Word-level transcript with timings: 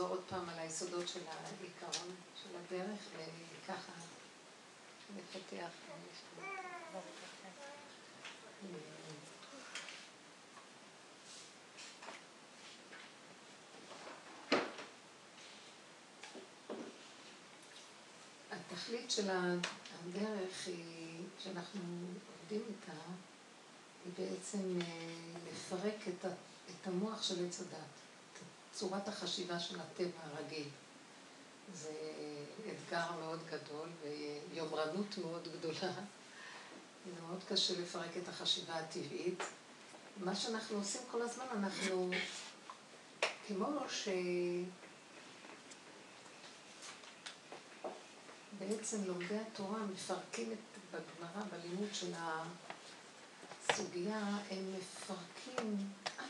לחזור 0.00 0.16
עוד 0.16 0.24
פעם 0.28 0.48
על 0.48 0.58
היסודות 0.58 1.08
של 1.08 1.20
העיקרון 1.28 2.14
של 2.42 2.48
הדרך, 2.56 3.00
וככה 3.64 3.92
לפתח. 5.16 5.70
התכלית 18.50 19.10
של 19.10 19.30
הדרך 19.30 20.66
היא, 20.66 21.24
שאנחנו 21.38 21.80
עובדים 22.40 22.62
איתה, 22.68 22.98
היא 24.04 24.12
בעצם 24.18 24.80
אה, 24.80 24.86
לפרק 25.52 26.08
את, 26.08 26.24
את 26.24 26.86
המוח 26.86 27.22
של 27.22 27.46
עץ 27.46 27.60
הדת, 27.60 28.09
צורת 28.80 29.08
החשיבה 29.08 29.60
של 29.60 29.80
הטבע 29.80 30.20
הרגיל. 30.22 30.68
זה 31.74 31.92
אתגר 32.66 33.12
מאוד 33.20 33.40
גדול 33.50 33.88
ויומרנות 34.02 35.18
מאוד 35.18 35.48
גדולה. 35.58 35.92
זה 37.06 37.22
מאוד 37.26 37.44
קשה 37.48 37.80
לפרק 37.80 38.16
את 38.16 38.28
החשיבה 38.28 38.74
הטבעית. 38.74 39.42
מה 40.16 40.34
שאנחנו 40.34 40.76
עושים 40.76 41.00
כל 41.10 41.22
הזמן, 41.22 41.44
אנחנו 41.52 42.10
כמו 43.48 43.66
ש... 43.88 44.08
בעצם 48.58 49.04
לומדי 49.04 49.38
התורה 49.38 49.78
מפרקים 49.78 50.52
את, 50.52 50.78
בגמרא, 50.90 51.42
בלימוד 51.50 51.88
של 51.92 52.12
הסוגיה, 53.68 54.38
הם 54.50 54.74
מפרקים 54.78 55.76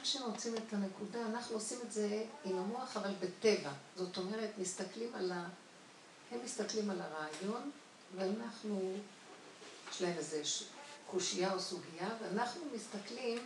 עד 0.01 0.07
שהם 0.07 0.23
מוצאים 0.31 0.55
את 0.57 0.73
הנקודה. 0.73 1.27
אנחנו 1.27 1.55
עושים 1.55 1.79
את 1.87 1.93
זה 1.93 2.25
עם 2.45 2.59
המוח, 2.59 2.97
אבל 2.97 3.11
בטבע. 3.21 3.71
זאת 3.97 4.17
אומרת, 4.17 4.51
מסתכלים 4.59 5.15
על 5.15 5.33
ה... 5.33 5.49
הם 6.31 6.39
מסתכלים 6.45 6.91
על 6.91 7.01
הרעיון, 7.01 7.71
ואנחנו, 8.17 8.95
יש 9.91 10.03
להם 10.03 10.17
איזה 10.17 10.43
קושייה 11.07 11.53
או 11.53 11.61
סוגיה, 11.61 12.09
ואנחנו 12.23 12.61
מסתכלים 12.75 13.39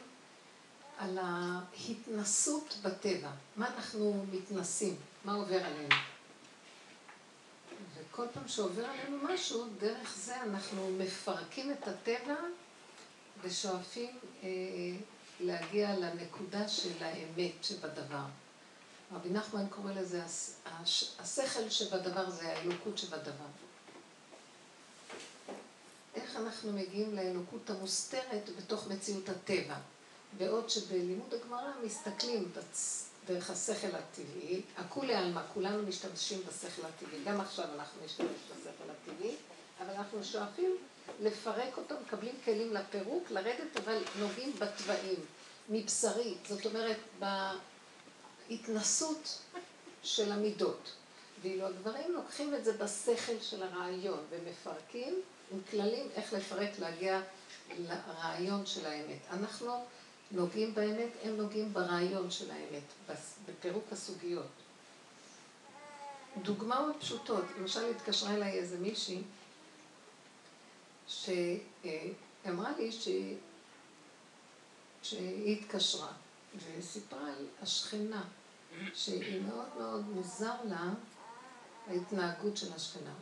על 0.99 1.19
ההתנסות 1.19 2.75
בטבע. 2.83 3.31
מה 3.57 3.69
אנחנו 3.69 4.25
מתנסים? 4.33 4.97
מה 5.25 5.33
עובר 5.33 5.65
עלינו? 5.65 5.95
וכל 7.95 8.27
פעם 8.35 8.49
שעובר 8.49 8.85
עלינו 8.85 9.17
משהו, 9.23 9.67
דרך 9.79 10.17
זה 10.17 10.43
אנחנו 10.43 10.91
מפרקים 10.99 11.73
את 11.73 11.89
הטבע 11.89 12.37
ושואפים 13.43 14.19
אה, 14.43 14.49
להגיע 15.41 15.97
לנקודה 15.97 16.69
של 16.69 17.05
האמת 17.05 17.65
שבדבר. 17.65 18.25
רבי 19.13 19.31
נחמן 19.31 19.67
קורא 19.71 19.93
לזה 19.93 20.23
השכל 21.19 21.71
שבדבר 21.71 22.31
זה 22.31 22.49
האלוקות 22.49 22.99
שבדבר. 22.99 23.45
איך 26.15 26.37
אנחנו 26.37 26.73
מגיעים 26.73 27.17
לאלוקות 27.17 27.71
המוסתרת 27.71 28.51
בתוך 28.59 28.87
מציאות 28.87 29.29
הטבע. 29.29 29.77
בעוד 30.39 30.71
שבלימוד 30.71 31.35
הגמרא 31.35 31.71
מסתכלים 31.85 32.53
דרך 33.27 33.51
השכל 33.51 33.97
הטבעי, 33.97 34.63
הכולי 34.77 35.15
עלמא, 35.15 35.43
כולנו 35.55 35.83
משתמשים 35.83 36.41
בשכל 36.49 36.87
הטבעי, 36.87 37.25
גם 37.25 37.41
עכשיו 37.41 37.65
אנחנו 37.75 38.05
נשתמש 38.05 38.27
בשכל 38.51 38.91
הטבעי, 38.91 39.37
אבל 39.81 39.95
אנחנו 39.95 40.25
שואפים 40.25 40.77
לפרק 41.21 41.77
אותו, 41.77 41.95
מקבלים 42.07 42.35
כלים 42.45 42.75
לפירוק, 42.75 43.31
לרדת, 43.31 43.77
אבל 43.85 44.03
נוגעים 44.19 44.53
בתוואים, 44.59 45.21
מבשרי, 45.69 46.35
זאת 46.49 46.67
אומרת, 46.67 46.97
בהתנסות 48.49 49.39
של 50.03 50.33
המידות. 50.33 50.93
ואילו 51.43 51.67
הגברים 51.67 52.13
לוקחים 52.13 52.55
את 52.55 52.65
זה 52.65 52.73
בשכל 52.73 53.41
של 53.41 53.63
הרעיון 53.63 54.19
ומפרקים 54.31 55.23
עם 55.53 55.59
כללים 55.71 56.09
איך 56.15 56.33
לפרק, 56.33 56.71
להגיע 56.79 57.21
לרעיון 57.79 58.67
של 58.67 58.87
האמת. 58.87 59.19
אנחנו 59.31 59.85
נוגעים 60.31 60.75
באמת, 60.75 61.11
הם 61.23 61.37
נוגעים 61.37 61.73
ברעיון 61.73 62.31
של 62.31 62.51
האמת, 62.51 63.17
בפירוק 63.47 63.85
הסוגיות. 63.93 64.47
דוגמאות 66.43 66.97
פשוטות, 67.01 67.45
למשל 67.59 67.91
התקשרה 67.91 68.35
אליי 68.35 68.53
איזה 68.53 68.79
מישהי 68.79 69.23
שאמרה 71.15 72.73
לי 72.79 72.93
ש... 72.93 73.09
שהיא 75.03 75.57
התקשרה 75.59 76.13
וסיפרה 76.79 77.27
על 77.27 77.47
השכנה 77.63 78.25
שהיא 78.95 79.43
מאוד 79.43 79.69
מאוד 79.79 80.09
מוזר 80.09 80.55
לה 80.65 80.91
ההתנהגות 81.87 82.57
של 82.57 82.73
השכנה. 82.73 83.15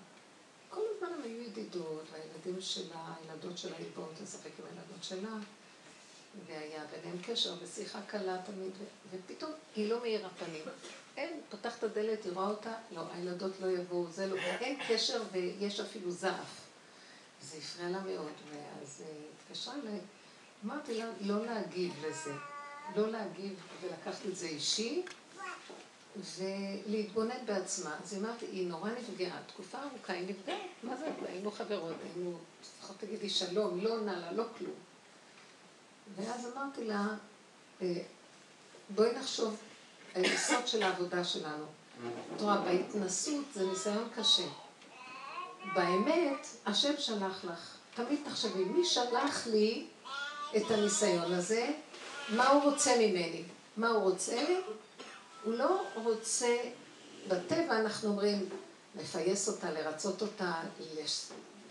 כל 0.71 0.81
הזמן 0.97 1.09
הם 1.15 1.23
היו 1.23 1.43
ידידות, 1.43 2.05
והילדים 2.13 2.61
שלה, 2.61 3.15
הילדות 3.21 3.59
שלה 3.59 3.77
היו 3.77 3.87
באות 3.97 4.21
לשחק 4.23 4.51
עם 4.59 4.65
הילדות 4.67 5.05
שלה. 5.05 5.37
והיה 6.47 6.85
ביניהם 6.87 7.19
קשר 7.23 7.55
ושיחה 7.63 8.03
קלה 8.03 8.43
תמיד, 8.47 8.73
ופתאום 9.11 9.53
היא 9.77 9.91
לא 9.91 10.01
מאירה 10.01 10.29
פנים. 10.29 10.65
אין, 11.17 11.41
פותחת 11.51 11.79
את 11.79 11.85
הדלת, 11.85 12.25
היא 12.25 12.33
רואה 12.33 12.49
אותה, 12.49 12.75
לא, 12.93 13.03
הילדות 13.13 13.53
לא 13.61 13.67
יבואו, 13.67 14.11
זה 14.11 14.27
לא, 14.27 14.37
אין 14.37 14.79
קשר 14.89 15.23
ויש 15.33 15.81
אפילו 15.81 16.11
זעף. 16.11 16.62
זה 17.43 17.57
הפריע 17.57 17.89
לה 17.89 18.01
מאוד, 18.01 18.33
ואז 18.51 19.03
היא 19.07 19.27
התקשרה 19.37 19.75
אליי, 19.75 19.99
אמרתי 20.65 20.99
לה 20.99 21.07
לא 21.21 21.47
להגיב 21.47 21.95
לזה, 22.07 22.33
לא 22.97 23.11
להגיב 23.11 23.61
ולקחת 23.83 24.27
את 24.27 24.37
זה 24.37 24.47
אישי, 24.47 25.03
ולהתבונן 26.17 27.47
בעצמה. 27.47 27.97
אז 28.03 28.15
אמרתי, 28.15 28.47
היא 28.47 28.69
נורא 28.69 28.91
נפגעה, 28.91 29.39
תקופה 29.47 29.79
ארוכה 29.79 30.13
היא 30.13 30.29
נפגעה, 30.29 30.59
מה 30.83 30.97
זה, 30.97 31.09
היינו 31.27 31.51
חברות, 31.51 31.97
היינו, 32.05 32.39
לפחות 32.61 32.97
תגידי 32.99 33.31
שלום, 33.31 33.81
לא 33.81 33.91
עונה 33.91 34.19
לה, 34.19 34.33
לא 34.33 34.45
כלום. 34.59 34.75
ואז 36.17 36.47
אמרתי 36.53 36.85
לה, 36.85 37.07
אה, 37.83 38.03
בואי 38.91 39.13
נחשוב 39.19 39.57
היסוד 40.15 40.67
של 40.67 40.83
העבודה 40.83 41.25
שלנו. 41.25 41.65
את 42.37 42.41
רואה, 42.41 42.61
בהתנסות 42.61 43.45
זה 43.55 43.67
ניסיון 43.67 44.09
קשה. 44.17 44.49
באמת, 45.75 46.47
השם 46.67 46.93
שלח 46.99 47.45
לך. 47.45 47.77
תמיד 47.95 48.21
תחשבי, 48.25 48.65
מי 48.65 48.85
שלח 48.85 49.47
לי 49.47 49.87
את 50.57 50.71
הניסיון 50.71 51.33
הזה? 51.33 51.71
מה 52.29 52.49
הוא 52.49 52.63
רוצה 52.63 52.97
ממני? 52.99 53.43
מה 53.77 53.89
הוא 53.89 54.03
רוצה? 54.03 54.45
הוא 55.45 55.55
לא 55.55 55.83
רוצה, 55.95 56.57
בטבע 57.29 57.81
אנחנו 57.81 58.09
אומרים, 58.09 58.49
לפייס 59.01 59.49
אותה, 59.49 59.71
לרצות 59.71 60.23
אותה, 60.23 60.63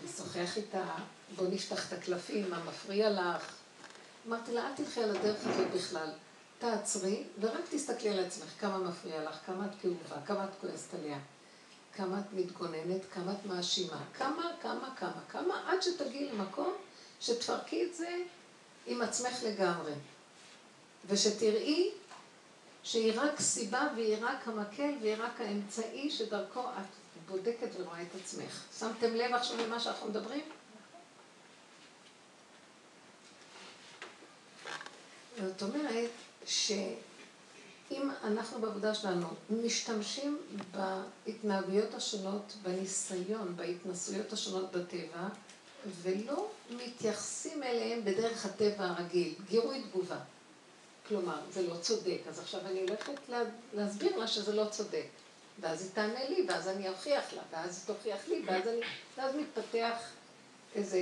לשוחח 0.04 0.56
איתה, 0.56 0.84
בוא 1.36 1.46
נפתח 1.50 1.88
את 1.88 1.92
הקלפים, 1.98 2.50
מה 2.50 2.64
מפריע 2.64 3.10
לך? 3.10 3.54
אמרתי 4.28 4.54
לה, 4.54 4.66
אל 4.66 4.72
תלכי 4.76 5.02
על 5.02 5.16
הדרך 5.16 5.46
הזאת 5.46 5.70
בכלל. 5.74 6.08
תעצרי, 6.58 7.24
ורק 7.40 7.60
תסתכלי 7.70 8.10
על 8.10 8.24
עצמך, 8.24 8.48
כמה 8.60 8.78
מפריע 8.78 9.24
לך, 9.24 9.36
כמה 9.46 9.66
את 9.66 9.70
כאובה, 9.82 10.16
כמה 10.26 10.44
את 10.44 10.50
כועסת 10.60 10.94
עליה, 10.94 11.18
כמה 11.96 12.20
את 12.20 12.32
מתגוננת, 12.32 13.00
כמה 13.12 13.32
את 13.32 13.46
מאשימה, 13.46 14.04
כמה, 14.14 14.50
כמה, 14.62 14.94
כמה, 14.96 15.20
כמה, 15.28 15.70
עד 15.70 15.82
שתגיעי 15.82 16.28
למקום 16.32 16.74
שתפרקי 17.20 17.84
את 17.84 17.94
זה 17.94 18.16
עם 18.86 19.02
עצמך 19.02 19.42
לגמרי. 19.42 19.92
ושתראי 21.06 21.90
שהיא 22.82 23.12
רק 23.16 23.40
סיבה 23.40 23.88
והיא 23.96 24.16
רק 24.20 24.48
המקל 24.48 24.92
והיא 25.02 25.16
רק 25.18 25.40
האמצעי 25.40 26.10
שדרכו 26.10 26.60
את 26.60 26.86
בודקת 27.28 27.68
ורואה 27.78 28.02
את 28.02 28.14
עצמך. 28.22 28.64
שמתם 28.78 29.14
לב 29.14 29.34
עכשיו 29.34 29.56
למה 29.66 29.80
שאנחנו 29.80 30.08
מדברים? 30.08 30.44
זאת 35.46 35.62
אומרת 35.62 36.10
שאם 37.92 38.10
אנחנו 38.24 38.60
בעבודה 38.60 38.94
שלנו 38.94 39.26
משתמשים 39.50 40.38
בהתנהגויות 40.70 41.94
השונות, 41.94 42.52
בניסיון, 42.62 43.56
בהתנסויות 43.56 44.32
השונות 44.32 44.72
בטבע, 44.72 45.28
ולא 46.02 46.48
מתייחסים 46.70 47.62
אליהם 47.62 48.04
בדרך 48.04 48.46
הטבע 48.46 48.84
הרגיל, 48.84 49.34
גירוי 49.48 49.82
תגובה. 49.82 50.18
כלומר, 51.08 51.40
זה 51.52 51.68
לא 51.68 51.74
צודק, 51.80 52.18
אז 52.28 52.38
עכשיו 52.38 52.60
אני 52.60 52.80
הולכת 52.80 53.28
לה, 53.28 53.42
להסביר 53.74 54.16
לה 54.16 54.26
שזה 54.26 54.52
לא 54.52 54.64
צודק. 54.70 55.06
ואז 55.60 55.82
היא 55.82 55.90
תענה 55.94 56.28
לי, 56.28 56.46
ואז 56.48 56.68
אני 56.68 56.88
אוכיח 56.88 57.32
לה, 57.32 57.42
ואז 57.52 57.78
היא 57.78 57.96
תוכיח 57.96 58.28
לי, 58.28 58.42
ואז, 58.46 58.68
אני, 58.68 58.80
ואז 59.16 59.34
מתפתח 59.34 59.96
איזה 60.74 61.00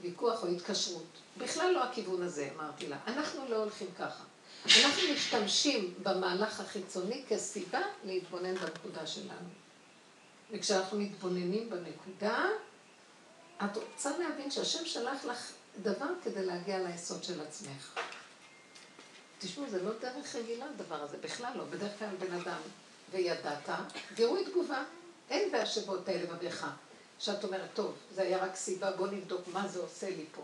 ויכוח 0.00 0.42
או 0.42 0.48
התקשרות. 0.48 1.06
בכלל 1.38 1.72
לא 1.72 1.84
הכיוון 1.84 2.22
הזה, 2.22 2.48
אמרתי 2.56 2.86
לה. 2.86 2.96
אנחנו 3.06 3.48
לא 3.48 3.56
הולכים 3.56 3.88
ככה. 3.98 4.24
אנחנו 4.66 5.02
משתמשים 5.14 5.94
במהלך 6.02 6.60
החיצוני 6.60 7.24
כסיבה 7.28 7.80
להתבונן 8.04 8.54
בנקודה 8.54 9.06
שלנו. 9.06 9.48
וכשאנחנו 10.50 10.98
מתבוננים 10.98 11.70
בנקודה, 11.70 12.46
את 13.64 13.76
רוצה 13.76 14.18
להבין 14.18 14.50
שהשם 14.50 14.84
שלח 14.84 15.24
לך 15.24 15.52
דבר 15.82 16.08
כדי 16.22 16.46
להגיע 16.46 16.78
ליסוד 16.78 17.24
של 17.24 17.40
עצמך. 17.40 17.98
תשמעו, 19.38 19.70
זה 19.70 19.82
לא 19.82 19.90
דרך 20.00 20.34
רגילה 20.34 20.66
הדבר 20.74 21.02
הזה, 21.02 21.16
בכלל 21.16 21.52
לא. 21.56 21.64
בדרך 21.64 21.98
כלל 21.98 22.16
בן 22.18 22.32
אדם, 22.32 22.60
וידעת, 23.12 23.68
גירוי 24.14 24.44
תגובה. 24.44 24.84
אין 25.30 25.52
בהשבות 25.52 26.08
האלה 26.08 26.34
בבריכה. 26.34 26.70
שאת 27.18 27.44
אומרת, 27.44 27.68
טוב, 27.74 27.94
זה 28.14 28.22
היה 28.22 28.44
רק 28.44 28.56
סיבה, 28.56 28.92
בוא 28.92 29.06
נבדוק 29.06 29.40
מה 29.52 29.68
זה 29.68 29.78
עושה 29.78 30.10
לי 30.10 30.24
פה. 30.34 30.42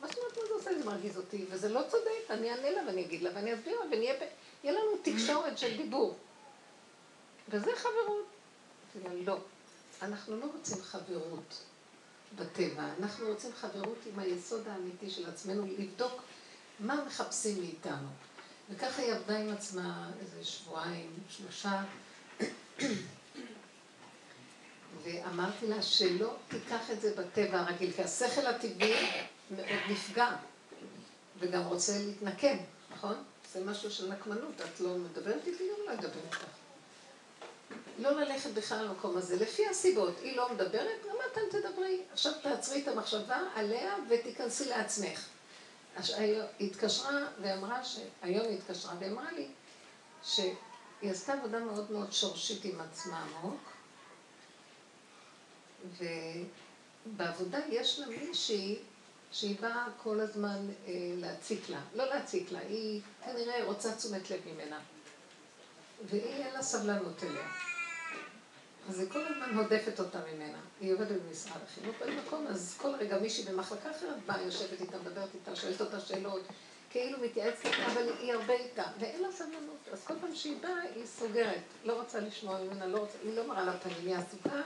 מה 0.00 0.08
זאת 0.08 0.18
אומרת, 0.18 0.36
מה 0.36 0.42
זה 0.48 0.54
עושה? 0.54 0.78
זה 0.78 0.84
מרגיז 0.84 1.16
אותי, 1.16 1.46
וזה 1.50 1.68
לא 1.68 1.82
צודק, 1.90 2.30
אני 2.30 2.50
אענה 2.50 2.70
לה 2.70 2.82
ואני 2.86 3.04
אגיד 3.04 3.22
לה 3.22 3.30
ואני 3.34 3.54
אסביר 3.54 3.80
לה, 3.80 3.86
ונהיה 3.86 4.14
לנו 4.64 4.96
תקשורת 5.02 5.58
של 5.58 5.76
דיבור. 5.76 6.16
וזה 7.48 7.70
חברות. 7.76 8.26
לא, 9.24 9.38
אנחנו 10.02 10.36
לא 10.36 10.46
רוצים 10.56 10.82
חברות 10.82 11.64
בטבע, 12.36 12.88
אנחנו 12.98 13.26
רוצים 13.26 13.50
חברות 13.52 13.98
עם 14.06 14.18
היסוד 14.18 14.68
האמיתי 14.68 15.10
של 15.10 15.28
עצמנו, 15.28 15.66
לבדוק 15.78 16.22
מה 16.80 17.04
מחפשים 17.06 17.60
מאיתנו. 17.60 18.08
וככה 18.70 19.02
היא 19.02 19.12
עבדה 19.12 19.38
עם 19.38 19.52
עצמה 19.52 20.10
איזה 20.20 20.44
שבועיים, 20.44 21.10
שלושה, 21.28 21.82
ואמרתי 25.02 25.66
לה 25.66 25.82
שלא 25.82 26.34
תיקח 26.48 26.90
את 26.90 27.00
זה 27.00 27.14
בטבע 27.16 27.60
הרגיל, 27.60 27.92
כי 27.92 28.02
השכל 28.02 28.46
הטבעי 28.46 28.94
מאוד 29.50 29.90
נפגע, 29.90 30.36
וגם 31.38 31.62
רוצה 31.62 31.92
להתנקם, 31.98 32.56
נכון? 32.90 33.24
זה 33.52 33.64
משהו 33.64 33.90
של 33.90 34.12
נקמנות, 34.12 34.60
את 34.60 34.80
לא 34.80 34.94
מדברת 34.94 35.46
איתי, 35.46 35.64
גם 35.68 35.86
לא 35.86 35.92
אדבר 35.92 36.20
איתך. 36.26 36.44
לא 37.98 38.10
ללכת 38.10 38.50
בכלל 38.50 38.84
למקום 38.84 39.16
הזה, 39.16 39.36
לפי 39.36 39.66
הסיבות. 39.66 40.14
היא 40.22 40.36
לא 40.36 40.52
מדברת, 40.52 41.06
גם 41.08 41.16
אתם 41.32 41.40
תדברי. 41.50 42.02
עכשיו 42.12 42.32
תעצרי 42.42 42.82
את 42.82 42.88
המחשבה 42.88 43.38
עליה 43.54 43.94
ותיכנסי 44.08 44.68
לעצמך. 44.68 45.28
היא 45.96 46.42
התקשרה 46.60 47.18
ואמרה, 47.42 47.84
ש... 47.84 47.98
היום 48.22 48.46
היא 48.46 48.58
התקשרה 48.58 48.94
ואמרה 49.00 49.32
לי 49.32 49.48
שהיא 50.22 50.54
עשתה 51.02 51.32
עבודה 51.32 51.58
מאוד 51.58 51.92
מאוד 51.92 52.12
שורשית 52.12 52.64
עם 52.64 52.80
עצמה 52.80 53.24
עמוק, 53.24 53.72
ובעבודה 57.06 57.58
יש 57.68 57.98
לה 57.98 58.06
מישהי 58.06 58.78
שהיא 59.32 59.56
באה 59.60 59.86
כל 60.02 60.20
הזמן 60.20 60.68
אה, 60.86 60.92
להציק 61.16 61.68
לה. 61.68 61.80
לא 61.94 62.04
להציק 62.04 62.52
לה, 62.52 62.58
היא 62.58 63.00
כנראה 63.24 63.64
רוצה 63.64 63.96
תשומת 63.96 64.30
לב 64.30 64.40
ממנה. 64.46 64.78
והיא 66.04 66.22
אין 66.22 66.54
לה 66.54 66.62
סבלנות 66.62 67.24
אליה. 67.24 67.48
אז 68.88 69.00
היא 69.00 69.10
כל 69.10 69.26
הזמן 69.26 69.58
הודפת 69.58 70.00
אותה 70.00 70.18
ממנה. 70.32 70.58
היא 70.80 70.94
עובדת 70.94 71.22
במשרד 71.22 71.62
החינוך 71.64 71.96
במקום, 72.06 72.46
אז 72.46 72.74
כל 72.78 72.94
רגע 72.94 73.18
מישהי 73.18 73.44
במחלקה 73.44 73.90
אחרת 73.90 74.26
באה, 74.26 74.42
יושבת 74.42 74.80
איתה, 74.80 74.98
מדברת 74.98 75.28
איתה, 75.34 75.56
שואלת 75.56 75.80
אותה 75.80 76.00
שאלות, 76.00 76.42
כאילו 76.90 77.18
מתייעצת 77.18 77.64
איתה, 77.64 77.86
אבל 77.86 78.12
היא 78.18 78.32
הרבה 78.32 78.54
איתה, 78.54 78.84
ואין 79.00 79.22
לה 79.22 79.32
סבלנות. 79.32 79.88
אז 79.92 80.04
כל 80.04 80.14
פעם 80.20 80.34
שהיא 80.34 80.56
באה, 80.60 80.82
היא 80.94 81.06
סוגרת. 81.06 81.62
לא 81.84 82.00
רוצה 82.00 82.20
לשמוע 82.20 82.60
ממנה, 82.60 82.86
לא 82.86 82.98
רוצה, 82.98 83.18
היא 83.22 83.36
לא 83.36 83.46
מראה 83.46 83.64
לה 83.64 83.78
פנים, 83.78 84.06
היא 84.06 84.16
עסוקה, 84.16 84.62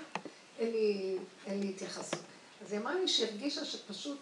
אין 0.59 0.71
לי, 0.71 1.19
אין 1.47 1.61
לי 1.61 1.69
התייחסות. 1.69 2.21
אז 2.65 2.73
היא 2.73 2.81
אמרה 2.81 2.95
לי 2.95 3.09
שהרגישה 3.09 3.65
שפשוט 3.65 4.19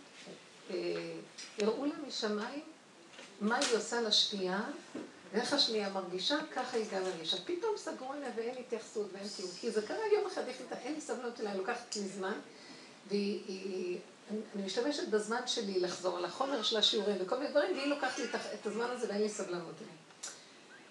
הראו 1.59 1.87
לה 1.87 1.95
משמיים 2.09 2.63
מה 3.41 3.57
היא 3.57 3.77
עושה 3.77 4.01
לשנייה, 4.01 4.61
ואיך 5.33 5.53
השנייה 5.53 5.91
מרגישה, 5.91 6.37
ככה 6.55 6.77
היא 6.77 6.87
גם 6.95 7.03
מרגישה. 7.03 7.37
פתאום 7.45 7.77
סגרו 7.77 8.13
עליה 8.13 8.31
ואין 8.37 8.55
התייחסות 8.59 9.07
ואין 9.13 9.29
כלום. 9.37 9.51
כי 9.61 9.71
זה 9.71 9.83
קרה 9.83 10.07
יום 10.13 10.27
אחד, 10.27 10.49
החליטה, 10.49 10.79
אין 10.79 10.95
לי 10.95 11.01
סבלנות 11.01 11.41
אליה, 11.41 11.55
לוקחת 11.55 11.97
לי 11.97 12.03
זמן, 12.03 12.39
והיא... 13.09 13.99
אני 14.31 14.65
משתמשת 14.65 15.09
בזמן 15.09 15.47
שלי 15.47 15.81
לחזור 15.81 16.19
על 16.19 16.25
החומר 16.25 16.63
של 16.63 16.77
השיעורים 16.77 17.17
וכל 17.21 17.39
מיני 17.39 17.51
דברים, 17.51 17.77
והיא 17.77 17.87
לוקחת 17.87 18.19
לי 18.19 18.25
את 18.55 18.67
הזמן 18.67 18.87
הזה 18.91 19.09
ואין 19.09 19.23
לי 19.23 19.29
סבלנות 19.29 19.75
אליה. 19.81 19.95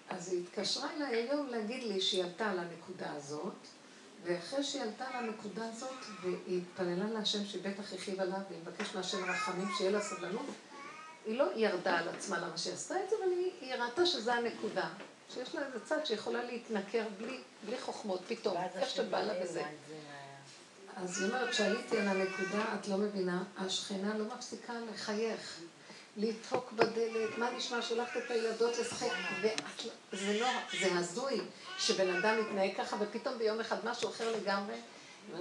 אז 0.08 0.32
היא 0.32 0.42
התקשרה 0.42 0.88
אליי 0.96 1.16
היום 1.16 1.46
להגיד 1.46 1.82
לי 1.82 2.00
שהיא 2.00 2.24
עלתה 2.24 2.50
על 2.50 2.58
הנקודה 2.58 3.12
הזאת, 3.12 3.54
ואחרי 4.24 4.64
שהיא 4.64 4.82
עלתה 4.82 5.04
על 5.08 5.24
הנקודה 5.24 5.68
הזאת, 5.68 6.04
והיא 6.22 6.60
התפללה 6.62 7.04
להשם 7.10 7.44
שהיא 7.44 7.62
בטח 7.62 7.92
הרחיב 7.92 8.20
עליו, 8.20 8.38
והיא 8.48 8.60
מבקשת 8.62 8.94
מהשם 8.94 9.30
רחמים, 9.30 9.68
שיהיה 9.78 9.90
לה 9.90 10.00
סבלנות, 10.00 10.46
היא 11.26 11.38
לא 11.38 11.44
ירדה 11.56 11.98
על 11.98 12.08
עצמה 12.08 12.38
למה 12.38 12.58
שהיא 12.58 12.74
עשתה 12.74 12.94
את 13.04 13.10
זה, 13.10 13.16
אבל 13.16 13.32
היא, 13.32 13.50
היא 13.60 13.74
ראתה 13.74 14.06
שזה 14.06 14.34
הנקודה. 14.34 14.88
שיש 15.34 15.54
לה 15.54 15.66
איזה 15.66 15.80
צד 15.80 16.06
שיכולה 16.06 16.44
להתנכר 16.44 17.04
בלי, 17.18 17.40
בלי 17.66 17.80
חוכמות 17.80 18.20
פתאום, 18.28 18.56
איך 18.76 18.90
שבא 18.90 19.22
לה 19.22 19.42
בזה. 19.42 19.62
אז 20.96 21.22
היא 21.22 21.28
אומרת, 21.28 21.54
שעליתי 21.54 21.98
על 21.98 22.08
הנקודה, 22.08 22.64
את 22.80 22.88
לא 22.88 22.96
מבינה, 22.96 23.42
השכנה 23.58 24.18
לא 24.18 24.24
מפסיקה 24.24 24.72
לחייך, 24.92 25.60
לדפוק 26.16 26.72
בדלת, 26.72 27.38
מה 27.38 27.50
נשמע, 27.50 27.82
שולחת 27.82 28.16
את 28.16 28.30
הילדות 28.30 28.78
לשחק, 28.78 29.12
וזה 30.12 30.40
לא, 30.40 30.48
זה 30.80 30.98
הזוי 30.98 31.40
שבן 31.78 32.16
אדם 32.16 32.40
מתנהג 32.40 32.76
ככה, 32.76 32.96
ופתאום 33.00 33.38
ביום 33.38 33.60
אחד 33.60 33.76
משהו 33.84 34.08
אחר 34.08 34.36
לגמרי. 34.36 34.74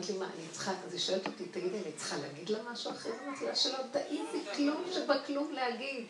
לי, 0.10 0.18
מה, 0.18 0.26
אני 0.26 0.48
צריכה, 0.52 0.72
אז 0.86 0.94
היא 0.94 1.00
שואלת 1.00 1.28
אותי, 1.28 1.46
תגידי, 1.46 1.78
אני 1.78 1.92
צריכה 1.92 2.18
להגיד 2.18 2.50
לה 2.50 2.60
משהו 2.72 2.92
אחר? 2.92 3.10
אמרתי 3.26 3.46
לה, 3.46 3.56
שלא 3.56 3.78
תעיזי 3.92 4.40
כלום 4.56 4.84
שבכלום 4.94 5.52
להגיד. 5.54 6.06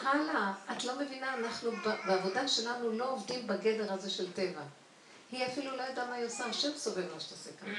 הלאה, 0.00 0.52
את 0.72 0.84
לא 0.84 0.98
מבינה, 0.98 1.34
אנחנו 1.34 1.70
בעבודה 2.06 2.48
שלנו 2.48 2.92
לא 2.92 3.10
עובדים 3.10 3.46
בגדר 3.46 3.92
הזה 3.92 4.10
של 4.10 4.32
טבע. 4.32 4.62
היא 5.32 5.46
אפילו 5.46 5.76
לא 5.76 5.82
ידעה 5.82 6.06
מה 6.06 6.14
היא 6.14 6.26
עושה, 6.26 6.44
השם 6.44 6.72
סובל 6.76 7.04
מה 7.14 7.20
שתעשה 7.20 7.50
כאן. 7.60 7.74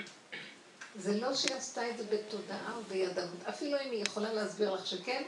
זה 0.95 1.19
לא 1.19 1.35
שהיא 1.35 1.55
עשתה 1.55 1.89
את 1.89 1.97
זה 1.97 2.03
בתודעה 2.03 2.75
או 2.75 2.81
בידענות. 2.83 3.37
אפילו 3.49 3.77
אם 3.77 3.91
היא 3.91 4.01
יכולה 4.01 4.33
להסביר 4.33 4.73
לך 4.73 4.87
שכן, 4.87 5.23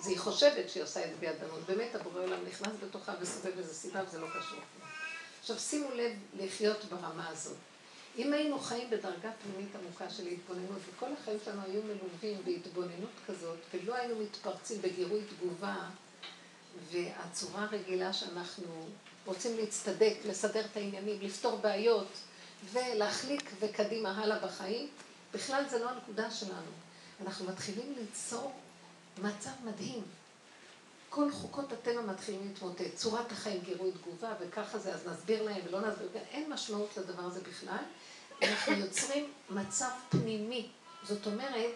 אז 0.00 0.08
היא 0.08 0.18
חושבת 0.18 0.70
שהיא 0.70 0.82
עושה 0.82 1.04
את 1.04 1.10
זה 1.10 1.16
בידענות. 1.20 1.60
באמת, 1.66 1.94
הבורא 1.94 2.20
עולם 2.20 2.38
נכנס 2.48 2.72
בתוכה 2.84 3.14
וסובב 3.20 3.58
איזה 3.58 3.74
סיבה 3.74 4.02
וזה 4.06 4.20
לא 4.20 4.26
קשור. 4.26 4.58
עכשיו 5.40 5.58
שימו 5.58 5.94
לב 5.94 6.12
לחיות 6.40 6.84
ברמה 6.84 7.28
הזאת. 7.28 7.56
אם 8.18 8.32
היינו 8.32 8.58
חיים 8.58 8.90
בדרגה 8.90 9.30
פנימית 9.42 9.76
עמוקה 9.76 10.10
של 10.10 10.26
התבוננות, 10.26 10.78
וכל 10.88 11.06
החיים 11.20 11.38
שלנו 11.44 11.62
היו 11.62 11.82
מלווים 11.82 12.38
בהתבוננות 12.44 13.10
כזאת, 13.26 13.58
ולא 13.74 13.94
היינו 13.94 14.14
מתפרצים 14.16 14.82
בגירוי 14.82 15.20
תגובה, 15.24 15.76
והצורה 16.90 17.64
הרגילה 17.64 18.12
שאנחנו 18.12 18.86
רוצים 19.26 19.56
להצטדק, 19.56 20.14
לסדר 20.24 20.64
את 20.64 20.76
העניינים, 20.76 21.18
לפתור 21.20 21.56
בעיות, 21.56 22.08
ולהחליק 22.72 23.50
וקדימה 23.60 24.22
הלאה 24.22 24.38
בחיים, 24.38 24.88
בכלל 25.34 25.64
זה 25.70 25.78
לא 25.78 25.90
הנקודה 25.90 26.30
שלנו. 26.30 26.70
אנחנו 27.26 27.46
מתחילים 27.46 27.94
ליצור 27.98 28.52
מצב 29.22 29.50
מדהים. 29.64 30.02
כל 31.08 31.32
חוקות 31.32 31.72
הטבע 31.72 32.02
מתחילים 32.02 32.48
להתמוטט. 32.48 32.94
צורת 32.94 33.32
החיים 33.32 33.60
גירוי 33.60 33.92
תגובה, 33.92 34.34
וככה 34.40 34.78
זה, 34.78 34.94
אז 34.94 35.06
נסביר 35.08 35.42
להם 35.42 35.60
ולא 35.68 35.80
נסביר, 35.80 36.08
אין 36.30 36.52
משמעות 36.52 36.96
לדבר 36.96 37.22
הזה 37.22 37.40
בכלל. 37.40 37.84
אנחנו 38.42 38.72
יוצרים 38.72 39.32
מצב 39.50 39.90
פנימי. 40.08 40.68
זאת 41.02 41.26
אומרת, 41.26 41.74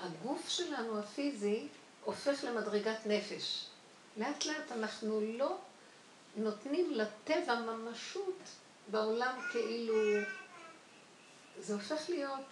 הגוף 0.00 0.48
שלנו 0.48 0.98
הפיזי 0.98 1.68
הופך 2.04 2.44
למדרגת 2.44 3.06
נפש. 3.06 3.66
לאט 4.16 4.46
לאט 4.46 4.72
אנחנו 4.72 5.20
לא 5.20 5.56
נותנים 6.36 6.90
לטבע 6.90 7.60
ממשות 7.60 8.38
בעולם 8.90 9.38
כאילו... 9.52 9.94
זה 11.58 11.74
הופך 11.74 12.08
להיות, 12.08 12.46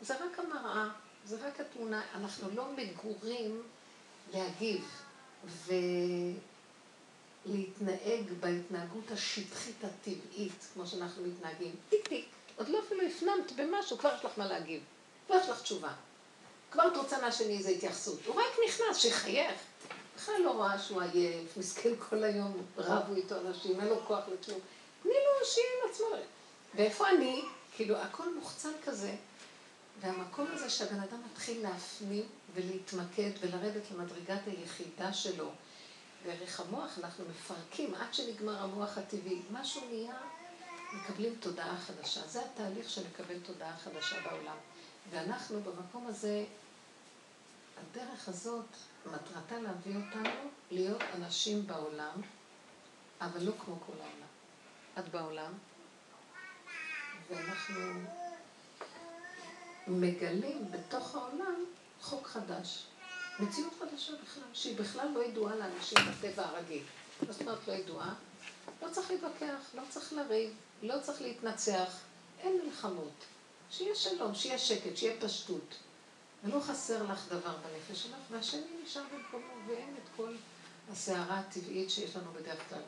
זה 0.00 0.14
רק 0.14 0.38
המראה, 0.38 0.88
זה 1.26 1.36
רק 1.46 1.60
התמונה, 1.60 2.02
אנחנו 2.14 2.48
לא 2.54 2.64
מגורים 2.76 3.62
להגיב. 4.34 4.84
ולהתנהג 7.46 8.32
בהתנהגות 8.40 9.10
השטחית 9.10 9.84
הטבעית, 9.84 10.66
כמו 10.74 10.86
שאנחנו 10.86 11.22
מתנהגים. 11.22 11.74
טיק 11.88 12.08
טיק, 12.08 12.26
עוד 12.56 12.68
לא 12.68 12.78
אפילו 12.86 13.02
הפנמת 13.06 13.52
במשהו, 13.56 13.98
כבר 13.98 14.14
יש 14.18 14.24
לך 14.24 14.32
מה 14.36 14.46
להגיב. 14.46 14.82
כבר 15.26 15.36
יש 15.36 15.48
לך 15.48 15.62
תשובה. 15.62 15.92
כבר 16.70 16.88
את 16.88 16.96
רוצה 16.96 17.20
מהשני 17.20 17.58
איזו 17.58 17.68
התייחסות. 17.68 18.26
הוא 18.26 18.34
רק 18.34 18.56
נכנס, 18.68 18.96
שיחייך. 18.96 19.60
בכלל 20.16 20.34
לא 20.44 20.50
רואה 20.50 20.78
שהוא 20.78 21.02
עייף, 21.02 21.56
מסכן 21.56 21.92
כל 22.08 22.24
היום, 22.24 22.62
רבו 22.76 23.14
איתו 23.14 23.40
אנשים, 23.40 23.80
אין 23.80 23.88
לו 23.88 24.00
כוח 24.06 24.24
לכלום. 24.28 24.60
תני 25.02 25.12
לו 25.12 25.46
שיהיה 25.46 25.68
עם 25.84 25.90
עצמו. 25.90 26.06
ואיפה 26.74 27.08
אני? 27.08 27.42
כאילו, 27.76 27.96
הכל 27.96 28.34
מוחצן 28.34 28.72
כזה. 28.84 29.14
והמקום 30.00 30.46
הזה 30.52 30.70
שהבן 30.70 31.00
אדם 31.00 31.22
מתחיל 31.32 31.62
להפנים 31.62 32.24
ולהתמקד 32.54 33.30
ולרדת 33.40 33.90
למדרגת 33.90 34.40
היחידה 34.46 35.12
שלו. 35.12 35.50
דרך 36.24 36.60
המוח 36.60 36.98
אנחנו 36.98 37.24
מפרקים 37.30 37.94
עד 37.94 38.14
שנגמר 38.14 38.62
המוח 38.62 38.98
הטבעי. 38.98 39.42
משהו 39.52 39.82
נהיה, 39.90 40.16
מקבלים 40.92 41.34
תודעה 41.40 41.76
חדשה. 41.76 42.26
זה 42.26 42.44
התהליך 42.44 42.90
של 42.90 43.02
לקבל 43.06 43.38
תודעה 43.38 43.76
חדשה 43.76 44.20
בעולם. 44.20 44.56
ואנחנו 45.10 45.60
במקום 45.60 46.06
הזה, 46.06 46.44
הדרך 47.80 48.28
הזאת, 48.28 48.66
מטרתה 49.06 49.58
להביא 49.58 49.96
אותנו 49.96 50.50
להיות 50.70 51.02
אנשים 51.14 51.66
בעולם, 51.66 52.20
אבל 53.20 53.42
לא 53.42 53.52
כמו 53.64 53.76
כל 53.86 53.92
העולם. 53.92 54.28
את 54.98 55.08
בעולם, 55.08 55.52
ואנחנו 57.30 57.80
מגלים 59.88 60.70
בתוך 60.70 61.14
העולם 61.14 61.64
חוק 62.00 62.26
חדש. 62.26 62.84
מציאות 63.40 63.72
חדשה 63.80 64.12
בכלל, 64.22 64.42
שהיא 64.52 64.78
בכלל 64.78 65.08
לא 65.14 65.24
ידועה 65.24 65.56
לאנשים 65.56 65.98
בטבע 65.98 66.46
הרגיל. 66.46 66.82
מה 67.26 67.32
זאת 67.32 67.40
אומרת 67.40 67.68
לא 67.68 67.72
ידועה? 67.72 68.14
לא 68.82 68.88
צריך 68.90 69.10
להתווכח, 69.10 69.74
לא 69.74 69.82
צריך 69.88 70.12
לריב, 70.12 70.50
לא 70.82 70.94
צריך 71.02 71.22
להתנצח, 71.22 72.00
אין 72.40 72.60
מלחמות. 72.64 73.24
שיהיה 73.70 73.94
שלום, 73.94 74.34
שיהיה 74.34 74.58
שקט, 74.58 74.96
שיהיה 74.96 75.20
פשטות. 75.20 75.74
ולא 76.44 76.60
חסר 76.60 77.02
לך 77.12 77.28
דבר 77.28 77.56
בנפש 77.56 78.02
שלך, 78.02 78.16
והשני 78.30 78.60
נשאר 78.84 79.02
במקומו, 79.14 79.52
ואין 79.66 79.94
את 80.02 80.08
כל 80.16 80.34
הסערה 80.92 81.38
הטבעית 81.38 81.90
שיש 81.90 82.16
לנו 82.16 82.32
בדרך 82.32 82.68
כלל. 82.68 82.82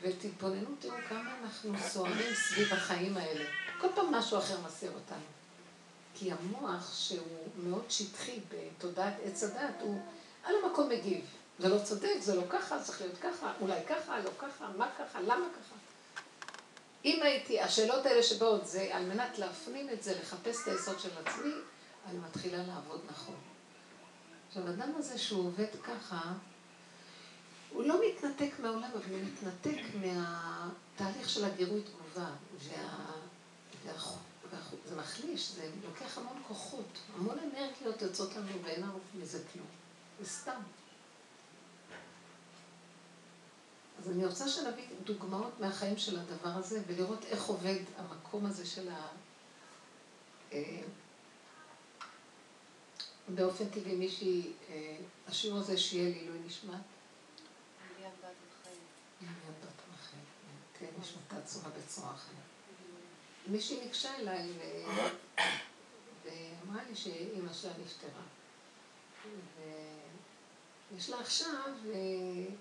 ותתבוננו, 0.00 0.70
תראו 0.78 0.96
כמה 1.08 1.38
אנחנו 1.42 1.72
סוערים 1.78 2.34
סביב 2.34 2.72
החיים 2.72 3.16
האלה. 3.16 3.44
כל 3.80 3.88
פעם 3.94 4.14
משהו 4.14 4.38
אחר 4.38 4.60
מסר 4.66 4.90
אותנו. 4.94 5.33
כי 6.14 6.32
המוח, 6.32 6.94
שהוא 6.94 7.48
מאוד 7.56 7.84
שטחי 7.88 8.40
בתודעת 8.48 9.14
עץ 9.24 9.42
הדת, 9.42 9.74
הוא 9.80 10.00
על 10.44 10.54
המקום 10.62 10.88
מגיב. 10.88 11.24
זה 11.58 11.68
לא 11.68 11.78
צודק, 11.78 12.16
זה 12.20 12.34
לא 12.34 12.42
ככה, 12.50 12.82
צריך 12.82 13.00
להיות 13.00 13.18
ככה, 13.18 13.52
אולי 13.60 13.80
ככה, 13.88 14.20
לא 14.20 14.30
ככה, 14.38 14.68
מה 14.76 14.90
ככה, 14.98 15.20
למה 15.20 15.46
ככה. 15.52 15.74
אם 17.04 17.22
הייתי, 17.22 17.60
השאלות 17.60 18.06
האלה 18.06 18.22
שבאות 18.22 18.66
זה 18.66 18.88
על 18.92 19.06
מנת 19.06 19.38
להפנים 19.38 19.90
את 19.90 20.02
זה, 20.02 20.18
לחפש 20.20 20.62
את 20.62 20.68
היסוד 20.68 21.00
של 21.00 21.10
עצמי, 21.24 21.52
אני 22.06 22.18
מתחילה 22.18 22.58
לעבוד 22.58 23.00
נכון. 23.10 23.36
עכשיו, 24.48 24.66
האדם 24.66 24.92
הזה 24.96 25.18
שהוא 25.18 25.46
עובד 25.46 25.66
ככה, 25.82 26.32
הוא 27.70 27.84
לא 27.84 28.00
מתנתק 28.08 28.50
מהעולם, 28.58 28.90
אבל 28.94 29.14
הוא 29.14 29.20
מתנתק 29.22 29.82
מהתהליך 29.94 31.28
של 31.28 31.44
הגירוי 31.44 31.80
תגובה. 31.82 32.30
וה... 32.58 33.06
והחוק. 33.84 34.33
זה 34.88 34.96
מחליש, 34.96 35.50
זה 35.50 35.70
לוקח 35.84 36.18
המון 36.18 36.42
כוחות, 36.48 36.98
המון 37.14 37.38
אנרגיות 37.38 38.02
יוצאות 38.02 38.36
לנו 38.36 38.62
ואין 38.64 38.80
לנו 38.82 38.98
מזה 39.14 39.42
כלום. 39.52 39.66
זה 40.20 40.28
סתם. 40.28 40.60
אז 43.98 44.10
אני 44.10 44.26
רוצה 44.26 44.48
שנביא 44.48 44.84
דוגמאות 45.04 45.60
מהחיים 45.60 45.96
של 45.96 46.18
הדבר 46.18 46.48
הזה 46.48 46.82
ולראות 46.86 47.24
איך 47.24 47.44
עובד 47.44 47.78
המקום 47.96 48.46
הזה 48.46 48.66
של 48.66 48.88
ה... 48.88 49.08
אה, 50.52 50.82
באופן 53.28 53.68
טבעי 53.68 53.96
מישהי, 53.96 54.52
אה, 54.68 54.96
השיעור 55.26 55.58
הזה 55.58 55.76
שיהיה 55.78 56.10
לעילוי 56.10 56.38
נשמת. 56.46 56.70
ליאת 58.00 58.12
בת 58.18 58.24
רחל. 58.24 58.76
ליאת 59.20 59.30
בת 59.62 59.82
רחל, 59.94 60.16
כן, 60.78 60.90
נשמתה 61.00 61.42
צורה 61.46 61.70
בצורה 61.70 62.14
אחרת. 62.14 62.53
מישהי 63.46 63.80
ניגשה 63.80 64.16
אליי 64.16 64.48
ואמרה 66.24 66.82
לי 66.88 66.96
שאימא 66.96 67.52
שלה 67.52 67.72
נפטרה. 67.84 68.22
ויש 70.90 71.10
לה 71.10 71.20
עכשיו 71.20 71.72
אה, 71.94 72.54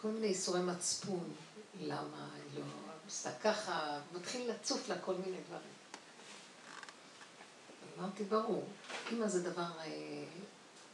כל 0.00 0.08
מיני 0.08 0.26
איסורי 0.26 0.60
מצפון, 0.60 1.34
למה 1.80 2.28
היא 2.34 2.60
לא 2.60 2.64
עושה 3.06 3.38
ככה, 3.38 4.00
מתחיל 4.12 4.50
לצוף 4.50 4.88
לה 4.88 4.98
כל 4.98 5.14
מיני 5.14 5.38
דברים. 5.46 5.78
אמרתי, 7.98 8.24
ברור, 8.24 8.64
אימא 9.10 9.28
זה 9.28 9.50
דבר 9.50 9.78
אה, 9.80 10.24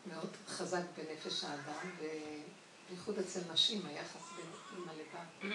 מאוד 0.06 0.30
חזק 0.48 0.82
בנפש 0.96 1.44
האדם, 1.44 1.90
ובייחוד 1.98 3.18
אצל 3.18 3.40
נשים, 3.52 3.86
היחס 3.86 4.22
בין 4.36 4.46
אימא 4.76 4.92
לבת. 4.92 5.54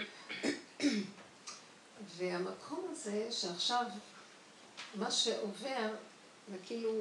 והמקום 2.18 2.88
הזה 2.92 3.28
שעכשיו 3.32 3.86
מה 4.96 5.12
שעובר 5.12 5.96
זה 6.52 6.58
כאילו 6.66 6.92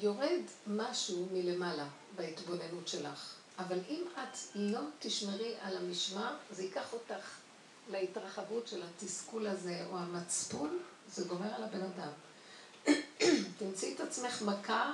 יורד 0.00 0.42
משהו 0.66 1.28
מלמעלה 1.32 1.86
בהתבוננות 2.16 2.88
שלך. 2.88 3.34
אבל 3.58 3.78
אם 3.88 4.02
את 4.14 4.38
לא 4.54 4.80
תשמרי 4.98 5.54
על 5.60 5.76
המשמר, 5.76 6.34
זה 6.50 6.62
ייקח 6.62 6.92
אותך 6.92 7.30
להתרחבות 7.90 8.68
של 8.68 8.82
התסכול 8.82 9.46
הזה 9.46 9.86
או 9.90 9.98
המצפון, 9.98 10.78
זה 11.08 11.24
גומר 11.24 11.54
על 11.54 11.64
הבן 11.64 11.82
אדם. 11.82 12.12
תמצאי 13.58 13.94
את 13.94 14.00
עצמך 14.00 14.42
מכה 14.42 14.92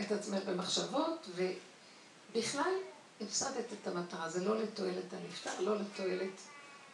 את 0.00 0.12
עצמך 0.12 0.44
במחשבות, 0.44 1.28
ובכלל 2.34 2.72
הפסדת 3.20 3.64
את 3.82 3.86
המטרה. 3.86 4.30
זה 4.30 4.44
לא 4.44 4.62
לתועלת 4.62 5.12
הנפטר, 5.12 5.60
לא 5.60 5.76
לתועלת 5.76 6.40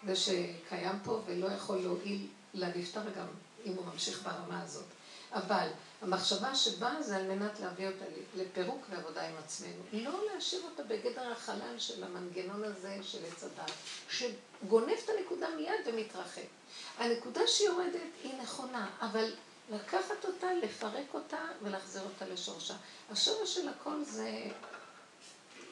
זה 0.06 0.16
שקיים 0.16 0.98
פה 1.04 1.20
ולא 1.26 1.46
יכול 1.46 1.76
להועיל 1.76 2.26
לנפטר 2.54 3.10
גם 3.16 3.26
אם 3.66 3.72
הוא 3.72 3.86
ממשיך 3.86 4.22
ברמה 4.22 4.62
הזאת. 4.62 4.84
אבל 5.32 5.68
המחשבה 6.02 6.54
שבאה 6.54 7.02
זה 7.02 7.16
על 7.16 7.34
מנת 7.34 7.60
להביא 7.60 7.86
אותה 7.86 8.04
לפירוק 8.36 8.86
ועבודה 8.90 9.28
עם 9.28 9.34
עצמנו. 9.44 9.82
לא 9.92 10.20
להשאיר 10.32 10.62
אותה 10.64 10.82
בגדר 10.82 11.32
החלל 11.32 11.78
של 11.78 12.04
המנגנון 12.04 12.64
הזה 12.64 12.98
של 13.02 13.18
עץ 13.24 13.44
הדת, 13.44 13.72
שגונב 14.10 14.90
את 15.04 15.10
הנקודה 15.18 15.48
מיד 15.56 15.80
ומתרחק. 15.86 16.42
הנקודה 16.98 17.40
שיורדת 17.46 18.00
היא 18.22 18.34
נכונה, 18.42 18.90
אבל 19.00 19.32
לקחת 19.70 20.24
אותה, 20.24 20.46
לפרק 20.62 21.14
אותה 21.14 21.38
ולהחזיר 21.62 22.02
אותה 22.02 22.26
לשורשה. 22.26 22.74
השורש 23.10 23.54
של 23.54 23.68
הכל 23.68 24.04
זה, 24.04 24.50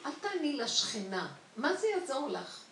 אל 0.05 0.11
תעני 0.21 0.53
לשכנה, 0.53 1.33
מה 1.57 1.75
זה 1.75 1.87
יעזור 1.87 2.29
לך? 2.29 2.64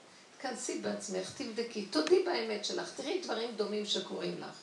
תכנסי 0.44 0.80
בעצמך, 0.80 1.32
תבדקי, 1.38 1.86
תודי 1.86 2.24
באמת 2.26 2.66
שלך, 2.66 2.92
תראי 2.96 3.22
דברים 3.22 3.56
דומים 3.56 3.86
שקורים 3.86 4.38
לך. 4.40 4.56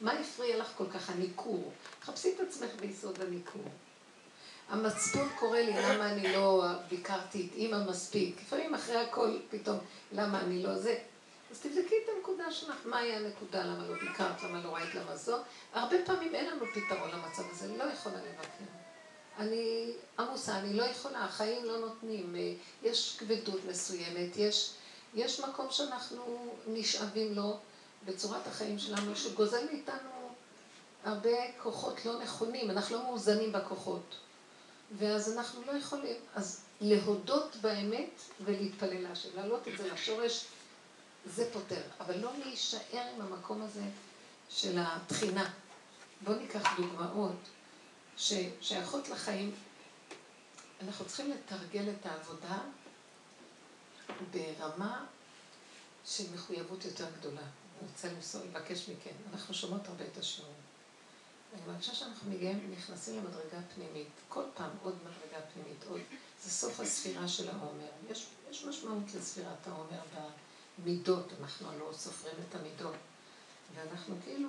מה 0.00 0.12
הפריע 0.12 0.56
לך 0.56 0.72
כל 0.76 0.84
כך? 0.94 1.10
הניכור. 1.10 1.72
חפשי 2.02 2.34
את 2.34 2.40
עצמך 2.40 2.70
ביסוד 2.80 3.20
הניכור. 3.20 3.64
המצפון 4.68 5.28
קורא 5.38 5.58
לי, 5.58 5.72
למה 5.72 6.12
אני 6.12 6.32
לא 6.32 6.64
ביקרתי 6.88 7.48
את 7.50 7.56
אימא 7.56 7.90
מספיק? 7.90 8.40
לפעמים 8.42 8.74
אחרי 8.74 8.96
הכל, 8.96 9.38
פתאום, 9.50 9.78
למה 10.12 10.40
אני 10.40 10.62
לא 10.62 10.78
זה? 10.78 10.98
אז 11.50 11.60
תבדקי 11.60 11.94
את 12.04 12.10
הנקודה 12.16 12.52
שלך, 12.52 12.76
מהי 12.84 13.12
הנקודה, 13.12 13.64
למה 13.64 13.88
לא 13.88 13.94
ביקרת, 13.94 14.42
למה 14.42 14.60
לא 14.64 14.74
ראית, 14.74 14.94
למה 14.94 15.16
זו. 15.16 15.36
הרבה 15.72 15.96
פעמים 16.06 16.34
אין 16.34 16.46
לנו 16.46 16.66
פתרון 16.74 17.10
למצב 17.10 17.42
הזה, 17.50 17.66
אני 17.66 17.78
לא 17.78 17.84
יכולה 17.84 18.16
לבקר. 18.16 18.64
אני 19.38 19.92
עמוסה, 20.18 20.58
אני 20.58 20.74
לא 20.74 20.82
יכולה, 20.82 21.24
החיים 21.24 21.64
לא 21.64 21.78
נותנים, 21.78 22.36
יש 22.82 23.16
כבדות 23.18 23.64
מסוימת, 23.64 24.36
יש 24.36 24.74
יש 25.14 25.40
מקום 25.40 25.66
שאנחנו 25.70 26.54
נשאבים 26.66 27.34
לו 27.34 27.56
בצורת 28.04 28.46
החיים 28.46 28.78
שלנו, 28.78 29.16
שגוזל 29.16 29.64
מאיתנו 29.72 30.10
הרבה 31.04 31.52
כוחות 31.62 32.06
לא 32.06 32.22
נכונים, 32.22 32.70
אנחנו 32.70 32.96
לא 32.96 33.02
מאוזנים 33.02 33.52
בכוחות. 33.52 34.16
ואז 34.98 35.36
אנחנו 35.36 35.62
לא 35.66 35.72
יכולים, 35.72 36.16
אז 36.34 36.60
להודות 36.80 37.56
באמת 37.60 38.20
ולהתפלל 38.44 39.02
להשם, 39.02 39.28
להעלות 39.36 39.68
את 39.68 39.78
זה 39.78 39.92
לשורש, 39.92 40.46
זה 41.26 41.50
פותר, 41.52 41.82
אבל 42.00 42.18
לא 42.18 42.30
להישאר 42.44 43.04
עם 43.14 43.20
המקום 43.20 43.62
הזה 43.62 43.84
של 44.50 44.78
התחינה. 44.78 45.50
בואו 46.24 46.36
ניקח 46.36 46.76
דוגמאות 46.76 47.36
ששייכות 48.16 49.08
לחיים. 49.08 49.54
אנחנו 50.82 51.04
צריכים 51.04 51.30
לתרגל 51.30 51.90
את 51.90 52.06
העבודה 52.06 52.58
ברמה 54.30 55.06
של 56.04 56.24
מחויבות 56.34 56.84
יותר 56.84 57.06
גדולה. 57.18 57.40
אני 57.40 57.88
רוצה 57.88 58.12
למסור, 58.12 58.42
לבקש 58.44 58.88
מכם. 58.88 59.10
אנחנו 59.32 59.54
שומעות 59.54 59.88
הרבה 59.88 60.04
את 60.04 60.18
השיעורים. 60.18 60.56
אני 61.54 61.72
מרגישה 61.72 61.94
שאנחנו 61.94 62.30
מגיעים, 62.30 62.70
נכנסים 62.72 63.16
למדרגה 63.16 63.58
פנימית. 63.74 64.08
כל 64.28 64.44
פעם 64.54 64.70
עוד 64.82 64.94
מדרגה 64.94 65.46
פנימית, 65.54 65.84
עוד... 65.88 66.00
זה 66.42 66.50
סוף 66.50 66.80
הספירה 66.80 67.28
של 67.28 67.48
העומר. 67.48 67.90
יש, 68.10 68.26
יש 68.50 68.64
משמעות 68.64 69.04
לספירת 69.14 69.66
העומר 69.66 70.00
במידות, 70.78 71.32
אנחנו 71.40 71.78
לא 71.78 71.92
סופרים 71.92 72.34
את 72.48 72.54
המידות. 72.54 72.94
ואנחנו 73.74 74.14
כאילו 74.24 74.48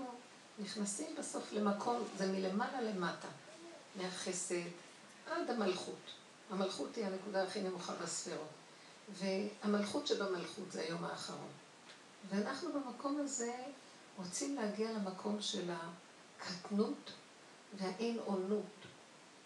נכנסים 0.59 1.15
בסוף 1.19 1.53
למקום, 1.53 2.03
זה 2.17 2.27
מלמעלה 2.27 2.81
למטה, 2.81 3.27
מהחסד 3.95 4.55
עד 5.31 5.49
המלכות. 5.49 5.99
המלכות 6.49 6.95
היא 6.95 7.05
הנקודה 7.05 7.43
הכי 7.43 7.61
נמוכה 7.61 7.93
בספירות. 7.93 8.60
והמלכות 9.13 10.07
שבמלכות 10.07 10.71
זה 10.71 10.81
היום 10.81 11.03
האחרון. 11.03 11.51
ואנחנו 12.29 12.69
במקום 12.73 13.19
הזה 13.19 13.53
רוצים 14.17 14.55
להגיע 14.55 14.91
למקום 14.91 15.41
של 15.41 15.69
הקטנות 15.71 17.11
והאין 17.77 18.19
אונות, 18.27 18.63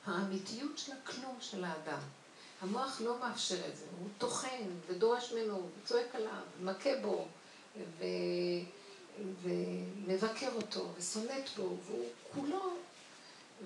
האמיתיות 0.06 0.78
של 0.78 0.92
הכלום 0.92 1.38
של 1.40 1.64
האדם. 1.64 2.00
המוח 2.62 3.02
לא 3.02 3.20
מאפשר 3.20 3.68
את 3.70 3.78
זה, 3.78 3.86
הוא 4.00 4.08
טוחן 4.18 4.64
ודורש 4.88 5.34
ממנו, 5.34 5.70
וצועק 5.84 6.16
עליו, 6.16 6.42
מכה 6.62 6.90
בו, 7.02 7.28
ו... 7.78 8.06
ומבקר 9.42 10.50
אותו, 10.56 10.88
ושונאת 10.98 11.50
בו, 11.58 11.78
והוא 11.86 12.10
כולו, 12.34 12.74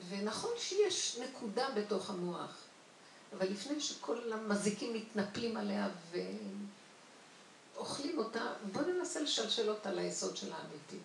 ונכון 0.09 0.51
שיש 0.57 1.17
נקודה 1.17 1.69
בתוך 1.75 2.09
המוח, 2.09 2.57
אבל 3.37 3.47
לפני 3.47 3.81
שכל 3.81 4.33
המזיקים 4.33 4.93
מתנפלים 4.93 5.57
עליה 5.57 5.87
ואוכלים 7.75 8.17
אותה, 8.17 8.53
בואו 8.71 8.85
ננסה 8.85 9.21
לשלשל 9.21 9.69
אותה 9.69 9.91
ליסוד 9.91 10.37
של 10.37 10.53
האמיתי. 10.53 10.97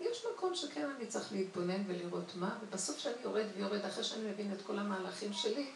יש 0.00 0.24
מקום 0.34 0.54
שכן 0.54 0.90
אני 0.96 1.06
צריך 1.06 1.32
להתבונן 1.32 1.82
ולראות 1.86 2.34
מה, 2.34 2.58
ובסוף 2.62 2.98
שאני 2.98 3.14
יורד 3.22 3.46
ויורד, 3.56 3.84
אחרי 3.84 4.04
שאני 4.04 4.30
מבין 4.30 4.52
את 4.52 4.62
כל 4.66 4.78
המהלכים 4.78 5.32
שלי, 5.32 5.70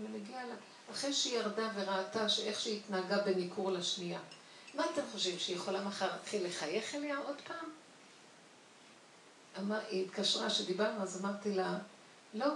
אני 0.00 0.18
מגיעה 0.18 0.46
לה, 0.46 0.54
אחרי 0.92 1.12
שהיא 1.12 1.38
ירדה 1.38 1.68
וראתה 1.74 2.28
שאיך 2.28 2.60
שהיא 2.60 2.80
התנהגה 2.80 3.18
בניכור 3.22 3.72
לשנייה. 3.72 4.20
מה 4.74 4.84
אתם 4.92 5.02
חושבים, 5.12 5.38
שהיא 5.38 5.56
יכולה 5.56 5.84
מחר 5.84 6.12
להתחיל 6.12 6.46
לחייך 6.46 6.94
אליה 6.94 7.18
עוד 7.18 7.36
פעם? 7.46 7.70
אמר, 9.58 9.78
היא 9.88 10.04
התקשרה, 10.04 10.50
שדיברנו, 10.50 11.02
אז 11.02 11.24
אמרתי 11.24 11.54
לה, 11.54 11.78
לא, 12.34 12.46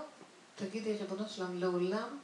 תגידי, 0.57 0.97
ריבונו 0.97 1.29
שלם, 1.29 1.61
לעולם 1.61 2.19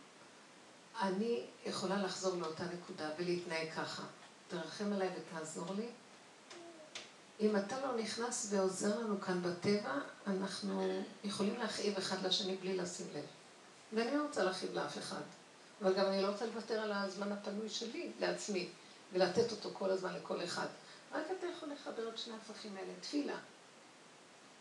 אני 1.00 1.46
יכולה 1.66 2.02
לחזור 2.02 2.36
לאותה 2.36 2.64
נקודה 2.64 3.10
ולהתנהג 3.18 3.68
ככה. 3.76 4.02
תרחם 4.48 4.92
עליי 4.92 5.08
ותעזור 5.16 5.66
לי. 5.76 5.88
אם 7.40 7.56
אתה 7.56 7.80
לא 7.80 7.96
נכנס 7.96 8.48
ועוזר 8.50 8.98
לנו 8.98 9.20
כאן 9.20 9.42
בטבע, 9.42 9.98
אנחנו 10.26 11.02
יכולים 11.24 11.56
להכאיב 11.58 11.96
אחד 11.96 12.26
לשני 12.26 12.56
בלי 12.56 12.76
לשים 12.76 13.06
לב. 13.14 13.24
ואני 13.92 14.16
לא 14.16 14.22
רוצה 14.22 14.44
להכאיב 14.44 14.74
לאף 14.74 14.98
אחד. 14.98 15.20
אבל 15.82 15.94
גם 15.94 16.06
אני 16.06 16.22
לא 16.22 16.28
רוצה 16.28 16.46
לוותר 16.46 16.80
על 16.80 16.92
הזמן 16.92 17.32
הפנוי 17.32 17.68
שלי 17.68 18.10
לעצמי, 18.20 18.68
ולתת 19.12 19.52
אותו 19.52 19.70
כל 19.72 19.90
הזמן 19.90 20.14
לכל 20.14 20.44
אחד. 20.44 20.66
רק 21.12 21.26
אתה 21.38 21.46
יכול 21.56 21.68
לחבר 21.72 22.08
את 22.08 22.18
שני 22.18 22.34
הפכים 22.34 22.76
האלה, 22.76 22.92
תפילה. 23.00 23.36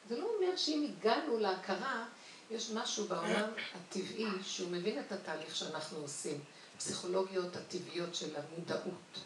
זה 0.09 0.17
לא 0.17 0.29
אומר 0.35 0.55
שאם 0.55 0.87
הגענו 0.89 1.39
להכרה, 1.39 2.05
יש 2.51 2.69
משהו 2.71 3.07
בעולם 3.07 3.49
הטבעי 3.75 4.25
שהוא 4.43 4.71
מבין 4.71 4.99
את 4.99 5.11
התהליך 5.11 5.55
שאנחנו 5.55 5.97
עושים. 5.97 6.43
פסיכולוגיות 6.77 7.55
הטבעיות 7.55 8.15
של 8.15 8.35
המודעות, 8.35 9.19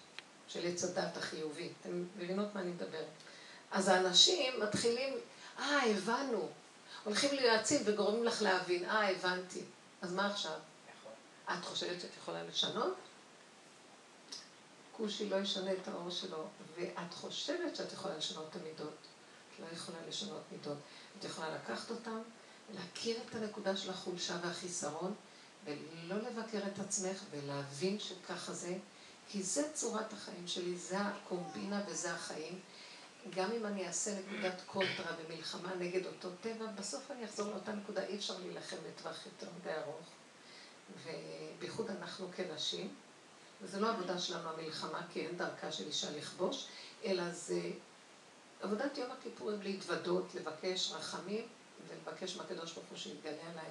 של 0.48 0.67
עץ 0.67 0.84
הדת 0.84 1.17
החיובי. 1.17 1.70
אתם 1.82 2.05
מבינות 2.17 2.55
מה 2.55 2.62
אני 2.62 2.72
מדברת? 2.72 3.05
אז 3.72 3.88
האנשים 3.88 4.60
מתחילים, 4.60 5.13
אה, 5.60 5.84
הבנו. 5.84 6.50
הולכים 7.03 7.36
ליועצים 7.36 7.82
וגורמים 7.86 8.24
לך 8.24 8.41
להבין, 8.41 8.86
אה, 8.86 9.10
הבנתי. 9.12 9.62
אז 10.01 10.13
מה 10.13 10.32
עכשיו? 10.32 10.60
נכון. 11.00 11.12
את 11.60 11.65
חושבת 11.65 12.01
שאת 12.01 12.10
יכולה 12.22 12.44
לשנות? 12.44 12.96
כושי 14.91 15.29
לא 15.29 15.36
ישנה 15.36 15.74
את 15.74 15.88
האור 15.88 16.10
שלו, 16.10 16.48
ואת 16.75 17.13
חושבת 17.13 17.75
שאת 17.75 17.94
יכולה 17.94 18.17
לשנות 18.17 18.46
את 18.50 18.55
המידות. 18.55 18.96
את 19.55 19.60
לא 19.60 19.65
יכולה 19.74 19.98
לשנות 20.08 20.41
מידות. 20.51 20.77
את 21.20 21.24
יכולה 21.24 21.55
לקחת 21.55 21.89
אותם, 21.89 22.20
להכיר 22.74 23.17
את 23.29 23.36
הנקודה 23.36 23.77
של 23.77 23.89
החולשה 23.89 24.38
והחיסרון, 24.43 25.13
ולא 25.65 26.15
לבקר 26.15 26.67
את 26.67 26.79
עצמך, 26.79 27.24
ולהבין 27.31 28.00
שככה 28.00 28.53
זה, 28.53 28.77
כי 29.29 29.43
זה 29.43 29.74
צורת 29.74 30.13
החיים 30.13 30.48
שלי, 30.48 30.77
זה 30.77 31.00
הקומבינה 31.00 31.84
וזה 31.88 32.13
החיים. 32.13 32.60
גם 33.29 33.51
אם 33.51 33.65
אני 33.65 33.88
אעשה 33.88 34.19
נקודת 34.19 34.62
קונטרה 34.65 35.15
ומלחמה 35.17 35.75
נגד 35.75 36.05
אותו 36.05 36.29
טבע, 36.41 36.65
בסוף 36.65 37.12
אני 37.12 37.25
אחזור 37.25 37.51
לאותה 37.51 37.74
נקודה, 37.74 38.03
אי 38.03 38.15
אפשר 38.15 38.39
להילחם 38.39 38.75
לטווח 38.88 39.25
יותר 39.25 39.48
מדי 39.60 39.74
ארוך. 39.74 40.07
ובייחוד 41.03 41.89
אנחנו 41.89 42.27
כנשים, 42.36 42.93
וזו 43.62 43.79
לא 43.79 43.91
עבודה 43.91 44.19
שלנו 44.19 44.50
המלחמה, 44.50 45.01
כי 45.13 45.25
אין 45.25 45.38
דרכה 45.38 45.72
של 45.72 45.88
אישה 45.88 46.12
לכבוש, 46.12 46.67
אלא 47.03 47.31
זה 47.31 47.62
עבודת 48.62 48.98
יום 48.98 49.12
הכיפורים 49.12 49.62
להתוודות, 49.62 50.36
לבקש 50.36 50.91
רחמים 50.91 51.48
ולבקש 52.06 52.38
מהקדוש 52.38 52.74
ברוך 52.74 52.88
הוא 52.90 52.98
שיתגלה 52.98 53.50
עליי, 53.52 53.70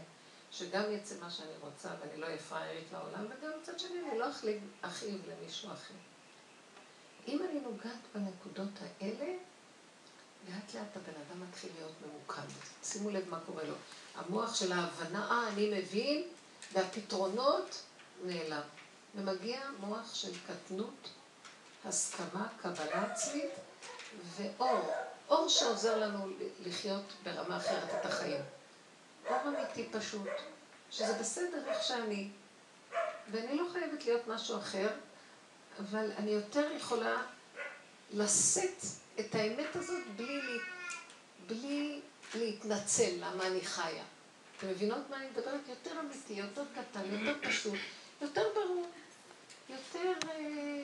שגם 0.51 0.93
יצא 0.93 1.15
מה 1.21 1.31
שאני 1.31 1.57
רוצה 1.61 1.89
ואני 2.01 2.21
לא 2.21 2.27
אהיה 2.27 2.39
פראיירית 2.39 2.93
לעולם, 2.93 3.25
וגם 3.25 3.51
מצד 3.63 3.79
שני 3.79 4.01
אני 4.11 4.19
לא 4.19 4.27
אכאיב 4.83 5.23
למישהו 5.29 5.73
אחר. 5.73 5.95
אם 7.29 7.43
אני 7.51 7.61
נוגעת 7.61 8.01
בנקודות 8.15 8.71
האלה, 8.81 9.33
לאט 10.49 10.75
לאט 10.75 10.97
הבן 10.97 11.21
אדם 11.29 11.49
מתחיל 11.49 11.71
להיות 11.79 11.93
ממוקד. 12.07 12.53
שימו 12.83 13.11
לב 13.11 13.29
מה 13.29 13.41
קורה 13.47 13.65
לו. 13.65 13.75
המוח 14.15 14.55
של 14.55 14.73
ההבנה, 14.73 15.31
אה, 15.31 15.49
אני 15.49 15.79
מבין, 15.79 16.29
והפתרונות 16.73 17.83
נעלם. 18.25 18.63
ומגיע 19.15 19.61
מוח 19.81 20.15
של 20.15 20.33
קטנות, 20.47 21.09
הסכמה, 21.85 22.49
קבלה 22.63 23.13
עצמית 23.13 23.51
ואור. 24.37 25.14
אור 25.29 25.49
שעוזר 25.49 25.97
לנו 25.97 26.27
לחיות 26.67 27.05
ברמה 27.23 27.57
אחרת 27.57 27.95
את 28.01 28.07
החיים. 28.07 28.41
אור 29.27 29.39
אמיתי 29.47 29.89
פשוט, 29.93 30.29
שזה 30.91 31.19
בסדר 31.21 31.69
איך 31.69 31.83
שאני, 31.83 32.29
ואני 33.31 33.57
לא 33.57 33.65
חייבת 33.73 34.05
להיות 34.05 34.27
משהו 34.27 34.59
אחר, 34.59 34.89
אבל 35.79 36.13
אני 36.17 36.31
יותר 36.31 36.73
יכולה 36.77 37.23
לשאת 38.13 38.83
את 39.21 39.35
האמת 39.35 39.77
הזאת 39.77 40.03
בלי, 40.17 40.41
בלי 41.47 42.01
להתנצל 42.35 43.11
למה 43.21 43.47
אני 43.47 43.61
חיה. 43.61 44.05
אתם 44.57 44.69
מבינות 44.69 45.11
מה 45.11 45.17
אני 45.17 45.27
מדברת? 45.31 45.69
יותר 45.69 46.01
אמיתי, 46.01 46.33
יותר 46.33 46.65
קטן, 46.75 47.01
יותר 47.11 47.49
פשוט, 47.49 47.79
יותר 48.23 48.43
ברור, 48.55 48.87
יותר, 49.69 50.13
אה, 50.31 50.83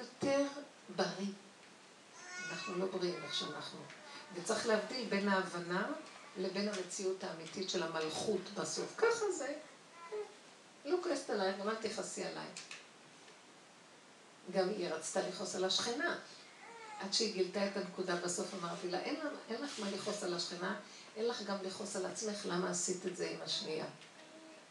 יותר 0.00 0.46
בריא. 0.96 1.32
אנחנו 2.50 2.78
לא 2.78 2.81
בריאים 2.92 3.22
איך 3.24 3.34
שאנחנו. 3.34 3.78
וצריך 4.34 4.66
להבדיל 4.66 5.08
בין 5.08 5.28
ההבנה 5.28 5.92
לבין 6.36 6.68
המציאות 6.68 7.24
האמיתית 7.24 7.70
של 7.70 7.82
המלכות 7.82 8.40
בסוף. 8.54 8.94
ככה 8.96 9.30
זה. 9.38 9.54
לא 10.84 10.98
כועסת 11.02 11.30
עלייך, 11.30 11.58
גם 11.58 11.68
אל 11.68 11.74
תכעסי 11.74 12.24
עליי. 12.24 12.46
גם 14.52 14.68
היא 14.68 14.88
רצתה 14.88 15.28
לכעוס 15.28 15.54
על 15.54 15.64
השכנה. 15.64 16.18
עד 17.00 17.12
שהיא 17.12 17.32
גילתה 17.32 17.66
את 17.66 17.76
הנקודה 17.76 18.16
בסוף 18.16 18.54
אמרתי 18.54 18.90
לה, 18.90 18.98
אין, 18.98 19.16
אין 19.48 19.62
לך 19.62 19.80
מה 19.80 19.90
לכעוס 19.90 20.24
על 20.24 20.34
השכנה, 20.34 20.80
אין 21.16 21.28
לך 21.28 21.42
גם 21.42 21.56
לכעוס 21.62 21.96
על 21.96 22.06
עצמך, 22.06 22.46
למה 22.46 22.70
עשית 22.70 23.06
את 23.06 23.16
זה 23.16 23.30
עם 23.30 23.38
השנייה. 23.42 23.86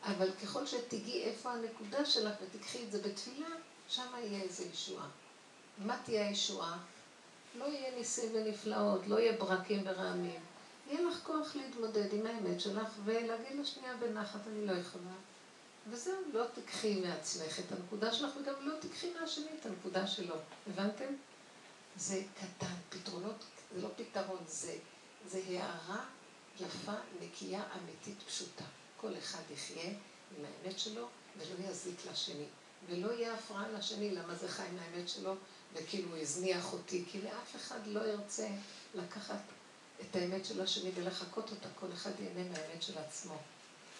אבל 0.04 0.32
ככל 0.44 0.68
שתגיעי 0.68 1.24
איפה 1.24 1.52
הנקודה 1.52 2.06
שלך 2.06 2.34
ותקחי 2.42 2.84
את 2.84 2.92
זה 2.92 3.02
בתפילה, 3.02 3.48
שם 3.90 4.12
יהיה 4.18 4.44
איזו 4.44 4.64
ישועה. 4.74 5.08
מה 5.78 5.98
תהיה 6.06 6.28
הישועה? 6.28 6.78
לא 7.56 7.66
יהיה 7.66 7.96
ניסים 7.96 8.30
ונפלאות, 8.34 9.08
לא 9.08 9.20
יהיה 9.20 9.38
ברקים 9.38 9.84
ורעמים. 9.86 10.40
יהיה 10.88 11.02
לך 11.02 11.24
כוח 11.24 11.56
להתמודד 11.56 12.14
עם 12.14 12.26
האמת 12.26 12.62
שלך 12.62 12.88
ולהגיד 13.06 13.60
לשנייה 13.60 13.98
בנחת, 13.98 14.40
אני 14.48 14.66
לא 14.66 14.72
יכולה. 14.72 15.14
וזהו, 15.90 16.16
לא 16.34 16.46
תיקחי 16.54 17.02
מעצמך 17.02 17.60
את 17.60 17.72
הנקודה 17.72 18.14
שלך 18.14 18.32
וגם 18.42 18.54
לא 18.60 18.74
תיקחי 18.80 19.14
מהשני 19.20 19.52
את 19.60 19.66
הנקודה 19.66 20.08
שלו. 20.08 20.36
הבנתם? 20.68 21.14
זה 21.98 22.24
קטן, 22.40 22.74
פתרונות, 22.90 23.46
זה 23.76 23.82
לא 23.82 23.90
פתרון, 23.96 24.44
זה, 24.48 24.78
זה 25.28 25.42
הערה 25.48 26.06
יפה, 26.60 26.94
נקייה, 27.22 27.64
אמיתית, 27.78 28.24
פשוטה. 28.28 28.64
כל 28.98 29.18
אחד 29.18 29.42
יחיה 29.54 29.90
עם 30.38 30.46
האמת 30.46 30.80
שלו 30.80 31.08
ולא 31.38 31.70
יזיק 31.70 31.96
לשני. 32.12 32.46
ולא 32.90 33.12
יהיה 33.12 33.34
הפרעה 33.34 33.70
לשני, 33.70 34.16
למה 34.16 34.36
זה 34.36 34.48
חי 34.48 34.68
מהאמת 34.76 35.10
שלו, 35.10 35.36
וכאילו 35.74 36.18
הזניח 36.18 36.74
אותי, 36.74 37.04
כי 37.12 37.22
לאף 37.22 37.56
אחד 37.56 37.88
לא 37.88 38.00
ירצה 38.00 38.48
לקחת 38.96 39.42
את 40.02 40.16
האמת 40.16 40.46
של 40.46 40.62
השני 40.62 40.92
ולחקות 40.96 41.52
אותה, 41.52 41.68
כל 41.80 41.94
אחד 41.94 42.12
ייהנה 42.20 42.50
מהאמת 42.50 42.82
של 42.82 42.98
עצמו. 42.98 43.38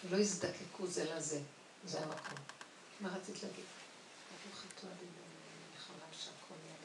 ולא 0.04 0.16
יזדקקו 0.16 0.86
זה 0.86 1.14
לזה. 1.14 1.40
זה 1.84 2.00
המקום. 2.00 2.38
מה 3.00 3.16
רצית 3.16 3.42
להגיד? 3.42 3.64
ברוך 4.44 4.62
אתה 4.74 4.86
אדינו 4.86 5.22
מלחמה 5.72 6.06
שהכל 6.12 6.54
יהיה 6.64 6.76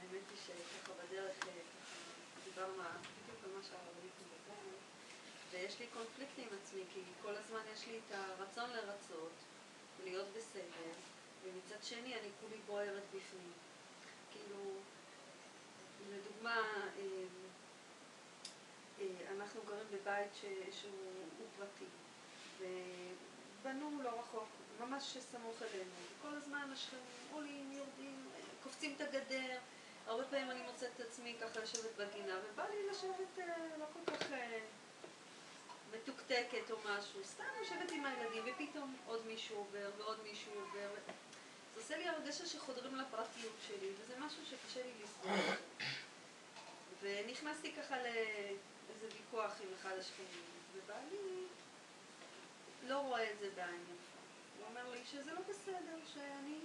האמת 0.00 0.24
היא 0.30 0.38
שככה 0.46 0.92
בדרך, 0.92 1.36
אה, 1.46 1.52
דיברנו 2.44 2.72
בדיוק 2.72 3.44
על 3.44 3.50
מה 3.56 3.62
שהרבנית 3.68 4.16
מדברת, 4.22 4.80
ויש 5.52 5.71
לי 5.82 5.88
קונפליקט 5.88 6.38
עם 6.38 6.58
עצמי, 6.62 6.82
כי 6.94 7.00
כל 7.22 7.36
הזמן 7.36 7.60
יש 7.72 7.86
לי 7.86 7.98
את 7.98 8.14
הרצון 8.14 8.70
לרצות, 8.70 9.32
להיות 10.04 10.26
בסדר, 10.36 10.92
ומצד 11.42 11.82
שני 11.82 12.14
אני 12.14 12.28
כולי 12.40 12.56
בוערת 12.66 13.02
בפנים. 13.08 13.52
כאילו, 14.32 14.58
לדוגמה, 16.10 16.56
אה, 16.98 17.02
אה, 19.00 19.06
אנחנו 19.36 19.60
גרים 19.66 19.86
בבית 19.92 20.34
שהוא 20.70 21.46
פרטי, 21.58 21.84
ובנו 22.58 24.02
לא 24.02 24.20
רחוק, 24.20 24.48
ממש 24.80 25.16
סמוך 25.20 25.62
אלינו, 25.62 25.90
וכל 26.18 26.34
הזמן 26.36 26.70
השכנים 26.72 27.02
עולים, 27.32 27.72
יורדים, 27.72 28.28
קופצים 28.62 28.94
את 28.96 29.00
הגדר, 29.00 29.58
הרבה 30.06 30.24
פעמים 30.24 30.50
אני 30.50 30.62
מוצאת 30.62 30.90
את 30.96 31.00
עצמי 31.00 31.36
ככה 31.40 31.60
לשבת 31.60 31.96
בגינה, 31.96 32.38
ובא 32.44 32.68
לי 32.68 32.88
לשבת 32.90 33.38
אה, 33.38 33.76
לא 33.78 33.84
כל 33.92 34.12
כך 34.12 34.26
מתוקתקת 35.96 36.70
או 36.70 36.76
משהו, 36.84 37.24
סתם 37.24 37.44
לשבת 37.62 37.90
עם 37.90 38.06
הילדים, 38.06 38.44
ופתאום 38.46 38.96
עוד 39.06 39.26
מישהו 39.26 39.56
עובר, 39.56 39.90
ועוד 39.98 40.22
מישהו 40.22 40.52
עובר. 40.54 40.88
זה 41.74 41.80
עושה 41.80 41.96
לי 41.96 42.08
הרגשה 42.08 42.46
שחודרים 42.46 42.96
לפרטיות 42.96 43.56
שלי, 43.66 43.90
וזה 44.00 44.14
משהו 44.18 44.42
שקשה 44.46 44.82
לי 44.82 44.92
לסבול. 45.04 45.56
ונכנסתי 47.02 47.72
ככה 47.72 48.02
לאיזה 48.02 49.06
ויכוח 49.18 49.52
עם 49.60 49.68
אחד 49.80 49.98
השכנים, 49.98 50.44
ובעלי 50.72 51.46
לא 52.82 52.98
רואה 52.98 53.30
את 53.30 53.38
זה 53.38 53.48
בעין 53.54 53.82
יפה. 53.82 54.18
הוא 54.58 54.66
אומר 54.66 54.90
לי 54.90 55.00
שזה 55.04 55.32
לא 55.32 55.40
בסדר, 55.48 55.98
שאני 56.14 56.58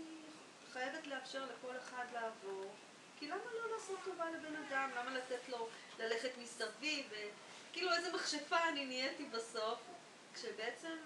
חייבת 0.72 1.08
לאפשר 1.08 1.46
לכל 1.46 1.78
אחד 1.78 2.06
לעבור, 2.14 2.76
כי 3.20 3.28
למה 3.28 3.42
לעשות 3.74 4.00
טובה 4.06 4.26
לבן 4.30 4.56
אדם? 4.56 4.90
למה 4.98 5.12
לתת 5.12 5.50
לו 5.50 5.70
ללכת 6.00 6.32
מסביב? 6.38 7.12
כאילו 7.78 7.94
איזה 7.94 8.14
מכשפה 8.14 8.70
אני 8.70 8.86
נהייתי 8.86 9.26
בסוף, 9.26 9.80
כשבעצם 10.34 10.98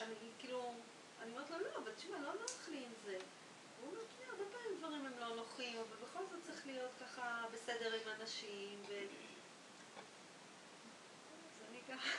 אני 0.00 0.14
כאילו, 0.38 0.72
אני 1.22 1.32
אומרת 1.32 1.50
לו, 1.50 1.58
לא, 1.58 1.68
אבל 1.82 1.92
תשמע, 1.96 2.18
לא 2.18 2.32
נוח 2.40 2.68
לי 2.68 2.76
עם 2.76 2.92
זה. 3.04 3.18
הוא 3.80 3.90
אומר, 3.90 4.00
תראה, 4.16 4.30
הרבה 4.30 4.44
פעמים 4.52 4.78
דברים 4.78 5.06
הם 5.06 5.18
לא 5.20 5.36
נוחים, 5.36 5.78
אבל 5.78 5.96
בכל 6.06 6.24
זאת 6.30 6.40
צריך 6.46 6.66
להיות 6.66 6.90
ככה 7.00 7.44
בסדר 7.52 7.94
עם 7.94 8.20
אנשים, 8.20 8.82
ו... 8.88 8.92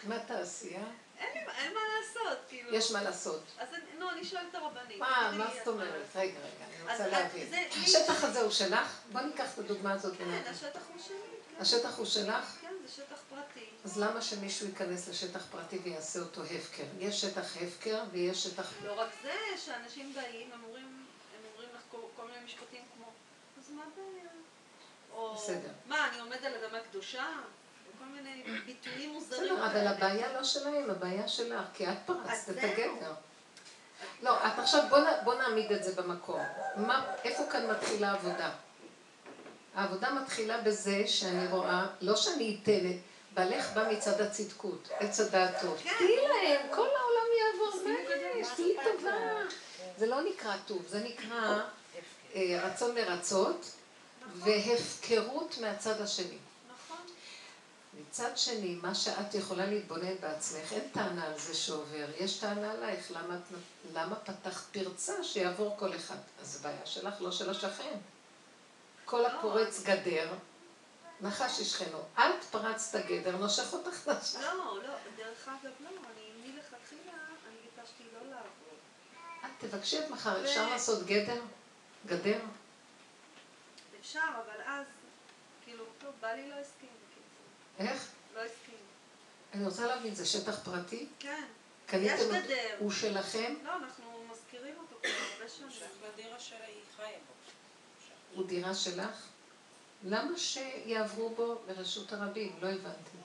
מה 0.04 0.20
תעשייה? 0.20 0.86
אין 1.20 1.74
מה 1.74 1.80
לעשות, 1.98 2.38
כאילו. 2.50 2.76
יש 2.76 2.92
מה 2.92 3.04
לעשות. 3.04 3.44
אז 3.58 3.70
נו, 3.98 4.10
אני 4.10 4.26
שואלת 4.26 4.48
את 4.50 4.56
הרבנית. 4.56 5.00
מה, 5.00 5.32
מה 5.38 5.52
זאת 5.58 5.68
אומרת? 5.68 6.06
רגע, 6.16 6.40
רגע, 6.40 6.66
אני 6.66 6.92
רוצה 6.92 7.08
להבין. 7.08 7.54
השטח 7.84 8.24
הזה 8.24 8.42
הוא 8.42 8.52
שלך? 8.52 9.02
בוא 9.12 9.22
ניקח 9.22 9.54
את 9.54 9.60
הדוגמה 9.60 9.94
הזאת. 9.94 10.18
כן, 10.18 10.44
השטח 10.52 10.82
הוא 10.94 11.02
שלי. 11.08 11.16
כן. 11.56 11.62
השטח 11.62 11.98
הוא 11.98 12.06
שלך? 12.06 12.59
זה 12.86 12.94
שטח 12.96 13.18
פרטי. 13.30 13.66
אז 13.86 14.00
למה 14.00 14.22
שמישהו 14.22 14.68
ייכנס 14.68 15.08
לשטח 15.08 15.46
פרטי 15.52 15.78
ויעשה 15.78 16.20
אותו 16.20 16.44
הפקר? 16.44 16.84
יש 17.00 17.22
שטח 17.22 17.58
הפקר 17.62 18.04
ויש 18.12 18.44
שטח... 18.44 18.74
לא 18.86 19.00
רק 19.00 19.10
זה, 19.24 19.34
שאנשים 19.66 20.14
באים, 20.14 20.52
הם 20.54 20.64
אומרים 20.64 21.06
לך 21.76 21.82
כל 22.16 22.26
מיני 22.28 22.46
משפטים 22.46 22.82
כמו, 22.96 23.12
אז 23.60 23.72
מה 23.72 23.84
הבעיה? 23.84 24.30
בסדר. 25.36 25.72
מה, 25.86 26.10
אני 26.10 26.20
עומד 26.20 26.46
על 26.46 26.54
אדמה 26.56 26.80
קדושה? 26.90 27.26
כל 28.00 28.06
מיני 28.06 28.44
ביטויים 28.66 29.10
מוזרים. 29.14 29.44
בסדר, 29.44 29.66
אבל 29.66 29.88
הבעיה 29.88 30.34
לא 30.34 30.44
שלהם, 30.44 30.90
הבעיה 30.90 31.28
שלך, 31.28 31.66
כי 31.74 31.88
את 31.88 31.98
פרצת 32.06 32.50
את 32.50 32.58
הגדר. 32.64 33.14
לא, 34.22 34.48
את 34.48 34.60
עכשיו, 34.60 34.84
בוא 35.24 35.36
נעמיד 35.36 35.72
את 35.72 35.84
זה 35.84 36.02
במקום. 36.02 36.42
איפה 37.24 37.44
כאן 37.52 37.72
מתחילה 37.72 38.12
העבודה? 38.12 38.52
העבודה 39.80 40.14
מתחילה 40.14 40.62
בזה 40.62 41.04
שאני 41.08 41.48
רואה, 41.48 41.88
לא 42.02 42.16
שאני 42.16 42.58
אתן, 42.64 42.92
בעלך 43.34 43.74
בא 43.74 43.92
מצד 43.92 44.22
הצדקות, 44.22 44.90
עץ 45.00 45.20
הדעת 45.20 45.62
טוב. 45.62 45.78
כן. 45.84 45.90
תהיי 45.98 46.28
להם, 46.28 46.68
כל 46.76 46.88
העולם 46.88 47.28
יעבור, 47.40 47.84
מה 47.84 48.40
יש? 48.40 48.48
תהיי 48.56 48.76
טובה. 48.84 49.12
זה 49.98 50.06
לא 50.06 50.22
נקרא 50.22 50.56
טוב, 50.66 50.86
זה 50.88 51.00
נקרא 51.00 51.60
אה, 52.36 52.62
רצון 52.64 52.96
לרצות 52.96 53.66
והפקרות 54.36 55.58
מהצד 55.62 56.02
השני. 56.02 56.38
מצד 58.00 58.38
שני, 58.38 58.80
מה 58.82 58.96
שאת 58.96 59.36
יכולה 59.36 59.66
להתבונן 59.66 60.16
בעצמך, 60.22 60.74
אין 60.74 60.90
טענה 60.94 61.26
על 61.26 61.40
זה 61.40 61.56
שעובר, 61.56 62.06
יש 62.20 62.38
טענה 62.38 62.72
עלייך, 62.72 63.12
למה, 63.12 63.36
למה 63.94 64.16
פתחת 64.16 64.64
פרצה 64.72 65.24
שיעבור 65.24 65.76
כל 65.80 65.96
אחד? 65.96 66.18
אז 66.42 66.54
זו 66.54 66.64
בעיה 66.64 66.86
שלך, 66.86 67.14
לא 67.20 67.32
של 67.32 67.50
השכן. 67.50 67.98
כל. 69.10 69.26
הפורץ 69.26 69.84
גדר, 69.84 70.34
נחש 71.22 71.60
ישכנו. 71.60 72.00
את 72.16 72.44
פרצת 72.52 73.06
גדר, 73.06 73.38
נושך 73.38 73.74
אותך 73.74 74.08
נחש. 74.08 74.36
לא, 74.36 74.84
לא, 74.84 74.94
דרך 75.18 75.48
אגב, 75.48 75.72
לא, 75.80 75.90
אני 75.90 76.52
מלכתחילה, 76.52 77.12
אני 77.48 77.58
ביקשתי 77.64 78.04
לא 78.14 78.30
לעבור. 78.30 78.74
את 79.46 79.50
תבקשי 79.58 80.00
את 80.00 80.10
מחר, 80.10 80.46
אפשר 80.46 80.70
לעשות 80.70 81.06
גדר? 81.06 81.42
גדר? 82.06 82.40
אפשר, 84.00 84.20
אבל 84.46 84.62
אז, 84.66 84.86
כאילו, 85.64 85.86
טוב, 86.00 86.12
בא 86.22 86.32
לי 86.32 86.50
לא 86.50 86.56
הסכים. 86.56 86.90
איך? 87.80 88.08
לא 88.36 88.40
הסכים. 88.40 88.76
אני 89.54 89.66
רוצה 89.66 89.88
להבין, 89.88 90.16
זה 90.16 90.26
שטח 90.26 90.60
פרטי? 90.64 91.08
כן. 91.20 91.44
יש 91.94 92.22
גדר. 92.22 92.76
הוא 92.80 92.92
שלכם? 92.92 93.54
לא, 93.64 93.76
אנחנו 93.76 94.26
מזכירים 94.32 94.76
אותו 94.78 94.96
כבר 95.02 95.10
הרבה 95.34 95.50
שנים. 95.50 95.72
שייך 95.72 95.92
לדירה 96.14 96.40
של 96.40 96.56
היא 96.68 96.82
חיה 96.96 97.06
בו. 97.08 97.39
הוא 98.36 98.48
דירה 98.48 98.74
שלך? 98.74 99.28
למה 100.04 100.38
שיעברו 100.38 101.30
בו 101.30 101.58
לרשות 101.68 102.14
הרבים? 102.14 102.56
לא 102.62 102.68
הבנתי. 102.68 103.18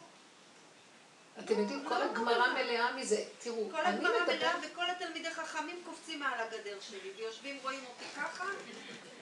אתם 1.39 1.61
יודעים, 1.61 1.85
כל 1.89 2.03
הגמרא 2.03 2.53
מלאה 2.53 2.97
מזה. 2.97 3.25
תראו, 3.39 3.71
כל 3.71 3.87
הגמרא 3.87 4.25
מלאה 4.27 4.55
וכל 4.63 4.91
התלמידי 4.91 5.31
חכמים 5.31 5.83
קופצים 5.85 6.21
מעל 6.21 6.41
הגדר 6.41 6.77
שלי, 6.81 7.13
ויושבים, 7.17 7.59
רואים 7.63 7.85
אותי 7.87 8.05
ככה, 8.17 8.45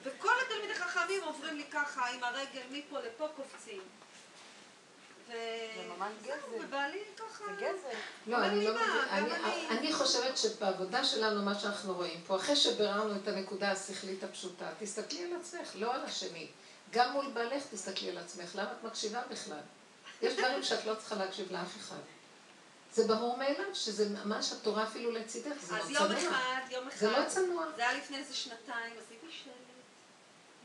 וכל 0.03 0.33
התלמידי 0.45 0.75
חכמים 0.75 1.23
עוברים 1.23 1.57
לי 1.57 1.63
ככה, 1.71 2.09
עם 2.09 2.23
הרגל 2.23 2.61
מפה 2.71 2.99
לפה 2.99 3.27
קופצים. 3.35 3.81
ובעלי 6.59 6.99
ככה... 7.17 7.45
זה 7.45 7.51
גזל. 7.55 7.97
לא, 8.27 8.37
אני 8.37 8.65
לא 8.65 8.75
מבינה. 8.75 9.19
אני 9.69 9.93
חושבת 9.93 10.37
שבעבודה 10.37 11.03
שלנו, 11.03 11.43
מה 11.43 11.59
שאנחנו 11.59 11.93
רואים 11.93 12.21
פה, 12.27 12.35
אחרי 12.35 12.55
שביררנו 12.55 13.15
את 13.15 13.27
הנקודה 13.27 13.71
השכלית 13.71 14.23
הפשוטה, 14.23 14.69
תסתכלי 14.79 15.23
על 15.23 15.39
עצמך, 15.39 15.71
לא 15.75 15.93
על 15.93 16.01
השני. 16.05 16.47
גם 16.91 17.11
מול 17.11 17.31
בעלך 17.33 17.63
תסתכלי 17.71 18.09
על 18.09 18.17
עצמך. 18.17 18.55
למה 18.55 18.71
את 18.71 18.83
מקשיבה 18.83 19.21
בכלל? 19.29 19.59
יש 20.21 20.33
דברים 20.33 20.63
שאת 20.63 20.85
לא 20.85 20.95
צריכה 20.95 21.15
להקשיב 21.15 21.51
לאף 21.51 21.77
אחד. 21.77 22.01
זה 22.93 23.07
ברור 23.07 23.37
מאליו 23.37 23.75
שזה 23.75 24.09
ממש 24.09 24.51
התורה 24.51 24.83
אפילו 24.83 25.11
לצידך, 25.11 25.55
זה 25.59 25.75
לא 25.75 25.83
צנוע. 25.83 26.01
אז 26.01 26.11
יום 26.11 26.11
אחד, 26.11 26.61
יום 26.71 26.87
אחד, 26.87 26.97
זה 26.97 27.11
לא 27.11 27.25
צנוע. 27.27 27.65
זה 27.75 27.89
היה 27.89 27.97
לפני 27.97 28.17
איזה 28.17 28.33
שנתיים, 28.33 28.93
עשיתי 29.05 29.27
שלט. 29.31 29.53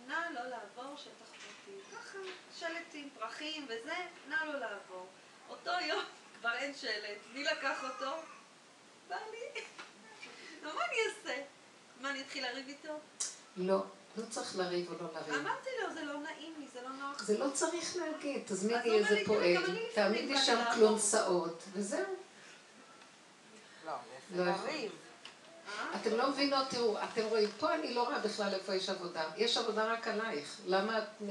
נא 0.06 0.14
לא 0.34 0.40
לעבור 0.40 0.96
שטח 0.96 1.27
שלט 2.60 2.94
עם 2.94 3.08
פרחים 3.18 3.64
וזה, 3.64 3.94
נא 4.28 4.36
לא 4.44 4.58
לעבור. 4.58 5.06
אותו 5.48 5.70
יום 5.88 6.04
כבר 6.40 6.52
אין 6.52 6.74
שלט, 6.74 7.18
מי 7.34 7.44
לקח 7.44 7.84
אותו? 7.84 8.16
בא 9.08 9.16
לי. 9.30 9.62
מה 10.62 10.70
אני 10.70 10.96
אעשה? 11.08 11.42
מה, 12.00 12.10
אני 12.10 12.20
אתחיל 12.20 12.44
לריב 12.46 12.68
איתו? 12.68 12.98
לא. 13.56 13.84
לא 14.16 14.24
צריך 14.30 14.56
לריב 14.56 14.92
או 14.92 15.04
לא 15.04 15.12
לריב. 15.14 15.34
אמרתי 15.34 15.70
לו, 15.82 15.94
זה 15.94 16.04
לא 16.04 16.18
נעים 16.18 16.54
לי, 16.58 16.66
זה 16.72 16.82
לא 16.82 16.88
נוח. 16.88 17.22
זה 17.22 17.38
לא 17.38 17.50
צריך 17.50 17.96
להגיד, 17.96 18.42
תזמיני 18.46 18.90
איזה 18.90 19.20
פועל, 19.26 19.78
תעמידי 19.94 20.38
שם 20.38 20.64
כלונסאות, 20.74 21.62
וזהו. 21.72 22.14
לא, 23.86 23.92
לא 24.36 24.44
לריב. 24.44 24.92
אתם 25.94 26.16
לא 26.16 26.30
מבינות, 26.30 26.68
תראו, 26.68 26.96
אתם 27.04 27.22
רואים, 27.22 27.48
פה 27.58 27.74
אני 27.74 27.94
לא 27.94 28.02
רואה 28.02 28.18
בכלל 28.18 28.54
איפה 28.54 28.74
יש 28.74 28.88
עבודה. 28.88 29.24
יש 29.36 29.56
עבודה 29.56 29.92
רק 29.92 30.08
עלייך. 30.08 30.60
למה 30.66 30.98
את... 30.98 31.22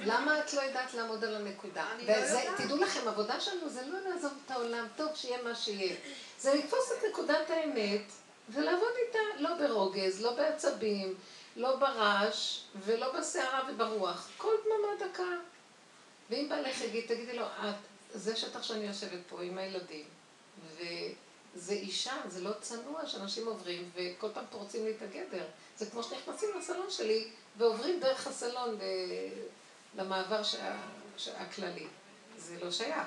למה 0.00 0.40
את 0.40 0.54
לא 0.54 0.60
יודעת 0.60 0.94
לעמוד 0.94 1.24
על 1.24 1.34
הנקודה? 1.34 1.86
אני 1.94 2.06
לא 2.06 2.12
יודעת. 2.12 2.60
תדעו 2.60 2.76
לכם, 2.76 3.08
עבודה 3.08 3.40
שלנו 3.40 3.68
זה 3.68 3.86
לא 3.86 3.98
לעזוב 4.00 4.32
את 4.46 4.50
העולם, 4.50 4.86
טוב, 4.96 5.08
שיהיה 5.14 5.42
מה 5.42 5.54
שיהיה. 5.54 5.96
זה 6.38 6.54
לתפוס 6.54 6.92
את 6.92 7.04
נקודת 7.10 7.50
האמת 7.50 8.12
ולעבוד 8.48 8.92
איתה, 9.06 9.18
לא 9.38 9.54
ברוגז, 9.54 10.22
לא 10.22 10.34
בעצבים, 10.34 11.14
לא 11.56 11.76
ברעש, 11.76 12.60
ולא 12.84 13.12
בסערה 13.12 13.68
וברוח. 13.70 14.28
כל 14.36 14.54
דממה 14.64 15.08
דקה. 15.10 15.32
ואם 16.30 16.46
בעלך 16.48 16.80
יגיד, 16.80 17.04
תגידי 17.08 17.36
לו, 17.36 17.46
את, 17.46 17.74
זה 18.14 18.36
שטח 18.36 18.62
שאני 18.62 18.86
יושבת 18.86 19.20
פה 19.28 19.42
עם 19.42 19.58
הילדים, 19.58 20.04
ו... 20.76 20.82
זה 21.54 21.72
אישה, 21.72 22.12
זה 22.28 22.40
לא 22.40 22.50
צנוע 22.60 23.06
שאנשים 23.06 23.46
עוברים 23.46 23.90
וכל 23.94 24.28
פעם 24.34 24.44
פורצים 24.50 24.84
לי 24.84 24.90
את 24.90 25.02
הגדר. 25.02 25.44
זה 25.78 25.86
כמו 25.86 26.02
שנכנסים 26.02 26.48
לסלון 26.58 26.90
שלי 26.90 27.30
ועוברים 27.56 28.00
דרך 28.00 28.26
הסלון 28.26 28.78
למעבר 29.96 30.40
הכללי. 31.36 31.86
זה 32.38 32.56
לא 32.64 32.70
שייך. 32.70 33.06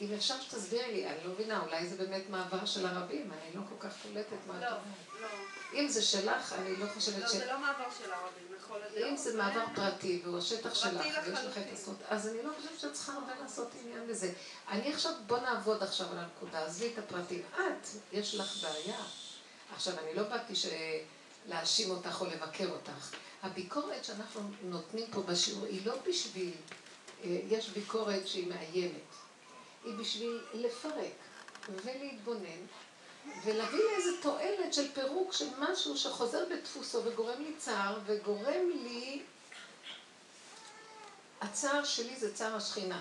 אם 0.00 0.14
אפשר 0.14 0.40
שתסבירי 0.40 0.92
לי, 0.92 1.06
אני 1.06 1.24
לא 1.24 1.32
מבינה, 1.32 1.62
אולי 1.62 1.86
זה 1.86 1.96
באמת 1.96 2.22
מעבר 2.30 2.66
של 2.66 2.86
הרבים, 2.86 3.32
אני 3.32 3.54
לא 3.54 3.60
כל 3.68 3.88
כך 3.88 3.94
קולטת 4.02 4.36
מה 4.46 4.56
את 4.56 4.62
לא, 4.62 4.66
אומרת. 4.66 4.80
לא. 5.20 5.78
אם 5.78 5.88
זה 5.88 6.02
שלך, 6.02 6.52
אני 6.52 6.76
לא 6.76 6.86
חושבת 6.94 7.22
לא, 7.22 7.28
ש... 7.28 7.34
לא, 7.34 7.38
זה 7.38 7.46
לא 7.46 7.58
מעבר 7.58 7.84
של 7.98 8.12
הרבים, 8.12 8.46
לכל 8.58 8.82
הדעות. 8.82 9.10
אם 9.10 9.16
זה 9.16 9.36
מעבר 9.36 9.64
פרטי 9.74 10.20
והוא 10.24 10.38
השטח 10.38 10.74
שלך, 10.74 11.06
ויש 11.26 11.44
לך 11.44 11.58
את 11.58 11.72
הזכות, 11.72 11.96
אז 12.08 12.28
אני 12.28 12.42
לא 12.42 12.50
חושבת 12.56 12.80
שאת 12.80 12.92
צריכה 12.92 13.12
הרבה 13.12 13.32
לעשות 13.42 13.68
עניין 13.84 14.06
לזה. 14.06 14.32
אני 14.68 14.92
עכשיו, 14.92 15.12
בוא 15.26 15.38
נעבוד 15.38 15.82
עכשיו 15.82 16.06
על 16.12 16.18
הנקודה, 16.18 16.64
עזבי 16.64 16.92
את 16.92 16.98
הפרטים. 16.98 17.42
את, 17.54 17.88
יש 18.12 18.34
לך 18.34 18.62
בעיה. 18.62 18.98
עכשיו, 19.74 19.94
אני 19.98 20.14
לא 20.14 20.22
באתי 20.22 20.54
ש... 20.56 20.66
להאשים 21.48 21.90
אותך 21.90 22.20
או 22.20 22.26
לבקר 22.26 22.70
אותך. 22.70 23.14
הביקורת 23.42 24.04
שאנחנו 24.04 24.40
נותנים 24.62 25.06
פה 25.12 25.22
בשיעור 25.22 25.64
היא 25.64 25.86
לא 25.86 25.94
בשביל, 26.08 26.52
אה, 27.24 27.40
יש 27.48 27.68
ביקורת 27.68 28.26
שהיא 28.28 28.48
מאיימת. 28.48 29.08
היא 29.84 29.94
בשביל 29.94 30.40
לפרק 30.54 31.12
ולהתבונן 31.68 32.66
ולהביא 33.44 33.78
לאיזה 33.78 34.10
תועלת 34.22 34.74
של 34.74 34.92
פירוק 34.92 35.32
של 35.32 35.48
משהו 35.58 35.96
שחוזר 35.96 36.44
בדפוסו 36.50 37.04
וגורם 37.04 37.42
לי 37.42 37.54
צער 37.58 37.98
וגורם 38.06 38.70
לי... 38.82 39.22
הצער 41.40 41.84
שלי 41.84 42.16
זה 42.16 42.34
צער 42.34 42.56
השכינה. 42.56 43.00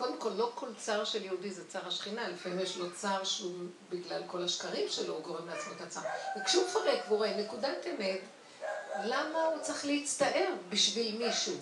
קודם 0.00 0.16
כל, 0.18 0.30
לא 0.36 0.50
כל 0.54 0.66
צער 0.76 1.04
של 1.04 1.24
יהודי 1.24 1.50
זה 1.50 1.68
צער 1.68 1.88
השכינה, 1.88 2.28
לפעמים 2.28 2.60
יש 2.60 2.76
לו 2.76 2.92
צער 2.94 3.24
שהוא 3.24 3.52
בגלל 3.90 4.22
כל 4.26 4.44
השקרים 4.44 4.88
שלו, 4.88 5.14
הוא 5.14 5.22
גורם 5.22 5.48
לעצמו 5.48 5.72
את 5.72 5.80
הצער. 5.80 6.02
וכשהוא 6.36 6.64
מפרק 6.64 6.98
והוא 7.06 7.18
רואה 7.18 7.36
נקודת 7.36 7.86
אמת, 7.86 8.20
למה 9.04 9.44
הוא 9.44 9.58
צריך 9.62 9.84
להצטער 9.84 10.48
בשביל 10.68 11.26
מישהו? 11.26 11.54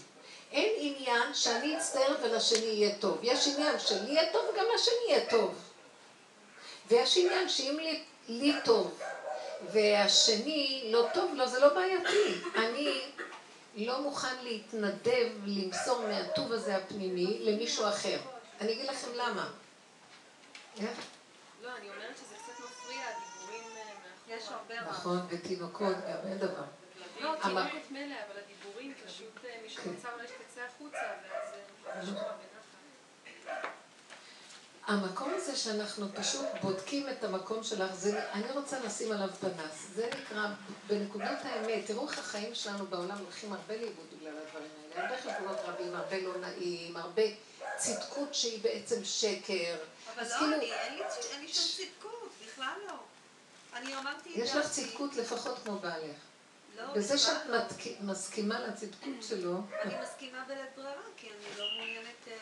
אין 0.53 0.73
עניין 0.77 1.35
שאני 1.35 1.79
אצטער 1.79 2.15
ולשני 2.23 2.67
יהיה 2.67 2.95
טוב. 3.01 3.19
יש 3.23 3.49
עניין 3.49 3.79
שלי 3.79 4.13
יהיה 4.13 4.33
טוב 4.33 4.43
וגם 4.53 4.65
לשני 4.75 4.95
יהיה 5.09 5.31
טוב. 5.31 5.55
ויש 6.89 7.17
עניין 7.17 7.49
שאם 7.49 7.79
לי, 7.81 8.03
לי 8.29 8.55
טוב 8.65 8.99
והשני 9.73 10.89
לא 10.93 11.07
טוב 11.15 11.35
לו, 11.35 11.49
זה 11.49 11.61
לא 11.61 11.75
בעייתי. 11.75 12.35
אני 12.57 13.03
לא 13.77 14.03
מוכן 14.03 14.45
להתנדב, 14.45 15.29
למסור 15.47 16.07
מהטוב 16.09 16.53
הזה 16.53 16.77
הפנימי 16.77 17.39
למישהו 17.41 17.89
אחר. 17.89 18.19
אני 18.61 18.73
אגיד 18.73 18.87
לכם 18.87 19.09
למה. 19.15 19.51
לא, 21.63 21.77
אני 21.77 21.91
אומרת 21.91 22.17
שזה 22.17 22.35
קצת 22.35 22.53
מפריע, 22.65 23.01
הדיבורים 23.01 23.77
אה, 23.77 24.37
יש 24.37 24.49
הרבה 24.49 24.81
רעש. 24.81 24.89
נכון, 24.89 25.19
ותינוקות, 25.29 25.97
והרבה 26.05 26.35
דבר. 26.35 26.65
לא, 27.21 27.35
תינוקת 27.43 27.91
מילא, 27.91 28.15
אבל 28.27 28.41
הדיבורים 28.45 28.95
פשוט 29.07 29.45
אה, 29.45 29.57
מי 29.63 29.69
שרוצה 29.69 30.09
אולי 30.15 30.29
שתצא 30.29 30.61
החוצה, 30.61 30.99
ואז... 31.85 32.11
המקום 34.89 35.33
הזה 35.35 35.57
שאנחנו 35.57 36.07
פשוט 36.15 36.47
בודקים 36.63 37.09
את 37.09 37.25
המקום 37.25 37.63
שלך, 37.63 37.95
זה, 37.95 38.33
אני 38.33 38.53
רוצה 38.53 38.81
לשים 38.81 39.13
עליו 39.13 39.29
פנס. 39.41 39.87
זה 39.95 40.11
נקרא, 40.21 40.49
בנקודת 40.87 41.39
האמת, 41.45 41.87
תראו 41.87 42.09
איך 42.09 42.19
החיים 42.19 42.55
שלנו 42.55 42.87
בעולם 42.87 43.19
הולכים 43.19 43.53
הרבה 43.53 43.77
לאיבוד 43.77 44.07
בגלל 44.19 44.33
הדברים 44.47 44.71
האלה. 44.83 45.03
הרבה 45.03 45.23
חברות 45.23 45.57
רבים, 45.65 45.95
הרבה 45.95 46.19
לא 46.19 46.39
נעים, 46.41 46.97
הרבה 46.97 47.23
צדקות 47.77 48.35
שהיא 48.35 48.63
בעצם 48.63 49.05
שקר. 49.05 49.77
אבל 50.15 50.23
לא, 50.23 50.39
כאילו... 50.39 50.57
אני, 50.57 50.73
אין, 50.73 50.95
לי, 50.95 51.03
אין 51.33 51.41
לי 51.41 51.49
שום 51.49 51.87
צדקות, 51.87 52.31
בכלל 52.47 52.75
לא. 52.87 52.95
אני 53.75 53.97
אמרתי... 53.97 54.31
יש 54.35 54.55
לך 54.55 54.71
צדקות 54.71 55.17
לפחות 55.17 55.59
כמו 55.65 55.79
בעלך. 55.79 56.17
לא, 56.77 56.93
בזה 56.95 57.19
שאת 57.19 57.47
לא. 57.47 57.59
מסכימה 58.01 58.61
לצדקות 58.61 59.23
שלו. 59.29 59.61
אני 59.83 59.95
מסכימה 60.03 60.45
בלית 60.49 60.77
ברירה, 60.77 60.93
כי 61.17 61.27
אני 61.27 61.59
לא 61.59 61.65
מעוניינת 61.77 62.29
אה, 62.29 62.33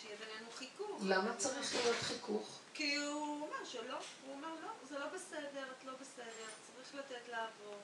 שיהיה 0.00 0.16
בינינו 0.16 0.50
חיכוך. 0.54 0.93
למה 1.04 1.36
צריך 1.36 1.74
להיות 1.74 1.96
חיכוך? 2.02 2.48
כי 2.74 2.96
הוא 2.96 3.40
אומר 3.40 3.64
שלא, 3.64 3.96
הוא 4.26 4.34
אומר 4.34 4.48
לא, 4.48 4.70
זה 4.88 4.98
לא 4.98 5.06
בסדר, 5.06 5.64
את 5.78 5.84
לא 5.84 5.92
בסדר, 6.00 6.46
צריך 6.66 6.94
לתת 6.94 7.28
לעבור. 7.28 7.76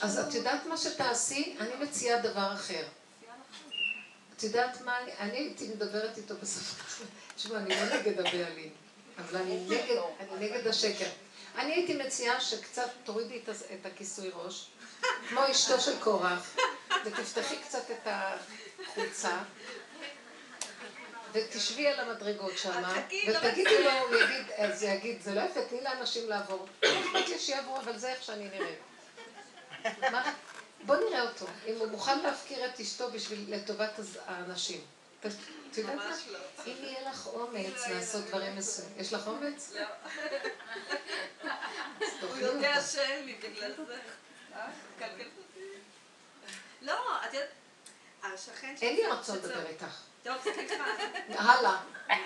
אז 0.00 0.18
את 0.18 0.34
יודעת 0.34 0.66
מה 0.66 0.76
שתעשי? 0.76 1.56
אני 1.60 1.84
מציעה 1.84 2.20
דבר 2.20 2.54
אחר. 2.54 2.84
את 4.36 4.42
יודעת 4.42 4.80
מה? 4.80 4.98
אני 5.18 5.36
הייתי 5.38 5.68
מדברת 5.68 6.18
איתו 6.18 6.34
בסוף. 6.42 7.02
תשמע, 7.36 7.58
אני 7.58 7.68
לא 7.68 7.96
נגד 7.96 8.20
הבעלים, 8.20 8.70
אבל 9.18 9.40
אני 9.40 9.66
נגד 10.38 10.66
השקר. 10.66 11.08
אני 11.56 11.72
הייתי 11.72 11.94
מציעה 11.94 12.40
שקצת 12.40 12.90
תורידי 13.04 13.42
את 13.74 13.86
הכיסוי 13.86 14.30
ראש, 14.34 14.70
כמו 15.28 15.40
אשתו 15.50 15.80
של 15.80 16.00
קורח, 16.00 16.56
ותפתחי 17.06 17.56
קצת 17.56 17.90
את 17.90 18.06
החולצה, 18.06 19.38
ותשבי 21.38 21.86
על 21.88 22.00
המדרגות 22.00 22.58
שם, 22.58 22.82
ותגידי 23.28 23.84
לו, 23.84 23.90
הוא 23.90 24.16
יגיד, 24.16 24.46
אז 24.56 24.82
יגיד, 24.82 25.22
זה 25.22 25.34
לא 25.34 25.40
יפה, 25.40 25.60
תני 25.68 25.80
לאנשים 25.80 26.28
לעבור. 26.28 26.66
לא 26.82 26.88
אכפת 26.88 27.28
לי 27.28 27.38
שיעברו, 27.38 27.76
אבל 27.76 27.98
זה 27.98 28.12
איך 28.12 28.22
שאני 28.22 28.48
נראית. 28.48 28.78
בוא 30.86 30.96
נראה 30.96 31.22
אותו, 31.22 31.46
אם 31.66 31.74
הוא 31.78 31.86
מוכן 31.86 32.18
להפקיר 32.18 32.66
את 32.66 32.80
אשתו 32.80 33.10
בשביל 33.10 33.54
לטובת 33.54 33.92
האנשים. 34.26 34.80
את 35.20 35.78
יודעת 35.78 35.96
מה? 35.96 36.16
לא. 36.30 36.38
אם 36.66 36.76
יהיה 36.82 37.10
לך 37.10 37.26
אומץ 37.26 37.86
לעשות 37.86 38.24
דברים 38.24 38.56
מסוימים. 38.56 38.94
יש 38.98 39.12
לך 39.12 39.26
אומץ? 39.26 39.72
לא. 39.74 39.86
הוא 42.20 42.36
יודע 42.36 42.82
שאין 42.82 43.24
לי 43.24 43.34
בגלל 43.34 43.72
זה. 43.86 43.96
אה? 44.54 44.70
לא, 46.82 47.24
את 47.28 47.34
יודעת, 47.34 47.48
השכן 48.22 48.74
אין 48.82 48.96
לי 48.96 49.06
רצון 49.06 49.36
לדבר 49.36 49.66
איתך. 49.66 50.07
טוב, 50.28 50.54
סליחה. 50.54 50.84
הלאה. 51.34 51.76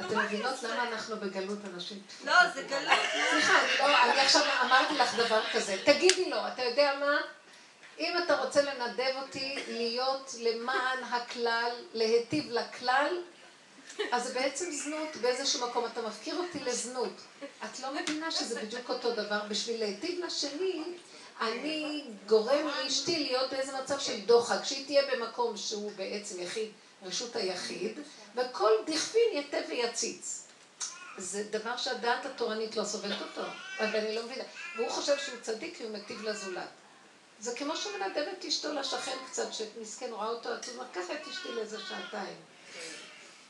אתם 0.00 0.18
מבינות 0.18 0.62
למה 0.62 0.88
אנחנו 0.88 1.16
בגלות 1.16 1.58
אנשים? 1.74 2.02
לא, 2.24 2.32
זה 2.54 2.62
גלות. 2.62 2.98
סליחה, 3.30 3.52
לא, 3.78 4.02
אני 4.02 4.20
עכשיו 4.20 4.42
אמרתי 4.62 4.94
לך 4.94 5.14
דבר 5.14 5.42
כזה. 5.52 5.76
תגידי 5.84 6.30
לו, 6.30 6.36
אתה 6.52 6.62
יודע 6.62 6.94
מה? 7.00 7.16
אם 7.98 8.14
אתה 8.24 8.36
רוצה 8.36 8.62
לנדב 8.62 9.12
אותי 9.22 9.58
להיות 9.68 10.34
למען 10.40 11.04
הכלל, 11.04 11.70
להיטיב 11.94 12.50
לכלל, 12.50 13.22
אז 14.12 14.24
זה 14.24 14.34
בעצם 14.34 14.70
זנות 14.70 15.16
באיזשהו 15.16 15.68
מקום. 15.68 15.86
אתה 15.86 16.02
מפקיר 16.02 16.36
אותי 16.36 16.60
לזנות. 16.60 17.20
את 17.64 17.80
לא 17.80 17.94
מבינה 17.94 18.30
שזה 18.30 18.60
בדיוק 18.60 18.88
אותו 18.88 19.12
דבר. 19.12 19.40
בשביל 19.48 19.80
להיטיב 19.80 20.24
לשני, 20.24 20.82
אני 21.40 22.04
גורם 22.26 22.66
לאשתי 22.66 23.18
להיות 23.18 23.50
באיזה 23.50 23.72
מצב 23.82 23.98
של 23.98 24.20
דוחק, 24.20 24.64
שהיא 24.64 24.86
תהיה 24.86 25.02
במקום 25.12 25.56
שהוא 25.56 25.92
בעצם 25.96 26.40
יחיד, 26.40 26.70
רשות 27.02 27.36
היחיד, 27.36 27.98
וכל 28.34 28.70
דכפין 28.86 29.28
יתה 29.32 29.56
ויציץ. 29.68 30.44
זה 31.18 31.44
דבר 31.50 31.76
שהדעת 31.76 32.26
התורנית 32.26 32.76
לא 32.76 32.84
סובלת 32.84 33.20
אותו, 33.20 33.48
אבל 33.78 33.96
אני 33.96 34.14
לא 34.14 34.22
מבינה. 34.24 34.44
והוא 34.76 34.90
חושב 34.90 35.18
שהוא 35.18 35.38
צדיק 35.42 35.76
כי 35.76 35.84
הוא 35.84 35.92
מטיב 35.92 36.22
לזולת. 36.22 36.68
זה 37.40 37.56
כמו 37.56 37.76
שהוא 37.76 37.92
מנדב 37.98 38.24
את 38.38 38.44
אשתו 38.44 38.72
לשכן 38.72 39.16
קצת, 39.30 39.52
שמסכן 39.52 40.12
רואה 40.12 40.28
אותו 40.28 40.48
עצוב, 40.48 40.74
קח 40.92 41.10
את 41.10 41.28
אשתי 41.28 41.48
לאיזה 41.48 41.78
שעתיים. 41.88 42.36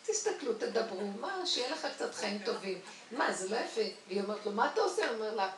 תסתכלו, 0.07 0.55
תדברו, 0.55 1.07
מה, 1.21 1.47
שיהיה 1.47 1.71
לך 1.71 1.87
קצת 1.97 2.15
חיים 2.15 2.39
טובים. 2.45 2.81
מה, 3.11 3.33
זה 3.33 3.49
לא 3.49 3.57
יפה. 3.57 3.81
והיא 4.09 4.23
אומרת 4.23 4.47
לו, 4.47 4.53
מה 4.53 4.71
אתה 4.73 4.81
עושה? 4.81 5.09
הוא 5.09 5.15
אומר 5.15 5.35
לה, 5.35 5.51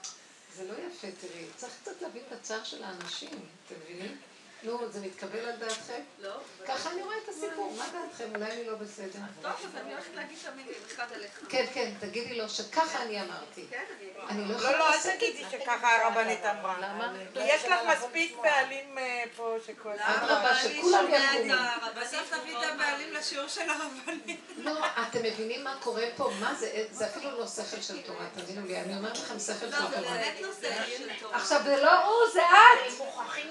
זה 0.57 0.65
לא 0.69 0.73
יפה, 0.73 1.09
תראי, 1.21 1.45
צריך 1.57 1.73
קצת 1.83 2.03
להבין 2.03 2.23
את 2.27 2.33
הצער 2.33 2.65
של 2.65 2.85
האנשים, 2.85 3.31
אתם 3.67 3.75
מבינים? 3.85 4.17
נו, 4.63 4.79
זה 4.91 5.01
מתקבל 5.01 5.39
על 5.39 5.57
דעתכם? 5.57 6.01
לא. 6.19 6.35
ככה 6.67 6.91
אני 6.91 7.03
רואה 7.03 7.17
את 7.25 7.29
הסיפור, 7.29 7.75
מה 7.79 7.85
דעתכם? 7.93 8.35
אולי 8.35 8.53
אני 8.53 8.65
לא 8.65 8.75
בסדר. 8.75 9.19
טוב, 9.43 9.53
אז 9.65 9.81
אני 9.83 9.93
הולכת 9.93 10.15
להגיד 10.15 10.39
את 10.43 10.49
המילים, 10.49 10.75
אחד 10.95 11.07
עליך. 11.15 11.31
כן, 11.49 11.67
כן, 11.75 11.93
תגידי 12.01 12.35
לו 12.35 12.49
שככה 12.49 13.03
אני 13.03 13.21
אמרתי. 13.21 13.65
כן, 13.71 13.85
אני 14.29 14.49
לא 14.49 14.55
יכולה... 14.55 14.73
לא, 14.73 14.79
לא, 14.79 14.95
אל 14.95 15.17
תגידי 15.17 15.45
שככה 15.51 15.97
הרבנית 15.97 16.45
אמרה. 16.45 16.79
למה? 16.79 17.13
כי 17.33 17.41
יש 17.43 17.65
לך 17.65 17.81
מספיק 17.93 18.37
בעלים 18.43 18.99
אה, 18.99 19.25
פה 19.37 19.57
שכל... 19.67 19.93
אדרבה, 19.99 20.55
שכולם 20.63 21.05
יקומו. 21.09 21.55
בסוף 22.01 22.35
תביא 22.35 22.59
את 22.59 22.63
הבעלים 22.63 23.13
לשיעור 23.13 23.49
של 23.49 23.71
הרבנית. 23.71 24.41
לא, 24.57 24.73
אתם 25.09 25.23
מבינים 25.23 25.65
מה 25.65 25.77
קורה 25.83 26.05
פה? 26.17 26.31
מה 26.41 26.55
זה? 26.55 26.85
זה 26.91 27.07
אפילו 27.07 27.39
לא 27.39 27.47
שכל 27.47 27.83
של 27.83 28.03
תורה, 28.03 28.27
תבינו 28.35 28.67
לי. 28.67 28.81
אני 28.81 28.97
אומרת 28.97 29.19
לכם 29.19 29.39
שכל 29.39 29.55
של. 29.55 29.67
לא, 29.71 29.79
לא 29.81 30.53
שכל 30.53 30.91
של 30.99 31.09
תורה. 31.21 31.37
עכשיו, 31.37 31.61
זה 31.65 31.83
לא 31.83 32.05
הוא, 32.05 32.33
זה 32.33 32.43
את. 32.43 33.01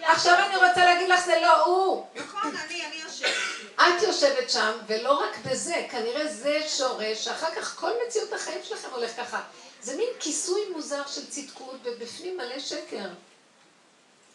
עכשיו 0.03 0.35
אני 0.45 0.55
רוצה 0.55 0.85
להגיד 0.85 1.04
לך, 1.07 1.25
זה 1.25 1.39
לא 1.41 1.65
הוא. 1.65 2.07
נכון, 2.15 2.55
אני, 2.65 2.85
אני 2.85 2.95
יושבת. 2.95 3.33
את 3.75 4.03
יושבת 4.03 4.49
שם, 4.49 4.77
ולא 4.87 5.11
רק 5.11 5.37
בזה, 5.45 5.87
כנראה 5.91 6.33
זה 6.33 6.59
שורש, 6.69 7.25
שאחר 7.25 7.55
כך 7.55 7.75
כל 7.75 7.91
מציאות 8.07 8.33
החיים 8.33 8.59
שלכם 8.63 8.87
הולך 8.91 9.11
ככה. 9.17 9.41
זה 9.81 9.97
מין 9.97 10.09
כיסוי 10.19 10.61
מוזר 10.69 11.07
של 11.07 11.29
צדקות, 11.29 11.75
ובפנים 11.83 12.37
מלא 12.37 12.59
שקר. 12.59 13.09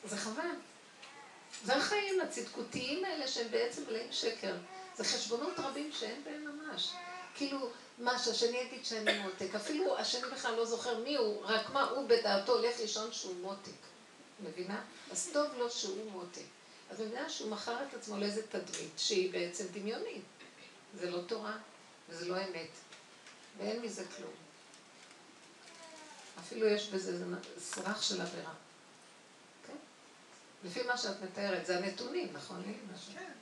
זה 0.05 0.17
חבל. 0.17 0.43
זה 1.65 1.77
החיים 1.77 2.21
הצדקותיים 2.21 3.05
האלה 3.05 3.29
שהם 3.29 3.51
בעצם 3.51 3.83
מלאים 3.89 4.13
שקר. 4.13 4.55
זה 4.97 5.05
חשבונות 5.05 5.59
רבים 5.59 5.91
שאין 5.93 6.25
בהם 6.25 6.45
ממש. 6.45 6.91
כאילו, 7.35 7.71
מה 7.99 8.19
שהשני 8.19 8.59
יגיד 8.59 8.85
שאני 8.85 9.19
מותק, 9.19 9.55
אפילו 9.55 9.99
השני 9.99 10.31
בכלל 10.33 10.55
לא 10.55 10.65
זוכר 10.65 10.99
מי 10.99 11.17
הוא, 11.17 11.43
רק 11.45 11.71
מה 11.71 11.83
הוא 11.83 12.09
בדעתו 12.09 12.53
הולך 12.53 12.81
לישון 12.81 13.13
שהוא 13.13 13.35
מותק. 13.35 13.71
מבינה? 14.45 14.81
אז 15.11 15.31
טוב 15.33 15.47
לו 15.59 15.71
שהוא 15.71 16.11
מותק. 16.13 16.60
אז 16.91 17.01
מבינה 17.01 17.31
שהוא 17.31 17.51
מכר 17.51 17.85
את 17.89 17.95
עצמו 17.95 18.19
לאיזה 18.19 18.47
תדמית 18.47 18.93
שהיא 18.97 19.33
בעצם 19.33 19.65
דמיונית. 19.73 20.23
זה 20.95 21.11
לא 21.11 21.23
תורה 21.27 21.57
וזה 22.09 22.29
לא 22.29 22.37
אמת. 22.37 22.71
ואין 23.59 23.83
מזה 23.83 24.05
כלום. 24.17 24.33
אפילו 26.39 26.67
יש 26.67 26.89
בזה 26.89 27.25
סרח 27.59 28.03
של 28.03 28.21
עבירה. 28.21 28.53
כן? 29.67 29.77
לפי 30.65 30.83
מה 30.83 30.99
שאת 30.99 31.23
מתארת, 31.23 31.67
זה 31.67 31.79
הנתונים, 31.79 32.29
נכון? 32.33 32.63
כן. 33.15 33.33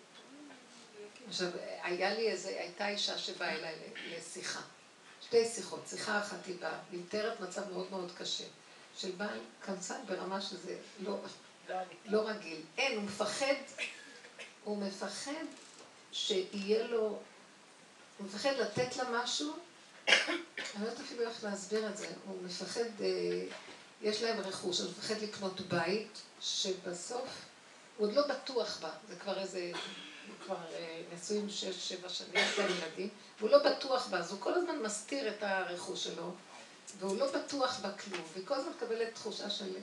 עכשיו, 1.29 1.49
היה 1.83 2.15
לי 2.15 2.31
איזה, 2.31 2.49
הייתה 2.49 2.89
אישה 2.89 3.19
שבאה 3.19 3.53
אליי 3.53 3.75
לשיחה. 4.07 4.61
שתי 5.23 5.49
שיחות. 5.49 5.81
שיחה 5.87 6.21
אחת 6.21 6.47
היא 6.47 6.61
באה, 6.61 6.79
מתארת 6.93 7.41
מצב 7.41 7.73
מאוד 7.73 7.91
מאוד 7.91 8.13
קשה. 8.19 8.45
של 8.97 9.11
בעל 9.11 9.39
קמצן 9.61 10.01
ברמה 10.07 10.41
שזה 10.41 10.77
לא, 11.01 11.19
לא 12.05 12.29
רגיל. 12.29 12.61
אין, 12.79 12.97
הוא 12.97 13.05
מפחד, 13.05 13.55
הוא 14.65 14.79
מפחד 14.79 15.45
שיהיה 16.13 16.87
לו, 16.87 17.01
הוא 18.19 18.27
מפחד 18.27 18.51
לתת 18.51 18.97
לה 18.97 19.05
משהו, 19.11 19.53
אני 20.09 20.15
לא 20.81 20.89
יודעת 20.89 21.01
אפילו 21.07 21.23
איך 21.23 21.45
להסביר 21.45 21.89
את 21.89 21.97
זה, 21.97 22.07
הוא 22.27 22.43
מפחד, 22.43 23.01
אה, 23.01 23.07
יש 24.03 24.23
להם 24.23 24.41
רכוש, 24.41 24.81
הוא 24.81 24.91
מפחד 24.91 25.15
לקנות 25.23 25.61
בית, 25.61 26.23
שבסוף, 26.41 27.29
הוא 27.97 28.07
עוד 28.07 28.15
לא 28.15 28.27
בטוח 28.27 28.81
בה, 28.81 28.91
זה 29.09 29.17
כבר 29.17 29.39
איזה, 29.39 29.73
הוא 30.29 30.35
כבר 30.45 30.57
אה, 30.73 31.03
נשואים 31.15 31.51
שש, 31.51 31.89
שבע 31.89 32.09
שנים, 32.09 32.31
יש 32.35 32.59
להם 32.59 32.71
ילדים, 32.71 33.09
והוא 33.39 33.51
לא 33.51 33.59
בטוח 33.59 34.07
בה, 34.07 34.19
אז 34.19 34.31
הוא 34.31 34.41
כל 34.41 34.55
הזמן 34.55 34.79
מסתיר 34.83 35.29
את 35.29 35.43
הרכוש 35.43 36.05
שלו. 36.05 36.33
והוא 36.99 37.19
לא 37.19 37.33
בטוח 37.33 37.81
בכלום, 37.81 38.23
וכל 38.35 38.55
הזמן 38.55 38.73
מקבלת 38.77 39.15
תחושה 39.15 39.51
של 39.51 39.75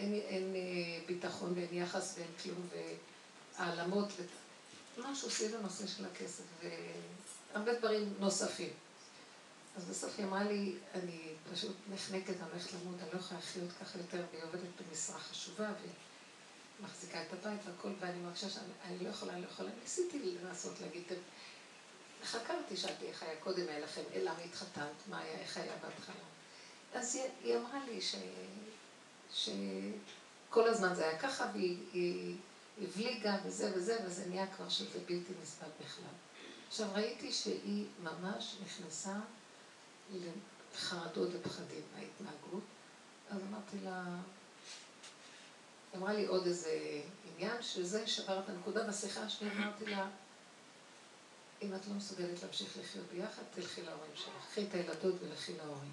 אין, 0.00 0.14
אין 0.14 0.54
אה, 0.54 1.06
ביטחון 1.06 1.52
ואין 1.56 1.68
יחס 1.72 2.14
ואין 2.18 2.30
כלום 2.42 2.68
והעלמות 3.58 4.08
ומשהו 4.98 5.30
סביב 5.30 5.54
הנושא 5.54 5.86
של 5.86 6.04
הכסף 6.06 6.44
והרבה 7.52 7.74
דברים 7.74 8.14
נוספים. 8.18 8.70
אז 9.76 9.84
בסוף 9.84 10.14
היא 10.18 10.26
אמרה 10.26 10.44
לי, 10.44 10.74
אני 10.94 11.20
פשוט 11.52 11.76
נחנקת, 11.94 12.34
אני 12.40 12.50
הולכת 12.50 12.72
למות, 12.72 12.94
אני 13.02 13.08
לא 13.12 13.18
יכולה 13.18 13.40
לחיות 13.40 13.70
ככה 13.80 13.98
יותר, 13.98 14.22
והיא 14.32 14.44
עובדת 14.44 14.62
במשרה 14.88 15.18
חשובה, 15.18 15.72
ומחזיקה 16.80 17.22
את 17.22 17.32
הבית 17.32 17.60
והכל, 17.66 17.92
ואני 18.00 18.18
מרגישה 18.18 18.50
שאני 18.50 19.04
לא 19.04 19.08
יכולה, 19.08 19.32
אני 19.32 19.42
לא 19.42 19.46
יכולה. 19.46 19.70
ניסיתי 19.82 20.36
לנסות 20.42 20.80
להגיד, 20.80 21.02
חקרתי, 22.24 22.76
שאלתי 22.76 23.06
איך 23.06 23.22
היה 23.22 23.40
קודם, 23.40 23.68
היה 23.68 23.80
לכם, 23.80 24.02
למה 24.22 24.38
התחתנת, 24.38 25.08
מה 25.08 25.18
היה, 25.18 25.38
איך 25.38 25.56
היה 25.56 25.72
בהתחלה. 25.82 26.24
אז 26.94 27.14
היא, 27.14 27.24
היא 27.44 27.56
אמרה 27.56 27.84
לי 27.86 28.00
ש, 28.00 28.14
שכל 29.34 30.68
הזמן 30.68 30.94
זה 30.94 31.08
היה 31.08 31.18
ככה, 31.18 31.46
והיא 31.52 32.36
הבליגה 32.82 33.36
וזה 33.44 33.72
וזה, 33.76 33.98
וזה 34.06 34.26
נהיה 34.26 34.46
כבר 34.46 34.68
שזה 34.68 34.98
בלתי 34.98 35.32
נסבל 35.42 35.68
בכלל. 35.80 36.14
עכשיו 36.68 36.88
ראיתי 36.94 37.32
שהיא 37.32 37.86
ממש 38.02 38.56
נכנסה 38.64 39.14
לחרדות 40.12 41.28
ופחדים 41.32 41.82
מההתנהגות, 41.94 42.62
אז 43.30 43.40
אמרתי 43.50 43.76
לה, 43.84 44.04
אמרה 45.96 46.12
לי 46.12 46.26
עוד 46.26 46.46
איזה 46.46 47.02
עניין, 47.24 47.62
שזה 47.62 48.06
שבר 48.06 48.38
את 48.38 48.48
הנקודה 48.48 48.88
בשיחה 48.88 49.22
השנייה, 49.22 49.54
אמרתי 49.54 49.86
לה, 49.86 50.08
אם 51.62 51.74
את 51.74 51.86
לא 51.88 51.94
מסוגלת 51.94 52.42
להמשיך 52.42 52.76
לחיות 52.80 53.06
ביחד, 53.12 53.42
תלכי 53.54 53.82
להורים 53.82 54.10
שלך. 54.14 54.46
קחי 54.50 54.64
את 54.64 54.74
הילדות 54.74 55.14
ולכי 55.20 55.56
להורים. 55.56 55.92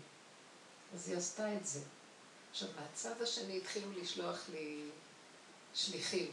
אז 0.94 1.10
היא 1.10 1.18
עשתה 1.18 1.54
את 1.54 1.66
זה. 1.66 1.80
עכשיו, 2.58 2.70
מהצד 2.82 3.22
השני 3.22 3.58
התחילו 3.58 3.88
לשלוח 4.02 4.50
לי 4.54 4.82
שליחים. 5.74 6.32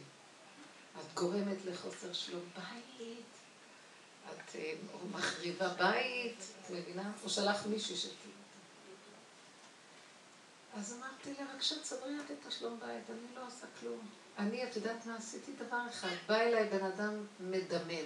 את 0.99 1.13
גורמת 1.13 1.65
לחוסר 1.65 2.13
שלום 2.13 2.49
בית, 2.55 3.25
את 4.29 4.55
אה, 4.55 4.73
מחריבה 5.11 5.69
בית, 5.73 6.37
את 6.39 6.69
מבינה? 6.71 7.11
הוא 7.21 7.29
שלח 7.29 7.65
מישהי 7.65 7.95
ש... 7.95 8.07
אז 10.73 10.97
אמרתי 10.97 11.33
לה, 11.33 11.53
רק 11.55 11.61
שתסדרי 11.61 12.15
את 12.25 12.31
את 12.31 12.47
השלום 12.47 12.79
בית, 12.79 13.09
אני 13.09 13.35
לא 13.35 13.47
עושה 13.47 13.65
כלום. 13.79 14.09
אני, 14.37 14.69
את 14.69 14.75
יודעת 14.75 15.05
מה 15.05 15.15
עשיתי? 15.15 15.51
דבר 15.67 15.81
אחד, 15.89 16.15
בא 16.27 16.35
אליי 16.35 16.69
בן 16.69 16.85
אדם 16.85 17.25
מדמם, 17.39 18.05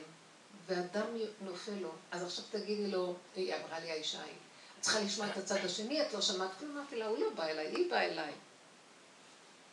ואדם 0.65 1.07
נופל 1.41 1.75
לו, 1.81 1.91
אז 2.11 2.23
עכשיו 2.23 2.45
תגידי 2.51 2.91
לו, 2.91 3.15
היא 3.35 3.55
אמרה 3.55 3.79
לי 3.79 3.91
האישה 3.91 4.21
ההיא, 4.21 4.33
צריכה 4.81 4.99
לשמוע 4.99 5.27
את 5.27 5.37
הצד 5.37 5.65
השני, 5.65 6.01
את 6.01 6.13
לא 6.13 6.21
שמעת 6.21 6.49
כלום, 6.59 6.77
אמרתי 6.77 6.95
לה, 6.95 7.05
הוא 7.05 7.19
לא 7.19 7.29
בא 7.35 7.43
אליי, 7.43 7.67
היא 7.67 7.91
באה 7.91 8.05
אליי. 8.05 8.31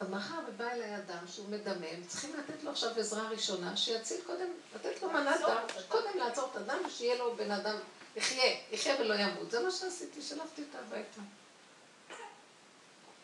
אז 0.01 0.09
מאחר 0.09 0.39
ובא 0.49 0.71
אליי 0.71 0.97
אדם 0.97 1.25
שהוא 1.27 1.49
מדמם, 1.49 2.07
צריכים 2.07 2.37
לתת 2.37 2.65
לו 2.65 2.71
עכשיו 2.71 2.91
עזרה 2.99 3.29
ראשונה, 3.29 3.77
שיציל 3.77 4.21
קודם, 4.27 4.49
לתת 4.75 5.03
לו 5.03 5.11
מנת 5.11 5.41
דם, 5.41 5.63
קודם 5.89 6.19
לעצור 6.19 6.49
את 6.53 6.57
הדם, 6.57 6.79
ושיהיה 6.87 7.19
לו 7.19 7.37
בן 7.37 7.51
אדם, 7.51 7.77
יחיה, 8.17 8.57
יחיה 8.73 9.01
ולא 9.01 9.15
ימות. 9.15 9.51
זה 9.51 9.61
מה 9.61 9.71
שעשיתי, 9.71 10.23
שלפתי 10.23 10.63
אותה 10.63 10.79
הביתה. 10.79 11.21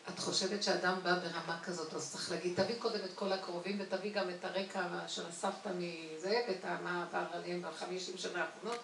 את 0.09 0.19
חושבת 0.19 0.63
שאדם 0.63 0.99
בא 1.03 1.19
ברמה 1.19 1.59
כזאת, 1.63 1.93
אז 1.93 2.11
צריך 2.11 2.31
להגיד, 2.31 2.63
תביא 2.63 2.75
קודם 2.79 2.99
את 3.05 3.13
כל 3.15 3.31
הקרובים 3.31 3.81
ותביא 3.81 4.13
גם 4.13 4.29
את 4.29 4.45
הרקע 4.45 4.81
של 5.07 5.27
הסבתא 5.27 5.69
מזה, 5.75 6.41
ואת 6.47 6.65
מה 6.83 7.03
עבר 7.03 7.25
עליהם 7.33 7.61
בחמישים 7.61 8.17
שנה 8.17 8.43
האחרונות. 8.43 8.79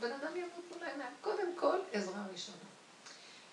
בן 0.00 0.12
אדם 0.12 0.36
ימות 0.36 0.64
מול 0.74 0.82
העיניים. 0.82 1.12
קודם 1.20 1.56
כל, 1.56 1.78
עזרה 1.92 2.22
ראשונה. 2.32 2.56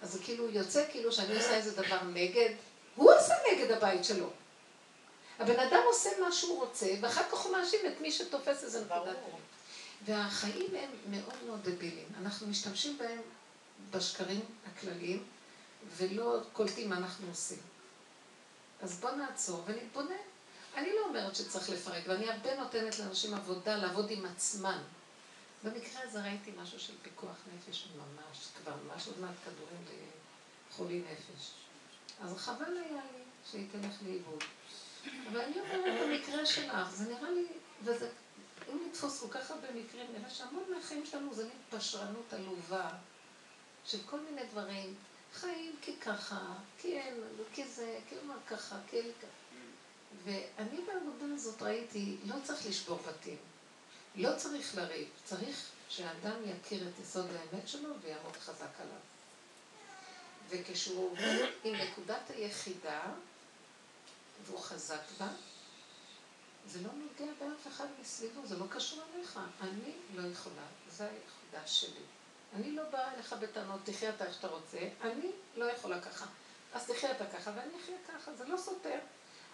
אז 0.02 0.12
זה 0.12 0.20
כאילו 0.24 0.50
יוצא 0.50 0.86
כאילו 0.92 1.12
שאני 1.12 1.36
עושה 1.36 1.56
איזה 1.56 1.82
דבר 1.82 2.04
נגד, 2.04 2.50
הוא 2.96 3.14
עושה 3.14 3.34
נגד 3.52 3.72
הבית 3.72 4.06
שלו. 4.06 4.30
הבן 5.40 5.60
אדם 5.60 5.82
עושה 5.86 6.10
מה 6.22 6.32
שהוא 6.32 6.60
רוצה, 6.60 6.88
ואחר 7.02 7.24
כך 7.24 7.38
הוא 7.38 7.58
מאשים 7.58 7.80
את 7.88 8.02
מי 8.02 8.12
שתופס 8.12 8.64
איזה 8.64 8.86
נקודת. 8.86 9.16
והחיים 10.06 10.76
הם 10.76 10.90
מאוד 11.08 11.44
מאוד 11.48 11.60
דבילים. 11.64 12.08
אנחנו 12.22 12.48
משתמשים 12.48 12.98
בהם 12.98 13.22
בשקרים 13.92 14.42
הכלליים, 14.68 15.24
ולא 15.98 16.40
קולטים 16.54 16.90
מה 16.90 16.98
אנחנו 16.98 17.28
עושים. 17.30 17.58
אז 18.82 19.00
בוא 19.00 19.12
נעצור 19.12 19.64
ונתבונן. 19.66 20.16
אני 20.76 20.90
לא 20.96 21.06
אומרת 21.06 21.36
שצריך 21.36 21.70
לפרק, 21.70 22.04
ואני 22.08 22.30
הרבה 22.30 22.56
נותנת 22.56 23.00
לאנשים 23.00 23.34
עבודה, 23.34 23.76
לעבוד 23.76 24.12
עם 24.12 24.26
עצמן. 24.26 24.78
במקרה 25.66 26.02
הזה 26.04 26.22
ראיתי 26.22 26.52
משהו 26.58 26.80
של 26.80 26.94
פיקוח 27.02 27.38
נפש 27.56 27.88
ממש, 27.98 28.48
כבר 28.58 28.74
ממש 28.86 29.08
עוד 29.08 29.20
מעט 29.20 29.36
כדורים 29.46 29.86
לחולי 30.70 31.02
נפש. 31.12 31.52
אז 32.22 32.38
חבל 32.38 32.78
היה 32.78 33.02
לי 33.14 33.24
שהיא 33.52 33.68
תלך 33.72 33.96
לאיבוד. 34.06 34.44
אבל 35.32 35.42
אני 35.42 35.60
אומרת, 35.60 36.02
במקרה 36.02 36.46
שלך, 36.46 36.90
זה 36.90 37.14
נראה 37.14 37.32
לי, 37.32 37.48
וזה, 37.84 38.12
אם 38.70 38.78
נתפוס 38.88 39.22
כל 39.22 39.28
כך 39.30 39.52
הרבה 39.52 39.68
מקרים, 39.72 40.06
נראה 40.18 40.30
שהמון 40.30 40.64
מהחיים 40.76 41.06
שלנו 41.06 41.34
זה 41.34 41.44
מין 41.44 41.58
פשרנות 41.70 42.34
עלובה 42.34 42.90
של 43.86 43.98
כל 44.06 44.20
מיני 44.20 44.42
דברים. 44.52 44.96
חיים 45.34 45.76
כי 45.82 45.96
ככה, 46.00 46.54
כי 46.78 47.00
אין, 47.00 47.22
כי 47.54 47.68
זה, 47.68 48.00
כי 48.10 48.16
אומר 48.24 48.36
ככה, 48.48 48.76
כי 48.90 48.98
אין 48.98 49.12
ככה. 49.22 49.28
ואני 50.24 50.82
בעבודה 50.82 51.34
הזאת 51.36 51.62
ראיתי, 51.62 52.18
לא 52.26 52.36
צריך 52.44 52.66
לשבור 52.66 53.00
בתים. 53.08 53.38
לא 54.16 54.30
צריך 54.38 54.76
לריב, 54.76 55.08
צריך 55.24 55.66
שאדם 55.90 56.36
יכיר 56.46 56.88
את 56.88 57.00
יסוד 57.00 57.26
האמת 57.26 57.68
שלו 57.68 57.90
ויעמוד 58.02 58.38
חזק 58.38 58.82
עליו. 58.82 59.00
וכשהוא 60.50 61.12
עובד 61.12 61.46
עם 61.64 61.76
נקודת 61.76 62.30
היחידה, 62.30 63.02
והוא 64.46 64.60
חזק 64.60 65.02
בה, 65.20 65.28
זה 66.68 66.80
לא 66.82 66.90
נוגע 66.94 67.34
באף 67.40 67.68
אחד 67.68 67.86
מסביבו, 68.02 68.42
זה 68.46 68.58
לא 68.58 68.66
קשור 68.70 69.04
אליך. 69.16 69.40
אני 69.62 69.92
לא 70.16 70.28
יכולה, 70.28 70.66
זו 70.92 71.04
היחידה 71.04 71.68
שלי. 71.68 72.04
אני 72.56 72.72
לא 72.72 72.84
באה 72.90 73.14
אליך 73.14 73.34
בטענות, 73.34 73.80
תחיה 73.84 74.10
אתה 74.10 74.26
איך 74.26 74.34
שאתה 74.34 74.48
רוצה, 74.48 74.78
אני 75.02 75.32
לא 75.56 75.66
יכולה 75.66 76.02
ככה. 76.02 76.26
אז 76.74 76.88
תחיה 76.88 77.12
אתה 77.12 77.26
ככה 77.26 77.52
ואני 77.56 77.74
אחיה 77.84 77.96
ככה, 78.08 78.34
זה 78.34 78.46
לא 78.46 78.58
סותר. 78.58 79.00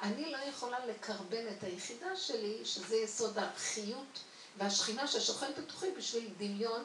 אני 0.01 0.31
לא 0.31 0.37
יכולה 0.37 0.85
לקרבן 0.85 1.47
את 1.47 1.63
היחידה 1.63 2.15
שלי, 2.15 2.65
שזה 2.65 2.95
יסוד 2.95 3.37
החיות 3.37 4.19
והשכינה 4.57 5.07
ששוכן 5.07 5.51
בתוכי 5.57 5.91
בשביל 5.97 6.29
דמיון 6.37 6.83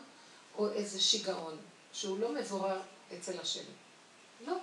או 0.58 0.72
איזה 0.72 1.00
שיגעון, 1.00 1.58
שהוא 1.92 2.18
לא 2.18 2.32
מבורר 2.32 2.80
אצל 3.18 3.40
השני. 3.40 3.74
לא. 4.46 4.56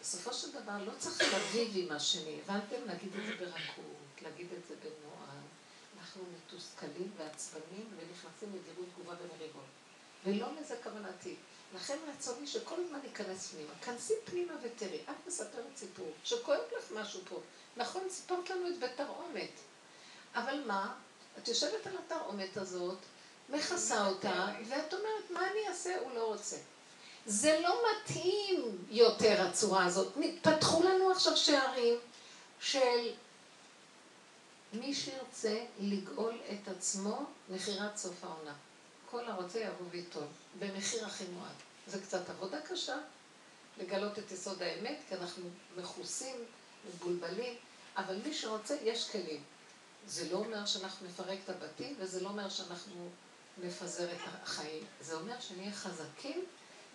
בסופו 0.00 0.32
של 0.34 0.52
דבר 0.52 0.84
לא 0.86 0.92
צריך 0.98 1.22
לריב 1.32 1.72
עם 1.74 1.96
השני, 1.96 2.40
הבנתם? 2.44 2.76
להגיד 2.86 3.10
את 3.14 3.26
זה 3.26 3.44
ברכות, 3.44 4.22
להגיד 4.22 4.46
את 4.58 4.66
זה 4.68 4.74
בנועם. 4.76 5.42
אנחנו 5.98 6.22
מתוסכלים 6.36 7.10
ועצבנים 7.16 7.90
ונכנסים 7.90 8.48
לדירות 8.48 8.86
תגובה 8.94 9.14
ומריבות. 9.22 9.64
ולא 10.24 10.46
לזה 10.60 10.76
כוונתי. 10.82 11.34
לכן 11.74 11.98
רצוני 12.08 12.46
שכל 12.46 12.74
הזמן 12.84 12.98
ניכנס 13.04 13.48
פנימה. 13.48 13.72
כנסי 13.82 14.14
פנימה 14.24 14.52
ותראי, 14.62 15.00
את 15.02 15.26
מספרת 15.26 15.76
סיפור, 15.76 16.12
שכואב 16.24 16.60
לך 16.78 16.84
משהו 16.94 17.20
פה. 17.28 17.40
נכון, 17.76 18.02
סיפרת 18.10 18.50
לנו 18.50 18.68
את 18.68 18.78
בתרעומת. 18.78 19.50
אבל 20.34 20.62
מה? 20.66 20.94
את 21.38 21.48
יושבת 21.48 21.86
על 21.86 21.92
התרעומת 22.06 22.56
הזאת, 22.56 22.98
מכסה 23.48 24.06
אותה, 24.06 24.46
ואת 24.68 24.94
אומרת, 24.94 25.30
מה 25.30 25.40
אני 25.50 25.68
אעשה? 25.68 25.98
הוא 26.00 26.14
לא 26.14 26.26
רוצה. 26.26 26.56
זה 27.26 27.60
לא 27.62 27.80
מתאים 27.90 28.78
יותר 28.90 29.46
הצורה 29.46 29.84
הזאת. 29.84 30.12
פתחו 30.42 30.82
לנו 30.82 31.10
עכשיו 31.10 31.36
שערים 31.36 31.98
של 32.60 33.12
מי 34.72 34.94
שירצה 34.94 35.64
לגאול 35.80 36.34
את 36.52 36.68
עצמו 36.68 37.24
מכירת 37.48 37.96
סוף 37.96 38.24
העונה. 38.24 38.54
כל 39.10 39.24
הרוצה 39.24 39.58
יבוא 39.58 39.86
ויטול, 39.90 40.26
במחיר 40.58 41.06
הכי 41.06 41.24
מועד. 41.24 41.54
זה 41.86 42.00
קצת 42.00 42.30
עבודה 42.30 42.60
קשה, 42.60 42.96
לגלות 43.78 44.18
את 44.18 44.32
יסוד 44.32 44.62
האמת, 44.62 44.98
כי 45.08 45.14
אנחנו 45.14 45.44
מכוסים, 45.76 46.36
מבולבלים, 46.88 47.54
אבל 47.96 48.16
מי 48.24 48.34
שרוצה, 48.34 48.76
יש 48.82 49.10
כלים. 49.10 49.42
זה 50.06 50.32
לא 50.32 50.36
אומר 50.36 50.66
שאנחנו 50.66 51.06
נפרק 51.06 51.38
את 51.44 51.50
הבתים, 51.50 51.96
וזה 51.98 52.20
לא 52.20 52.28
אומר 52.28 52.48
שאנחנו 52.48 53.10
נפזר 53.58 54.12
את 54.12 54.18
החיים. 54.42 54.84
זה 55.00 55.14
אומר 55.14 55.40
שנהיה 55.40 55.72
חזקים 55.72 56.44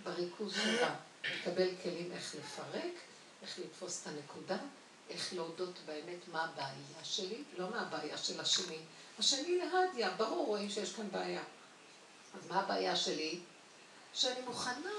בריכוז 0.04 0.54
שלה. 0.54 0.96
נקבל 1.24 1.70
כלים 1.84 2.12
איך 2.12 2.36
לפרק, 2.36 2.94
איך 3.42 3.60
לתפוס 3.60 4.02
את 4.02 4.08
הנקודה, 4.08 4.58
איך 5.10 5.34
להודות 5.34 5.80
באמת 5.86 6.28
מה 6.32 6.44
הבעיה 6.44 7.04
שלי, 7.04 7.44
לא 7.58 7.70
מה 7.70 7.82
הבעיה 7.82 8.18
של 8.18 8.40
השני. 8.40 8.80
השני 9.20 9.58
להדיה, 9.58 10.12
ברור 10.12 10.46
רואים 10.46 10.70
שיש 10.70 10.94
כאן 10.94 11.12
בעיה. 11.12 11.44
אז 12.38 12.48
מה 12.50 12.60
הבעיה 12.60 12.96
שלי? 12.96 13.40
שאני 14.14 14.42
מוכנה 14.42 14.92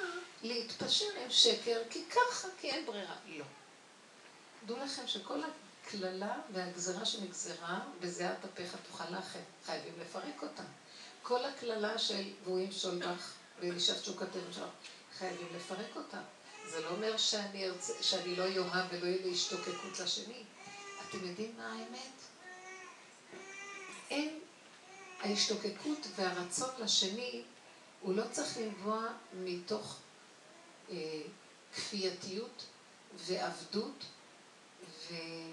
להתפשר 0.43 1.05
עם 1.25 1.31
שקר, 1.31 1.83
כי 1.91 2.05
ככה, 2.11 2.49
כי 2.61 2.71
אין 2.71 2.87
ברירה. 2.87 3.17
לא. 3.27 3.45
דעו 4.67 4.79
לכם 4.79 5.07
שכל 5.07 5.41
הקללה 5.91 6.35
והגזרה 6.53 7.05
שנגזרה, 7.05 7.81
בזיעת 8.01 8.45
אפיך 8.45 8.77
תאכל 8.91 9.19
לחם. 9.19 9.39
חייבים 9.67 9.93
לפרק 10.01 10.43
אותה. 10.43 10.63
כל 11.23 11.45
הקללה 11.45 11.99
של 11.99 12.23
והוא 12.45 12.61
ימשול 12.61 12.99
בך 12.99 13.33
ואלישע 13.61 13.95
שוקתנו 14.03 14.53
שם, 14.53 14.67
חייבים 15.19 15.47
לפרק 15.57 15.97
אותה. 15.97 16.21
זה 16.71 16.81
לא 16.81 16.89
אומר 16.89 17.17
שאני, 17.17 17.67
ארצה, 17.67 17.93
שאני 18.03 18.37
לא 18.37 18.43
יאהב 18.43 18.87
ולא 18.91 19.07
יהיה 19.07 19.23
לי 19.25 19.33
השתוקקות 19.33 20.01
לשני. 20.01 20.43
אתם 21.09 21.25
יודעים 21.25 21.55
מה 21.57 21.73
האמת? 21.73 22.13
אין 24.11 24.39
ההשתוקקות 25.21 26.07
והרצון 26.17 26.71
לשני 26.79 27.43
הוא 28.01 28.15
לא 28.15 28.23
צריך 28.31 28.57
לנבוע 28.57 29.07
מתוך 29.35 29.99
אה, 30.91 30.97
כפייתיות 31.75 32.65
ועבדות, 33.17 34.05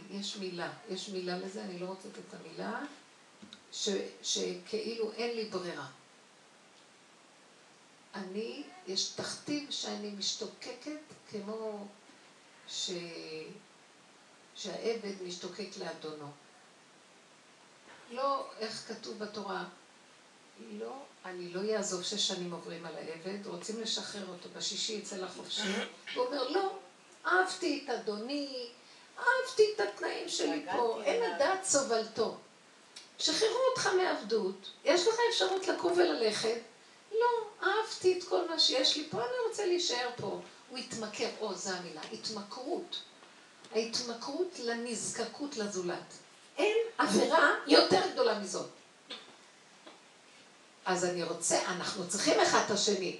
ויש 0.10 0.38
מילה, 0.38 0.74
יש 0.90 1.10
מילה 1.10 1.38
לזה, 1.38 1.64
אני 1.64 1.80
לא 1.80 1.86
רוצה 1.86 2.08
את 2.08 2.34
המילה, 2.34 2.86
ש, 3.72 3.90
שכאילו 4.24 5.12
אין 5.12 5.36
לי 5.36 5.46
ברירה. 5.46 5.88
אני, 8.16 8.64
יש 8.88 9.10
תכתיב 9.10 9.72
שאני 9.72 10.10
משתוקקת 10.10 11.00
כמו 11.32 11.88
ש... 12.68 12.92
שהעבד 14.56 15.22
משתוקק 15.28 15.68
לאדונו. 15.80 16.32
לא, 18.12 18.48
איך 18.60 18.88
כתוב 18.88 19.20
בתורה, 19.20 19.66
לא, 20.72 20.96
אני 21.26 21.54
לא 21.54 21.76
אעזוב 21.76 22.04
שש 22.04 22.28
שנים 22.28 22.52
עוברים 22.52 22.86
על 22.86 22.96
העבד, 22.96 23.48
רוצים 23.48 23.82
לשחרר 23.82 24.28
אותו, 24.28 24.50
בשישי 24.58 24.94
יצא 24.94 25.18
לחופשי. 25.18 25.62
הוא 26.16 26.26
אומר, 26.26 26.50
לא, 26.50 26.80
אהבתי 27.26 27.84
את 27.86 27.90
אדוני, 27.90 28.70
אהבתי 29.20 29.64
את 29.76 29.80
התנאים 29.80 30.30
שלי 30.30 30.66
פה, 30.72 31.02
אין 31.04 31.34
הדעת 31.34 31.64
סובלתו. 31.64 32.38
שחררו 33.20 33.60
אותך 33.70 33.88
מעבדות, 33.88 34.72
יש 34.86 35.08
לך 35.08 35.16
אפשרות 35.30 35.68
לקום 35.68 35.92
וללכת, 35.92 36.58
לא, 37.12 37.48
אהבתי 37.64 38.20
את 38.20 38.24
כל 38.24 38.48
מה 38.50 38.60
שיש 38.60 38.98
לי 38.98 39.08
פה, 39.10 39.18
אני 39.18 39.48
רוצה 39.50 39.66
להישאר 39.66 40.10
פה. 40.18 40.42
הוא 40.70 40.78
התמכר, 40.78 41.30
או, 41.40 41.56
זו 41.56 41.70
המילה, 41.74 42.02
התמכרות. 42.14 43.02
ההתמכרות 43.76 44.60
לנזקקות 44.60 45.58
לזולת. 45.58 46.14
אין 46.58 46.78
עבירה 46.98 47.56
יותר 47.68 48.02
גדולה 48.14 48.40
מזאת. 48.40 48.70
אז 50.86 51.06
אני 51.06 51.24
רוצה, 51.24 51.66
אנחנו 51.66 52.08
צריכים 52.08 52.40
אחד 52.40 52.62
את 52.66 52.72
השני, 52.72 53.20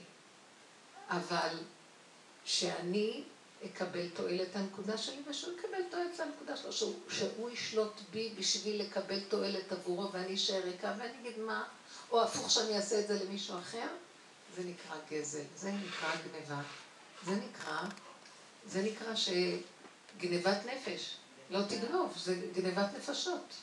אבל 1.10 1.58
שאני 2.46 3.24
אקבל 3.74 4.10
תועלת 4.10 4.56
לנקודה 4.56 4.98
שלי 4.98 5.22
ושהוא 5.28 5.54
יקבל 5.54 5.84
תועלת 5.92 6.20
לנקודה 6.20 6.58
שלו, 6.58 6.74
שהוא, 6.74 6.94
שהוא 7.10 7.50
ישלוט 7.50 8.02
בי 8.12 8.34
בשביל 8.40 8.82
לקבל 8.82 9.20
תועלת 9.20 9.72
עבורו 9.72 10.12
ואני 10.12 10.34
אשאר 10.34 10.62
ריקה 10.64 10.94
ואני 10.98 11.20
אגיד 11.20 11.40
מה, 11.40 11.64
או 12.12 12.24
הפוך 12.24 12.52
שאני 12.52 12.76
אעשה 12.76 13.00
את 13.00 13.08
זה 13.08 13.24
למישהו 13.24 13.60
אחר, 13.60 13.88
זה 14.56 14.64
נקרא 14.64 14.96
גזל, 15.12 15.44
זה 15.56 15.72
נקרא 15.72 16.16
גניבה, 16.16 16.62
זה 17.26 17.36
נקרא, 17.36 17.82
זה 18.68 18.82
נקרא 18.82 19.14
שגניבת 19.16 20.58
נפש, 20.66 21.18
לא 21.50 21.60
תגנוב, 21.70 22.14
זה 22.18 22.36
גניבת 22.54 22.88
נפשות, 22.98 23.54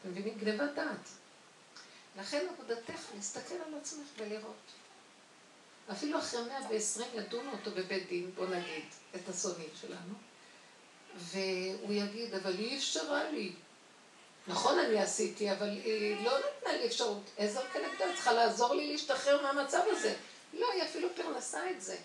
אתם 0.00 0.10
מבינים? 0.10 0.38
גניבת 0.38 0.70
דעת. 0.74 1.08
לכן 2.18 2.46
עבודתך 2.54 3.00
להסתכל 3.14 3.54
על 3.54 3.74
עצמך 3.80 4.06
ולראות. 4.18 4.85
אפילו 5.92 6.18
אחרי 6.18 6.40
מאה 6.42 6.70
ועשרים 6.70 7.08
ידונו 7.14 7.52
אותו 7.52 7.70
בבית 7.70 8.08
דין, 8.08 8.30
בוא 8.34 8.46
נגיד, 8.46 8.84
את 9.14 9.28
השונאים 9.28 9.70
שלנו, 9.80 10.14
והוא 11.16 11.92
יגיד, 11.92 12.34
אבל 12.34 12.52
היא 12.58 12.78
אפשרה 12.78 13.30
לי. 13.30 13.52
נכון, 14.46 14.78
אני 14.78 15.02
עשיתי, 15.02 15.52
אבל 15.52 15.68
היא 15.68 16.24
לא 16.24 16.38
נתנה 16.38 16.72
לי 16.72 16.86
אפשרות. 16.86 17.22
עזר 17.36 17.62
כנגדה, 17.72 18.04
צריכה 18.14 18.32
לעזור 18.32 18.74
לי 18.74 18.92
להשתחרר 18.92 19.42
מהמצב 19.42 19.82
הזה. 19.86 20.14
לא, 20.52 20.72
היא 20.72 20.82
אפילו 20.82 21.08
פרנסה 21.16 21.70
את 21.70 21.82
זה. 21.82 21.96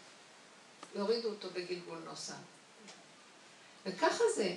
יורידו 0.96 1.30
אותו 1.30 1.50
בגלגול 1.50 2.00
נוסף. 2.06 2.34
וככה 3.86 4.24
זה. 4.36 4.56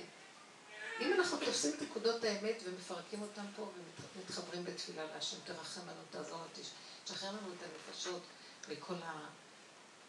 אם 1.01 1.13
אנחנו 1.13 1.37
תופסים 1.37 1.71
את 1.77 1.81
נקודות 1.81 2.23
האמת 2.23 2.55
ומפרקים 2.63 3.21
אותן 3.21 3.45
פה 3.55 3.69
ומתחברים 4.15 4.65
בתפילה 4.65 5.05
להשם, 5.15 5.37
תרחם 5.45 5.81
לנו, 5.81 6.01
תעזור 6.11 6.37
לנו, 6.37 6.47
תשחרר 7.03 7.29
לנו 7.29 7.53
את 7.53 7.63
הנפשות 7.63 8.21
מכל 8.69 8.95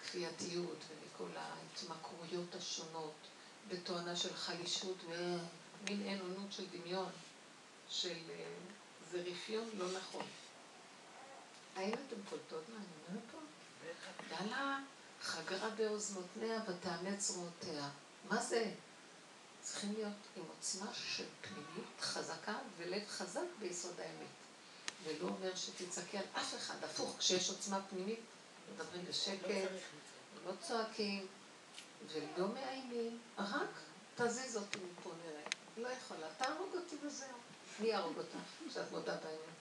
הכפייתיות 0.00 0.78
ומכל 0.88 1.36
ההתמכרויות 1.36 2.54
השונות, 2.54 3.14
בתואנה 3.68 4.16
של 4.16 4.36
חלישות 4.36 4.96
ומין 5.08 6.02
אין 6.02 6.20
אונות 6.20 6.52
של 6.52 6.64
דמיון, 6.66 7.10
של 7.88 8.18
אה, 8.30 8.44
זה 9.10 9.22
רפיון 9.26 9.70
לא 9.74 9.86
נכון. 9.98 10.26
האם 11.76 11.92
אתם 11.92 12.16
קולטות 12.30 12.62
מה 12.68 12.76
אני 12.76 12.86
אומרת 13.08 13.24
פה? 13.32 13.38
דלה 14.28 14.78
חגרה 15.22 15.70
באוזנותיה 15.70 16.60
ותאמץ 16.68 17.20
זרועותיה. 17.20 17.88
מה 18.28 18.42
זה? 18.42 18.72
צריכים 19.62 19.92
להיות 19.92 20.16
עם 20.36 20.42
עוצמה 20.48 20.94
של 20.94 21.24
פנימיות 21.40 22.00
חזקה 22.00 22.58
ולב 22.76 23.02
חזק 23.08 23.46
ביסוד 23.58 24.00
האמת. 24.00 24.26
ולא 25.04 25.28
אומר 25.28 25.54
שתצעקי 25.56 26.18
על 26.18 26.24
אף 26.36 26.54
אחד, 26.54 26.84
הפוך, 26.84 27.16
כשיש 27.18 27.50
עוצמה 27.50 27.80
פנימית, 27.90 28.20
מדברים 28.74 29.04
בשקט, 29.08 29.48
לא 30.46 30.52
צועקים 30.60 31.26
ולא 32.12 32.48
מאיימים, 32.48 33.18
רק 33.38 33.70
תזיז 34.14 34.56
אותי 34.56 34.78
מפה 34.78 35.10
נראה. 35.24 35.42
לא 35.76 35.88
יכולה, 35.88 36.26
תהרוג 36.38 36.74
אותי 36.74 36.96
וזהו. 37.02 37.28
מי 37.80 37.88
יהרוג 37.88 38.18
אותך 38.18 38.36
כשאת 38.70 38.92
מודה 38.92 39.16
באמת? 39.16 39.56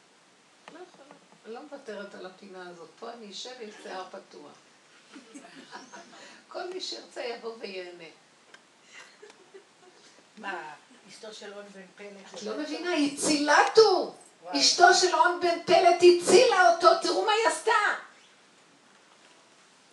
לא 0.74 0.80
יכולה. 0.90 1.14
אני 1.46 1.54
לא 1.54 1.62
מוותרת 1.62 2.16
על 2.16 2.26
הפינה 2.26 2.70
הזאת. 2.70 2.90
פה 3.00 3.14
אני 3.14 3.32
אשב 3.32 3.52
עם 3.60 3.70
שיער 3.84 4.04
פתוח. 4.10 4.52
כל 6.52 6.70
מי 6.74 6.82
שירצה 6.82 7.22
יבוא 7.22 7.56
וייהנה. 7.60 8.04
מה, 10.38 10.74
אשתו 11.10 11.34
של 11.34 11.54
און 11.54 11.66
בן 11.74 11.86
פלט? 11.96 12.34
את 12.34 12.44
לא 12.44 12.58
מבינה, 12.58 12.90
היא 12.90 13.18
צילתו. 13.18 14.16
אשתו 14.48 14.94
של 14.94 15.16
און 15.16 15.40
בן 15.42 15.64
פלט 15.66 15.96
הצילה 15.98 16.76
אותו, 16.76 16.88
תראו 17.02 17.26
מה 17.26 17.32
היא 17.32 17.48
עשתה. 17.48 18.05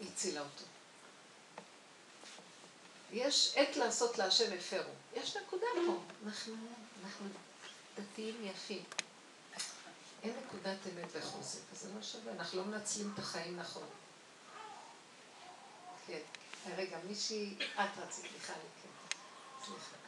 היא 0.02 0.10
הצילה 0.12 0.40
אותו. 0.40 0.64
יש 3.12 3.52
עת 3.56 3.76
לעשות 3.76 4.18
להשם 4.18 4.52
הפרו. 4.58 4.92
יש 5.14 5.36
נקודה 5.36 5.66
פה. 5.86 6.00
אנחנו, 6.26 6.54
אנחנו 7.04 7.26
דתיים 7.96 8.44
יפים. 8.44 8.84
אין 10.22 10.32
נקודת 10.46 10.78
אמת 10.86 11.08
וחוזק, 11.12 11.60
אז 11.72 11.80
זה 11.80 11.88
לא 11.94 12.02
שווה, 12.02 12.32
אנחנו 12.32 12.58
לא 12.58 12.64
מנצלים 12.64 13.10
את 13.14 13.18
החיים 13.18 13.56
נכון. 13.56 13.88
כן. 16.06 16.18
רגע, 16.76 16.98
מישהי, 17.08 17.54
את 17.74 17.98
רצית, 17.98 18.24
מיכל, 18.24 18.52
כן. 18.52 19.16
סליחה. 19.64 20.01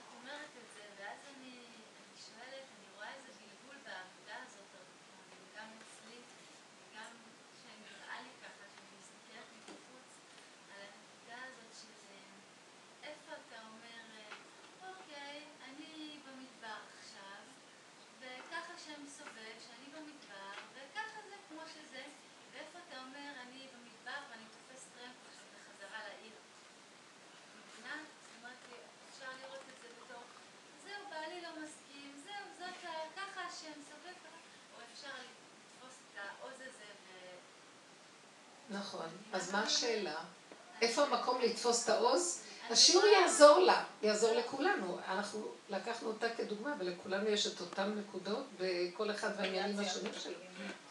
נכון. 39.04 39.40
אז 39.40 39.52
מה 39.52 39.62
השאלה? 39.62 40.16
איפה 40.82 41.02
המקום 41.02 41.40
לתפוס 41.40 41.84
את 41.84 41.88
העוז? 41.88 42.40
השיעור 42.70 43.06
יעזור 43.06 43.58
לה, 43.58 43.84
יעזור 44.02 44.32
לכולנו. 44.32 44.98
אנחנו 45.08 45.48
לקחנו 45.68 46.08
אותה 46.08 46.26
כדוגמה, 46.36 46.74
ולכולנו 46.78 47.28
יש 47.28 47.46
את 47.46 47.60
אותן 47.60 47.94
נקודות, 47.98 48.44
וכל 48.58 49.10
אחד 49.10 49.30
והעניינים 49.36 49.80
השונים 49.80 50.12
שלו. 50.22 50.34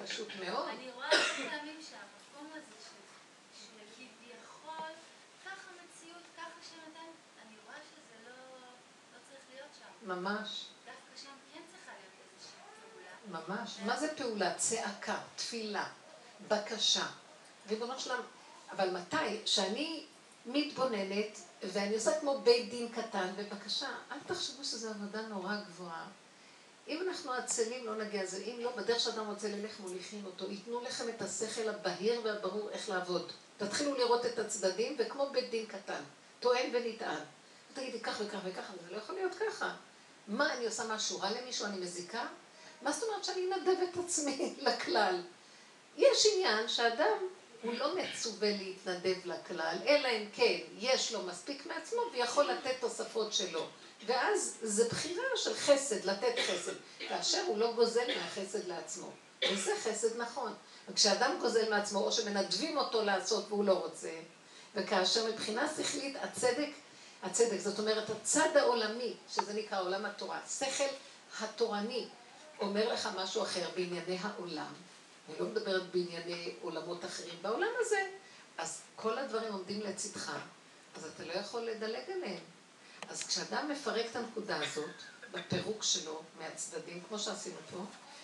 פשוט 0.06 0.28
מאוד. 0.46 0.68
אני 0.68 0.92
רואה 0.96 1.10
פעמים 1.10 1.80
שהמקום 1.90 2.52
הזה 2.52 2.74
שכביכול, 3.60 4.94
ככה 5.46 5.70
מציאות, 5.72 6.24
ככה 6.38 6.60
שנתן, 6.70 7.10
אני 7.48 7.56
רואה 7.66 7.76
שזה 7.76 8.30
לא, 8.30 8.36
לא 9.14 9.18
צריך 9.30 9.42
להיות 9.54 9.70
שם. 9.80 10.08
ממש. 10.08 10.66
דווקא 10.86 11.22
שם 11.22 11.36
כן 11.54 11.62
צריכה 11.72 11.92
להיות 11.92 12.14
איזושהי 12.36 12.60
פעולה. 13.28 13.60
ממש. 13.62 13.78
מה 13.86 14.00
זה 14.00 14.18
פעולה? 14.18 14.54
צעקה, 14.54 15.18
תפילה, 15.36 15.86
בקשה. 16.48 17.06
ריבונו 17.70 18.00
שלם, 18.00 18.22
אבל 18.72 18.98
מתי? 18.98 19.42
שאני 19.46 20.06
מתבוננת 20.46 21.40
ואני 21.64 21.96
עושה 21.96 22.20
כמו 22.20 22.42
בית 22.44 22.70
דין 22.70 22.92
קטן, 22.92 23.28
בבקשה, 23.38 23.90
אל 24.12 24.18
תחשבו 24.28 24.64
שזו 24.64 24.90
עבודה 24.90 25.22
נורא 25.22 25.56
גבוהה. 25.68 26.06
אם 26.88 27.00
אנחנו 27.08 27.34
עצלים 27.34 27.86
לא 27.86 27.96
נגיע 27.96 28.24
לזה, 28.24 28.38
אם 28.38 28.60
לא, 28.60 28.76
בדרך 28.76 29.00
שאדם 29.00 29.28
רוצה 29.28 29.50
ללך 29.50 29.80
מוליכים 29.80 30.26
אותו, 30.26 30.52
ייתנו 30.52 30.82
לכם 30.82 31.10
את 31.10 31.22
השכל 31.22 31.70
הבהיר 31.70 32.22
והברור 32.24 32.70
איך 32.70 32.90
לעבוד. 32.90 33.32
תתחילו 33.58 33.96
לראות 33.96 34.26
את 34.26 34.40
הצדדים, 34.40 34.96
וכמו 35.00 35.30
בית 35.30 35.50
דין 35.50 35.66
קטן, 35.66 36.02
טוען 36.40 36.70
ונטען. 36.74 37.22
תגידי 37.74 38.00
כך 38.00 38.22
וכך 38.26 38.40
וכך, 38.46 38.70
אבל 38.70 38.78
זה 38.86 38.92
לא 38.92 38.98
יכול 38.98 39.16
להיות 39.16 39.36
ככה. 39.36 39.76
מה, 40.28 40.54
אני 40.54 40.66
עושה 40.66 40.84
משהו 40.84 41.20
רע 41.20 41.30
למישהו, 41.32 41.66
אני 41.66 41.80
מזיקה? 41.80 42.28
מה 42.82 42.92
זאת 42.92 43.04
אומרת 43.04 43.24
שאני 43.24 43.54
אנדב 43.54 43.82
את 43.92 43.98
עצמי 44.06 44.54
לכלל? 44.68 45.22
יש 45.98 46.28
עניין 46.34 46.68
שאדם 46.68 47.18
הוא 47.64 47.74
לא 47.74 47.96
מצווה 47.96 48.50
להתנדב 48.50 49.16
לכלל, 49.26 49.78
אלא 49.86 50.08
אם 50.08 50.26
כן 50.34 50.58
יש 50.78 51.12
לו 51.12 51.24
מספיק 51.24 51.66
מעצמו 51.66 52.02
ויכול 52.14 52.46
לתת 52.46 52.76
תוספות 52.80 53.34
שלו. 53.34 53.66
ואז 54.06 54.58
זה 54.62 54.90
בחירה 54.90 55.24
של 55.36 55.54
חסד, 55.54 56.06
לתת 56.06 56.36
חסד, 56.48 56.74
כאשר 57.00 57.44
הוא 57.48 57.58
לא 57.58 57.74
גוזל 57.74 58.08
מהחסד 58.18 58.68
לעצמו. 58.68 59.12
וזה 59.52 59.72
חסד 59.84 60.18
נכון. 60.18 60.54
וכשאדם 60.90 61.38
גוזל 61.40 61.70
מעצמו, 61.70 62.00
או 62.00 62.12
שמנדבים 62.12 62.78
אותו 62.78 63.02
לעשות 63.02 63.46
והוא 63.50 63.66
לא 63.66 63.74
רוצה, 63.74 64.12
וכאשר 64.76 65.28
מבחינה 65.32 65.68
שכלית 65.78 66.16
הצדק, 66.22 66.70
הצדק, 67.24 67.60
זאת 67.60 67.80
אומרת 67.80 68.10
הצד 68.10 68.58
העולמי, 68.58 69.14
שזה 69.30 69.54
נקרא 69.54 69.82
עולם 69.82 70.06
התורה, 70.06 70.40
שכל 70.60 70.84
התורני, 71.42 72.08
אומר 72.60 72.94
לך 72.94 73.10
משהו 73.16 73.44
אחר 73.44 73.70
בענייני 73.76 74.18
העולם. 74.22 74.74
אני 75.30 75.40
לא 75.40 75.46
מדברת 75.46 75.92
בענייני 75.92 76.56
עולמות 76.62 77.06
אחרים. 77.06 77.36
בעולם 77.42 77.70
הזה, 77.80 78.10
אז 78.58 78.82
כל 78.96 79.18
הדברים 79.18 79.54
עומדים 79.54 79.82
לצדך, 79.82 80.32
אז 80.96 81.06
אתה 81.06 81.24
לא 81.26 81.34
יכול 81.34 81.62
לדלג 81.62 82.10
עליהם. 82.12 82.44
אז 83.10 83.24
כשאדם 83.24 83.72
מפרק 83.72 84.06
את 84.12 84.16
הנקודה 84.16 84.58
הזאת, 84.64 84.96
בפירוק 85.32 85.84
שלו 85.84 86.22
מהצדדים, 86.40 87.02
כמו 87.08 87.20
שעשינו 87.20 87.58
פה, 87.72 87.78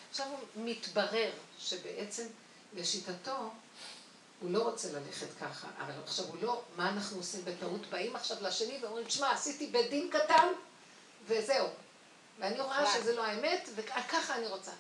עכשיו 0.10 0.28
הוא 0.28 0.66
מתברר 0.66 1.32
שבעצם 1.60 2.28
לשיטתו 2.74 3.52
הוא 4.42 4.52
לא 4.52 4.64
רוצה 4.64 4.92
ללכת 4.92 5.28
ככה, 5.42 5.68
אבל 5.78 5.94
עכשיו 6.04 6.26
הוא 6.26 6.38
לא, 6.42 6.62
מה 6.76 6.90
אנחנו 6.90 7.18
עושים 7.18 7.46
בטעות? 7.46 7.82
באים 7.90 8.16
עכשיו 8.16 8.38
לשני 8.42 8.78
ואומרים, 8.82 9.06
תשמע, 9.06 9.32
עשיתי 9.32 9.68
בית 9.68 9.90
דין 9.90 10.10
קטן, 10.12 10.48
וזהו. 11.28 11.68
ואני 12.40 12.60
רואה 12.60 12.94
שזה 12.94 13.16
לא 13.16 13.26
האמת, 13.26 13.70
וככה 13.76 14.36
אני 14.36 14.48
רוצה. 14.48 14.72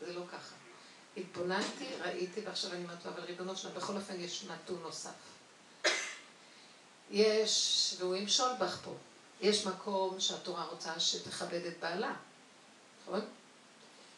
זה 0.00 0.12
לא 0.12 0.22
ככה. 0.32 0.55
התבוננתי, 1.16 1.88
ראיתי, 2.00 2.40
ועכשיו 2.40 2.72
אני 2.72 2.84
אומרת 2.84 3.04
לו, 3.04 3.10
אבל 3.10 3.20
ריבונו 3.20 3.56
שלנו, 3.56 3.74
בכל 3.74 3.96
אופן 3.96 4.20
יש 4.20 4.44
נתון 4.44 4.82
נוסף. 4.82 5.10
יש, 7.10 7.94
והוא 7.98 8.16
ימשול 8.16 8.50
בך 8.60 8.78
פה, 8.84 8.94
יש 9.40 9.66
מקום 9.66 10.20
שהתורה 10.20 10.64
רוצה 10.64 11.00
שתכבד 11.00 11.64
את 11.66 11.80
בעלה, 11.80 12.14
נכון? 13.02 13.20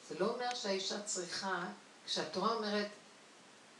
זה 0.08 0.18
לא 0.18 0.34
אומר 0.34 0.54
שהאישה 0.54 1.02
צריכה, 1.02 1.64
כשהתורה 2.06 2.54
אומרת, 2.54 2.88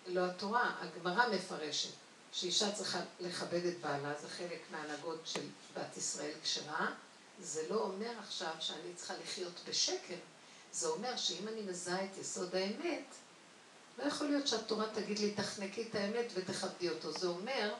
לא 0.06 0.26
התורה, 0.26 0.74
הגמרא 0.80 1.28
מפרשת, 1.28 1.90
שאישה 2.32 2.72
צריכה 2.72 2.98
לכבד 3.20 3.64
את 3.66 3.80
בעלה, 3.80 4.14
זה 4.20 4.28
חלק 4.28 4.60
מהנהגות 4.70 5.20
של 5.24 5.40
בת 5.74 5.96
ישראל 5.96 6.32
כשרה, 6.42 6.86
זה 7.40 7.62
לא 7.70 7.80
אומר 7.80 8.10
עכשיו 8.18 8.52
שאני 8.60 8.94
צריכה 8.96 9.14
לחיות 9.22 9.60
בשקר. 9.68 10.14
זה 10.72 10.88
אומר 10.88 11.16
שאם 11.16 11.48
אני 11.48 11.62
מזהה 11.62 12.04
את 12.04 12.18
יסוד 12.18 12.54
האמת, 12.54 13.04
לא 13.98 14.04
יכול 14.04 14.26
להיות 14.26 14.48
שהתורה 14.48 14.86
תגיד 14.94 15.18
לי, 15.18 15.30
תחנקי 15.30 15.82
את 15.82 15.94
האמת 15.94 16.32
ותכבדי 16.34 16.88
אותו. 16.90 17.12
זה 17.12 17.26
אומר 17.26 17.74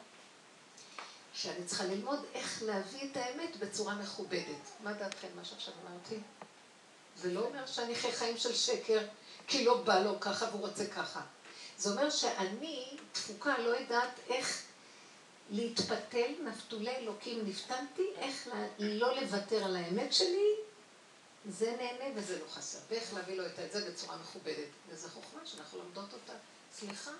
שאני 1.34 1.64
צריכה 1.64 1.84
ללמוד 1.84 2.24
איך 2.34 2.62
להביא 2.62 3.11
את 3.11 3.16
האמת 3.16 3.57
בצורה 3.57 3.95
מכובדת. 3.95 4.70
מה 4.82 4.93
דעתכם, 4.93 5.28
מה 5.36 5.45
שעכשיו 5.45 5.74
אמרתי? 5.86 6.20
זה 7.16 7.32
לא 7.32 7.41
אומר 7.41 7.66
שאני 7.66 7.95
חי 7.95 8.12
חיים 8.12 8.36
של 8.36 8.55
שקר, 8.55 9.07
כי 9.47 9.64
לא 9.64 9.82
בא 9.82 9.99
לו 9.99 10.20
ככה 10.20 10.45
והוא 10.45 10.61
רוצה 10.61 10.86
ככה. 10.86 11.20
זה 11.78 11.91
אומר 11.91 12.11
שאני, 12.11 12.97
תפוקה, 13.12 13.59
לא 13.59 13.76
יודעת 13.76 14.20
איך 14.28 14.62
להתפתל, 15.51 16.32
נפתולי 16.45 16.97
אלוקים 16.97 17.47
נפתנתי, 17.47 18.07
איך 18.18 18.49
לא 18.78 19.20
לוותר 19.20 19.64
על 19.64 19.76
האמת 19.76 20.12
שלי, 20.12 20.55
זה 21.49 21.76
נהנה 21.76 22.14
וזה 22.14 22.38
לא 22.38 22.49
חסר. 22.49 22.78
ואיך 22.88 23.14
להביא 23.14 23.36
לו 23.36 23.46
את 23.46 23.72
זה 23.72 23.90
בצורה 23.90 24.16
מכובדת. 24.16 24.68
וזו 24.88 25.09
חוכמה 25.09 25.40
שאנחנו 25.44 25.78
לומדות 25.78 26.12
אותה. 26.12 26.32
סליחה, 26.78 27.11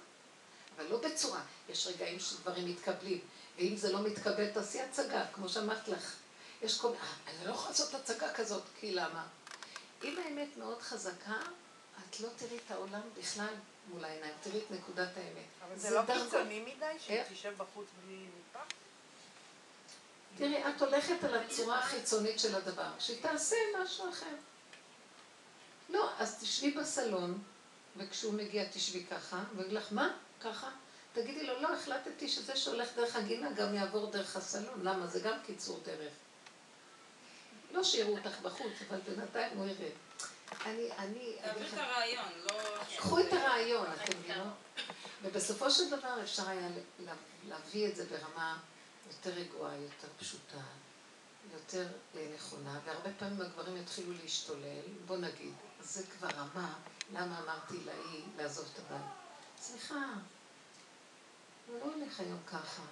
אבל 0.76 0.87
לא 0.87 1.01
בצורה. 1.01 1.41
יש 1.68 1.87
רגעים 1.87 2.20
שדברים 2.20 2.68
מתקבלים, 2.68 3.20
ואם 3.57 3.76
זה 3.76 3.93
לא 3.93 4.03
מתקבל, 4.03 4.51
תעשי 4.51 4.81
הצגה, 4.81 5.26
כמו 5.33 5.49
שאמרת 5.49 5.89
לך. 5.89 6.16
יש 6.62 6.79
כל 6.79 6.89
מיני, 6.89 7.01
אה, 7.03 7.09
אני 7.26 7.47
לא 7.47 7.51
יכולה 7.51 7.70
לעשות 7.70 7.95
הצגה 7.95 8.35
כזאת, 8.35 8.62
כי 8.81 8.95
למה? 8.95 9.26
אם 10.05 10.18
האמת 10.24 10.57
מאוד 10.57 10.83
חזקה, 10.83 11.37
את 12.09 12.20
לא 12.20 12.29
תראי 12.37 12.59
את 12.66 12.70
העולם 12.70 13.01
בכלל 13.18 13.55
מול 13.89 14.05
העיניים, 14.05 14.35
תראי 14.43 14.59
את 14.59 14.70
נקודת 14.70 15.16
האמת. 15.16 15.47
אבל 15.66 15.79
זה, 15.79 15.89
זה 15.89 15.95
לא 15.95 16.03
קיצוני 16.07 16.61
מדי 16.61 16.99
שהיא 16.99 17.22
תשב 17.22 17.55
בחוץ 17.57 17.87
בלי 18.05 18.16
מטבח? 18.16 18.62
תראי, 20.39 20.68
את 20.68 20.82
הולכת 20.82 21.24
על 21.24 21.34
הצורה 21.34 21.78
החיצונית 21.78 22.41
של 22.41 22.55
הדבר, 22.55 22.91
שהיא 22.99 23.22
תעשה 23.22 23.57
משהו 23.82 24.11
אחר. 24.11 24.34
לא, 25.89 26.11
אז 26.18 26.39
תשבי 26.41 26.70
בסלון, 26.70 27.39
וכשהוא 27.97 28.34
מגיע 28.34 28.64
תשבי 28.72 29.05
ככה, 29.05 29.45
ויגיד 29.57 29.72
לך, 29.72 29.89
מה? 29.91 30.16
ככה? 30.41 30.70
תגידי 31.12 31.47
לו, 31.47 31.62
לא, 31.62 31.74
החלטתי 31.74 32.28
שזה 32.28 32.57
שהולך 32.57 32.89
דרך 32.97 33.16
הגינה 33.16 33.53
גם 33.53 33.74
יעבור 33.74 34.11
דרך 34.11 34.36
הסלון. 34.36 34.80
למה? 34.82 35.07
זה 35.07 35.20
גם 35.20 35.39
קיצור 35.47 35.80
דרך. 35.84 36.12
לא 37.72 37.84
שיראו 37.84 38.16
אותך 38.18 38.41
בחוץ, 38.43 38.72
אבל 38.89 38.99
בינתיים 39.01 39.59
הוא 39.59 39.66
ירד. 39.66 39.93
אני, 40.66 40.89
אני... 40.99 41.36
תעביר 41.43 41.66
את 41.66 41.78
הרעיון, 41.78 42.32
לא... 42.45 42.84
קחו 42.97 43.20
את 43.20 43.32
הרעיון, 43.32 43.86
אתם 43.86 44.18
מבינות? 44.18 44.55
ובסופו 45.22 45.70
של 45.70 45.91
דבר 45.91 46.22
אפשר 46.22 46.49
היה 46.49 46.68
להביא 47.49 47.89
את 47.89 47.97
זה 47.97 48.05
ברמה 48.05 48.59
יותר 49.09 49.30
רגועה, 49.30 49.76
יותר 49.76 50.09
פשוטה, 50.18 50.62
יותר 51.52 51.88
נכונה, 52.34 52.80
והרבה 52.84 53.11
פעמים 53.18 53.40
הגברים 53.40 53.76
יתחילו 53.76 54.12
להשתולל, 54.22 54.82
בוא 55.06 55.16
נגיד, 55.16 55.52
זה 55.80 56.06
כבר 56.06 56.28
רמה, 56.28 56.74
למה 57.12 57.40
אמרתי 57.42 57.84
להיא 57.84 58.24
לעזוב 58.36 58.66
את 58.74 58.78
הבית? 58.78 59.06
סליחה, 59.61 60.14
הוא 61.68 61.78
לא 61.80 61.94
הולך 61.94 62.20
היום 62.20 62.38
ככה. 62.46 62.82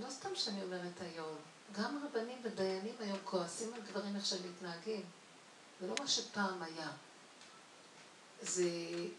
לא 0.00 0.10
סתם 0.10 0.34
שאני 0.34 0.62
אומרת 0.62 1.00
היום, 1.00 1.36
גם 1.72 2.04
רבנים 2.04 2.38
ודיינים 2.42 2.94
היום 3.00 3.18
כועסים 3.24 3.74
על 3.74 3.80
דברים 3.80 4.16
איך 4.16 4.26
שהם 4.26 4.50
מתנהגים. 4.50 5.02
זה 5.80 5.86
לא 5.86 5.94
מה 6.00 6.08
שפעם 6.08 6.62
היה. 6.62 6.90
זה, 8.42 8.70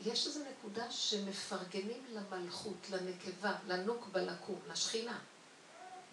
יש 0.01 0.27
איזו 0.27 0.39
נקודה 0.51 0.91
שמפרגנים 0.91 2.05
למלכות, 2.09 2.89
לנקבה, 2.89 3.53
לנוקבה 3.67 4.21
לקום, 4.21 4.59
לשכינה. 4.71 5.19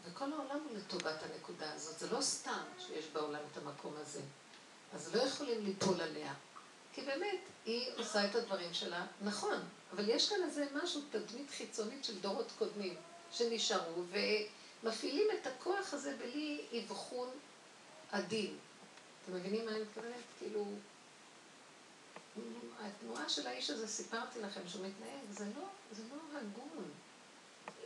וכל 0.04 0.32
העולם 0.32 0.60
הוא 0.68 0.76
לטובת 0.76 1.22
הנקודה 1.22 1.72
הזאת. 1.72 1.98
זה 1.98 2.10
לא 2.10 2.20
סתם 2.20 2.62
שיש 2.78 3.06
בעולם 3.12 3.40
את 3.52 3.56
המקום 3.56 3.94
הזה. 3.96 4.20
אז 4.92 5.14
לא 5.14 5.22
יכולים 5.22 5.64
ליפול 5.64 6.00
עליה. 6.00 6.34
כי 6.92 7.02
באמת, 7.04 7.40
היא 7.64 7.90
עושה 7.96 8.24
את 8.30 8.34
הדברים 8.34 8.74
שלה 8.74 9.06
נכון. 9.22 9.60
אבל 9.92 10.08
יש 10.08 10.28
כאן 10.28 10.38
איזה 10.44 10.66
משהו, 10.82 11.00
תדמית 11.10 11.50
חיצונית 11.50 12.04
של 12.04 12.20
דורות 12.20 12.52
קודמים, 12.58 12.94
שנשארו, 13.32 14.02
ומפעילים 14.82 15.26
את 15.40 15.46
הכוח 15.46 15.94
הזה 15.94 16.16
בלי 16.16 16.64
אבחון 16.78 17.28
עדין. 18.12 18.56
אתם 19.24 19.34
מבינים 19.34 19.64
מה 19.64 19.70
אני 19.70 19.80
מתכוונת? 19.80 20.14
כאילו, 20.38 20.66
התנועה 22.80 23.28
של 23.28 23.46
האיש 23.46 23.70
הזה, 23.70 23.88
סיפרתי 23.88 24.40
לכם 24.40 24.60
שהוא 24.66 24.86
מתנהג, 24.86 25.30
זה 25.30 25.44
לא, 25.44 25.64
זה 25.92 26.02
לא 26.10 26.38
הגון. 26.38 26.87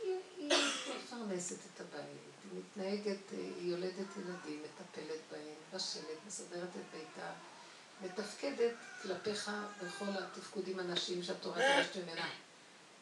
היא, 0.03 0.49
מפרנסת 0.97 1.55
את 1.55 1.81
הבית, 1.81 2.33
היא 2.43 2.59
מתנהגת, 2.59 3.31
היא 3.31 3.71
יולדת 3.71 4.07
ילדים, 4.17 4.63
מטפלת 4.63 5.19
בהם, 5.31 5.55
בשלט, 5.73 6.17
מסדרת 6.27 6.69
את 6.69 6.97
ביתה, 6.97 7.31
מתפקדת 8.01 8.73
כלפיך 9.01 9.51
בכל 9.83 10.05
התפקודים 10.19 10.79
הנשיים 10.79 11.23
שהתורה 11.23 11.55
דורשת 11.55 11.95
ממנה. 11.95 12.29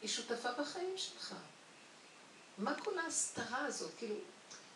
היא 0.01 0.09
שותפה 0.09 0.51
בחיים 0.51 0.97
שלך. 0.97 1.35
מה 2.57 2.79
כל 2.83 2.99
ההסתרה 2.99 3.65
הזאת? 3.65 3.91
כאילו, 3.97 4.15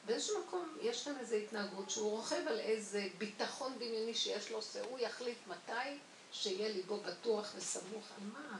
באיזשהו 0.05 0.43
מקום 0.47 0.77
יש 0.81 1.03
כאן 1.03 1.17
איזו 1.19 1.35
התנהגות 1.35 1.89
שהוא 1.89 2.11
רוכב 2.11 2.47
על 2.47 2.59
איזה 2.59 3.07
ביטחון 3.17 3.73
דמיוני 3.75 4.13
שיש 4.13 4.51
לו, 4.51 4.61
שהוא 4.61 4.99
יחליט 4.99 5.37
מתי 5.47 5.97
שיהיה 6.31 6.69
ליבו 6.69 6.97
בטוח 6.97 7.53
וסמוך 7.55 8.05
על 8.17 8.27
מה, 8.33 8.57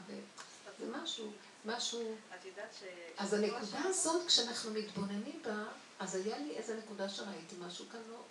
זה 0.78 0.86
משהו, 0.86 1.32
משהו... 1.66 2.16
את 2.40 2.44
יודעת 2.44 2.74
ש... 2.80 2.82
אז 3.18 3.32
הנקודה 3.32 3.80
הזאת, 3.84 4.26
כשאנחנו 4.26 4.70
מתבוננים 4.70 5.42
בה, 5.44 5.64
אז 5.98 6.14
היה 6.14 6.38
לי 6.38 6.56
איזה 6.56 6.76
נקודה 6.76 7.08
שראיתי 7.08 7.56
משהו 7.60 7.84
כאן 7.92 8.00
לא, 8.10 8.22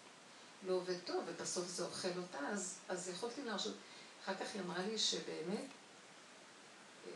לא 0.67 0.73
עובד 0.73 0.99
טוב, 1.05 1.23
ובסוף 1.27 1.67
זה 1.67 1.85
אוכל 1.85 2.17
אותה, 2.17 2.39
אז, 2.39 2.77
אז 2.89 3.09
יכולתי 3.09 3.43
להרשות. 3.43 3.75
אחר 4.23 4.35
כך 4.35 4.53
היא 4.53 4.61
אמרה 4.61 4.85
לי 4.85 4.97
שבאמת, 4.97 5.65
אה, 7.07 7.11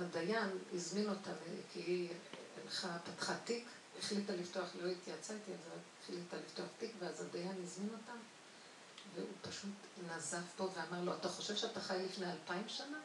הדיין 0.00 0.58
הזמין 0.74 1.10
אותה, 1.10 1.30
כי 1.72 1.80
היא 1.80 2.08
הלכה, 2.62 2.98
פתחה 3.04 3.34
תיק, 3.44 3.68
החליטה 3.98 4.32
לפתוח, 4.32 4.68
לא 4.80 4.88
התייעצה 4.88 5.34
איתי 5.34 5.50
זה, 5.50 5.70
החליטה 6.02 6.36
לפתוח 6.36 6.66
תיק, 6.78 6.92
ואז 6.98 7.20
הדיין 7.20 7.62
הזמין 7.62 7.88
אותה, 7.92 8.12
והוא 9.14 9.28
פשוט 9.42 9.70
נזף 10.08 10.44
פה 10.56 10.68
ואמר 10.74 11.04
לו, 11.04 11.14
אתה 11.14 11.28
חושב 11.28 11.56
שאתה 11.56 11.80
חי 11.80 11.98
לפני 12.04 12.32
אלפיים 12.32 12.68
שנה? 12.68 12.98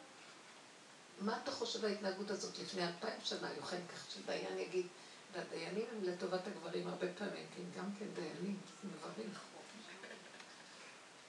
מה 1.22 1.40
אתה 1.44 1.52
חושב 1.52 1.86
ההתנהגות 1.86 2.32
הזאת 2.32 2.60
לפני 2.60 2.88
אלפיים 2.88 3.20
שנה? 3.24 3.54
יוחנן 3.58 3.88
כך 3.88 4.12
שדיין 4.12 4.58
יגיד, 4.58 4.88
והדיינים 5.34 5.86
הם 5.92 6.04
לטובת 6.04 6.48
הגברים 6.48 6.88
הרבה 6.88 7.08
פעמים, 7.18 7.46
כי 7.56 7.62
הם 7.62 7.72
גם 7.78 7.90
כן 8.00 8.06
דיינים, 8.14 8.58
גברים. 8.86 9.30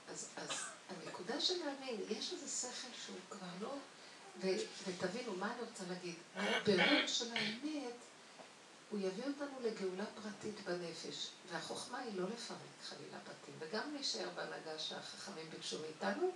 אז, 0.09 0.29
אז 0.37 0.51
הנקודה 0.89 1.41
של 1.41 1.55
להאמין, 1.65 2.01
יש 2.09 2.33
איזה 2.33 2.49
שכל 2.49 2.89
שהוא 3.05 3.17
כבר 3.31 3.47
לא, 3.61 3.75
ו- 4.41 4.63
ותבינו, 4.87 5.37
מה 5.37 5.53
אני 5.55 5.61
רוצה 5.61 5.85
להגיד? 5.89 6.15
הבירור 6.37 7.07
של 7.07 7.33
האמת, 7.37 7.95
הוא 8.91 9.01
יביא 9.01 9.25
אותנו 9.25 9.61
לגאולה 9.63 10.05
פרטית 10.07 10.61
בנפש, 10.65 11.29
והחוכמה 11.51 11.99
היא 11.99 12.21
לא 12.21 12.27
לפרק 12.29 12.59
חלילה 12.89 13.19
בתים, 13.19 13.55
וגם 13.59 13.95
להישאר 13.95 14.29
בהנהגה 14.35 14.79
שהחכמים 14.79 15.51
ביקשו 15.51 15.79
מאיתנו, 15.81 16.31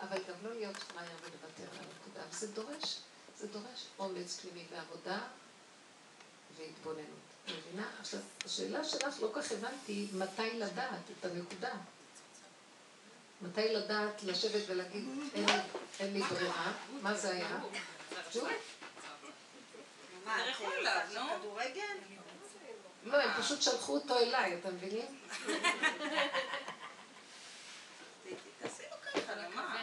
אבל 0.00 0.18
גם 0.28 0.34
לא 0.42 0.54
להיות 0.54 0.76
פראייר 0.76 1.16
ולוותר 1.20 1.62
על 1.72 1.84
הנקודה, 1.84 2.20
וזה 2.30 2.52
דורש, 2.52 2.98
זה 3.38 3.46
דורש 3.46 3.86
אומץ 3.98 4.40
פנימי 4.40 4.64
ועבודה 4.70 5.18
והתבוננות. 6.56 7.26
מבינה? 7.46 7.86
עכשיו, 8.00 8.20
השאלה 8.44 8.84
שלך 8.84 9.22
לא 9.22 9.30
כך 9.34 9.52
הבנתי 9.52 10.08
מתי 10.12 10.50
לדעת 10.58 11.00
את 11.18 11.24
הנקודה. 11.24 11.74
מתי 13.42 13.74
לדעת 13.74 14.22
לשבת 14.22 14.62
ולהגיד, 14.66 15.04
אין, 15.34 15.46
אין 16.00 16.12
לי 16.12 16.22
ברירה, 16.22 16.72
מה 17.02 17.14
זה 17.14 17.30
היה? 17.30 17.58
לא, 23.04 23.16
הם 23.16 23.42
פשוט 23.42 23.62
שלחו 23.62 23.94
אותו 23.94 24.18
אליי, 24.18 24.58
אתם 24.58 24.74
מבינים? 24.74 25.06
תעשי 28.62 28.82
לו 28.90 28.96
ככה, 29.12 29.34
למה? 29.34 29.82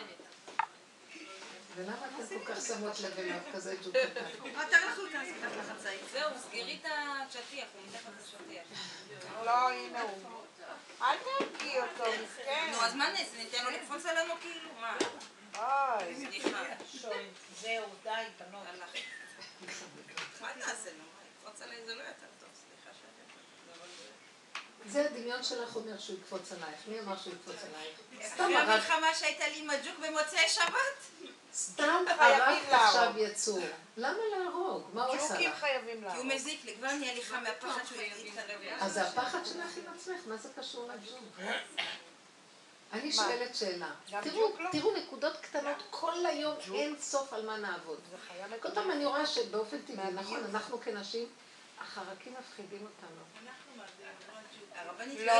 ולמה 1.84 2.08
אתם 2.08 2.40
כל 2.40 2.54
כך 2.54 2.62
שמות 2.62 3.00
לב 3.00 3.20
אליו 3.20 3.40
כזה 3.54 3.76
ג'וק 3.84 3.96
קטן? 3.98 4.50
מה, 4.54 4.66
תלכו, 4.66 5.02
תעשי 5.12 5.32
לך 5.42 5.52
לחצאית. 5.58 6.02
זהו, 6.12 6.30
סגרי 6.40 6.80
את 6.82 6.92
השטיח, 6.92 7.68
הוא 7.74 7.82
מתחת 7.88 8.12
לשטיח. 8.22 8.64
לא, 9.46 9.70
הנה 9.70 10.02
הוא. 10.02 10.44
אל 11.02 11.18
תהרגי 11.18 11.80
אותו, 11.80 12.12
מסכן. 12.24 12.72
נו, 12.72 12.78
אז 12.82 12.96
מה 12.96 13.10
נעשה? 13.10 13.38
ניתן 13.38 13.64
לו 13.66 13.70
לקפוץ 13.70 14.06
עלינו 14.06 14.34
כאילו? 14.42 14.70
מה? 14.80 14.98
אוי. 15.56 16.16
סליחה. 16.16 16.64
זהו, 17.62 17.86
די, 18.04 18.10
בנות. 18.40 18.68
הלך. 18.68 18.90
מה 20.42 20.56
נעשה? 20.56 20.90
מה, 20.98 21.04
לקפוץ 21.30 21.62
עליי 21.62 21.86
זה 21.86 21.96
לא 21.96 22.02
יותר 22.02 22.28
טוב, 22.40 22.50
סליחה 22.54 22.98
זה 24.86 25.06
הדמיון 25.06 25.44
שלך 25.44 25.76
אומר 25.76 26.00
שהוא 26.00 26.18
יקפוץ 26.20 26.52
עלייך. 26.52 26.80
מי 26.88 27.00
אמר 27.00 27.18
שהוא 27.18 27.34
יקפוץ 27.34 27.56
עלייך? 27.64 28.00
סתם 28.34 28.44
אחרי 28.44 28.56
הרג, 28.56 28.70
המלחמה 28.70 29.16
שהייתה 29.16 29.48
לי 29.48 29.60
עם 29.60 29.70
הג'וק 29.70 30.00
במוצאי 30.00 30.50
שבת? 30.50 31.30
סתם 31.54 32.04
להרוג. 32.20 32.60
עכשיו 32.72 33.14
יצור. 33.18 33.60
למה 33.98 34.20
להרוג? 34.38 34.90
מה 34.94 35.06
הוא 35.06 35.16
עשה 35.16 35.40
לך? 35.40 35.60
חייבים 35.60 36.10
כי 36.12 36.18
הוא. 36.18 36.26
מזיק 36.26 36.66
לי, 36.66 36.76
כבר 36.76 36.92
נהיה 36.92 37.14
לי 37.14 37.24
חם 37.24 37.44
מהפחד 37.44 37.86
שהוא 37.86 38.02
יתקרב 38.02 38.50
אליי. 38.50 38.76
אז 38.82 38.94
זה 38.94 39.08
הפחד 39.08 39.46
שלך 39.46 39.78
עם 39.78 39.94
עצמך, 39.96 40.20
מה 40.28 40.38
זה 40.38 40.50
קשור 40.58 40.88
לג'וק? 40.88 41.50
אני 42.94 43.12
שואלת 43.12 43.56
שאלה. 43.56 43.92
תראו, 44.22 44.56
לא? 44.60 44.70
תראו 44.72 44.98
נקודות 44.98 45.38
קטנות, 45.42 45.78
כל 45.90 46.26
היום 46.26 46.56
אין 46.74 46.96
סוף 47.00 47.34
על 47.34 47.46
מה 47.46 47.58
נעבוד. 47.58 48.00
כל. 48.60 48.70
פעם 48.74 48.92
אני 48.92 49.06
רואה 49.06 49.26
שבאופן 49.26 49.78
טבעי. 49.82 50.12
נכון, 50.12 50.44
אנחנו 50.50 50.82
כנשים, 50.82 51.28
החרקים 51.82 52.34
מפחידים 52.40 52.88
אותנו. 52.88 53.22
הרבנית 54.76 55.20
לא 55.20 55.34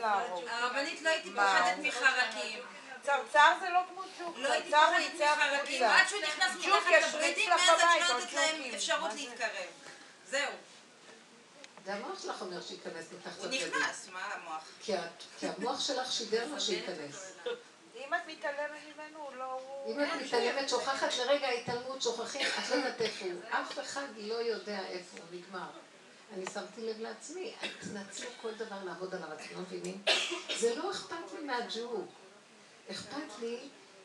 לא, 0.00 0.06
הייתי-. 0.06 0.48
הרבנית 0.48 1.02
לא 1.02 1.08
הייתי? 1.08 1.30
פוחדת 1.30 1.78
מחרקים. 1.78 2.58
צרצר 3.04 3.52
זה 3.60 3.68
לא 3.70 3.80
כמו 3.88 4.02
ג'וק. 4.20 4.38
לא 4.38 4.52
הייתי 4.52 4.74
הוא 4.76 4.84
יצא 5.14 5.34
מחרקים. 5.36 5.82
עד 5.84 6.08
שהוא 6.08 6.20
נכנס 6.22 6.56
מתחת 6.56 7.14
לבגדים, 7.14 7.50
מאז 7.50 7.80
אני 7.80 8.00
לא 8.00 8.18
נותנת 8.20 8.32
להם. 8.32 8.74
אפשרות 8.74 9.00
מה? 9.10 9.14
להתקרב. 9.14 9.66
זהו, 10.28 10.50
זה 11.84 11.94
המוח 11.94 12.22
שלך 12.22 12.40
אומר 12.42 12.62
שייכנס 12.62 13.04
מתחת 13.18 13.38
הוא 13.38 13.46
לבגדים. 13.46 13.68
נכנס, 13.68 14.08
מה 14.12 14.20
המוח? 14.34 14.62
כי 14.80 14.92
המוח 15.46 15.80
שלך 15.80 16.12
שידר 16.12 16.46
לו 16.48 16.60
שייכנס. 16.60 17.32
אם 17.94 18.14
את 18.14 18.20
מתעלמת 18.26 18.80
ממנו, 18.96 19.18
הוא 19.18 19.36
לא... 19.36 19.44
הוא- 19.44 19.94
אם 19.94 20.00
את 20.04 20.08
מתעלמת, 20.26 20.68
שוכחת 20.68 21.16
לרגע 21.16 21.46
ההתעלמות, 21.46 22.02
שוכחים, 22.02 22.46
את 22.46 22.70
לא 22.70 22.74
יודעת 22.74 23.00
איפה 23.00 23.24
הוא. 23.24 23.40
אף 23.50 23.78
אחד 23.78 24.06
לא 24.16 24.34
יודע 24.34 24.78
איפה 24.88 25.16
הוא, 25.18 25.26
נגמר. 25.40 25.66
אני 26.34 26.44
שמתי 26.54 26.80
לב 26.80 27.00
לעצמי, 27.00 27.54
תנצלו 27.80 28.28
כל 28.42 28.54
דבר 28.54 28.76
לעבוד 28.84 29.14
עליו, 29.14 29.28
אתם 29.32 29.44
לא 29.54 29.60
מבינים? 29.60 30.02
זה 30.58 30.74
לא 30.74 30.90
אכפת 30.90 31.16
לי 31.34 31.40
מהג'וק. 31.46 32.08
אכפת 32.90 33.38
לי 33.40 33.58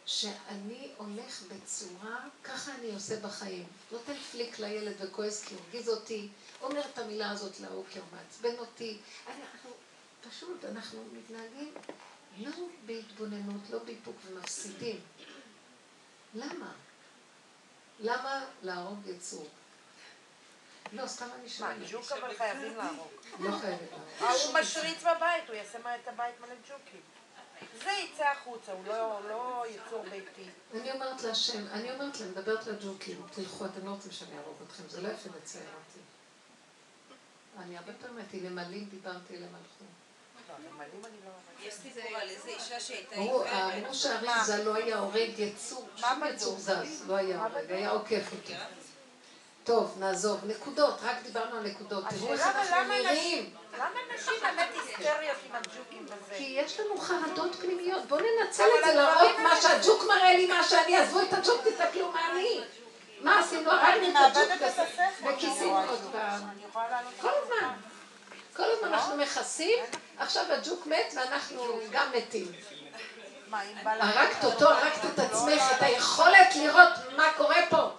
שאני 0.06 0.92
הולך 0.98 1.42
בצורה, 1.42 2.20
ככה 2.44 2.72
אני 2.76 2.94
עושה 2.94 3.20
בחיים. 3.20 3.66
נותן 3.92 4.16
פליק 4.32 4.60
לילד 4.60 4.96
וכועס 5.00 5.44
כי 5.46 5.54
הוא 5.54 5.62
הרגיז 5.66 5.90
אותי, 5.90 6.28
אומר 6.62 6.82
את 6.94 6.98
המילה 6.98 7.32
הזאת 7.32 7.60
להוא 7.60 7.86
כי 7.92 8.00
הוא 8.00 8.08
מעצבן 8.12 8.58
אותי. 8.58 8.98
אנחנו, 9.28 9.70
פשוט, 10.30 10.66
אנחנו 10.66 11.04
מתנהגים 11.14 11.74
לא 12.38 12.52
בהתבוננות, 12.86 13.62
לא 13.70 13.80
באיפוק 13.80 14.16
ומפסידים. 14.26 15.00
למה? 16.34 16.72
למה 18.00 18.46
להרוג 18.64 19.00
יצור? 19.08 19.48
לא, 20.94 21.08
סתם 21.08 21.26
אני 21.36 21.44
מה, 21.44 21.50
שואלת. 21.50 21.92
ג'וק 21.92 22.12
אבל 22.12 22.38
חייבים 22.38 22.78
להרוג. 22.78 23.12
לא 23.40 23.58
חייבת 23.58 23.82
להרוג. 24.22 24.42
הוא 24.46 24.60
משריץ 24.60 25.02
בבית, 25.04 25.44
הוא 25.48 25.56
יעשה 25.56 25.80
מה- 25.80 25.96
את 25.96 26.08
הבית 26.08 26.36
מלא 26.42 26.56
ג'וקים. 26.70 27.02
זה 27.84 27.90
יצא 27.92 28.24
החוצה, 28.28 28.72
הוא 28.72 28.86
לא- 28.88 29.18
הוא 29.18 29.30
לא 29.30 29.64
יצור 29.70 30.04
ביתי. 30.12 30.50
אני 30.74 30.92
אומרת 30.92 31.22
להשם, 31.24 31.68
אני 31.72 31.92
אומרת 31.92 32.20
להם, 32.20 32.32
מדברת 32.32 32.68
לג'וקים, 32.68 33.22
תלכו, 33.36 33.66
אתם 33.66 33.86
לא 33.86 33.92
רוצים 33.92 34.12
שאני 34.12 34.38
אהרוג 34.38 34.56
אתכם, 34.68 34.84
זה 34.90 35.02
לא 35.02 35.08
יפה 35.08 35.30
לצייר 35.38 35.64
אותי. 35.64 36.00
אני 37.60 37.78
הרבה 37.78 37.92
פעמים 38.02 38.18
הייתי 38.18 38.40
נמלים, 38.50 38.86
דיברתי 38.90 39.36
אליהם 39.36 39.56
הלכו. 39.56 39.86
לא, 40.50 40.56
לא... 41.26 41.68
יש 41.68 41.74
סיפור 41.74 42.18
על 42.18 42.30
איזה 42.30 42.50
אישה 42.50 42.80
שהייתה 42.80 43.16
עיוורת. 43.16 43.48
אמרו 43.78 43.94
שהאריזה 43.94 44.64
לא 44.64 44.76
היה 44.76 44.98
הורג 45.00 45.40
יצור, 45.40 45.90
שום 45.96 46.24
יצור? 46.34 46.60
זז, 46.60 47.04
לא 47.08 47.16
היה 47.16 47.44
הורג? 47.46 47.72
היה 47.72 47.90
עוקף 47.90 48.32
אותו. 48.32 48.54
טוב, 49.64 49.96
נעזוב. 50.00 50.46
נקודות, 50.46 51.00
רק 51.02 51.16
דיברנו 51.24 51.58
על 51.58 51.68
נקודות. 51.68 52.04
תראו 52.10 52.34
איך 52.34 52.42
אנחנו 52.42 52.94
נראים. 52.94 53.56
למה 53.78 54.00
נשים 54.16 54.34
באמת 54.42 54.70
היסטריות 54.74 55.38
עם 55.50 55.56
הג'וקים 55.56 56.06
וזה? 56.06 56.36
כי 56.38 56.44
יש 56.44 56.80
לנו 56.80 56.98
חרדות 56.98 57.56
פנימיות. 57.56 58.06
בואו 58.06 58.22
ננצל 58.22 58.64
את 58.80 58.86
זה, 58.86 58.90
הדברים 58.90 58.96
להראות 58.96 59.40
מה 59.40 59.62
שהג'וק 59.62 60.04
מראה 60.08 60.34
לי, 60.34 60.48
מה 60.48 60.64
שאני, 60.64 60.98
עזבו 60.98 61.22
את 61.22 61.34
הג'וק, 61.34 61.62
תסתכלו 61.68 62.12
מה 62.12 62.32
אני. 62.32 62.62
מה 63.22 63.40
עשינו? 63.40 63.72
הרגנו 63.72 64.08
את 64.10 64.36
הג'וק. 64.36 64.70
וכיסינו 65.24 65.78
עוד 65.90 66.00
פעם. 66.12 66.42
כל 67.22 67.30
הזמן. 67.44 67.74
כל 68.56 68.64
הזמן 68.72 68.94
אנחנו 68.94 69.18
מכסים, 69.18 69.80
עכשיו 70.18 70.44
הג'וק 70.50 70.86
מת 70.86 71.14
ואנחנו 71.16 71.80
גם 71.92 72.08
מתים. 72.16 72.52
הרגת 73.86 74.44
אותו, 74.44 74.70
הרגת 74.70 75.06
את 75.14 75.20
עצמך, 75.20 75.64
את 75.78 75.82
היכולת 75.82 76.56
לראות 76.56 76.90
מה 77.18 77.26
קורה 77.38 77.58
פה. 77.70 77.90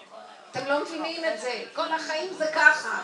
אתם 0.51 0.67
לא 0.67 0.81
מבינים 0.81 1.25
את 1.25 1.41
זה, 1.41 1.63
כל 1.75 1.93
החיים 1.93 2.33
זה 2.33 2.47
ככה. 2.55 3.03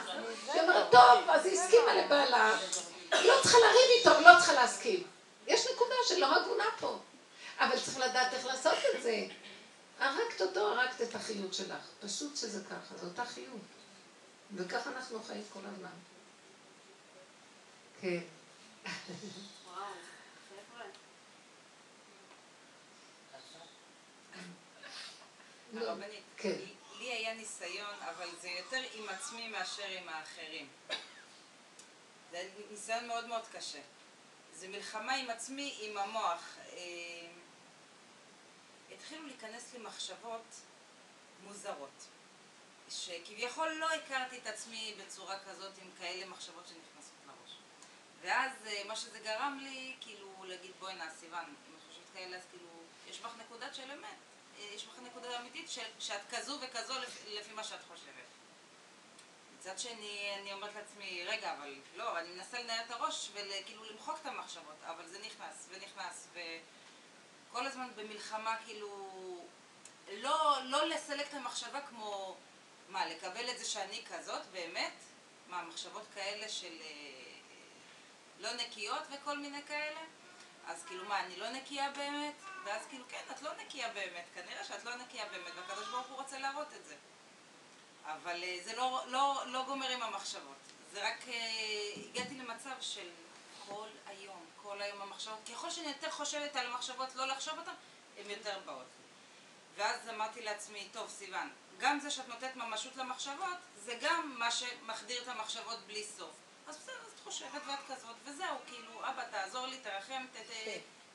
היא 0.52 0.62
אומרת, 0.62 0.90
טוב, 0.90 1.30
אז 1.30 1.46
היא 1.46 1.60
הסכימה 1.60 1.94
לבעלה. 1.94 2.58
היא 3.12 3.28
לא 3.28 3.34
צריכה 3.42 3.58
לריב 3.58 3.90
איתו, 3.98 4.20
לא 4.20 4.38
צריכה 4.38 4.52
להסכים. 4.52 5.02
יש 5.46 5.66
נקודה 5.74 5.94
שלא 6.08 6.36
הגונה 6.36 6.64
פה. 6.80 6.98
אבל 7.58 7.80
צריך 7.80 7.98
לדעת 7.98 8.34
איך 8.34 8.46
לעשות 8.46 8.78
את 8.96 9.02
זה. 9.02 9.26
הרגת 9.98 10.40
אותו, 10.40 10.68
הרגת 10.68 11.02
את 11.02 11.14
החיות 11.14 11.54
שלך. 11.54 11.86
פשוט 12.00 12.36
שזה 12.36 12.64
ככה, 12.64 12.96
זו 12.96 13.06
אותה 13.06 13.24
חיות. 13.24 13.60
וככה 14.54 14.90
אנחנו 14.90 15.22
חיים 15.22 15.44
כל 15.52 15.60
הזמן. 15.64 15.88
כן. 18.00 18.20
לא, 25.72 25.88
הרבנית, 25.88 26.22
כן. 26.36 26.75
לי- 27.06 27.12
היה 27.12 27.34
ניסיון, 27.34 27.94
אבל 28.00 28.28
זה 28.40 28.48
יותר 28.48 28.82
עם 28.94 29.08
עצמי 29.08 29.48
מאשר 29.48 29.86
עם 29.88 30.08
האחרים. 30.08 30.68
זה 32.30 32.48
ניסיון 32.70 33.06
מאוד 33.06 33.26
מאוד 33.26 33.42
קשה. 33.52 33.80
זה 34.52 34.68
מלחמה 34.68 35.14
עם 35.14 35.30
עצמי, 35.30 35.76
עם 35.80 35.98
המוח. 35.98 36.42
אה, 36.72 37.28
התחילו 38.94 39.26
להיכנס 39.26 39.72
לי 39.72 39.78
מחשבות 39.78 40.44
מוזרות. 41.42 42.04
שכביכול 42.90 43.68
לא 43.68 43.90
הכרתי 43.94 44.38
את 44.38 44.46
עצמי 44.46 44.94
בצורה 45.00 45.38
כזאת 45.44 45.72
עם 45.78 45.90
כאלה 45.98 46.26
מחשבות 46.26 46.66
שנכנסות 46.66 47.14
לראש. 47.26 47.56
ואז 48.22 48.52
אה, 48.66 48.82
מה 48.88 48.96
שזה 48.96 49.18
גרם 49.18 49.58
לי, 49.62 49.96
כאילו, 50.00 50.44
להגיד 50.44 50.70
בואי 50.78 50.94
נא, 50.94 51.10
סיוון, 51.20 51.44
אם 51.44 51.74
את 51.76 51.88
חושבת 51.88 52.04
כאלה, 52.14 52.36
אז 52.36 52.42
כאילו, 52.50 52.68
יש 53.08 53.20
בך 53.20 53.30
נקודת 53.40 53.74
של 53.74 53.90
אמת. 53.90 54.16
יש 54.58 54.84
בך 54.84 54.98
נקודה 55.02 55.40
אמיתית 55.40 55.70
ש- 55.70 55.78
שאת 55.98 56.20
כזו 56.30 56.58
וכזו 56.60 57.00
לפי, 57.00 57.34
לפי 57.34 57.52
מה 57.52 57.64
שאת 57.64 57.80
חושבת. 57.88 58.26
מצד 59.58 59.78
שני, 59.78 60.32
אני 60.40 60.52
אומרת 60.52 60.74
לעצמי, 60.74 61.24
רגע, 61.26 61.52
אבל 61.52 61.74
לא, 61.96 62.18
אני 62.18 62.28
מנסה 62.30 62.60
לנהל 62.62 62.84
את 62.86 62.90
הראש 62.90 63.30
וכאילו 63.32 63.84
למחוק 63.84 64.18
את 64.20 64.26
המחשבות, 64.26 64.76
אבל 64.84 65.06
זה 65.06 65.18
נכנס 65.18 65.68
ונכנס, 65.68 66.28
וכל 66.32 67.66
הזמן 67.66 67.88
במלחמה, 67.96 68.56
כאילו, 68.64 69.44
לא, 70.12 70.56
לא 70.64 70.86
לסלק 70.86 71.28
את 71.28 71.34
המחשבה 71.34 71.80
כמו, 71.80 72.36
מה, 72.88 73.06
לקבל 73.06 73.50
את 73.50 73.58
זה 73.58 73.64
שאני 73.64 74.04
כזאת, 74.10 74.46
באמת? 74.46 74.92
מה, 75.48 75.62
מחשבות 75.62 76.02
כאלה 76.14 76.48
של 76.48 76.76
אה, 76.80 77.32
לא 78.38 78.52
נקיות 78.52 79.02
וכל 79.10 79.38
מיני 79.38 79.62
כאלה? 79.62 80.00
אז 80.66 80.84
כאילו 80.84 81.04
מה, 81.04 81.20
אני 81.20 81.36
לא 81.36 81.50
נקייה 81.50 81.90
באמת? 81.90 82.34
ואז 82.66 82.82
כאילו, 82.88 83.04
כן, 83.08 83.22
את 83.30 83.42
לא 83.42 83.50
נקייה 83.54 83.88
באמת, 83.92 84.24
כנראה 84.34 84.64
שאת 84.64 84.84
לא 84.84 84.94
נקייה 84.96 85.24
באמת, 85.26 85.52
והקדוש 85.56 85.88
ברוך 85.88 86.06
הוא 86.06 86.16
רוצה 86.16 86.38
להראות 86.38 86.68
את 86.80 86.84
זה. 86.84 86.94
אבל 88.04 88.42
אה, 88.42 88.58
זה 88.64 88.76
לא, 88.76 89.02
לא, 89.06 89.42
לא 89.46 89.64
גומר 89.66 89.88
עם 89.90 90.02
המחשבות. 90.02 90.56
זה 90.92 91.08
רק, 91.08 91.28
אה, 91.28 92.02
הגעתי 92.10 92.34
למצב 92.34 92.70
של 92.80 93.10
כל 93.68 93.88
היום, 94.06 94.44
כל 94.62 94.82
היום 94.82 95.02
המחשבות, 95.02 95.38
ככל 95.52 95.70
שאני 95.70 95.88
יותר 95.88 96.10
חושבת 96.10 96.56
על 96.56 96.66
המחשבות, 96.66 97.14
לא 97.14 97.26
לחשוב 97.26 97.58
אותן, 97.58 97.72
הן 98.18 98.30
יותר 98.30 98.58
באות. 98.64 98.86
ואז 99.76 100.08
אמרתי 100.08 100.42
לעצמי, 100.42 100.88
טוב, 100.92 101.10
סיוון, 101.10 101.50
גם 101.78 102.00
זה 102.00 102.10
שאת 102.10 102.28
נותנת 102.28 102.56
ממשות 102.56 102.96
למחשבות, 102.96 103.56
זה 103.76 103.98
גם 104.00 104.34
מה 104.38 104.50
שמחדיר 104.50 105.22
את 105.22 105.28
המחשבות 105.28 105.78
בלי 105.86 106.04
סוף. 106.04 106.34
אז 106.68 106.76
בסדר, 106.76 106.94
אז 107.06 107.12
את 107.12 107.20
חושבת 107.24 107.62
ואת 107.66 107.78
כזאת, 107.88 108.16
וזהו, 108.24 108.56
כאילו, 108.66 109.10
אבא, 109.10 109.24
תעזור 109.30 109.66
לי, 109.66 109.78
תרחם, 109.78 110.26
ת... 110.32 110.36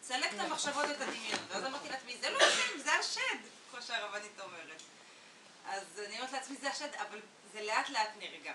תסלק 0.01 0.33
את 0.33 0.39
המחשבות, 0.39 0.85
את 0.85 1.01
הדמיון. 1.01 1.39
ואז 1.47 1.65
אמרתי 1.65 1.89
לעצמי, 1.89 2.17
זה 2.17 2.29
לא 2.29 2.37
השם, 2.37 2.79
זה 2.83 2.93
השד, 2.93 3.39
כמו 3.71 3.81
שהרבנית 3.81 4.39
אומרת. 4.39 4.81
אז 5.65 5.83
אני 6.05 6.17
אומרת 6.17 6.31
לעצמי, 6.31 6.57
זה 6.57 6.69
השד, 6.69 6.93
אבל 6.93 7.19
זה 7.53 7.61
לאט 7.61 7.89
לאט 7.89 8.09
נרגע. 8.19 8.53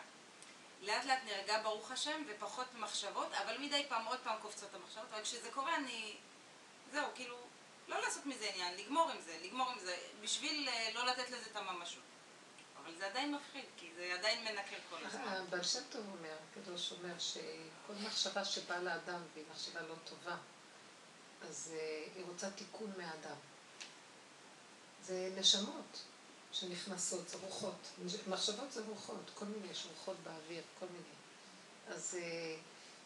לאט 0.80 1.04
לאט 1.04 1.18
נרגע, 1.24 1.62
ברוך 1.62 1.90
השם, 1.90 2.22
ופחות 2.28 2.66
מחשבות, 2.74 3.32
אבל 3.32 3.58
מדי 3.58 3.86
פעם 3.88 4.06
עוד 4.06 4.18
פעם 4.24 4.36
קופצות 4.42 4.74
המחשבות, 4.74 5.06
אבל 5.12 5.22
כשזה 5.22 5.50
קורה 5.50 5.76
אני... 5.76 6.16
זהו, 6.92 7.06
כאילו, 7.14 7.36
לא 7.88 8.00
לעשות 8.00 8.26
מזה 8.26 8.50
עניין, 8.54 8.76
לגמור 8.76 9.10
עם 9.10 9.20
זה, 9.20 9.38
לגמור 9.42 9.70
עם 9.70 9.78
זה, 9.78 9.96
בשביל 10.20 10.68
אה, 10.68 10.90
לא 10.94 11.06
לתת 11.06 11.30
לזה 11.30 11.46
את 11.50 11.56
הממשות. 11.56 12.02
אבל 12.82 12.94
זה 12.98 13.06
עדיין 13.06 13.34
מפחיד, 13.34 13.64
כי 13.76 13.90
זה 13.96 14.14
עדיין 14.18 14.44
מנקר 14.44 14.76
כל 14.90 15.06
הזמן. 15.06 15.28
הבעל 15.28 15.62
שם 15.62 15.80
טוב 15.90 16.06
אומר, 16.06 16.36
הקדוש 16.50 16.92
אומר 16.92 17.18
שכל 17.18 17.92
מחשבה 18.06 18.44
שבאה 18.44 18.78
לאדם 18.78 19.20
והיא 19.34 19.44
מחשבה 19.50 19.80
לא 19.82 19.94
טובה, 20.04 20.36
אז 21.48 21.72
אה, 21.74 22.04
היא 22.16 22.24
רוצה 22.26 22.50
תיקון 22.50 22.92
מהאדם. 22.96 23.36
זה 25.04 25.32
נשמות 25.38 26.02
שנכנסות, 26.52 27.28
זה 27.28 27.38
רוחות. 27.42 27.88
מחשבות 28.28 28.72
זה 28.72 28.82
רוחות, 28.88 29.30
כל 29.34 29.44
מיני, 29.44 29.66
יש 29.72 29.86
רוחות 29.90 30.16
באוויר, 30.22 30.62
כל 30.80 30.86
מיני. 30.86 31.14
אז 31.96 32.18
אה, 32.20 32.56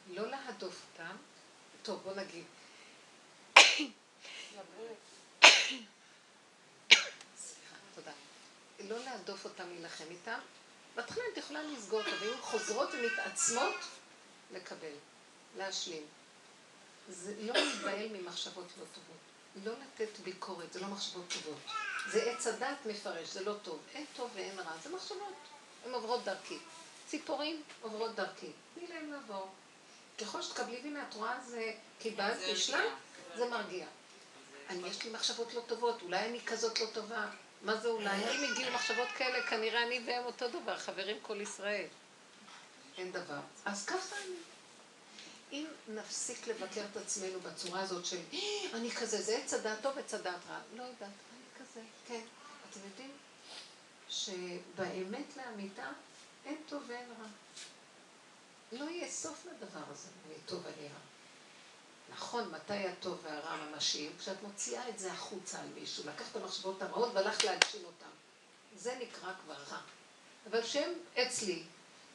לא 0.09 0.30
להדוף 0.30 0.82
אותם. 0.93 1.16
טוב, 1.82 2.03
בוא 2.03 2.14
נגיד. 2.14 2.45
לא 8.88 9.05
להדוף 9.05 9.45
אותם, 9.45 9.68
להילחם 9.68 10.05
איתם. 10.11 10.38
בהתחלה 10.95 11.24
את 11.32 11.36
יכולה 11.36 11.62
לסגור 11.62 12.01
אותם, 12.01 12.16
ואם 12.20 12.41
חוזרות 12.41 12.91
ומתעצמות, 12.93 13.74
לקבל, 14.53 14.93
להשלים. 15.57 16.03
זה 17.11 17.35
לא 17.41 17.55
להיבהל 17.55 18.09
ממחשבות 18.13 18.67
לא 18.81 18.85
טובות. 18.95 19.17
לא 19.65 19.73
לתת 19.73 20.19
ביקורת, 20.19 20.73
זה 20.73 20.81
לא 20.81 20.89
מחשבות 20.89 21.25
טובות. 21.29 21.59
זה 22.11 22.23
עץ 22.23 22.47
הדת 22.47 22.77
מפרש, 22.87 23.29
זה 23.29 23.45
לא 23.45 23.55
טוב. 23.63 23.79
אין 23.95 24.05
טוב 24.17 24.31
ואין 24.35 24.59
רע, 24.59 24.73
זה 24.83 24.89
מחשבות. 24.89 25.35
הן 25.85 25.93
עוברות 25.93 26.25
דרכי. 26.25 26.59
ציפורים 27.07 27.63
עוברות 27.83 28.15
דרכי. 28.15 28.51
תני 28.75 28.87
להם 28.87 29.13
לעבור. 29.13 29.49
ככל 30.21 30.43
שתקבלי, 30.43 30.81
והנה 30.83 31.09
את 31.09 31.15
רואה, 31.15 31.41
זה 31.41 31.73
קיבלת, 31.99 32.39
זה 32.39 32.47
השלמת. 32.47 32.93
זה 33.37 33.49
מרגיע. 33.49 33.87
אני, 34.69 34.89
יש 34.89 35.05
לי 35.05 35.11
מחשבות 35.11 35.55
לא 35.55 35.61
טובות, 35.67 36.03
אולי 36.03 36.29
אני 36.29 36.41
כזאת 36.47 36.81
לא 36.81 36.87
טובה. 36.93 37.27
מה 37.63 37.77
זה 37.77 37.89
אולי? 37.89 38.11
אם 38.11 38.53
הגיעו 38.53 38.75
מחשבות 38.75 39.09
כאלה, 39.17 39.47
כנראה 39.47 39.83
אני 39.83 40.01
והם 40.07 40.25
אותו 40.25 40.49
דבר, 40.49 40.79
חברים 40.79 41.17
כל 41.23 41.41
ישראל. 41.41 41.87
אין 42.99 43.13
דבר. 43.13 43.41
אז 43.65 43.87
ככה 43.87 44.17
אני. 44.17 44.50
אם 45.53 45.67
נפסיק 45.89 46.47
לבקר 46.47 46.85
את 46.93 46.97
עצמנו 46.97 47.41
בצורה 47.41 47.81
הזאת 47.81 48.07
של 48.07 48.19
"אה, 48.33 48.39
אני 48.75 48.91
כזה, 48.91 49.23
זה 49.23 49.37
עץ 49.37 49.55
הדעת 49.55 49.83
טוב, 49.83 49.99
עץ 49.99 50.15
הדעת 50.15 50.41
רע. 50.49 50.59
לא 50.77 50.83
יודעת, 50.83 51.01
אני 51.03 51.67
כזה, 51.67 51.81
כן. 52.09 52.21
אתם 52.71 52.81
יודעים 52.91 53.11
שבאמת 54.09 55.37
לאמיתה 55.37 55.89
אין 56.45 56.57
טוב 56.69 56.83
ואין 56.87 57.09
רע. 57.21 57.27
לא 58.73 58.85
יהיה 58.85 59.11
סוף 59.11 59.47
לדבר 59.47 59.83
הזה, 59.91 60.09
אני 60.27 60.35
טוב 60.47 60.61
ואני 60.67 60.89
רע. 60.89 60.99
נכון, 62.11 62.51
מתי 62.51 62.89
הטוב 62.89 63.21
והרע 63.23 63.57
ממשיים? 63.57 64.13
כשאת 64.19 64.43
מוציאה 64.43 64.89
את 64.89 64.99
זה 64.99 65.13
החוצה 65.13 65.61
על 65.61 65.67
מישהו, 65.81 66.05
לקחת 66.07 66.37
המחשבות 66.37 66.83
הרעות 66.83 67.15
והלכת 67.15 67.45
להגשים 67.45 67.85
אותן. 67.85 68.11
זה 68.77 68.99
נקרא 69.03 69.33
כבר 69.45 69.55
רע. 69.71 69.81
אבל 70.51 70.63
שהם 70.67 70.93
אצלי, 71.15 71.63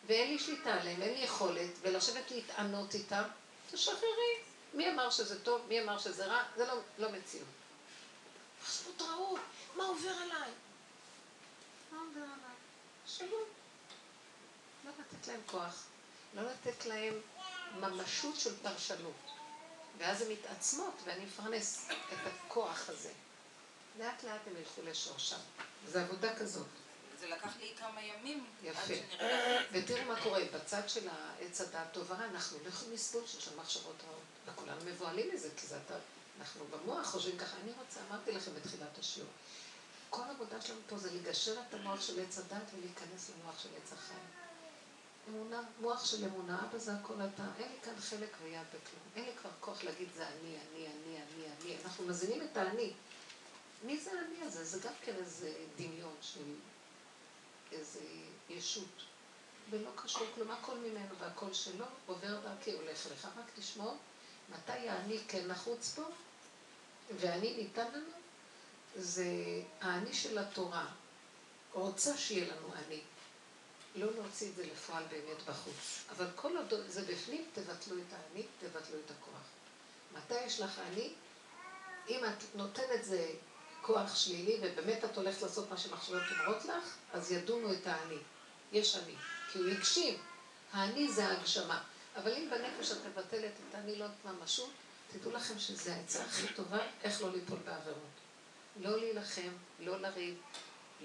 ואין 0.08 0.32
לי 0.32 0.40
שליטה 0.40 0.74
עליהם, 0.74 1.02
אין 1.02 1.14
לי 1.14 1.20
יכולת, 1.20 1.72
ולשבת 1.82 2.32
להתענות 2.32 2.94
איתם, 2.94 3.24
תשחררי. 3.72 4.36
מי 4.74 4.90
אמר 4.90 5.10
שזה 5.10 5.44
טוב, 5.44 5.62
מי 5.68 5.82
אמר 5.82 6.00
שזה 6.00 6.26
רע, 6.26 6.44
זה 6.56 6.66
לא, 6.66 6.74
לא 6.98 7.12
מציאות. 7.12 7.48
מחשבות 8.62 9.02
רעות, 9.02 9.40
מה 9.76 9.84
עובר 9.84 10.10
עליי? 10.10 10.52
מה 11.92 12.00
עובר 12.00 12.22
עליי? 12.22 12.56
שבו. 13.08 13.38
לא 14.86 14.92
לתת 15.00 15.28
להם 15.28 15.42
כוח, 15.46 15.84
לא 16.34 16.42
לתת 16.42 16.86
להם 16.86 17.14
ממשות 17.80 18.40
של 18.40 18.56
פרשנות. 18.64 19.14
ואז 19.98 20.22
הן 20.22 20.32
מתעצמות, 20.32 20.94
ואני 21.04 21.26
מפרנס 21.26 21.88
את 21.90 22.18
הכוח 22.28 22.90
הזה. 22.90 23.12
לאט 24.00 24.24
לאט 24.24 24.42
הם 24.48 24.58
ילכו 24.58 24.82
לשורשם. 24.82 25.40
זו 25.88 26.00
עבודה 26.00 26.36
כזאת. 26.40 26.68
זה 27.26 27.36
לקח 27.36 27.58
לי 27.60 27.74
כמה 27.78 28.02
ימים. 28.02 28.46
יפה. 28.64 28.94
ותראו 29.72 30.06
מה 30.08 30.22
קורה, 30.24 30.40
בצד 30.54 30.82
של 30.88 31.08
העץ 31.10 31.62
הדעת 31.62 31.88
טוב 31.92 32.12
ורע, 32.12 32.26
אנחנו 32.26 32.58
לא 32.64 32.68
יכולים 32.68 32.94
לסבול 32.94 33.24
שיש 33.28 33.46
שם 33.46 33.60
מחשבות 33.60 33.96
רעות. 34.08 34.22
וכולנו 34.46 34.82
מבוהלים 34.86 35.34
מזה, 35.34 35.50
כי 35.58 35.68
זה 35.68 35.78
אתה, 35.86 35.94
אנחנו 36.40 36.66
במוח 36.66 37.08
חושבים 37.08 37.38
ככה. 37.38 37.58
אני 37.64 37.72
רוצה, 37.80 38.00
אמרתי 38.10 38.32
לכם 38.32 38.52
בתחילת 38.56 38.98
השיעור, 39.00 39.30
כל 40.10 40.22
העבודה 40.22 40.62
שלנו 40.62 40.80
פה 40.88 40.98
זה 40.98 41.14
לגשר 41.14 41.54
את 41.70 41.74
המוח 41.74 42.02
של 42.02 42.24
עץ 42.24 42.38
הדת 42.38 42.64
ולהיכנס 42.74 43.30
למוח 43.30 43.60
של 43.60 43.70
עץ 43.78 43.94
החיים. 43.94 44.26
אמונה, 45.30 45.62
מוח 45.82 46.06
של 46.06 46.26
אמונה, 46.26 46.62
אבא 46.70 46.78
זה 46.78 46.94
הכל 46.94 47.14
אתה, 47.14 47.44
אין 47.60 47.72
לי 47.72 47.78
כאן 47.84 47.94
חלק 48.00 48.38
ויד 48.44 48.68
בכלום. 48.68 49.04
אין 49.16 49.26
לי 49.26 49.32
כבר 49.42 49.50
כוח 49.60 49.84
להגיד 49.84 50.08
זה 50.16 50.28
אני, 50.28 50.58
אני, 50.58 50.88
אני, 50.88 51.18
אני, 51.18 51.46
אני. 51.62 51.78
אנחנו 51.86 52.08
מזינים 52.08 52.42
את 52.42 52.58
האני. 52.58 52.94
מי 53.84 54.00
זה 54.00 54.12
האני 54.12 54.48
הזה? 54.48 54.64
זה 54.64 54.80
גם 54.88 54.94
כן 55.02 55.16
איזה 55.16 55.54
דמיון 55.78 56.16
של 56.22 56.44
איזה 57.80 58.00
ישות. 58.50 59.04
ולא 59.70 59.90
קשור 59.96 60.28
כלום, 60.36 60.52
הכל 60.52 60.78
ממנו 60.78 61.16
והכל 61.20 61.54
שלו, 61.54 61.86
עובר 62.06 62.40
דרכי, 62.40 62.72
הולך 62.72 63.08
לך. 63.12 63.28
רק 63.38 63.46
תשמור 63.56 63.98
מתי 64.50 64.90
האני 64.90 65.20
כן 65.28 65.48
נחוץ 65.48 65.94
פה, 65.96 66.04
ואני 67.20 67.58
ניתן 67.58 67.92
לנו, 67.94 68.12
זה 68.96 69.26
האני 69.82 70.14
של 70.14 70.38
התורה. 70.38 70.86
רוצה 71.74 72.18
שיהיה 72.18 72.56
לנו 72.56 72.74
אני. 72.74 73.00
לא 73.96 74.14
להוציא 74.14 74.50
את 74.50 74.56
זה 74.56 74.66
לפועל 74.66 75.04
באמת 75.10 75.42
בחוץ. 75.46 76.04
אבל 76.10 76.28
כל 76.36 76.58
עוד 76.58 76.74
זה 76.88 77.06
בפנים, 77.06 77.46
תבטלו 77.54 77.98
את 77.98 78.14
האני, 78.14 78.46
תבטלו 78.60 79.00
את 79.06 79.12
הכוח. 79.12 79.42
מתי 80.14 80.46
יש 80.46 80.60
לך 80.60 80.80
אני? 80.80 81.14
אם 82.10 82.26
את 82.26 82.56
נותנת 82.56 83.06
זה 83.06 83.32
כוח 83.86 84.16
שלילי, 84.16 84.58
ובאמת 84.62 85.06
את 85.06 85.18
הולכת 85.18 85.42
לעשות 85.42 85.70
מה 85.70 85.78
שמחשבות 85.78 86.24
אומרות 86.32 86.66
לך, 86.66 86.96
אז 87.14 87.32
ידונו 87.32 87.74
את 87.74 87.88
האני. 87.88 88.18
יש 88.72 88.96
אני. 88.96 89.16
כי 89.52 89.60
הוא 89.60 89.68
הגשים. 89.68 90.18
האני 90.72 91.12
זה 91.12 91.26
ההגשמה. 91.28 91.84
אבל 92.16 92.34
אם 92.34 92.50
בנפש 92.50 92.92
את 92.92 92.98
מבטלת 93.06 93.52
את 93.70 93.76
האני 93.76 93.96
לא 93.96 94.06
ממשות, 94.26 94.72
תדעו 95.12 95.32
לכם 95.32 95.60
שזה 95.60 95.96
העצה 95.96 96.24
הכי 96.24 96.54
טובה, 96.54 96.78
איך 97.04 97.22
לא 97.22 97.32
ליפול 97.32 97.58
בעבירות. 97.66 98.16
לא 98.82 98.98
להילחם, 99.00 99.52
לא 99.80 100.02
לריב, 100.02 100.42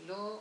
לא 0.07 0.41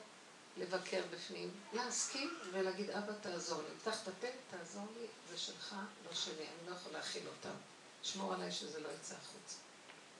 לבקר 0.57 1.01
בפנים, 1.13 1.51
להסכים 1.73 2.37
ולהגיד, 2.51 2.89
אבא 2.89 3.13
תעזור 3.21 3.61
לי. 3.61 3.79
פתח 3.79 4.03
את 4.03 4.07
הפה, 4.07 4.27
תעזור 4.51 4.87
לי, 4.99 5.07
זה 5.29 5.37
שלך, 5.37 5.75
לא 6.05 6.15
שלי, 6.15 6.33
אני 6.43 6.69
לא 6.69 6.75
יכול 6.75 6.91
להכיל 6.91 7.27
אותם. 7.27 7.55
שמור 8.03 8.33
עליי 8.33 8.51
שזה 8.51 8.79
לא 8.79 8.89
יצא 8.89 9.15
החוצה. 9.15 9.55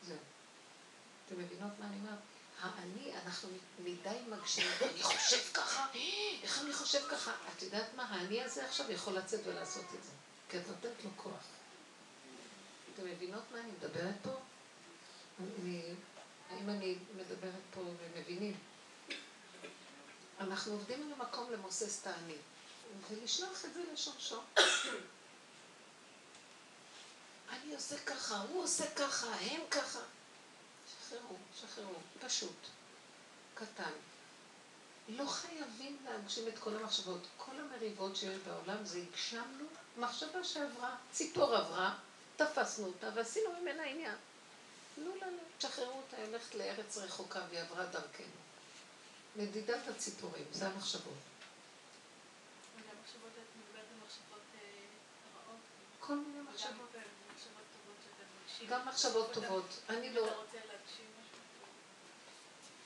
זהו. 0.08 0.18
אתם 1.30 1.40
מבינות 1.42 1.72
מה 1.80 1.86
אני 1.86 1.98
אומרת? 2.00 2.20
האני, 2.62 3.14
אנחנו 3.26 3.50
מדי 3.84 4.20
מגשימים, 4.30 4.72
אני 4.82 5.04
חושב 5.04 5.54
ככה, 5.54 5.88
איך 6.44 6.62
אני 6.62 6.74
חושב 6.74 7.08
ככה? 7.12 7.32
את 7.58 7.62
יודעת 7.62 7.94
מה, 7.96 8.04
האני 8.04 8.42
הזה 8.42 8.66
עכשיו 8.66 8.92
יכול 8.92 9.14
לצאת 9.14 9.40
ולעשות 9.46 9.86
את 10.00 10.04
זה, 10.04 10.12
כי 10.50 10.58
את 10.58 10.68
נותנת 10.68 11.04
לו 11.04 11.10
כוח. 11.16 11.44
אתם 12.94 13.06
מבינות 13.06 13.44
מה 13.52 13.60
אני 13.60 13.72
מדברת 13.72 14.16
פה? 14.22 14.32
אני, 15.40 15.82
האם 16.50 16.70
אני 16.70 16.96
מדברת 17.16 17.62
פה 17.74 17.82
ומבינים? 17.82 18.58
אנחנו 20.40 20.72
עובדים 20.72 21.04
על 21.04 21.14
המקום 21.14 21.52
למוסס 21.52 22.02
את 22.02 22.08
האני, 22.08 22.38
ולשלוח 23.10 23.66
את 23.66 23.74
זה 23.74 23.84
לשורשו. 23.94 24.42
אני 27.54 27.76
עושה 27.76 28.00
ככה, 28.06 28.38
הוא 28.38 28.64
עושה 28.64 28.96
ככה, 28.96 29.28
הם 29.28 29.62
ככה. 29.72 30.00
שחררו, 31.10 31.36
שחררו, 31.62 31.96
פשוט, 32.26 32.56
קטן. 33.54 33.92
לא 35.10 35.26
חייבים 35.26 35.98
להגשים 36.06 36.48
את 36.48 36.60
כל 36.60 36.76
המחשבות. 36.76 37.22
כל 37.38 37.52
המריבות 37.60 38.16
שיש 38.16 38.38
בעולם 38.38 38.86
זה 38.86 39.00
הגשמנו 39.00 39.66
מחשבה 39.98 40.44
שעברה, 40.44 40.96
ציפור 41.12 41.56
עברה, 41.56 41.96
תפסנו 42.36 42.88
אותה 42.88 43.10
ועשינו 43.16 43.62
ממנה 43.62 43.84
עניין. 43.84 44.16
לא, 44.98 45.12
לא, 45.22 45.28
לא, 45.28 45.42
תשחררו 45.58 45.98
אותה, 45.98 46.18
היא 46.18 46.26
הולכת 46.26 46.56
לארץ 46.56 46.98
רחוקה 46.98 47.42
והיא 47.50 47.60
עברה 47.62 47.86
דרכנו. 47.86 48.26
מדידת 49.36 49.88
הציפורים, 49.88 50.46
זה 50.52 50.68
המחשבות. 50.68 51.14
מחשבות, 53.02 53.32
מחשבות 54.06 54.42
אה. 54.56 54.60
כל 56.00 56.16
מיני 56.16 56.42
מחשבות. 56.42 56.74
מחשבות. 56.74 56.90
גם 58.70 58.88
מחשבות 58.88 59.32
אתה- 59.32 59.42
טובות. 59.42 59.66
אני 59.90 60.14
לא... 60.14 60.28
אתה 60.28 60.36
רוצה 60.36 60.58
להגשים 60.58 61.06
משהו 61.22 61.40
טוב. 61.60 61.68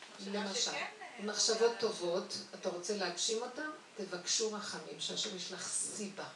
מחשבה 0.01 0.02
למשל, 0.27 0.71
אה, 0.71 0.87
מחשבות 1.23 1.71
טובות, 1.79 2.37
אתה 2.53 2.69
רוצה 2.69 2.97
להגשים 2.97 3.41
אותן, 3.41 3.69
תבקשו 3.97 4.53
רחמים, 4.53 4.99
שהשם 4.99 5.35
יש 5.35 5.51
לך 5.51 5.67
סיבה. 5.67 6.27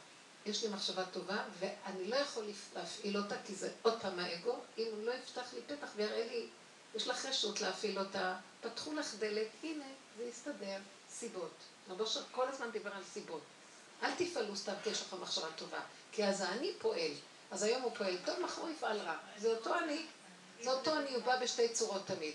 יש 0.46 0.64
לי 0.64 0.68
מחשבה 0.70 1.04
טובה, 1.04 1.44
ואני 1.58 2.08
לא 2.08 2.16
יכול 2.16 2.44
להפעיל 2.74 3.16
אותה, 3.16 3.34
כי 3.46 3.54
זה 3.54 3.70
עוד 3.82 4.00
פעם 4.00 4.18
האגו, 4.18 4.56
אם 4.78 4.86
הוא 4.90 5.06
לא 5.06 5.12
יפתח 5.12 5.54
לי 5.54 5.60
פתח 5.66 5.88
ויראה 5.96 6.26
לי, 6.26 6.46
יש 6.94 7.08
לך 7.08 7.26
רשות 7.26 7.60
להפעיל 7.60 7.98
אותה, 7.98 8.36
פתחו 8.60 8.92
לך 8.92 9.14
דלת, 9.18 9.46
הנה, 9.62 9.84
זה 10.18 10.24
יסתדר, 10.24 10.78
סיבות. 11.10 11.54
רבו 11.88 12.06
שר 12.06 12.22
כל 12.32 12.48
הזמן 12.48 12.70
דיבר 12.70 12.94
על 12.94 13.02
סיבות. 13.12 13.40
אל 14.02 14.10
תפעלו 14.18 14.56
סתם 14.56 14.72
כי 14.82 14.90
יש 14.90 15.02
לכם 15.02 15.20
מחשבה 15.20 15.52
טובה, 15.56 15.80
כי 16.12 16.24
אז 16.24 16.40
האני 16.40 16.72
פועל. 16.78 17.12
אז 17.50 17.62
היום 17.62 17.82
הוא 17.82 17.92
פועל 17.96 18.16
טוב, 18.24 18.40
מחר 18.40 18.62
הוא 18.62 18.70
יפעל 18.70 18.98
רע. 18.98 19.16
זה 19.38 19.48
אותו 19.48 19.78
אני, 19.78 20.06
זה 20.60 20.70
אותו 20.70 20.98
אני, 20.98 21.14
הוא 21.14 21.22
בא 21.22 21.40
בשתי 21.42 21.68
צורות 21.68 22.06
תמיד. 22.06 22.34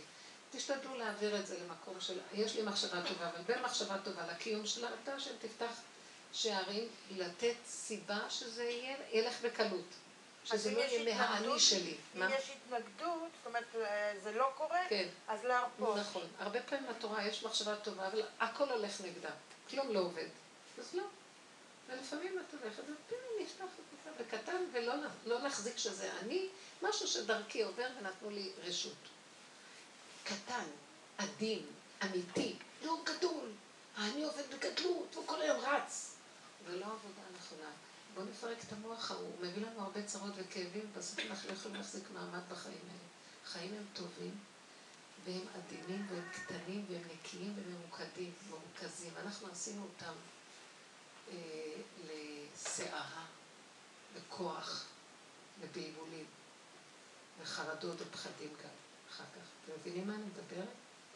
תשתדלו 0.56 0.98
להעביר 0.98 1.40
את 1.40 1.48
זה 1.48 1.60
למקום 1.60 1.94
של, 2.00 2.20
יש 2.34 2.56
לי 2.56 2.62
מחשבה 2.62 3.02
טובה, 3.08 3.30
אבל 3.30 3.42
בין 3.46 3.62
מחשבה 3.62 3.98
טובה 4.04 4.28
לקיום 4.32 4.66
שלה, 4.66 4.90
אתה 5.04 5.14
השם 5.14 5.32
תפתח 5.40 5.82
שערים, 6.34 6.88
לתת 7.12 7.56
סיבה 7.66 8.30
שזה 8.30 8.64
יהיה, 8.64 8.98
ילך 9.12 9.42
בקלות. 9.42 9.86
שזה 10.46 10.72
לא 10.72 10.80
יהיה 10.80 11.16
מהאני 11.16 11.60
שלי. 11.60 11.98
אם 12.16 12.20
מה? 12.20 12.36
יש 12.36 12.50
התנגדות, 12.50 13.30
זאת 13.38 13.46
אומרת, 13.46 13.76
אה, 13.76 14.14
זה 14.24 14.32
לא 14.32 14.52
קורה, 14.58 14.80
כן. 14.90 15.08
אז 15.28 15.44
להרפות. 15.44 15.98
נכון. 15.98 16.28
הרבה 16.40 16.62
פעמים 16.62 16.88
בתורה 16.90 17.28
יש 17.28 17.44
מחשבה 17.44 17.76
טובה, 17.76 18.08
אבל 18.08 18.22
הכל 18.40 18.72
הולך 18.72 19.02
נגדה. 19.02 19.30
כלום 19.70 19.94
לא 19.94 20.00
עובד. 20.00 20.28
אז 20.80 20.94
לא. 20.94 21.04
ולפעמים 21.90 22.40
את 22.40 22.54
הולכת, 22.54 22.84
ופתאום 22.84 23.20
נפתח 23.42 23.64
את 23.64 24.18
זה 24.18 24.24
בקטן, 24.24 24.64
ולא 24.74 24.94
לא 25.26 25.42
להחזיק 25.42 25.78
שזה 25.78 26.12
אני, 26.22 26.48
משהו 26.82 27.08
שדרכי 27.08 27.64
עובר 27.64 27.88
ונתנו 28.00 28.30
לי 28.30 28.52
רשות. 28.64 29.13
קטן, 30.24 30.66
עדין, 31.18 31.66
אמיתי, 32.04 32.56
לא 32.84 32.98
גדול. 33.04 33.50
אני 33.98 34.24
עובד 34.24 34.44
בגדלות, 34.56 35.16
והוא 35.16 35.28
כל 35.28 35.42
היום 35.42 35.60
רץ. 35.60 36.16
זה 36.66 36.80
לא 36.80 36.86
עבודה 36.86 37.22
נכונה. 37.38 37.70
בואו 38.14 38.26
נפרק 38.26 38.58
את 38.64 38.74
המוח 38.74 39.12
ההוא, 39.12 39.28
הוא 39.28 39.48
מביא 39.48 39.66
לנו 39.66 39.82
הרבה 39.82 40.04
צרות 40.04 40.34
וכאבים, 40.36 40.92
בסוף 40.98 41.20
אנחנו 41.20 41.50
לא 41.50 41.54
יכולים 41.54 41.78
להחזיק 41.78 42.04
מעמד 42.14 42.42
בחיים 42.50 42.80
האלה. 42.90 43.08
חיים 43.46 43.74
הם 43.74 43.86
טובים, 43.94 44.38
והם 45.26 45.42
עדינים, 45.56 46.08
והם 46.10 46.30
קטנים, 46.32 46.86
והם 46.90 47.02
נקיים 47.14 47.54
וממוקדים, 47.56 48.32
מרוכזים. 48.50 49.14
אנחנו 49.26 49.48
עשינו 49.52 49.84
אותם 49.84 50.14
אה, 51.32 51.36
לסערה, 52.04 53.26
לכוח, 54.16 54.86
לבלבולים, 55.64 56.26
וחרדות 57.42 57.98
ופחדים 58.02 58.50
גם, 58.64 58.70
אחר 59.14 59.24
כך. 59.24 59.48
אתם 59.64 59.72
מבינים 59.80 60.08
מה 60.08 60.16
אני 60.16 60.24
מדברת? 60.24 60.68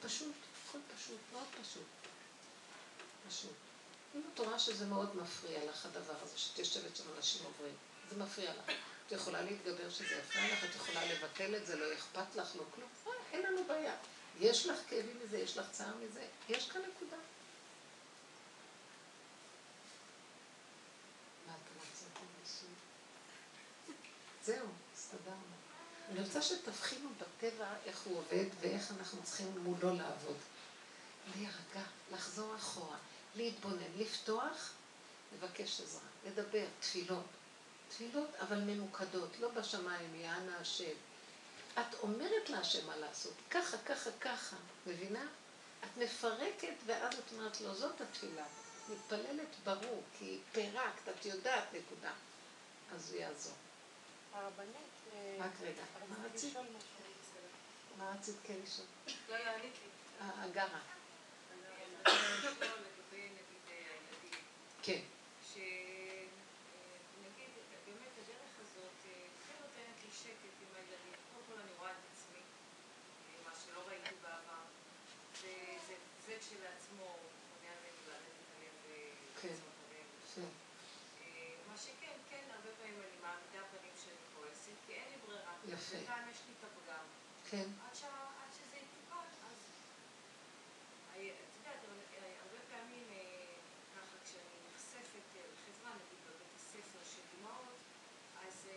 פשוט, 0.02 0.36
הכל 0.70 0.78
פשוט, 0.96 1.18
מאוד 1.34 1.48
פשוט. 1.62 1.88
פשוט. 3.28 3.56
אם 4.16 4.22
את 4.34 4.40
רואה 4.40 4.60
שזה 4.60 4.86
מאוד 4.86 5.16
מפריע 5.16 5.66
לך 5.66 5.86
הדבר 5.86 6.14
הזה, 6.22 6.38
שאת 6.38 6.60
יושבת 6.60 6.96
שם 6.96 7.04
אנשים 7.18 7.46
עוברים, 7.46 7.74
זה 8.10 8.18
מפריע 8.18 8.52
לך. 8.52 8.76
את 9.08 9.12
יכולה 9.12 9.42
להתגבר 9.42 9.90
שזה 9.90 10.16
יפריע 10.16 10.54
לך, 10.54 10.64
את 10.64 10.76
יכולה 10.76 11.06
לבטל 11.06 11.56
את 11.56 11.66
זה, 11.66 11.76
לא 11.76 11.94
אכפת 11.94 12.36
לך, 12.36 12.56
לא 12.56 12.64
כלום. 12.76 12.90
אה, 13.08 13.12
אין 13.32 13.42
לנו 13.42 13.64
בעיה. 13.68 13.96
יש 14.40 14.66
לך 14.66 14.80
כאבים 14.90 15.20
מזה, 15.24 15.38
יש 15.38 15.58
לך 15.58 15.72
צער 15.72 15.96
מזה, 15.96 16.28
יש 16.50 16.70
כאן 16.70 16.82
נקודה. 16.82 17.18
מה 21.48 21.54
אתם 21.54 21.80
רוצים? 21.80 22.74
זהו. 24.44 24.68
אני 26.10 26.20
רוצה 26.20 26.42
שתבחינו 26.42 27.10
בטבע 27.18 27.68
איך 27.86 28.02
הוא 28.02 28.18
עובד 28.18 28.46
ואיך 28.60 28.92
אנחנו 29.00 29.24
צריכים 29.24 29.58
מולו 29.64 29.96
לעבוד. 29.96 30.38
להירגע, 31.36 31.90
לחזור 32.14 32.56
אחורה, 32.56 32.98
להתבונן, 33.36 33.92
לפתוח, 33.98 34.74
לבקש 35.34 35.82
עזרה, 35.82 36.08
לדבר, 36.26 36.66
תפילות. 36.80 37.26
תפילות, 37.90 38.30
אבל 38.42 38.60
ממוקדות, 38.60 39.40
לא 39.40 39.50
בשמיים, 39.50 40.16
יענה 40.16 40.58
השם. 40.58 40.94
את 41.74 41.94
אומרת 42.02 42.50
להשם 42.50 42.88
מה 42.88 42.98
לעשות, 42.98 43.34
ככה, 43.50 43.78
ככה, 43.78 44.10
ככה, 44.22 44.56
מבינה? 44.88 45.28
את 45.84 45.98
מפרקת 45.98 46.76
ואז 46.86 47.14
את 47.14 47.32
אומרת 47.34 47.62
לו, 47.62 47.76
זאת 47.76 48.02
התפילה. 48.02 48.46
מתפללת 48.90 49.56
ברור, 49.64 50.04
כי 50.20 50.40
פירקת, 50.52 51.10
את 51.10 51.26
יודעת, 51.26 51.64
נקודה. 51.74 52.12
אז 52.96 53.12
הוא 53.12 53.22
יעזור. 53.22 53.54
הרבנית, 54.34 54.76
אה, 54.76 54.87
רק 55.40 55.52
רגע, 55.62 55.84
מה 56.10 56.16
רצית? 56.26 56.54
מה 57.98 58.12
רצית 58.20 58.36
כן 58.44 58.56
לשאול? 58.64 58.88
לא 59.30 59.36
יענית 59.36 59.74
לי. 59.84 59.90
אה, 60.22 60.44
הגרה. 60.44 60.80
כן. 64.82 65.02
שנגיד, 65.54 65.82
באמת 67.86 68.14
הדרך 68.18 68.54
הזאת 68.62 68.96
כן 69.04 69.56
נותנת 69.62 69.98
לי 70.04 70.12
שקט 70.12 70.56
עם 70.62 70.76
הילדים. 70.76 71.14
קודם 71.34 71.46
כל 71.48 71.58
אני 71.62 71.72
רואה 71.80 71.92
את 71.92 72.04
עצמי, 72.14 72.42
מה 73.46 73.52
שלא 73.66 73.82
ראיתי 73.88 74.16
בעבר. 74.22 74.64
וזה 75.34 75.96
זה 76.26 76.34
כשלעצמו 76.40 77.08
מונע 77.50 77.74
ממני 77.82 78.02
לרדת 78.08 78.40
עליהם 78.56 78.76
כן. 79.42 79.48
ולצמות 79.48 79.78
עליהם. 79.88 80.10
כן. 80.36 80.52
אה, 81.22 81.54
מה 81.70 81.78
שכן, 81.78 82.16
כן, 82.30 82.44
הרבה 82.56 82.70
פעמים 82.78 83.00
אני 83.00 83.18
מעמידה 83.22 83.62
פנים 83.72 83.96
שאני 84.04 84.24
כועסת, 84.36 84.77
כי 84.88 84.94
אין 84.94 85.10
לי 85.12 85.18
ברירה. 85.28 85.54
יפה. 85.68 85.96
בינתיים 85.98 86.30
יש 86.32 86.42
לי 86.48 86.54
את 86.60 86.64
הפגם. 86.64 87.06
כן. 87.50 87.68
עד 87.88 87.96
שה- 87.96 88.08
עד 88.44 88.52
שזה 88.58 88.76
יתוקן, 88.78 89.16
אז... 89.50 89.58
הי- 91.14 91.32
את 91.32 91.52
יודעת, 91.58 91.80
אה, 92.14 92.34
הרבה 92.44 92.60
פעמים 92.72 93.06
אה, 93.12 93.46
ככה 93.96 94.16
כשאני 94.24 94.56
נחשפת 94.76 95.28
אה, 95.36 95.42
לחברה, 95.54 95.92
נגיד 95.96 96.20
בבית 96.28 96.54
הספר 96.56 97.00
של 97.14 97.22
אמהות, 97.40 97.78
אז 98.48 98.68
אה, 98.72 98.76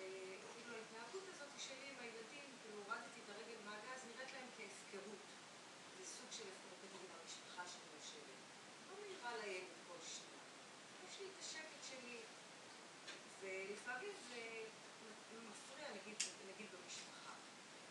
כאילו 0.54 0.76
ההתנהגות 0.76 1.24
הזאת 1.34 1.48
שלי 1.58 1.86
עם 1.90 1.98
הילדים, 2.00 2.48
כאילו 2.62 2.76
הורדתי 2.82 3.20
את 3.24 3.34
הרגל 3.34 3.58
מהגז, 3.64 4.00
נראית 4.08 4.32
להם 4.32 4.48
כהפקרות. 4.56 5.20
זה 5.98 6.04
סוג 6.06 6.28
של 6.30 6.44
הפקרות 6.52 6.78
נגיד 6.94 7.10
המשפחה 7.20 7.62
שאני 7.72 7.90
יושבת. 7.96 8.38
לא 8.88 8.94
מעירה 9.02 9.36
לילד 9.36 9.72
כל 9.88 10.00
שנייה. 10.14 10.42
יש 11.08 11.20
לי 11.20 11.26
את 11.26 11.38
השקט 11.42 11.82
שלי, 11.90 12.16
ולפעמים 13.40 14.12
זה 14.28 14.40
מפריע, 15.50 15.88
נגיד, 15.90 16.16
נגיד 16.54 16.66
במשפחה. 16.74 17.32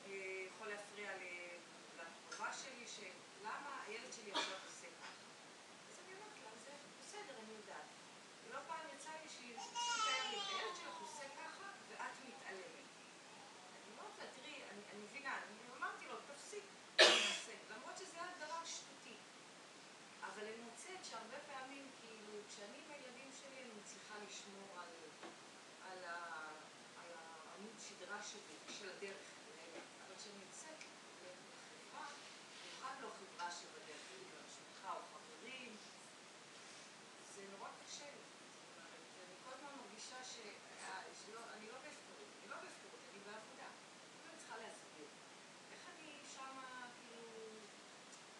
אה, 0.05 0.11
יכול 0.55 0.67
להפריע 0.67 1.09
ל- 1.17 1.57
לקרובה 1.99 2.53
שלי, 2.53 2.85
שלמה 3.39 3.83
הילד 3.87 4.13
שלי 4.13 4.31
עכשיו 4.31 4.57
עושה 4.65 4.87
ככה. 5.01 5.23
אז 5.89 5.99
אני 6.05 6.13
אומרת 6.13 6.37
לה, 6.43 6.49
זה 6.63 6.71
בסדר, 7.01 7.35
אני 7.43 7.53
יודעת. 7.53 7.87
ולא 8.45 8.59
פעם 8.67 8.85
יצא 8.95 9.09
לי 9.21 9.29
שהיא 9.29 9.57
הילד 9.57 10.75
שלך 10.75 11.01
עושה 11.01 11.23
ככה, 11.37 11.65
ואת 11.89 12.15
מתעלמת. 12.27 12.87
אני 13.75 13.87
אומרת 13.91 14.17
לה, 14.19 14.25
תראי, 14.35 14.63
אני 14.71 15.03
מבינה, 15.03 15.37
אני 15.37 15.77
אמרתי 15.77 16.05
לו, 16.07 16.15
תפסיק. 16.33 16.63
למרות 17.69 17.97
שזה 17.97 18.21
היה 18.21 18.31
דבר 18.47 18.65
שטותי. 18.65 19.15
אבל 20.21 20.43
אני 20.43 20.61
מוצאת 20.69 21.05
שהרבה 21.05 21.37
פעמים, 21.47 21.91
כאילו, 22.01 22.33
כשאני 22.47 22.77
עם 22.77 22.91
הילדים 22.91 23.31
שלי, 23.39 23.57
אני 23.63 23.71
מצליחה 23.81 24.15
לשמור 24.27 24.79
על, 24.79 24.93
על, 25.91 26.03
ה, 26.05 26.15
על 27.01 27.11
העמוד 27.15 27.75
שדרה 27.87 28.23
שלי, 28.23 28.55
של 28.79 28.89
הדרך. 28.89 29.27
אבל 30.07 30.15
כשאני 30.17 30.43
לא 33.01 33.09
חברה 33.19 33.51
שבדרך, 33.51 34.01
כאילו, 34.07 34.37
המשפחה 34.43 34.93
או 34.93 35.01
חברים, 35.13 35.75
זה 37.35 37.41
נורא 37.57 37.69
קשה 37.79 38.05
לי. 38.05 38.25
אני 39.25 39.35
כל 39.43 39.51
הזמן 39.53 39.69
מרגישה 39.81 40.23
ש... 40.23 40.35
אה, 40.81 41.01
לא 41.71 41.77
בהפקרות, 41.83 42.29
אני 42.39 42.49
לא 42.49 42.55
בהפקרות, 42.55 43.01
אני 43.09 43.19
בעבודה. 43.25 43.67
אני 44.25 44.37
צריכה 44.37 44.57
להסביר. 44.57 45.07
איך 45.71 45.81
אני 45.93 46.09
שמה, 46.33 46.87
כאילו... 46.97 47.23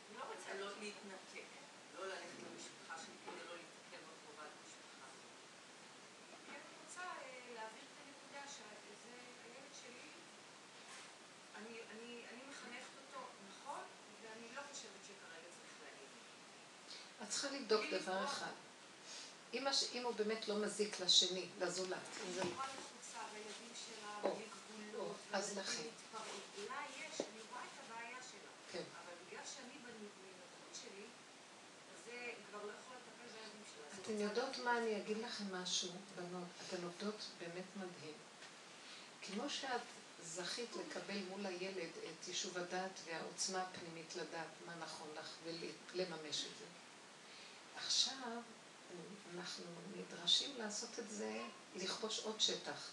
אני 0.06 0.18
לא 0.18 0.24
רוצה 0.34 0.54
לא 0.62 0.70
להתנתק, 0.80 1.50
לא 1.96 2.06
ללכת 2.06 2.40
למשפחה 2.46 2.96
שלי 3.04 3.18
כדי 3.26 3.44
לא 3.50 3.54
להתקל 3.60 4.02
בקרובת 4.08 4.52
משפחה. 4.64 5.08
אני 6.28 6.38
כן 6.48 6.62
רוצה 6.82 7.02
אה, 7.02 7.54
להעביר 7.56 7.84
את 7.90 7.98
הנקודה 8.02 8.44
שזה 8.48 9.16
הילד 9.44 9.74
שלי, 9.82 10.10
אני, 11.58 11.74
אני, 11.92 12.24
אני 12.32 12.42
מחנכת 12.50 12.94
אותו 13.02 13.22
נכון, 13.50 13.84
ואני 14.22 14.48
לא 14.56 14.62
חושבת 14.72 15.02
שכרגע 15.08 15.50
צריך 15.58 15.76
להגיד. 15.84 16.12
את 17.24 17.29
צריכה 17.42 17.56
לבדוק 17.56 17.82
דבר 17.92 18.26
אחד. 18.26 18.52
אם, 19.54 19.68
הש... 19.68 19.84
אם 19.94 20.04
הוא 20.04 20.14
באמת 20.14 20.48
לא 20.48 20.56
מזיק 20.56 21.00
לשני, 21.00 21.46
לזולת, 21.60 21.98
אם 22.28 22.34
זה... 22.34 22.42
היא 22.42 22.52
נורא 22.52 22.66
לחוצה, 22.66 23.20
והילדים 23.34 23.74
שלה, 23.86 24.16
או. 24.24 24.30
והיא 24.30 25.14
אז 25.34 25.58
לכי. 25.58 25.82
אולי 25.82 26.86
יש, 26.96 27.22
אני 27.22 27.42
רואה 27.52 27.62
את 27.62 27.80
הבעיה 27.86 28.18
שלה. 28.32 28.50
כן. 28.72 28.84
אבל 28.94 29.14
בגלל 29.28 29.44
שאני 29.56 29.74
בנוכחות 29.84 30.82
שלי, 30.82 31.06
אז 31.94 32.06
זה 32.06 32.32
כבר 32.50 32.66
לא 32.66 32.74
שלה. 33.76 33.86
אז 33.92 34.00
אתן 34.02 34.14
אני 34.14 34.24
יודעות 34.24 34.58
מה, 34.58 34.78
אני 34.78 34.98
אגיד 34.98 35.18
לכם 35.18 35.56
משהו, 35.56 35.90
בנות, 36.16 36.48
אתן 36.68 36.84
עובדות 36.84 37.26
באמת 37.40 37.70
מדהים. 37.76 38.18
כמו 39.22 39.50
שאת 39.50 39.82
זכית 40.24 40.70
לקבל 40.76 41.20
מול 41.30 41.46
הילד 41.46 41.90
את 42.04 42.28
יישוב 42.28 42.58
הדעת 42.58 43.00
והעוצמה 43.06 43.62
הפנימית 43.62 44.16
לדעת 44.16 44.54
מה 44.66 44.76
נכון 44.76 45.08
לך 45.16 45.30
ולממש 45.46 46.46
את 46.46 46.60
זה. 46.60 46.66
עכשיו 47.86 48.42
אנחנו 49.36 49.66
נדרשים 49.96 50.58
לעשות 50.58 51.00
את 51.00 51.10
זה, 51.10 51.42
לכבוש 51.76 52.20
עוד 52.20 52.42
שטח. 52.42 52.90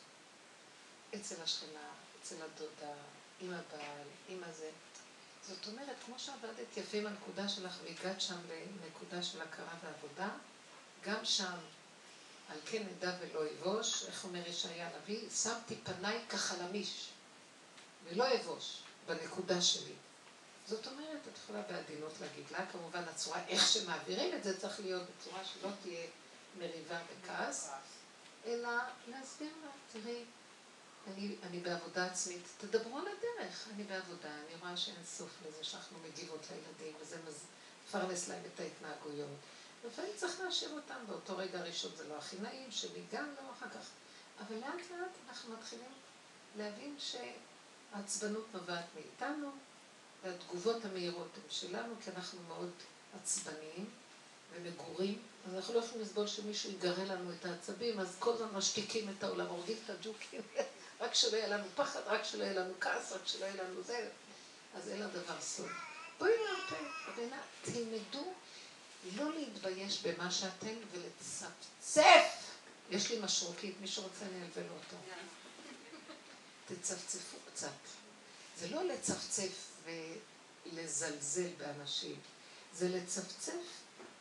אצל 1.14 1.43
השכנה, 1.43 1.91
אצל 2.20 2.34
הדודה, 2.43 2.95
עם 3.41 3.53
הבעל, 3.53 4.07
עם 4.28 4.45
הזה. 4.45 4.70
זאת 5.43 5.66
אומרת, 5.66 5.97
כמו 6.07 6.18
שעבדת 6.18 6.76
יפה 6.76 6.99
עם 6.99 7.07
הנקודה 7.07 7.49
שלך 7.49 7.76
והגעת 7.84 8.20
שם 8.20 8.39
לנקודה 8.51 9.22
של 9.22 9.43
הכרה 9.43 9.74
ועבודה, 9.82 10.28
גם 11.05 11.24
שם, 11.24 11.59
על 12.49 12.59
כן 12.66 12.87
אדע 12.89 13.16
ולא 13.20 13.41
אבוש, 13.51 14.05
איך 14.05 14.24
אומר 14.24 14.49
ישעיה 14.49 14.89
הנביא, 14.89 15.30
שמתי 15.30 15.76
פניי 15.84 16.24
כחלמיש, 16.28 17.09
ולא 18.05 18.37
אבוש, 18.37 18.78
בנקודה 19.07 19.62
שלי. 19.62 19.95
זאת 20.69 20.87
אומרת, 20.87 21.21
את 21.33 21.39
יכולה 21.39 21.62
בעדינות 21.62 22.12
להגיד 22.21 22.45
לה, 22.51 22.67
כמובן 22.67 23.03
הצורה, 23.09 23.47
איך 23.49 23.69
שמעבירים 23.69 24.37
את 24.37 24.45
זה 24.45 24.61
צריך 24.61 24.81
להיות 24.81 25.03
בצורה 25.03 25.45
שלא 25.45 25.69
תהיה 25.83 26.07
מריבה 26.59 26.99
וכעס, 27.09 27.71
אלא 28.47 28.71
להסביר 29.09 29.53
לה, 29.64 29.71
תראי, 29.93 30.25
אני, 31.07 31.37
אני 31.43 31.61
בעבודה 31.61 32.07
עצמית, 32.07 32.43
תדברו 32.59 32.99
על 32.99 33.05
הדרך, 33.07 33.69
אני 33.75 33.85
בעבודה, 33.85 34.29
אני 34.29 34.61
רואה 34.61 34.77
שאין 34.77 35.05
סוף 35.05 35.31
לזה 35.49 35.64
שאנחנו 35.64 35.99
מגיבות 36.09 36.41
לילדים, 36.51 36.97
וזה 37.01 37.17
מפרנס 37.89 38.29
להם 38.29 38.43
את 38.55 38.61
ההתנהגויות. 38.61 39.37
לפעמים 39.87 40.11
צריך 40.17 40.41
להשאיר 40.41 40.71
אותם, 40.71 41.07
באותו 41.09 41.37
רגע 41.37 41.59
הראשון 41.59 41.93
זה 41.97 42.09
לא 42.09 42.14
הכי 42.14 42.37
נעים, 42.43 42.71
שלי 42.71 43.03
גם 43.12 43.35
לא 43.37 43.53
אחר 43.53 43.69
כך. 43.69 43.91
אבל 44.41 44.57
לאט 44.57 44.91
לאט 44.91 45.11
אנחנו 45.29 45.55
מתחילים 45.55 45.93
להבין 46.57 46.97
שהעצבנות 46.99 48.47
נובעת 48.53 48.85
מאיתנו, 48.95 49.53
והתגובות 50.27 50.85
המהירות 50.85 51.29
הן 51.35 51.51
שלנו, 51.51 51.95
כי 52.05 52.11
אנחנו 52.16 52.39
מאוד 52.49 52.70
עצבניים 53.22 53.91
ומגורים, 54.53 55.22
אז 55.49 55.55
אנחנו 55.55 55.74
לא 55.74 55.79
יכולים 55.79 56.05
לסבול 56.05 56.27
שמישהו 56.27 56.70
יגרה 56.70 57.05
לנו 57.05 57.33
את 57.33 57.45
העצבים, 57.45 58.01
אז 58.01 58.16
כל 58.18 58.33
הזמן 58.33 58.49
משתיקים 58.55 59.09
את 59.18 59.24
העולם, 59.24 59.47
הורגים 59.47 59.77
את 59.85 59.91
הג'וקים, 59.91 60.41
רק 61.01 61.14
שלא 61.14 61.37
יהיה 61.37 61.49
לנו 61.49 61.64
פחד, 61.77 62.01
רק 62.07 62.24
שלא 62.24 62.45
יהיה 62.45 62.55
לנו 62.55 62.74
כעס, 62.81 63.12
רק 63.12 63.27
שלא 63.27 63.45
יהיה 63.45 63.64
לנו 63.64 63.83
זה, 63.83 64.09
אז 64.74 64.89
אין 64.89 65.03
לדבר 65.03 65.41
סוף. 65.41 65.70
בואי 66.18 66.31
נרפה, 66.31 66.77
רבינה, 67.09 67.43
תלמדו 67.62 68.33
לא 69.16 69.35
להתבייש 69.35 70.03
במה 70.03 70.31
שאתם 70.31 70.74
ולצפצף. 70.93 72.47
יש 72.91 73.11
לי 73.11 73.20
משרוקית, 73.20 73.77
מי 73.81 73.87
שרוצה 73.87 74.24
אני 74.24 74.45
אלווה 74.45 74.62
לו 74.62 74.74
אותו. 74.74 74.97
תצפצפו 76.66 77.37
קצת. 77.53 77.70
זה 78.59 78.68
לא 78.70 78.85
לצפצף 78.85 79.76
ולזלזל 79.87 81.49
באנשים, 81.59 82.16
זה 82.72 82.89
לצפצף 82.89 83.53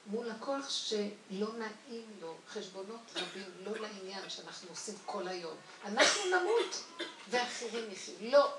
מול 0.08 0.32
הכוח 0.32 0.70
שלא 0.70 1.48
נעים 1.58 2.06
לו, 2.22 2.36
חשבונות 2.50 3.02
רבים, 3.16 3.52
לא 3.64 3.78
לעניין 3.78 4.30
שאנחנו 4.30 4.70
עושים 4.70 4.96
כל 5.06 5.28
היום. 5.28 5.58
אנחנו 5.86 6.22
נמות 6.26 6.84
ואחרים 7.30 7.92
יחיו. 7.92 8.16
לא. 8.22 8.58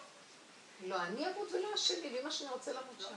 לא 0.84 1.02
אני 1.02 1.26
אמות 1.26 1.52
ולא 1.52 1.74
השני, 1.74 2.16
ואמא 2.16 2.30
שלי 2.30 2.48
רוצה 2.48 2.72
למות 2.72 3.00
שם. 3.00 3.14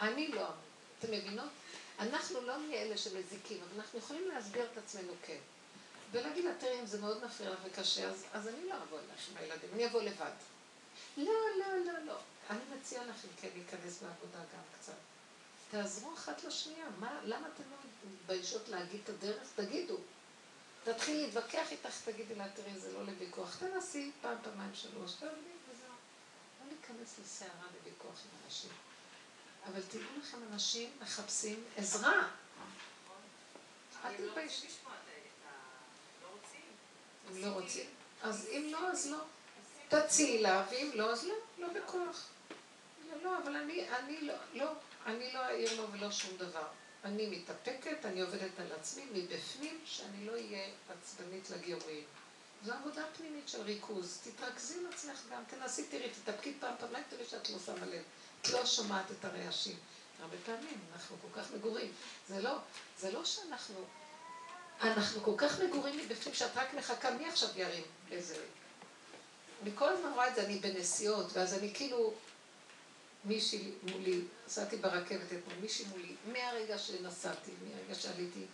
אני 0.00 0.28
לא 0.28 0.40
אמות. 0.40 0.54
אתם 0.98 1.10
מבינות? 1.10 1.48
אנחנו 1.98 2.40
לא 2.40 2.56
נהיה 2.56 2.82
אלה 2.82 2.96
שמזיקים, 2.96 3.60
אבל 3.62 3.80
אנחנו 3.80 3.98
יכולים 3.98 4.28
להסביר 4.28 4.66
את 4.72 4.78
עצמנו 4.78 5.12
כן. 5.26 5.38
ולהגיד 6.12 6.44
לה, 6.44 6.50
תראי, 6.58 6.80
אם 6.80 6.86
זה 6.86 7.00
מאוד 7.00 7.24
מפריע 7.24 7.50
לך 7.50 7.58
וקשה, 7.64 8.08
אז, 8.08 8.24
אז 8.32 8.48
אני 8.48 8.68
לא 8.68 8.74
אבוא 8.74 8.98
אלייך 8.98 9.28
עם 9.30 9.36
הילדים, 9.36 9.70
אני 9.74 9.86
אבוא 9.86 10.02
לבד. 10.02 10.30
לא, 11.18 11.32
לא, 11.58 11.92
לא, 11.92 11.98
לא. 12.06 12.18
אני 12.50 12.60
מציעה 12.76 13.04
לכם 13.04 13.28
כן 13.40 13.48
להיכנס 13.54 14.02
בעבודה 14.02 14.38
גם 14.38 14.62
קצת. 14.78 14.92
תעזרו 15.70 16.14
אחת 16.14 16.44
לשנייה. 16.44 16.86
מה, 16.98 17.20
למה 17.24 17.46
אתם 17.54 17.62
לא 17.70 17.76
מתביישות 18.12 18.68
להגיד 18.68 19.00
את 19.04 19.08
הדרך? 19.08 19.48
תגידו. 19.54 19.96
תתחיל 20.84 21.26
להתווכח 21.26 21.72
איתך, 21.72 22.00
תגידי 22.04 22.34
לה, 22.34 22.48
תראי, 22.48 22.78
זה 22.78 22.92
לא 22.92 23.06
לוויכוח. 23.06 23.56
תנסי 23.56 24.10
פעם, 24.20 24.36
פעמיים, 24.42 24.74
שלוש, 24.74 25.12
תעבדי 25.12 25.34
וזהו. 25.68 25.88
לא 26.60 26.66
להיכנס 26.68 27.18
לסערה 27.24 27.66
לוויכוח 27.78 28.20
עם 28.24 28.44
אנשים. 28.44 28.70
אבל 29.66 29.80
תראו 29.90 30.04
לכם, 30.22 30.38
אנשים 30.52 30.90
מחפשים 31.00 31.64
עזרה. 31.76 32.28
אל 34.04 34.14
תתביישי. 34.14 34.66
הם 37.28 37.42
לא 37.42 37.48
רוצים. 37.48 37.86
אז 38.22 38.48
אם 38.50 38.68
לא, 38.72 38.90
אז 38.90 39.10
לא. 39.10 39.18
תציעי 39.88 40.42
לה, 40.42 40.64
ואם 40.70 40.90
לא, 40.94 41.12
אז 41.12 41.24
לא, 41.24 41.34
לא 41.58 41.68
בכוח. 41.72 42.28
לא, 43.08 43.22
לא, 43.22 43.38
אבל 43.42 43.56
אני, 43.56 43.88
אני 43.90 44.20
לא, 44.20 44.34
לא, 44.54 44.72
אני 45.06 45.32
לא 45.32 45.38
אעיר 45.38 45.80
לו 45.80 45.92
ולא 45.92 46.10
שום 46.10 46.36
דבר. 46.36 46.66
אני 47.04 47.26
מתאפקת, 47.26 48.04
אני 48.04 48.20
עובדת 48.20 48.60
על 48.60 48.72
עצמי 48.80 49.04
מבפנים, 49.12 49.80
שאני 49.84 50.26
לא 50.26 50.32
אהיה 50.32 50.68
עצבנית 50.88 51.50
לגירויים. 51.50 52.04
זו 52.64 52.72
עבודה 52.72 53.02
פנימית 53.16 53.48
של 53.48 53.62
ריכוז. 53.62 54.20
תתרכזי 54.24 54.78
עם 54.80 54.86
עצמך 54.92 55.22
גם, 55.30 55.42
תנסי, 55.48 55.86
תראי, 55.86 56.10
תתאפקי 56.10 56.54
פעם 56.60 56.74
פעמיים, 56.80 57.04
תראי 57.10 57.24
שאת 57.24 57.50
לא 57.50 57.58
שמה 57.58 57.86
לב. 57.86 58.02
את 58.42 58.48
לא 58.48 58.66
שומעת 58.66 59.10
את 59.10 59.24
הרעשים. 59.24 59.76
הרבה 60.20 60.36
פעמים 60.46 60.80
אנחנו 60.92 61.16
כל 61.22 61.40
כך 61.40 61.50
מגורים. 61.52 61.92
זה 62.28 62.42
לא, 62.42 62.58
זה 62.98 63.12
לא 63.12 63.24
שאנחנו, 63.24 63.84
אנחנו 64.80 65.22
כל 65.22 65.34
כך 65.36 65.60
מגורים 65.60 65.98
מבפנים 65.98 66.34
שאת 66.34 66.56
רק 66.56 66.74
מחכה 66.74 67.10
מי 67.10 67.28
עכשיו 67.28 67.48
ירים 67.56 67.84
איזה... 68.10 68.36
אני 69.62 69.70
כל 69.74 69.88
הזמן 69.88 70.12
רואה 70.12 70.28
את 70.28 70.34
זה, 70.34 70.44
אני 70.44 70.58
בנסיעות, 70.58 71.32
ואז 71.32 71.54
אני 71.54 71.74
כאילו, 71.74 72.14
מישהי 73.24 73.70
מולי, 73.82 74.20
נסעתי 74.46 74.76
ברכבת 74.76 75.32
אתמול, 75.32 75.56
מישהי 75.60 75.84
מולי, 75.84 76.14
מהרגע 76.32 76.78
שנסעתי, 76.78 77.50
מהרגע 77.62 77.94
שעליתי, 77.94 78.44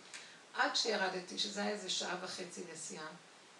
עד 0.53 0.75
שירדתי, 0.75 1.39
שזה 1.39 1.61
היה 1.61 1.71
איזה 1.71 1.89
שעה 1.89 2.17
וחצי 2.21 2.61
נסיעה, 2.73 3.07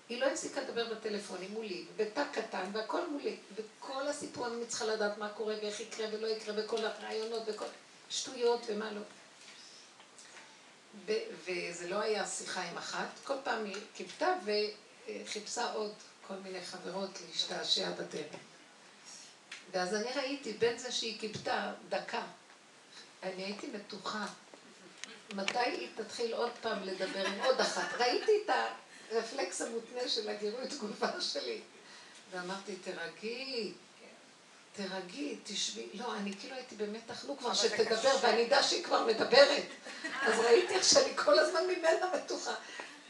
היא 0.09 0.21
לא 0.21 0.25
הפסיקה 0.25 0.61
לדבר 0.61 0.93
בטלפון, 0.93 1.41
היא 1.41 1.49
מולי, 1.49 1.85
בתא 1.95 2.23
קטן, 2.31 2.69
והכל 2.73 3.09
מולי. 3.09 3.35
וכל 3.55 4.07
הסיפור, 4.07 4.47
אני 4.47 4.65
צריכה 4.65 4.85
לדעת 4.85 5.17
מה 5.17 5.29
קורה 5.29 5.55
ואיך 5.61 5.79
יקרה 5.79 6.07
ולא 6.11 6.27
יקרה, 6.27 6.55
וכל 6.57 6.85
הרעיונות, 6.85 7.43
וכל 7.47 7.65
שטויות 8.09 8.61
ומה 8.67 8.91
לא. 8.91 9.01
וזה 11.45 11.87
לא 11.87 12.01
היה 12.01 12.27
שיחה 12.27 12.61
עם 12.61 12.77
אחת, 12.77 13.07
כל 13.23 13.33
פעם 13.43 13.65
היא 13.65 13.77
קיבתה 13.95 14.33
וחיפשה 14.45 15.73
עוד 15.73 15.93
כל 16.27 16.33
מיני 16.43 16.61
חברות 16.61 17.19
להשתעשע 17.27 17.91
בדרך. 17.91 18.35
ואז 19.71 19.93
אני 19.95 20.11
ראיתי, 20.15 20.53
בין 20.53 20.77
זה 20.77 20.91
שהיא 20.91 21.19
קיבתה 21.19 21.73
דקה, 21.89 22.21
אני 23.23 23.43
הייתי 23.43 23.67
מתוחה. 23.67 24.25
מתי 25.33 25.59
היא 25.59 25.89
תתחיל 25.95 26.33
עוד 26.33 26.51
פעם 26.61 26.83
לדבר 26.83 27.27
עם 27.27 27.41
עוד 27.41 27.61
אחת? 27.61 27.93
ראיתי 27.97 28.31
את 28.45 28.49
הרפלקס 29.11 29.61
המותנה 29.61 30.07
של 30.07 30.29
הגירוי 30.29 30.67
תגובה 30.67 31.21
שלי. 31.21 31.61
ואמרתי, 32.31 32.75
תרגי, 32.75 33.73
תרגי, 34.75 35.37
תשבי. 35.43 35.89
לא, 35.93 36.15
אני 36.15 36.33
כאילו 36.39 36.55
הייתי 36.55 36.75
במתח, 36.75 37.25
נו 37.25 37.37
כבר 37.37 37.53
שתדבר, 37.53 38.17
ואני 38.21 38.47
אדע 38.47 38.63
שהיא 38.63 38.83
כבר 38.83 39.05
מדברת. 39.05 39.63
אז 40.21 40.39
ראיתי 40.39 40.73
איך 40.73 40.83
שאני 40.83 41.17
כל 41.17 41.39
הזמן 41.39 41.61
ממנה 41.67 42.05
מתוחה. 42.15 42.53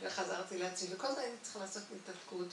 וחזרתי 0.01 0.57
לעצמי, 0.57 0.89
וכל 0.95 1.07
הזמן 1.07 1.21
הייתי 1.21 1.37
צריכה 1.41 1.59
לעשות 1.59 1.83
התנתקות, 1.83 2.47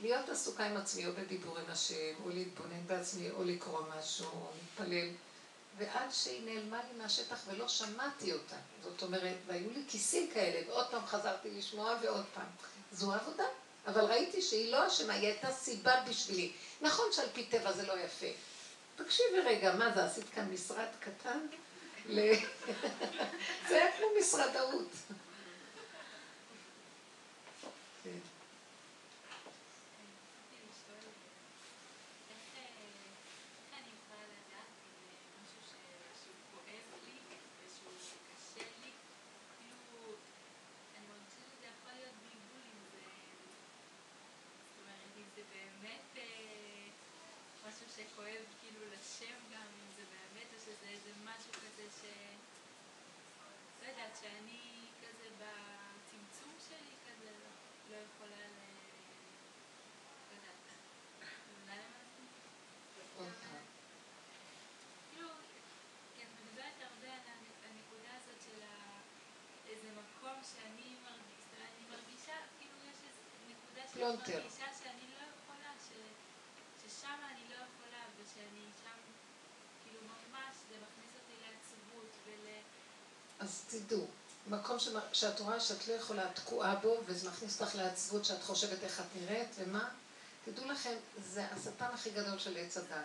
ולהיות 0.00 0.28
עסוקה 0.28 0.64
עם 0.64 0.76
עצמי, 0.76 1.06
או 1.06 1.12
בדיבור 1.12 1.58
עם 1.58 1.64
השם, 1.70 1.94
או 2.24 2.30
להתבונן 2.30 2.86
בעצמי, 2.86 3.30
או 3.30 3.44
לקרוא 3.44 3.80
משהו, 3.98 4.26
או 4.26 4.50
להתפלל. 4.54 5.08
ועד 5.78 6.10
שהיא 6.12 6.42
נעלמה 6.44 6.80
לי 6.84 6.98
מהשטח 7.02 7.38
ולא 7.46 7.68
שמעתי 7.68 8.32
אותה. 8.32 8.56
זאת 8.82 9.02
אומרת, 9.02 9.36
והיו 9.46 9.70
לי 9.70 9.82
כיסים 9.88 10.30
כאלה, 10.34 10.68
ועוד 10.70 10.86
פעם 10.90 11.06
חזרתי 11.06 11.50
לשמוע 11.50 11.98
ועוד 12.02 12.24
פעם. 12.34 12.46
זו 12.92 13.12
עבודה. 13.12 13.44
אבל 13.86 14.04
ראיתי 14.04 14.42
שהיא 14.42 14.72
לא 14.72 14.86
אשמה, 14.86 15.12
היא 15.12 15.26
הייתה 15.26 15.52
סיבה 15.52 16.04
בשבילי. 16.08 16.52
נכון 16.80 17.04
שעל 17.12 17.28
פי 17.32 17.44
טבע 17.46 17.72
זה 17.72 17.86
לא 17.86 17.98
יפה. 17.98 18.26
תקשיבי 18.96 19.40
רגע, 19.40 19.74
מה 19.74 19.92
זה, 19.94 20.04
עשית 20.04 20.24
כאן 20.34 20.50
משרד 20.52 20.88
קטן? 21.00 21.38
זה 23.68 23.74
היה 23.76 23.96
כמו 23.96 24.06
משרדאות. 24.20 24.88
באמת 45.72 46.16
משהו 47.66 47.86
שכואב 47.96 48.44
כאילו 48.60 48.80
לשם 48.92 49.34
גם, 49.52 49.66
אם 49.80 49.90
זה 49.96 50.02
באמת, 50.10 50.46
או 50.54 50.58
שזה 50.60 50.88
איזה 50.88 51.10
משהו 51.24 51.52
כזה 51.52 51.84
ש... 52.00 52.04
לא 53.82 53.88
יודעת, 53.88 54.18
שאני 54.20 54.60
כזה 55.02 55.28
בצמצום 55.38 56.52
שלי 56.68 56.94
כזה 57.06 57.30
לא, 57.30 57.50
לא 57.90 57.96
יכולה 57.96 58.36
ל... 58.46 58.58
לא 60.28 60.34
יודעת. 60.36 60.62
מבינה 61.50 61.74
למה 61.76 61.96
אני 62.00 62.24
מתכוונת? 62.96 63.62
כאילו, 65.12 65.28
כי 66.16 66.22
את 66.22 66.28
מדברת 66.40 66.78
הרבה 66.80 67.12
על 67.14 67.26
הנ- 67.26 67.64
הנקודה 67.70 68.10
הזאת 68.16 68.38
של 68.46 68.62
ה- 68.62 69.00
איזה 69.68 69.88
מקום 70.00 70.36
שאני 70.50 70.88
מרגישה, 71.04 71.60
אני 71.70 71.84
מרגישה, 71.90 72.34
כאילו 72.58 72.76
יש 72.90 72.98
איזו 73.08 73.22
שאני 74.08 75.06
לא 75.18 75.26
ששם 76.82 77.18
אני 77.30 77.42
לא 77.50 77.54
יכולה, 77.54 78.02
ושאני 78.16 78.64
שם, 78.82 78.98
כאילו 79.84 80.00
ממש, 80.00 80.54
זה 80.68 80.74
מכניס 80.74 81.12
אותי 81.14 81.32
לעצבות 81.42 82.10
ול... 82.26 82.48
אז 83.40 83.62
תדעו, 83.68 84.06
מקום 84.46 84.76
שאת 85.12 85.40
רואה 85.40 85.60
שאת 85.60 85.88
לא 85.88 85.92
יכולה, 85.92 86.24
את 86.24 86.34
תקועה 86.34 86.74
בו, 86.74 86.96
וזה 87.06 87.30
מכניס 87.30 87.60
אותך 87.60 87.74
לעצבות 87.74 88.24
שאת 88.24 88.42
חושבת 88.42 88.82
איך 88.82 89.00
את 89.00 89.06
נראית, 89.20 89.48
ומה? 89.58 89.88
תדעו 90.44 90.70
לכם, 90.70 90.94
זה 91.32 91.46
השטן 91.46 91.90
הכי 91.94 92.10
גדול 92.10 92.38
של 92.38 92.56
עץ 92.56 92.76
הדת. 92.76 92.96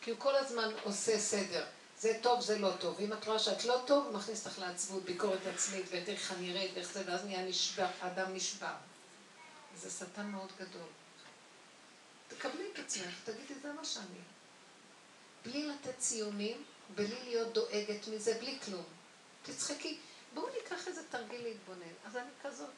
כי 0.00 0.10
הוא 0.10 0.18
כל 0.20 0.36
הזמן 0.36 0.68
עושה 0.82 1.18
סדר. 1.18 1.64
זה 2.00 2.18
טוב, 2.22 2.40
זה 2.40 2.58
לא 2.58 2.72
טוב. 2.80 2.96
ואם 2.98 3.12
את 3.12 3.26
רואה 3.26 3.38
שאת 3.38 3.64
לא 3.64 3.82
טוב, 3.86 4.06
הוא 4.06 4.14
מכניס 4.14 4.46
אותך 4.46 4.58
לעצבות, 4.58 5.04
ביקורת 5.04 5.46
עצמית, 5.54 5.86
ואת 5.90 6.08
איך 6.08 6.32
אני 6.32 6.52
נראית, 6.52 6.70
ואיך 6.74 6.92
זה, 6.92 7.02
ואז 7.06 7.24
נהיה 7.24 7.42
נשבר, 7.42 7.86
האדם 8.00 8.34
נשבר. 8.34 8.74
זה 9.78 9.90
שטן 9.90 10.26
מאוד 10.26 10.52
גדול. 10.58 10.88
תקבלי 12.28 12.70
את 12.72 12.78
עצמך, 12.78 13.24
תגידי, 13.24 13.54
זה 13.54 13.72
מה 13.72 13.84
שאני. 13.84 14.20
בלי 15.44 15.66
לתת 15.66 15.98
ציונים, 15.98 16.64
בלי 16.94 17.24
להיות 17.24 17.52
דואגת 17.52 18.08
מזה, 18.08 18.34
בלי 18.40 18.58
כלום. 18.64 18.84
תצחקי. 19.42 19.98
בואו 20.34 20.48
ניקח 20.54 20.88
איזה 20.88 21.08
תרגיל 21.08 21.42
להתבונן. 21.42 21.94
אז 22.04 22.16
אני 22.16 22.30
כזאת. 22.42 22.70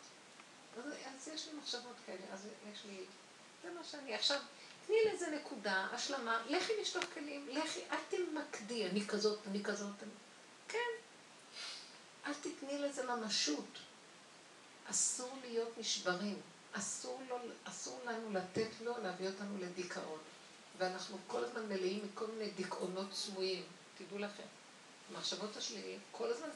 אז, 0.78 0.84
אז 0.84 1.28
יש 1.28 1.46
לי 1.46 1.59
מחשבות 1.59 1.96
כאלה, 2.07 2.32
אז 2.32 2.48
יש 2.72 2.84
לי... 2.84 3.05
זה 3.62 3.70
מה 3.70 3.84
שאני. 3.84 4.14
עכשיו, 4.14 4.40
תני 4.86 4.96
לזה 5.12 5.30
נקודה, 5.30 5.88
השלמה, 5.92 6.42
לכי 6.48 6.72
לשטוף 6.80 7.05
כלים, 7.14 7.48
לכי, 7.48 7.80
אל 7.90 7.98
תמקדי, 8.09 8.86
אני 8.86 9.07
כזאת, 9.07 9.38
אני 9.46 9.64
כזאת. 9.64 10.03
אני... 10.03 10.11
כן. 10.68 10.90
אל 12.26 12.34
תתני 12.34 12.78
לזה 12.78 13.07
ממשות. 13.07 13.78
אסור 14.90 15.38
להיות 15.44 15.78
נשברים. 15.78 16.40
אסור, 16.72 17.22
לו, 17.28 17.36
אסור 17.64 18.00
לנו 18.04 18.32
לתת 18.32 18.68
לו 18.80 18.94
להביא 19.02 19.26
אותנו 19.26 19.58
לדיכאון. 19.58 20.18
ואנחנו 20.78 21.18
כל 21.26 21.44
הזמן 21.44 21.66
מלאים 21.68 22.04
מכל 22.04 22.26
מיני 22.26 22.50
דיכאונות 22.50 23.14
סמויים. 23.14 23.64
תדעו 23.98 24.18
לכם. 24.18 24.42
המחשבות 25.10 25.56
השליליות, 25.56 26.02
כל 26.12 26.30
הזמן, 26.32 26.48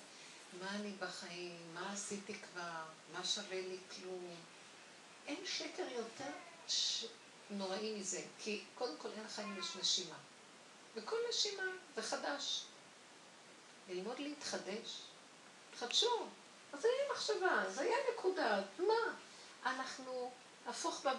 מה 0.61 0.71
אני 0.71 0.93
בחיים, 0.99 1.75
מה 1.75 1.93
עשיתי 1.93 2.35
כבר, 2.35 2.83
מה 3.13 3.25
שווה 3.25 3.61
לי 3.61 3.79
כלום. 3.91 4.35
אין 5.27 5.47
שקר 5.47 5.87
יותר 5.97 6.31
ש... 6.69 7.05
נוראי 7.51 7.97
מזה, 8.01 8.23
כי 8.39 8.65
קודם 8.75 8.97
כל 8.97 9.09
אין 9.17 9.25
לחיים 9.25 9.57
יש 9.59 9.77
נשימה. 9.77 10.17
וכל 10.95 11.17
נשימה 11.29 11.63
זה 11.95 12.03
חדש. 12.03 12.65
ללמוד 13.89 14.19
להתחדש. 14.19 15.01
תחדשו. 15.71 16.27
אז 16.73 16.81
זה 16.81 16.89
היה 16.89 17.13
מחשבה, 17.13 17.71
זה 17.71 17.81
היה 17.81 17.97
נקודה, 18.15 18.63
מה? 18.79 19.15
אנחנו 19.67 20.33
הפוך 20.67 21.01
בה 21.05 21.13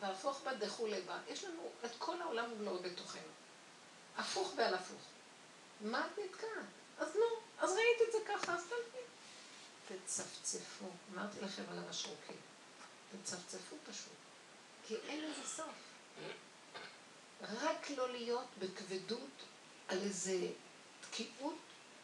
והפוך- 0.00 0.40
בה 0.44 0.54
דכולי 0.54 1.00
בה. 1.02 1.18
יש 1.28 1.44
לנו 1.44 1.70
את 1.84 1.90
כל 1.98 2.22
העולם 2.22 2.52
ומלואו 2.52 2.82
בתוכנו. 2.82 3.20
הפוך 4.16 4.52
ועל 4.56 4.74
הפוך. 4.74 5.00
מה 5.80 6.06
את 6.06 6.18
נתקעת? 6.24 6.50
אז 6.98 7.16
לא, 7.16 7.26
אז 7.58 7.70
ראית 7.70 8.08
את 8.08 8.12
זה 8.12 8.18
ככה, 8.28 8.54
אז 8.54 8.64
תלכי. 8.64 9.04
תצפצפו. 10.04 10.84
אמרתי 11.14 11.40
לכם 11.40 11.62
על 11.70 11.78
המשרוקים. 11.78 12.36
תצפצפו 13.22 13.76
פשוט. 13.90 14.12
כי 14.86 14.96
אין 14.96 15.24
לזה 15.30 15.46
סוף. 15.48 15.66
רק 17.42 17.90
לא 17.90 18.10
להיות 18.12 18.46
בכבדות 18.58 19.30
על 19.88 19.98
איזה 19.98 20.48
תקיעות 21.00 21.56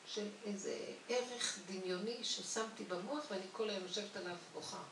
של 0.06 0.28
איזה 0.44 0.78
ערך 1.08 1.58
דמיוני 1.66 2.24
ששמתי 2.24 2.84
במוח 2.84 3.24
ואני 3.30 3.46
כל 3.52 3.70
היום 3.70 3.82
יושבת 3.82 4.16
עליו 4.16 4.36
בוכה. 4.52 4.82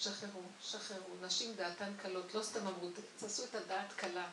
שחררו, 0.00 0.42
שחררו. 0.62 1.14
נשים 1.20 1.54
דעתן 1.54 1.92
קלות, 2.02 2.34
לא 2.34 2.42
סתם 2.42 2.66
אמרו, 2.66 2.88
תעשו 3.18 3.44
את 3.44 3.54
הדעת 3.54 3.92
קלה. 3.92 4.28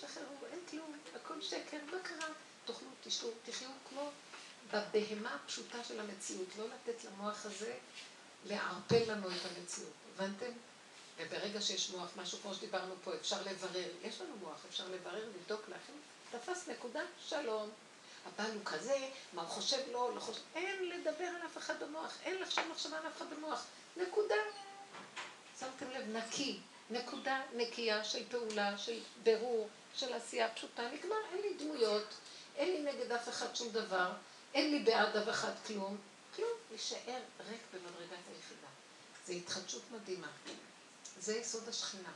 שחררו, 0.00 0.46
אין 0.52 0.58
כלום, 0.70 0.98
הכל 1.14 1.40
שקר, 1.40 1.76
מה 1.92 1.98
קרה? 2.02 2.28
תאכלו, 2.64 2.88
תשתו, 3.04 3.28
תחיו 3.44 3.68
כמו 3.88 4.10
בבהמה 4.72 5.34
הפשוטה 5.34 5.84
של 5.84 6.00
המציאות, 6.00 6.48
לא 6.58 6.64
לתת 6.68 7.04
למוח 7.04 7.46
הזה 7.46 7.74
לערפל 8.44 9.12
לנו 9.12 9.28
את 9.28 9.40
המציאות. 9.56 9.92
הבנתם? 10.14 10.52
וברגע 11.18 11.60
שיש 11.60 11.90
מוח, 11.90 12.08
משהו 12.16 12.38
כמו 12.42 12.54
שדיברנו 12.54 12.94
פה, 13.04 13.14
אפשר 13.14 13.42
לברר. 13.42 13.88
יש 14.02 14.20
לנו 14.20 14.36
מוח, 14.36 14.64
אפשר 14.68 14.88
לברר, 14.88 15.28
לבדוק, 15.36 15.68
להכין. 15.68 15.94
תפס 16.30 16.68
נקודה, 16.68 17.02
שלום. 17.26 17.70
הבעל 18.26 18.52
הוא 18.52 18.64
כזה, 18.64 19.08
מה 19.32 19.42
הוא 19.42 19.50
חושב 19.50 19.78
לא, 19.92 20.14
לא 20.14 20.20
חושב... 20.20 20.40
אין 20.54 20.90
לדבר 20.90 21.24
על 21.24 21.46
אף 21.46 21.58
אחד 21.58 21.82
במוח, 21.82 22.18
אין 22.22 22.42
לחשוב 22.42 22.64
מחשבה 22.72 22.98
על 22.98 23.06
אף 23.06 23.16
אחד 23.16 23.30
במוח. 23.30 23.64
נקודה. 23.96 24.34
שמתם 25.62 25.90
לב, 25.90 26.16
נקי. 26.16 26.60
נקודה 26.90 27.40
נקייה 27.54 28.04
של 28.04 28.22
פעולה, 28.30 28.78
של 28.78 29.00
בירור, 29.22 29.68
של 29.94 30.12
עשייה 30.12 30.54
פשוטה. 30.54 30.82
נגמר, 30.82 31.16
אין 31.32 31.40
לי 31.42 31.54
דמויות, 31.54 32.14
אין 32.56 32.68
לי 32.68 32.92
נגד 32.92 33.12
אף 33.12 33.28
אחד 33.28 33.56
שום 33.56 33.68
דבר, 33.68 34.12
אין 34.54 34.70
לי 34.70 34.78
בעד 34.78 35.16
אף 35.16 35.28
אחד 35.28 35.52
כלום. 35.66 35.96
כלום, 36.36 36.50
להישאר 36.70 37.20
ריק 37.48 37.60
במדרגת 37.72 38.24
היחידה. 38.34 38.68
זו 39.26 39.32
התחדשות 39.32 39.82
מדהימה. 39.90 40.30
זה 41.18 41.36
יסוד 41.36 41.68
השכינה. 41.68 42.12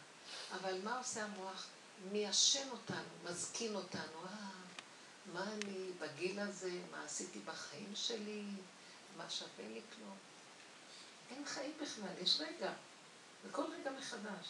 אבל 0.53 0.81
מה 0.85 0.99
עושה 0.99 1.25
המוח? 1.25 1.67
מיישן 2.13 2.69
אותנו, 2.71 3.09
מזקין 3.25 3.75
אותנו. 3.75 4.25
אה, 4.25 4.51
מה 5.33 5.53
אני 5.53 5.91
בגיל 5.99 6.41
הזה, 6.41 6.71
מה 6.91 7.05
עשיתי 7.05 7.39
בחיים 7.39 7.93
שלי, 7.95 8.43
מה 9.17 9.31
שווה 9.31 9.69
לי 9.69 9.81
כלום. 9.97 10.17
אין 11.31 11.45
חיים 11.47 11.73
בכלל, 11.83 12.23
יש 12.23 12.41
רגע. 12.41 12.73
וכל 13.49 13.65
רגע 13.81 13.91
מחדש. 13.91 14.47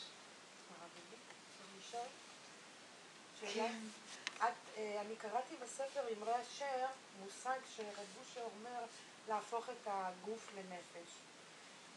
את, 4.37 4.53
אה, 4.76 5.00
אני 5.00 5.16
קראתי 5.16 5.54
בספר 5.62 6.00
אמרי 6.18 6.33
אשר 6.42 6.87
מושג 7.25 7.58
שרב 7.76 8.07
בושר 8.18 8.41
אומר 8.41 8.80
להפוך 9.29 9.68
את 9.68 9.87
הגוף 9.87 10.49
לנפש. 10.57 11.12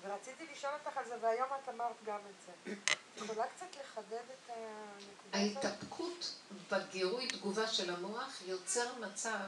ורציתי 0.01 0.47
לשאול 0.53 0.73
אותך 0.73 0.97
על 0.97 1.05
זה, 1.07 1.15
והיום 1.21 1.47
את 1.63 1.69
אמרת 1.69 1.95
גם 2.05 2.19
את 2.19 2.35
זה. 2.45 2.73
יכולה 3.17 3.47
קצת 3.47 3.65
לחדד 3.81 4.13
את 4.13 4.49
הנקודה 4.49 5.45
הזאת? 5.45 5.65
ההתאפקות 5.65 6.35
בגירוי 6.71 7.27
תגובה 7.27 7.67
של 7.67 7.93
המוח 7.93 8.41
יוצר 8.45 8.95
מצב 8.95 9.39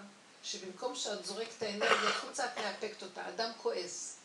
שבמקום 0.44 0.96
שאת 0.96 1.26
זורקת 1.26 1.58
את 1.58 1.64
האנרגיה 1.64 2.10
החוצה, 2.10 2.46
את 2.46 2.58
מאפקת 2.58 3.04
אותה. 3.04 3.30
אדם 3.30 3.52
כועס, 3.58 4.18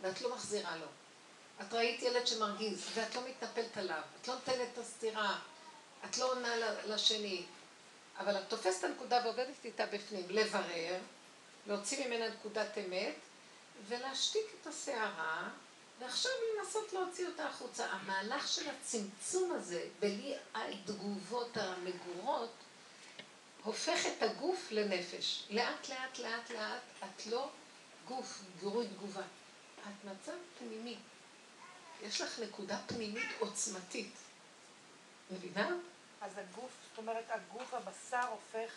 ואת 0.00 0.20
לא 0.20 0.34
מחזירה 0.34 0.76
לו. 0.76 0.86
את 1.60 1.72
ראית 1.72 2.02
ילד 2.02 2.26
שמרגיז, 2.26 2.86
ואת 2.94 3.14
לא 3.14 3.22
מתנפלת 3.28 3.76
עליו. 3.76 4.02
את 4.20 4.28
לא 4.28 4.34
נותנת 4.34 4.68
את 4.72 4.78
הסתירה. 4.78 5.38
את 6.04 6.18
לא 6.18 6.32
עונה 6.32 6.56
לשני. 6.86 7.44
אבל 8.18 8.38
את 8.38 8.48
תופסת 8.48 8.78
את 8.78 8.84
הנקודה 8.84 9.20
ועובדת 9.24 9.64
איתה 9.64 9.86
בפנים. 9.86 10.26
לברר, 10.28 10.98
להוציא 11.66 12.06
ממנה 12.06 12.28
נקודת 12.28 12.78
אמת, 12.78 13.14
ולהשתיק 13.88 14.46
את 14.60 14.66
הסערה, 14.66 15.48
ועכשיו 15.98 16.32
לנסות 16.58 16.92
להוציא 16.92 17.26
אותה 17.26 17.46
החוצה. 17.46 17.86
המהלך 17.86 18.48
של 18.48 18.70
הצמצום 18.70 19.52
הזה, 19.52 19.84
בלי 20.00 20.34
התגובות 20.54 21.56
המגורות, 21.56 22.52
הופך 23.64 24.06
את 24.06 24.22
הגוף 24.22 24.68
לנפש. 24.70 25.44
לאט 25.50 25.88
לאט 25.88 26.18
לאט 26.18 26.50
לאט 26.50 26.82
את 27.04 27.26
לא 27.26 27.50
גוף, 28.08 28.42
גירוי 28.60 28.86
תגובה. 28.86 29.22
את 29.82 30.04
מצב 30.04 30.36
פנימי. 30.58 30.96
יש 32.02 32.20
לך 32.20 32.38
נקודה 32.38 32.78
פנימית 32.86 33.28
עוצמתית. 33.38 34.12
מבינה? 35.30 35.76
אז 36.20 36.32
הגוף, 36.38 36.70
זאת 36.90 36.98
אומרת, 36.98 37.24
הגוף, 37.28 37.74
הבשר 37.74 38.26
הופך... 38.30 38.70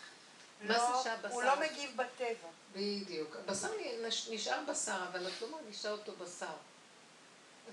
מה 0.60 0.68
לא, 0.78 0.78
זה 0.96 1.04
שהבשר? 1.04 1.34
הוא 1.34 1.42
לא 1.42 1.60
מגיב 1.60 1.90
בטבע. 1.96 2.48
בדיוק. 2.72 3.36
הבשר 3.36 3.68
נש- 4.06 4.28
נשאר 4.28 4.60
בשר, 4.68 5.04
אבל 5.10 5.28
את 5.28 5.42
לא 5.42 5.50
מרגישה 5.50 5.90
אותו 5.90 6.12
בשר. 6.16 6.54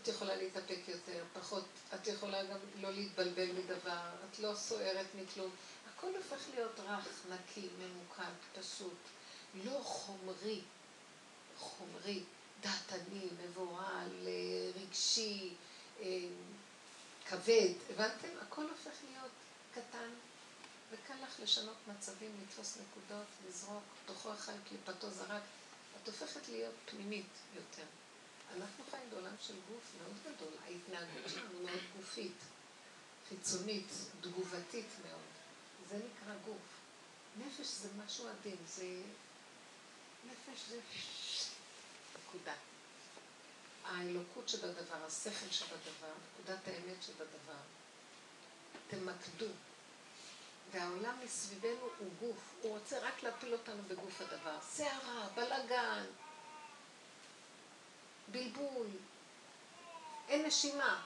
את 0.01 0.07
יכולה 0.07 0.35
להתאפק 0.35 0.77
יותר, 0.87 1.23
פחות, 1.33 1.65
את 1.95 2.07
יכולה 2.07 2.43
גם 2.43 2.57
לא 2.79 2.91
להתבלבל 2.91 3.51
מדבר, 3.51 3.99
את 4.31 4.39
לא 4.39 4.55
סוערת 4.55 5.05
מכלום. 5.15 5.49
הכל 5.95 6.07
הופך 6.15 6.43
להיות 6.53 6.79
רך, 6.79 7.07
נקי, 7.29 7.67
ממוקד, 7.79 8.31
פשוט. 8.59 8.97
לא 9.63 9.79
חומרי, 9.83 10.61
חומרי, 11.57 12.23
דעתני, 12.61 13.27
מבוהל, 13.43 14.27
אה, 14.27 14.81
רגשי, 14.81 15.53
אה, 15.99 16.05
כבד. 17.29 17.73
הבנתם? 17.89 18.27
הכל 18.41 18.63
הופך 18.63 19.03
להיות 19.09 19.31
קטן, 19.71 20.09
וקל 20.91 21.23
לך 21.23 21.39
לשנות 21.39 21.77
מצבים, 21.87 22.31
לתפוס 22.43 22.77
נקודות, 22.77 23.27
לזרוק, 23.47 23.83
תוכו 24.05 24.31
החי 24.31 24.51
קליפתו 24.69 25.09
זרק. 25.09 25.41
את 26.03 26.07
הופכת 26.07 26.49
להיות 26.49 26.73
פנימית 26.85 27.29
יותר. 27.55 27.85
אנחנו 28.57 28.83
חיים 28.91 29.09
בעולם 29.09 29.35
של 29.41 29.53
גוף 29.53 29.91
מאוד 30.01 30.35
גדול, 30.35 30.53
ההתנהגות 30.63 31.31
שלנו 31.31 31.59
מאוד 31.63 31.81
גופית, 31.97 32.37
חיצונית, 33.29 33.93
תגובתית 34.21 34.85
מאוד. 35.07 35.31
זה 35.89 35.95
נקרא 35.97 36.33
גוף. 36.45 36.81
נפש 37.37 37.67
זה 37.67 37.89
משהו 38.05 38.27
עדין, 38.27 38.57
זה... 38.67 39.01
נפש 40.25 40.69
זה... 40.69 40.79
נקודה. 42.35 42.53
האלוקות 43.85 44.49
שבדבר, 44.49 45.05
השכל 45.05 45.51
שבדבר, 45.51 46.13
נקודת 46.33 46.67
האמת 46.67 47.03
שבדבר. 47.03 47.61
תמקדו. 48.87 49.51
והעולם 50.71 51.19
מסביבנו 51.23 51.89
הוא 51.97 52.09
גוף, 52.19 52.53
הוא 52.61 52.77
רוצה 52.77 52.99
רק 52.99 53.23
להפיל 53.23 53.53
אותנו 53.53 53.83
בגוף 53.87 54.21
הדבר. 54.21 54.57
סערה, 54.61 55.27
בלאגן, 55.35 56.05
בלבול, 58.27 58.87
אין 60.27 60.45
נשימה. 60.45 61.03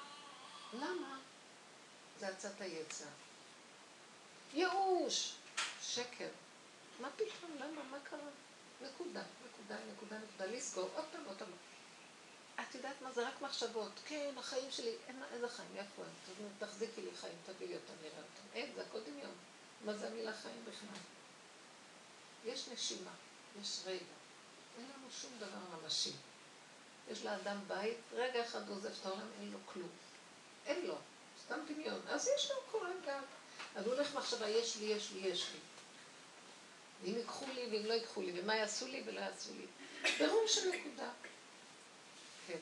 למה? 0.74 1.20
זה 2.20 2.28
עצת 2.28 2.62
היצע. 2.62 3.06
ייאוש, 4.54 5.36
שקר. 5.82 6.30
מה 7.00 7.10
פתאום? 7.16 7.56
למה? 7.60 7.84
מה 7.84 7.98
קרה? 8.04 8.30
נקודה, 8.82 9.24
נקודה, 9.46 9.76
נקודה, 9.94 10.18
נקודה. 10.18 10.46
לסגור 10.46 10.90
עוד 10.96 11.06
פעם, 11.12 11.26
עוד 11.26 11.38
פעם. 11.38 11.52
את 12.60 12.76
יודעת 12.76 13.02
מה? 13.02 13.12
זה 13.12 13.28
רק 13.28 13.42
מחשבות. 13.42 13.92
כן, 14.08 14.34
החיים 14.38 14.72
שלי, 14.72 14.96
אין, 15.08 15.24
איזה 15.32 15.50
חיים, 15.50 15.70
הם? 15.78 15.86
תחזיקי 16.60 17.02
לי 17.02 17.12
חיים, 17.16 17.36
תביאי 17.46 17.70
לי 17.70 17.76
אותם, 17.76 17.94
נראה 18.02 18.18
אותם. 18.18 18.48
אין, 18.54 18.76
זה 18.76 18.82
הכל 18.82 19.00
דמיון. 19.02 19.36
מה 19.86 19.94
זה 19.94 20.08
המילה 20.08 20.34
חיים 20.34 20.66
בכלל? 20.68 21.02
יש 22.46 22.68
נשימה, 22.68 23.12
יש 23.62 23.82
רגע. 23.86 24.16
אין 24.78 24.86
לנו 24.86 25.08
שום 25.12 25.32
דבר 25.40 25.78
ממשי. 25.84 26.12
יש 27.12 27.26
לאדם 27.26 27.58
בית, 27.68 27.98
רגע 28.14 28.46
אחד 28.46 28.70
עוזב 28.70 28.92
את 29.02 29.06
העולם, 29.06 29.28
אין 29.40 29.52
לו 29.52 29.60
כלום. 29.66 29.90
אין 30.66 30.86
לו, 30.86 30.96
סתם 31.46 31.60
דמיון. 31.68 32.02
אז 32.08 32.30
יש 32.38 32.52
לו 32.52 32.58
כל 32.72 32.88
רגע. 32.88 33.20
אז 33.76 33.86
הוא 33.86 33.94
הולך 33.94 34.16
מחשבה, 34.16 34.50
יש 34.50 34.78
לי, 34.78 34.86
יש 34.86 35.12
לי, 35.12 35.20
יש 35.20 35.52
לי. 35.54 35.60
ואם 37.06 37.16
ייקחו 37.18 37.46
לי 37.56 37.68
ואם 37.72 37.86
לא 37.86 37.94
ייקחו 37.94 38.22
לי, 38.22 38.42
ומה 38.42 38.56
יעשו 38.56 38.88
לי 38.88 39.04
ולא 39.06 39.20
יעשו 39.20 39.52
לי. 39.54 39.66
ברור 40.20 40.48
של 40.48 40.70
נקודה. 40.70 41.10
כן. 42.48 42.60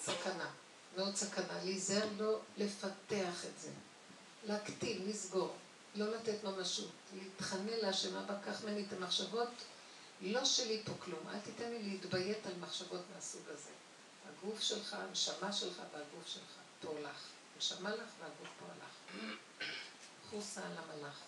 סכנה, 0.00 0.50
מאוד 0.96 1.16
סכנה. 1.16 1.64
להיזהר 1.64 2.08
לא 2.18 2.40
לפתח 2.56 3.44
את 3.44 3.58
זה. 3.60 3.70
להקטין, 4.44 5.08
לסגור, 5.08 5.56
לא 5.94 6.16
לתת 6.16 6.44
ממשות. 6.44 6.90
להתחנן 7.14 7.78
להשם 7.82 8.16
אבא, 8.16 8.34
קח 8.44 8.64
ממני 8.64 8.84
את 8.88 8.92
המחשבות, 8.92 9.48
לא 10.20 10.44
שלי 10.44 10.82
פה 10.84 10.92
כלום. 10.98 11.28
אל 11.28 11.40
תיתן 11.40 11.70
לי 11.70 11.82
להתביית 11.82 12.46
על 12.46 12.52
מחשבות 12.60 13.00
מהסוג 13.14 13.42
הזה. 13.48 13.70
הגוף 14.28 14.60
שלך, 14.60 14.92
הנשמה 14.94 15.52
שלך 15.52 15.82
והגוף 15.92 16.26
שלך. 16.26 16.56
פה 16.80 17.00
לך. 17.00 17.28
נשמה 17.58 17.90
לך 17.90 18.10
והגוף 18.20 18.48
פה 18.58 18.66
הלך. 18.66 19.22
חוסה 20.30 20.66
על 20.66 20.76
המלאך. 20.76 21.20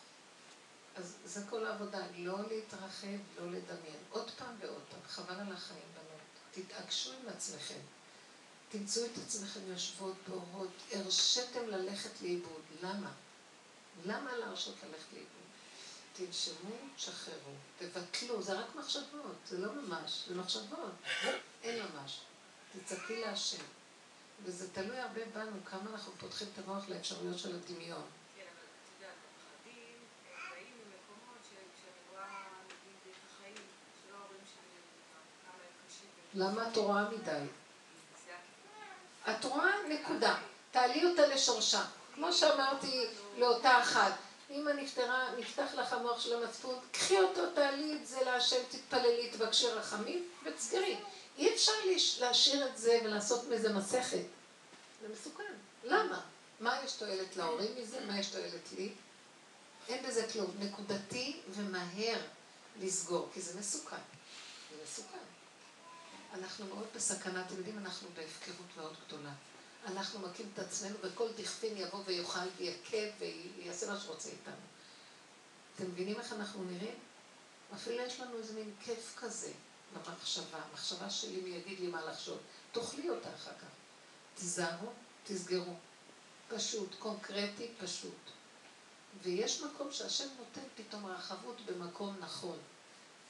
אז 0.97 1.16
זה 1.24 1.44
כל 1.51 1.66
העבודה, 1.66 2.06
לא 2.16 2.48
להתרחב, 2.48 3.19
לא 3.39 3.51
לדמיין. 3.51 4.02
עוד 4.10 4.31
פעם 4.31 4.56
ועוד 4.60 4.82
פעם, 4.90 5.01
חבל 5.09 5.35
על 5.35 5.52
החיים, 5.52 5.82
בנות. 5.94 6.66
תתעקשו 6.66 7.12
עם 7.12 7.28
עצמכם. 7.28 7.81
תמצאו 8.69 9.05
את 9.05 9.19
עצמכם 9.27 9.60
יושבות 9.66 10.15
באורות, 10.28 10.70
הרשיתם 10.93 11.66
ללכת 11.69 12.23
לאיבוד. 12.23 12.62
למה? 12.82 13.12
למה 14.05 14.36
להרשות 14.36 14.74
ללכת 14.82 15.12
לאיבוד? 15.12 15.38
תנשמו, 16.18 16.76
תשחררו, 16.96 17.54
תבטלו, 17.78 18.42
זה 18.42 18.52
רק 18.52 18.74
מחשבות, 18.74 19.36
זה 19.46 19.58
לא 19.58 19.72
ממש, 19.72 20.24
זה 20.28 20.34
מחשבות, 20.34 20.92
אין 21.62 21.82
ממש. 21.82 22.20
תצעקי 22.72 23.20
להשם. 23.20 23.62
וזה 24.44 24.72
תלוי 24.72 24.98
הרבה 24.98 25.20
בנו, 25.34 25.64
כמה 25.64 25.90
אנחנו 25.90 26.12
פותחים 26.18 26.48
את 26.54 26.58
המוח 26.58 26.88
לאפשרויות 26.88 27.38
של 27.38 27.54
הדמיון. 27.56 28.06
למה 36.34 36.68
את 36.68 36.76
רואה 36.76 37.10
מדי? 37.10 37.46
את 39.30 39.44
רואה 39.44 39.72
נקודה, 39.88 40.38
תעלי 40.70 41.04
אותה 41.06 41.26
לשורשה. 41.26 41.84
כמו 42.14 42.32
שאמרתי 42.32 43.06
לאותה 43.36 43.82
אחת, 43.82 44.12
אמא 44.50 44.70
נפטרה, 44.70 45.28
נפתח 45.38 45.74
לך 45.74 45.92
המוח 45.92 46.20
של 46.20 46.42
המצפון, 46.42 46.78
קחי 46.92 47.20
אותו, 47.20 47.50
תעלי 47.54 47.96
את 47.96 48.06
זה 48.06 48.24
להשם, 48.24 48.62
תתפללי, 48.70 49.30
תבקשי 49.30 49.66
רחמים 49.66 50.28
ותסגרי. 50.44 50.96
אי 51.38 51.54
אפשר 51.54 51.72
להשאיר 52.20 52.66
את 52.66 52.78
זה 52.78 53.00
ולעשות 53.04 53.48
מזה 53.48 53.72
מסכת. 53.72 54.22
זה 55.02 55.08
מסוכן. 55.12 55.52
למה? 55.84 56.20
מה 56.60 56.80
יש 56.84 56.92
תועלת 56.92 57.36
להורים 57.36 57.70
מזה? 57.82 58.00
מה 58.06 58.18
יש 58.18 58.26
תועלת 58.26 58.72
לי? 58.76 58.92
אין 59.88 60.06
בזה 60.06 60.26
כלום. 60.32 60.50
נקודתי 60.58 61.40
ומהר 61.48 62.20
לסגור, 62.80 63.28
כי 63.34 63.40
זה 63.40 63.60
מסוכן. 63.60 63.96
זה 64.70 64.76
מסוכן. 64.84 65.18
אנחנו 66.34 66.66
מאוד 66.66 66.86
בסכנה, 66.94 67.44
אתם 67.46 67.54
יודעים, 67.56 67.78
אנחנו 67.78 68.08
בהפקרות 68.14 68.66
מאוד 68.76 68.94
גדולה. 69.06 69.30
אנחנו 69.93 70.19
מכים 70.20 70.51
את 70.55 70.59
עצמנו 70.59 70.97
וכל 71.02 71.28
דכפין 71.36 71.77
יבוא 71.77 72.01
ויאכל 72.06 72.48
ויכה 72.56 72.97
ויעשה 73.19 73.93
מה 73.93 74.01
שרוצה 74.01 74.28
איתנו. 74.28 74.55
אתם 75.77 75.85
מבינים 75.90 76.20
איך 76.20 76.32
אנחנו 76.32 76.65
נראים? 76.65 76.98
אפילו 77.74 78.02
יש 78.02 78.20
לנו 78.20 78.36
איזה 78.36 78.55
מין 78.55 78.74
כיף 78.85 79.15
כזה 79.16 79.52
במחשבה. 79.93 80.59
המחשבה 80.70 81.10
שלי 81.10 81.40
מי 81.40 81.51
יגיד 81.51 81.81
לי 81.81 81.86
מה 81.86 82.05
לחשוב. 82.05 82.39
תאכלי 82.73 83.10
אותה 83.10 83.35
אחר 83.35 83.51
כך. 83.51 83.69
תיזהרו, 84.35 84.90
תסגרו. 85.24 85.74
פשוט, 86.48 86.94
קונקרטי, 86.98 87.69
פשוט. 87.81 88.19
ויש 89.23 89.62
מקום 89.62 89.93
שהשם 89.93 90.28
נותן 90.39 90.69
פתאום 90.77 91.06
רחבות 91.06 91.60
במקום 91.66 92.16
נכון. 92.20 92.59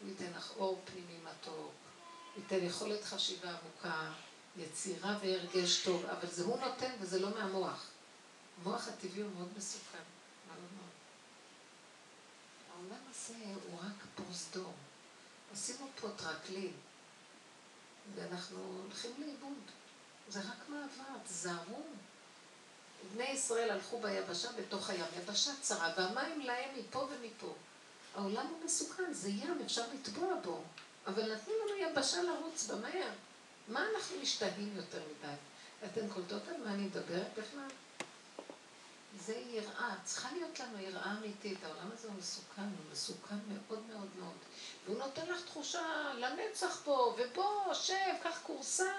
הוא 0.00 0.08
ייתן 0.08 0.32
לך 0.36 0.52
אור 0.56 0.82
פנימי 0.84 1.18
מתוק, 1.24 1.72
ייתן 2.36 2.64
יכולת 2.66 3.04
חשיבה 3.04 3.48
עמוקה, 3.50 4.12
יצירה 4.58 5.18
והרגש 5.22 5.84
טוב, 5.84 6.06
אבל 6.06 6.28
זה 6.28 6.44
הוא 6.44 6.60
נותן 6.60 6.90
וזה 7.00 7.20
לא 7.20 7.30
מהמוח. 7.30 7.86
המוח 8.60 8.88
הטבעי 8.88 9.22
הוא 9.22 9.30
מאוד 9.36 9.48
מסוכן. 9.56 9.98
העולם 12.72 13.00
הזה 13.10 13.34
הוא 13.64 13.78
רק 13.80 14.04
פרוזדור. 14.14 14.72
עשינו 15.52 15.88
פה 16.00 16.08
טרקלין, 16.16 16.72
ואנחנו 18.14 18.58
הולכים 18.82 19.10
לאיבוד. 19.18 19.58
זה 20.28 20.40
רק 20.40 20.68
מעבר, 20.68 21.18
תזהרו. 21.24 21.82
בני 23.14 23.24
ישראל 23.24 23.70
הלכו 23.70 24.00
ביבשה 24.00 24.52
בתוך 24.52 24.90
הים, 24.90 25.04
יבשה 25.22 25.50
צרה, 25.60 25.92
והמים 25.96 26.40
להם 26.40 26.70
מפה 26.78 26.98
ומפה. 26.98 27.54
העולם 28.14 28.46
הוא 28.46 28.64
מסוכן, 28.64 29.12
זה 29.12 29.28
ים, 29.28 29.58
אפשר 29.64 29.82
לטבוע 29.94 30.34
בו, 30.44 30.62
אבל 31.06 31.34
נתנו 31.34 31.54
לנו 31.54 31.76
יבשה 31.76 32.22
לרוץ 32.22 32.66
במהר. 32.66 33.10
מה 33.68 33.86
אנחנו 33.94 34.16
משתהים 34.22 34.76
יותר 34.76 34.98
מדי? 34.98 35.34
אתן 35.84 36.08
קולטות 36.08 36.48
על 36.48 36.64
מה 36.64 36.74
אני 36.74 36.82
מדברת 36.82 37.32
בכלל? 37.32 37.68
זה 39.26 39.34
יראה, 39.34 39.94
צריכה 40.04 40.32
להיות 40.32 40.60
לנו 40.60 40.78
יראה 40.78 41.12
אמיתית. 41.12 41.64
העולם 41.64 41.90
הזה 41.92 42.08
הוא 42.08 42.16
מסוכן, 42.18 42.62
הוא 42.62 42.92
מסוכן 42.92 43.34
מאוד 43.48 43.82
מאוד 43.92 44.08
מאוד. 44.18 44.36
והוא 44.84 44.98
נותן 44.98 45.26
לך 45.26 45.44
תחושה 45.44 46.12
לנצח 46.14 46.80
פה, 46.84 47.16
ובוא, 47.18 47.74
שב, 47.74 47.94
קח 48.22 48.40
כורסה. 48.42 48.92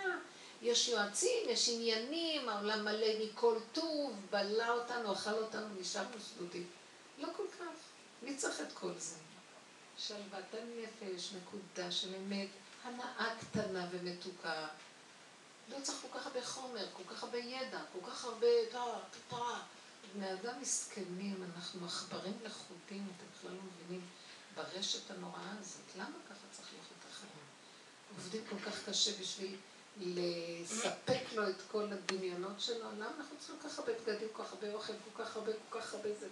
יש 0.61 0.87
יועצים, 0.87 1.49
יש 1.49 1.69
עניינים, 1.69 2.49
העולם 2.49 2.85
מלא 2.85 3.07
מכל 3.23 3.59
טוב, 3.73 4.25
בלע 4.29 4.71
אותנו, 4.71 5.13
אכל 5.13 5.33
אותנו, 5.33 5.67
נשארנו 5.79 6.19
סדודים. 6.19 6.67
לא 7.17 7.27
כל 7.37 7.45
כך. 7.59 7.75
מי 8.23 8.37
צריך 8.37 8.61
את 8.61 8.73
כל 8.73 8.91
זה? 8.97 9.15
שלוות 9.97 10.53
הנפש, 10.53 11.33
נקודה 11.33 11.91
של 11.91 12.15
אמת, 12.15 12.47
הנאה 12.83 13.35
קטנה 13.39 13.87
ומתוקה. 13.91 14.67
לא 15.69 15.77
צריך 15.83 15.97
כל 16.01 16.19
כך 16.19 16.27
הרבה 16.27 16.45
חומר, 16.45 16.87
כל 16.93 17.03
כך 17.09 17.23
הרבה 17.23 17.37
ידע, 17.37 17.81
כל 17.93 18.11
כך 18.11 18.25
הרבה. 18.25 18.47
בני 20.13 20.33
אדם 20.33 20.61
מסכנים, 20.61 21.43
אנחנו 21.55 21.85
עכברים 21.85 22.33
לכודים, 22.43 23.07
אתם 23.17 23.25
בכלל 23.37 23.51
לא 23.51 23.61
מבינים, 23.61 24.01
ברשת 24.55 25.11
הנוראה 25.11 25.51
הזאת. 25.59 25.95
למה 25.95 26.17
ככה 26.29 26.45
צריך 26.51 26.67
לחיות 26.67 26.83
את 26.99 27.11
החיים? 27.11 27.31
עובדים 28.15 28.41
כל 28.49 28.59
כך 28.65 28.89
קשה 28.89 29.11
בשביל 29.21 29.55
לספק 29.97 31.21
לו 31.35 31.49
את 31.49 31.55
כל 31.71 31.93
הדמיונות 31.93 32.61
שלו, 32.61 32.91
למה 32.91 33.07
אנחנו 33.17 33.37
צריכים 33.39 33.59
כל 33.61 33.69
כך 33.69 33.79
הרבה 33.79 33.91
בגדים, 33.93 34.27
כל 34.33 34.43
כך 34.43 34.53
הרבה 34.53 34.73
אוכל, 34.73 34.93
כל 34.93 35.23
כך 35.23 35.35
הרבה, 35.35 35.51
כל 35.69 35.81
כך 35.81 35.93
הרבה 35.93 36.09
זה. 36.19 36.27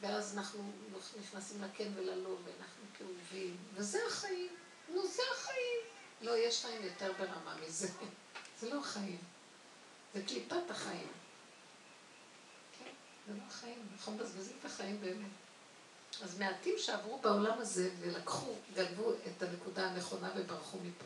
ואז 0.00 0.38
אנחנו 0.38 0.72
נכנסים 1.20 1.62
לכן 1.62 1.88
וללא, 1.94 2.36
ואנחנו 2.44 2.84
כאובים, 2.98 3.56
וזה 3.74 3.98
החיים. 4.08 4.52
נו, 4.88 5.06
זה 5.06 5.22
החיים. 5.32 5.80
לא, 6.20 6.38
יש 6.38 6.64
חיים 6.64 6.82
יותר 6.82 7.12
ברמה 7.12 7.56
מזה. 7.66 7.88
זה 8.60 8.74
לא 8.74 8.80
חיים. 8.80 9.18
זה 10.14 10.22
קליפת 10.26 10.70
החיים. 10.70 11.12
כן, 12.78 12.90
זה 13.26 13.32
לא 13.34 13.42
החיים. 13.48 13.86
אנחנו 13.92 14.12
מבזבזים 14.12 14.56
את 14.60 14.64
החיים 14.64 15.00
באמת. 15.00 15.30
אז 16.22 16.38
מעטים 16.38 16.74
שעברו 16.78 17.18
בעולם 17.18 17.58
הזה 17.58 17.90
ולקחו, 18.00 18.54
גנבו 18.74 19.12
את 19.12 19.42
הנקודה 19.42 19.86
הנכונה 19.86 20.30
וברחו 20.36 20.78
מפה. 20.78 21.04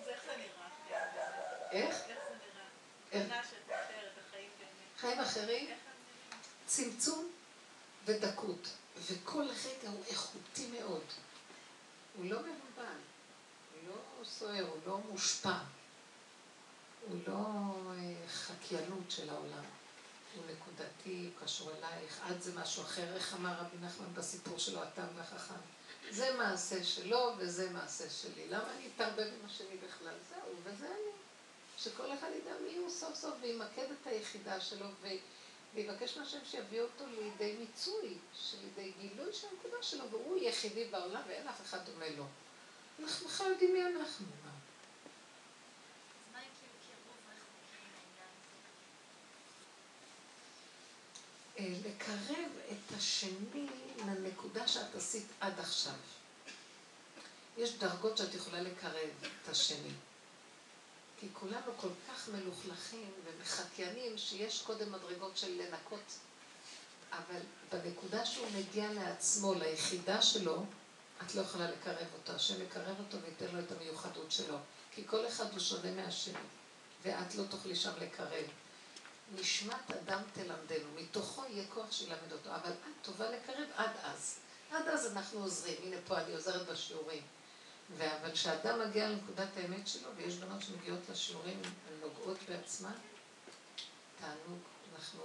אז 0.00 0.08
איך 0.08 0.22
זה 0.26 0.32
נראה? 0.36 0.68
איך? 1.72 1.96
חיים 5.02 5.20
אחרים? 5.20 5.70
צמצום 6.66 7.30
ודקות, 8.04 8.68
וכל 9.06 9.42
רגע 9.42 9.88
הוא 9.88 10.04
איכותי 10.08 10.66
מאוד. 10.66 11.04
הוא 12.16 12.24
לא 12.24 12.40
מבולבל, 12.40 12.98
הוא 13.72 13.88
לא 13.88 14.24
סוער, 14.24 14.68
הוא 14.68 14.78
לא 14.86 14.98
מושפע, 14.98 15.58
הוא 17.08 17.18
לא 17.26 17.44
אה, 17.90 18.28
חקיינות 18.28 19.10
של 19.10 19.30
העולם. 19.30 19.64
הוא 20.36 20.44
נקודתי, 20.52 21.30
הוא 21.34 21.46
קשור 21.46 21.70
אלייך, 21.70 22.20
את 22.30 22.42
זה 22.42 22.60
משהו 22.60 22.82
אחר, 22.82 23.14
איך 23.14 23.34
אמר 23.34 23.54
רבי 23.58 23.76
נחמן 23.80 24.14
בסיפור 24.14 24.58
שלו, 24.58 24.82
התם 24.82 25.06
והחכם. 25.16 25.60
זה 26.10 26.34
מעשה 26.38 26.84
שלו 26.84 27.32
וזה 27.38 27.70
מעשה 27.70 28.10
שלי. 28.10 28.48
למה 28.48 28.76
אני 28.76 28.88
אתערבב 28.94 29.26
עם 29.40 29.46
השני 29.46 29.76
בכלל? 29.86 30.14
זהו, 30.28 30.54
וזה 30.64 30.86
אני. 30.86 31.12
שכל 31.78 32.12
אחד 32.12 32.28
ידע 32.36 32.52
מי 32.66 32.76
הוא 32.76 32.90
סוף 32.90 33.14
סוף 33.14 33.34
וימקד 33.40 33.86
את 34.00 34.06
היחידה 34.06 34.60
שלו 34.60 34.86
ו... 35.02 35.08
ויבקש 35.74 36.16
מהשם 36.16 36.38
שיביא 36.44 36.80
אותו 36.80 37.04
לידי 37.06 37.56
מיצוי, 37.58 38.18
לידי 38.62 38.92
גילוי 39.00 39.32
של 39.32 39.46
הנקודה 39.52 39.82
שלו, 39.82 40.10
והוא 40.10 40.38
יחידי 40.40 40.84
בעולם 40.84 41.22
ואין 41.28 41.48
אף 41.48 41.60
אחד 41.60 41.78
דומה 41.84 42.08
לו. 42.08 42.24
אנחנו 43.02 43.28
בכלל 43.28 43.50
יודעים 43.50 43.72
מי 43.72 43.86
אנחנו. 43.86 44.26
כאילו? 44.26 44.52
אה, 51.58 51.74
לקרב 51.86 52.50
את 52.70 52.96
השני 52.96 53.66
לנקודה 54.06 54.68
שאת 54.68 54.94
עשית 54.94 55.26
עד 55.40 55.58
עכשיו. 55.60 55.94
יש 57.58 57.78
דרגות 57.78 58.16
שאת 58.16 58.34
יכולה 58.34 58.60
לקרב 58.60 59.10
את 59.22 59.48
השני. 59.48 59.92
כי 61.22 61.28
כולנו 61.32 61.72
כל 61.76 61.88
כך 62.08 62.28
מלוכלכים 62.28 63.10
ומחקיינים 63.24 64.18
שיש 64.18 64.62
קודם 64.62 64.92
מדרגות 64.92 65.36
של 65.36 65.62
לנקות. 65.62 66.18
אבל 67.12 67.40
בנקודה 67.72 68.26
שהוא 68.26 68.46
מגיע 68.56 68.92
לעצמו, 68.92 69.54
ליחידה 69.54 70.22
שלו, 70.22 70.64
את 71.22 71.34
לא 71.34 71.40
יכולה 71.40 71.70
לקרב 71.70 72.06
אותו. 72.14 72.32
השם 72.32 72.62
יקרב 72.62 72.96
אותו 72.98 73.18
וייתן 73.22 73.54
לו 73.56 73.60
את 73.60 73.72
המיוחדות 73.72 74.32
שלו. 74.32 74.56
כי 74.90 75.02
כל 75.06 75.26
אחד 75.28 75.50
הוא 75.52 75.60
שונה 75.60 75.90
מהשני, 75.90 76.38
ואת 77.02 77.34
לא 77.34 77.44
תוכלי 77.50 77.76
שם 77.76 77.92
לקרב. 78.00 78.46
נשמת 79.34 79.90
אדם 79.90 80.22
תלמדנו, 80.32 80.88
מתוכו 80.96 81.44
יהיה 81.48 81.64
כוח 81.74 81.92
שילמד 81.92 82.32
אותו, 82.32 82.50
אבל 82.54 82.70
את 82.70 83.04
טובה 83.04 83.30
לקרב 83.30 83.68
עד 83.76 83.90
אז. 84.02 84.38
עד 84.70 84.88
אז 84.88 85.12
אנחנו 85.12 85.40
עוזרים, 85.40 85.76
הנה 85.82 85.96
פה 86.06 86.18
אני 86.18 86.34
עוזרת 86.34 86.66
בשיעורים. 86.66 87.22
אבל 88.00 88.32
כשאדם 88.32 88.88
מגיע 88.88 89.08
לנקודת 89.08 89.48
האמת 89.56 89.88
שלו, 89.88 90.10
ויש 90.16 90.34
בנות 90.34 90.62
שמגיעות 90.62 91.00
לשיעורים, 91.10 91.62
הן 91.64 92.00
נוגעות 92.00 92.38
בעצמן, 92.48 92.94
תענוג, 94.20 94.58
אנחנו, 94.94 95.22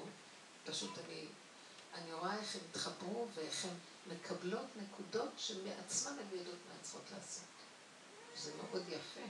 פשוט 0.65 0.98
אני, 1.06 1.26
אני 1.94 2.14
רואה 2.14 2.39
איך 2.39 2.56
הן 2.56 2.61
התחברו 2.69 3.27
ואיך 3.35 3.65
הן 3.65 3.73
מקבלות 4.14 4.65
נקודות 4.81 5.31
שמעצמן 5.38 6.11
הן 6.11 6.38
יודעות 6.38 6.60
מה 6.69 6.76
צריכות 6.81 7.11
לעשות. 7.11 7.44
זה 8.38 8.52
מאוד 8.57 8.84
יפה. 8.88 9.27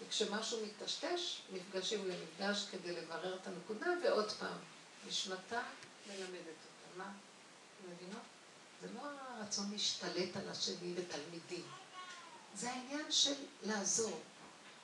וכשמשהו 0.00 0.66
מטשטש, 0.66 1.40
נפגשים 1.52 2.08
למפגש 2.08 2.66
כדי 2.70 2.92
לברר 2.92 3.36
את 3.36 3.46
הנקודה, 3.46 3.86
ועוד 4.04 4.30
פעם, 4.30 4.58
נשמתה 5.08 5.62
מלמדת 6.06 6.46
אותה. 6.46 6.96
מה? 6.96 7.12
מבינות? 7.88 8.22
זה 8.80 8.88
לא 8.94 9.00
הרצון 9.04 9.70
להשתלט 9.72 10.36
על 10.36 10.48
השני 10.48 10.94
ותלמידים. 10.96 11.79
זה 12.54 12.70
העניין 12.70 13.12
של 13.12 13.34
לעזור. 13.62 14.20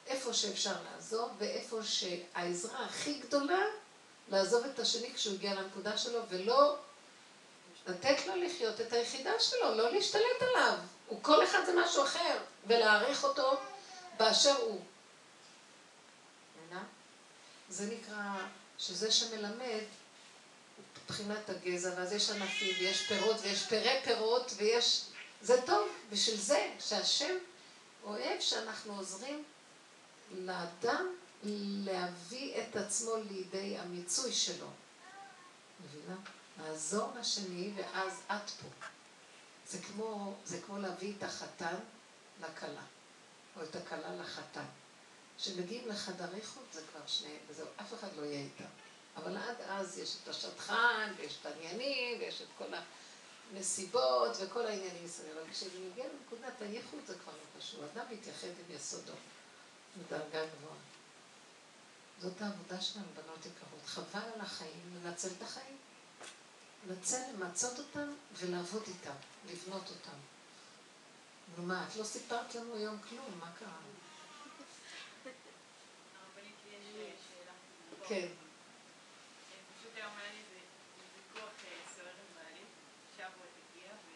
איפה 0.06 0.32
שאפשר 0.32 0.74
לעזור, 0.92 1.30
ואיפה 1.38 1.82
שהעזרה 1.82 2.84
הכי 2.84 3.18
גדולה, 3.18 3.64
לעזוב 4.28 4.64
את 4.64 4.78
השני 4.78 5.14
כשהוא 5.14 5.34
הגיע 5.34 5.54
לנקודה 5.54 5.98
שלו, 5.98 6.20
ולא 6.28 6.76
לתת 7.86 8.26
לו 8.26 8.36
לחיות 8.36 8.80
את 8.80 8.92
היחידה 8.92 9.40
שלו, 9.40 9.74
לא 9.74 9.90
להשתלט 9.90 10.42
עליו. 10.42 10.78
הוא 11.06 11.18
כל 11.22 11.44
אחד 11.44 11.58
זה 11.66 11.72
משהו 11.76 12.02
אחר, 12.02 12.38
ולהעריך 12.66 13.24
אותו 13.24 13.56
באשר 14.16 14.56
הוא. 14.56 14.80
זה 17.68 17.86
נקרא, 17.86 18.46
שזה 18.78 19.12
שמלמד, 19.12 19.84
מבחינת 21.04 21.50
הגזע, 21.50 21.90
ואז 21.96 22.12
יש 22.12 22.30
ענפים, 22.30 22.74
ויש 22.80 23.06
פירות, 23.06 23.36
ויש 23.42 23.62
פירי 23.62 24.00
פירות, 24.04 24.52
ויש... 24.56 25.02
זה 25.42 25.62
טוב, 25.66 25.88
בשביל 26.10 26.36
זה, 26.36 26.70
שהשם 26.80 27.34
אוהב 28.06 28.40
שאנחנו 28.40 28.96
עוזרים 28.96 29.44
לאדם 30.32 31.06
להביא 31.84 32.62
את 32.62 32.76
עצמו 32.76 33.16
לידי 33.30 33.78
המיצוי 33.78 34.32
שלו. 34.32 34.66
מבינה? 35.84 36.16
לעזור 36.58 37.12
לשני, 37.20 37.72
ואז 37.76 38.22
את 38.26 38.50
פה. 38.50 38.68
זה 39.66 39.78
כמו, 39.82 40.34
זה 40.44 40.60
כמו 40.62 40.78
להביא 40.78 41.12
את 41.18 41.22
החתן 41.22 41.74
לכלה, 42.40 42.82
או 43.56 43.62
את 43.62 43.76
הכלה 43.76 44.16
לחתן. 44.16 44.64
כשמגיעים 45.38 45.88
לחדר 45.88 46.34
איכות 46.34 46.64
זה 46.72 46.80
כבר 46.92 47.06
שניהם, 47.06 47.40
וזהו, 47.48 47.66
אף 47.80 47.94
אחד 47.94 48.08
לא 48.16 48.22
יהיה 48.22 48.40
איתם. 48.40 48.64
אבל 49.16 49.36
עד 49.36 49.56
אז 49.68 49.98
יש 49.98 50.16
את 50.22 50.28
השטחן, 50.28 51.12
ויש 51.16 51.36
את 51.40 51.46
העניינים, 51.46 52.20
ויש 52.20 52.42
את 52.42 52.46
כל 52.58 52.74
המסיבות, 53.52 54.36
וכל 54.40 54.66
העניינים 54.66 55.04
מסביב. 55.04 55.36
אבל 55.36 55.50
כשזה 55.50 55.78
מגיע 55.90 56.04
לנקודת 56.04 56.62
הייחוד 56.62 57.00
זה 57.06 57.14
כבר 57.18 57.32
לא 57.32 57.60
קשור. 57.60 57.84
אדם 57.84 58.04
מתייחד 58.10 58.46
עם 58.46 58.76
יסודו, 58.76 59.12
בדרגה 59.98 60.46
גבוהה. 60.46 60.76
זאת 62.20 62.42
העבודה 62.42 62.80
שלנו, 62.80 63.06
בנות 63.14 63.46
יקרות. 63.46 63.86
חבל 63.86 64.28
על 64.34 64.40
החיים, 64.40 65.00
לנצל 65.02 65.28
את 65.38 65.42
החיים. 65.42 65.76
לנצל, 66.88 67.22
למצות 67.34 67.78
אותם 67.78 68.12
ולעבוד 68.32 68.82
איתם, 68.86 69.16
לבנות 69.50 69.88
אותם. 69.88 70.18
נו 71.56 71.62
מה, 71.62 71.86
את 71.88 71.96
לא 71.96 72.04
סיפרת 72.04 72.54
לנו 72.54 72.74
היום 72.74 72.98
כלום, 73.08 73.38
מה 73.40 73.52
קרה? 73.58 73.78
כן. 78.08 78.16
אה, 78.16 78.28
פשוט 79.78 79.92
היום 79.94 80.12
היה 80.16 80.32
לי 80.32 80.38
איזה 80.38 80.58
ויכוח 81.16 81.50
אה, 81.64 81.78
סוער 81.96 82.06
עם 82.06 82.34
בעלי. 82.34 82.64
שבועות 83.16 83.54
הגיע 83.58 83.90
ו... 83.92 84.10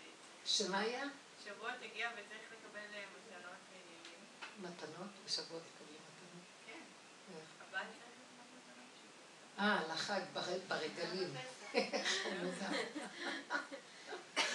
שמה 0.56 0.78
היה? 0.78 1.04
שבועות 1.44 1.74
הגיע 1.82 2.10
וצריך 2.12 2.42
לקבל 2.52 2.88
אה, 2.94 3.04
מתנות 3.14 3.60
ועניינים. 3.70 4.20
מתנות? 4.58 5.10
בשבועות 5.26 5.62
מקבלים 5.74 6.00
מתנות? 6.08 6.44
כן. 6.66 6.80
אה, 9.58 9.80
לחג, 9.92 10.20
בר- 10.32 10.66
ברגלים. 10.68 11.34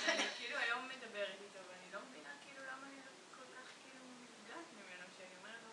ואני 0.06 0.24
כאילו 0.38 0.58
היום 0.58 0.90
מדברת 0.90 1.38
איתו 1.46 1.60
ואני 1.70 1.88
לא 1.94 2.00
מבינה 2.10 2.30
כאילו 2.44 2.62
למה 2.72 2.84
אני 2.88 3.00
לא 3.06 3.12
כל 3.38 3.48
כך 3.56 3.68
כאילו 3.84 4.04
נפגעת 4.24 4.68
ממנו 4.78 5.06
שאני 5.18 5.36
אומרת 5.40 5.62
לו 5.66 5.72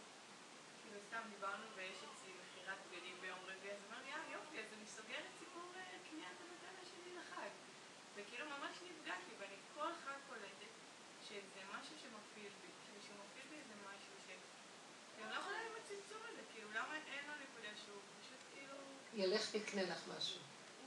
כאילו 0.83 0.99
סתם 1.09 1.23
דיברנו 1.35 1.65
ויש 1.77 1.97
אצלי 2.09 2.33
מכירת 2.43 2.79
בגדים 2.91 3.17
ביום 3.21 3.39
רביעי 3.51 3.73
אז 3.75 3.81
הוא 3.83 3.87
אומר 3.91 4.01
לי 4.05 4.11
אה 4.13 4.33
יופי 4.33 4.57
אז 4.61 4.69
אני 4.77 4.87
סוגרת 4.97 5.29
סיפור 5.39 5.67
אה, 5.77 5.97
קניית 6.11 6.37
המתנה 6.45 6.83
שלי 6.91 7.11
לחג 7.21 7.51
וכאילו 8.15 8.45
ממש 8.47 8.75
נפגעתי 8.89 9.33
ואני 9.39 9.57
כל 9.75 9.91
חג 10.05 10.19
קולטת 10.29 10.73
שזה 11.29 11.61
משהו 11.75 11.95
שמפעיל 12.03 12.53
בי 12.63 12.71
כאילו 12.83 12.99
שהוא 13.05 13.17
מפעיל 13.25 13.47
בי 13.51 13.57
איזה 13.63 13.75
משהו 13.89 14.15
ש... 14.27 14.29
אני 15.19 15.27
לא 15.33 15.37
יכולה 15.41 15.59
עם 15.69 15.75
הצמצום 15.81 16.23
הזה 16.29 16.43
כאילו 16.53 16.69
למה 16.79 16.95
אין 17.13 17.25
לו 17.29 17.35
נקודה 17.45 17.71
שהוא 17.83 18.01
פשוט 18.21 18.41
כאילו 18.55 18.77
ילך 19.15 19.49
ויקנה 19.53 19.83
לך 19.83 19.99
משהו. 20.17 20.39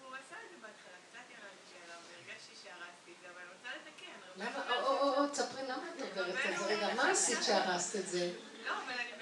הוא 0.01 0.15
עשה 0.15 0.35
את 0.45 0.49
זה 0.51 0.55
בהתחלה, 0.61 0.97
קצת 1.09 1.25
ירדתי 1.29 1.75
עליו, 1.83 1.97
והרגשתי 2.09 2.55
שהרסתי 2.63 3.11
את 3.11 3.17
זה, 3.21 3.27
אבל 3.29 3.41
אני 3.41 3.49
רוצה 3.57 3.69
לתקן. 3.75 4.17
למה? 4.35 4.81
או, 4.81 4.97
או, 4.97 5.23
או, 5.23 5.27
תספרי 5.27 5.63
למה 5.63 5.83
את 5.95 6.01
עוברת 6.01 6.35
את 6.49 6.57
זה. 6.57 6.65
רגע, 6.65 6.93
מה 6.95 7.11
עשית 7.11 7.43
שהרסת 7.43 7.99
את 7.99 8.07
זה? 8.07 8.33
לא, 8.65 8.71
אבל 8.71 8.93
אני 8.93 9.14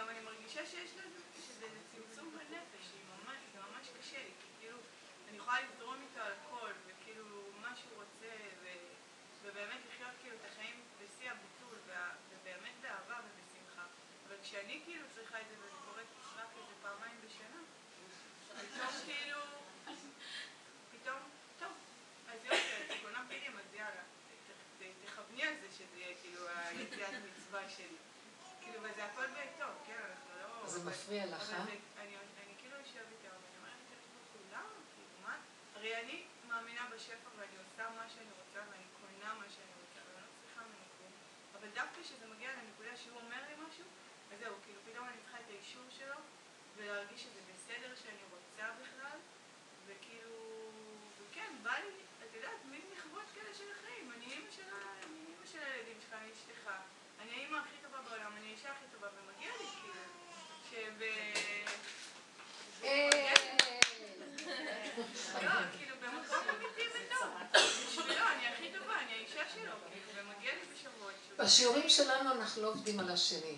גם 0.00 0.08
אני 0.08 0.20
מרגישה 0.20 0.66
שיש 0.66 0.90
לזה, 0.90 1.20
שזה 1.46 1.66
צמצום 1.92 2.30
בנפש, 2.32 2.86
ממש, 3.08 3.38
זה 3.52 3.58
ממש 3.60 3.86
קשה 3.98 4.18
לי, 4.18 4.32
כי 4.40 4.48
כאילו, 4.60 4.78
אני 5.28 5.36
יכולה 5.36 5.58
לזרום 5.60 5.96
איתו 6.02 6.20
על 6.20 6.32
הכל, 6.32 6.70
וכאילו, 6.86 7.26
מה 7.60 7.76
שהוא 7.76 7.92
רוצה, 7.94 8.34
ו, 8.62 8.66
ובאמת 9.42 9.80
לחיות 9.88 10.14
כאילו 10.22 10.36
את 10.36 10.44
החיים 10.52 10.76
בשיא 10.98 11.30
הביטול, 11.30 11.78
ובאמת 12.30 12.74
באהבה 12.82 13.20
ובשמחה. 13.24 13.84
אבל 14.28 14.36
כשאני 14.42 14.80
כאילו 14.84 15.06
צריכה 15.14 15.40
את 15.40 15.46
זה, 15.50 15.54
וזה 15.58 15.76
קורה 15.84 16.02
רק 16.36 16.48
איזה 16.56 16.74
פעמיים 16.82 17.16
בשנה, 17.24 17.60
פתאום 18.48 18.92
כאילו, 19.06 19.40
פתאום, 20.92 21.18
טוב, 21.58 21.72
אז 22.32 22.44
יופי, 22.44 22.94
את 22.94 23.02
קונה 23.02 23.24
פילים, 23.28 23.52
אז 23.58 23.74
יאללה, 23.74 24.02
תכווני 25.04 25.42
על 25.42 25.54
זה 25.60 25.66
שזה 25.78 25.98
יהיה 25.98 26.14
כאילו 26.22 26.48
היציאת 26.48 27.14
מצווה 27.24 27.68
שלי. 27.68 28.09
אני 32.00 32.16
אני 32.44 32.54
כאילו 32.58 32.76
יושבת 32.78 33.08
איתה, 33.12 33.28
ואני 33.34 33.56
אומרת 33.58 33.86
למה? 34.52 34.68
כאילו, 34.94 35.14
מה? 35.22 35.36
הרי 35.74 35.96
אני 36.00 36.16
מאמינה 36.48 36.86
בשפע 36.94 37.28
ואני 37.36 37.56
עושה 37.64 37.90
מה 37.96 38.04
שאני 38.14 38.30
רוצה 38.40 38.60
ואני 38.70 38.84
קונה 39.00 39.34
מה 39.34 39.44
שאני 39.54 39.72
רוצה 39.80 40.00
ואני 40.06 40.22
לא 40.26 40.30
צריכה 40.42 40.60
ממנו 40.66 40.84
כלום. 40.98 41.12
אבל 41.58 41.68
דווקא 41.74 42.02
כשזה 42.02 42.26
מגיע 42.26 42.50
לנקודה 42.52 42.96
שהוא 42.96 43.18
אומר 43.20 43.40
לי 43.48 43.54
משהו, 43.68 43.84
אז 44.32 44.38
זהו, 44.40 44.54
כאילו 44.64 44.80
פתאום 44.92 45.08
אני 45.08 45.16
צריכה 45.22 45.38
את 45.40 45.48
האישור 45.50 45.84
שלו 45.98 46.16
ולהרגיש 46.76 47.20
שזה 47.22 47.40
בסדר 47.54 47.94
שאני 48.02 48.24
רוצה 48.34 48.64
בכלל, 48.82 49.18
וכאילו, 49.86 50.36
וכן, 51.20 51.52
בא 51.62 51.74
לי, 51.84 51.92
את 52.24 52.34
יודעת, 52.34 52.60
מין 52.64 52.82
מחוות 52.94 53.26
כאלה 53.34 53.54
של 53.54 53.68
החיים. 53.78 54.12
אני 54.16 54.24
אימא 54.32 54.50
של 55.52 55.58
הילדים 55.62 55.96
שלך, 56.02 56.12
אני 56.12 56.30
אשתך, 56.32 56.70
אני 57.20 57.30
האימא 57.32 57.56
הכי 57.56 57.76
טובה 57.82 57.98
בעולם, 58.08 58.32
אני 58.36 58.46
האישה 58.48 58.70
הכי 58.72 58.84
טובה, 58.92 59.08
ומגיע 59.16 59.50
לי 59.60 59.66
כאילו, 59.80 59.94
שב... 60.70 61.02
אה, 62.84 63.34
לא, 65.42 65.50
כאילו 65.78 65.96
במקום 66.00 66.38
אמיתי 66.48 66.88
וטוב. 66.94 67.30
בשבילו 67.52 68.26
אני 68.28 68.46
הכי 68.46 68.72
טובה, 68.78 68.98
אני 69.00 69.12
האישה 69.12 69.48
שלו, 69.54 69.72
כאילו, 69.92 70.10
ומגיע 70.14 70.52
לי 70.54 70.60
בשבועות. 70.74 71.14
שהוא- 71.26 71.39
בשיעורים 71.50 71.88
שלנו 71.88 72.32
אנחנו 72.32 72.62
לא 72.62 72.68
עובדים 72.68 73.00
על 73.00 73.10
השני. 73.10 73.56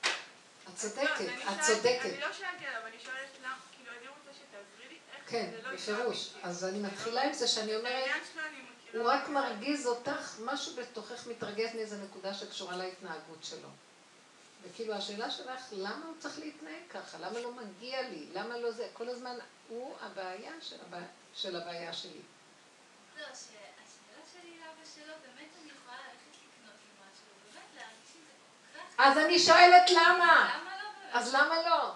את 0.00 0.74
צודקת, 0.74 1.20
לא, 1.20 1.26
אני 1.26 1.42
את 1.44 1.60
צודקת. 1.66 2.04
אני 2.04 2.20
לא 2.20 2.32
שאלתי 2.32 2.66
עליו, 2.66 2.86
אני 2.86 2.96
שואלת 3.04 3.28
למה, 3.42 3.56
כאילו, 3.76 3.90
אני 3.98 4.08
רוצה 4.08 4.30
שתעזרי 4.32 4.88
לי 4.88 4.98
איך 5.16 5.30
כן, 5.30 5.50
זה 5.50 5.68
לא 5.68 5.74
בפירוש. 5.74 6.30
אז 6.42 6.64
אני 6.64 6.78
מתחילה 6.78 7.22
עם 7.22 7.32
זה 7.32 7.48
שאני 7.48 7.76
אומרת. 7.76 8.10
הוא 8.92 9.02
רק 9.10 9.28
מרגיז 9.28 9.86
אותך, 9.86 10.36
משהו 10.44 10.76
בתוכך 10.76 11.26
מתרגז 11.26 11.74
מאיזה 11.74 11.96
נקודה 12.04 12.34
שקשורה 12.34 12.76
להתנהגות 12.76 13.44
שלו. 13.44 13.68
וכאילו 14.62 14.94
השאלה 14.94 15.30
שלך, 15.30 15.60
למה 15.72 16.06
הוא 16.06 16.14
צריך 16.18 16.38
להתנהג 16.38 16.82
ככה? 16.90 17.18
למה 17.18 17.40
לא 17.40 17.52
מגיע 17.52 18.02
לי? 18.02 18.26
למה 18.34 18.58
לא 18.58 18.72
זה? 18.72 18.88
כל 18.92 19.08
הזמן 19.08 19.36
הוא 19.68 19.94
הבעיה 20.00 20.52
של, 20.60 20.76
הבע... 20.86 20.98
של 21.34 21.56
הבעיה 21.56 21.92
שלי. 21.92 22.20
לא, 23.16 23.22
זהו, 23.24 23.34
שהשאלה 23.34 24.22
שלי 24.32 24.58
לאבא 24.58 24.84
שלו, 24.94 25.14
באמת 25.22 25.48
אני 25.62 25.70
יכולה 25.70 25.96
ללכת 25.96 26.34
לקנות 26.42 26.76
לי 26.84 26.90
משהו, 27.00 27.26
באמת 27.44 27.68
להרגיש 27.74 28.10
עם 28.14 28.22
זה 28.26 28.32
כל 28.40 28.78
כך... 28.78 28.82
אז 28.98 29.18
אני 29.18 29.38
שואלת 29.38 29.90
למה? 29.90 30.58
אז 31.12 31.34
למה 31.34 31.54
לא? 31.66 31.90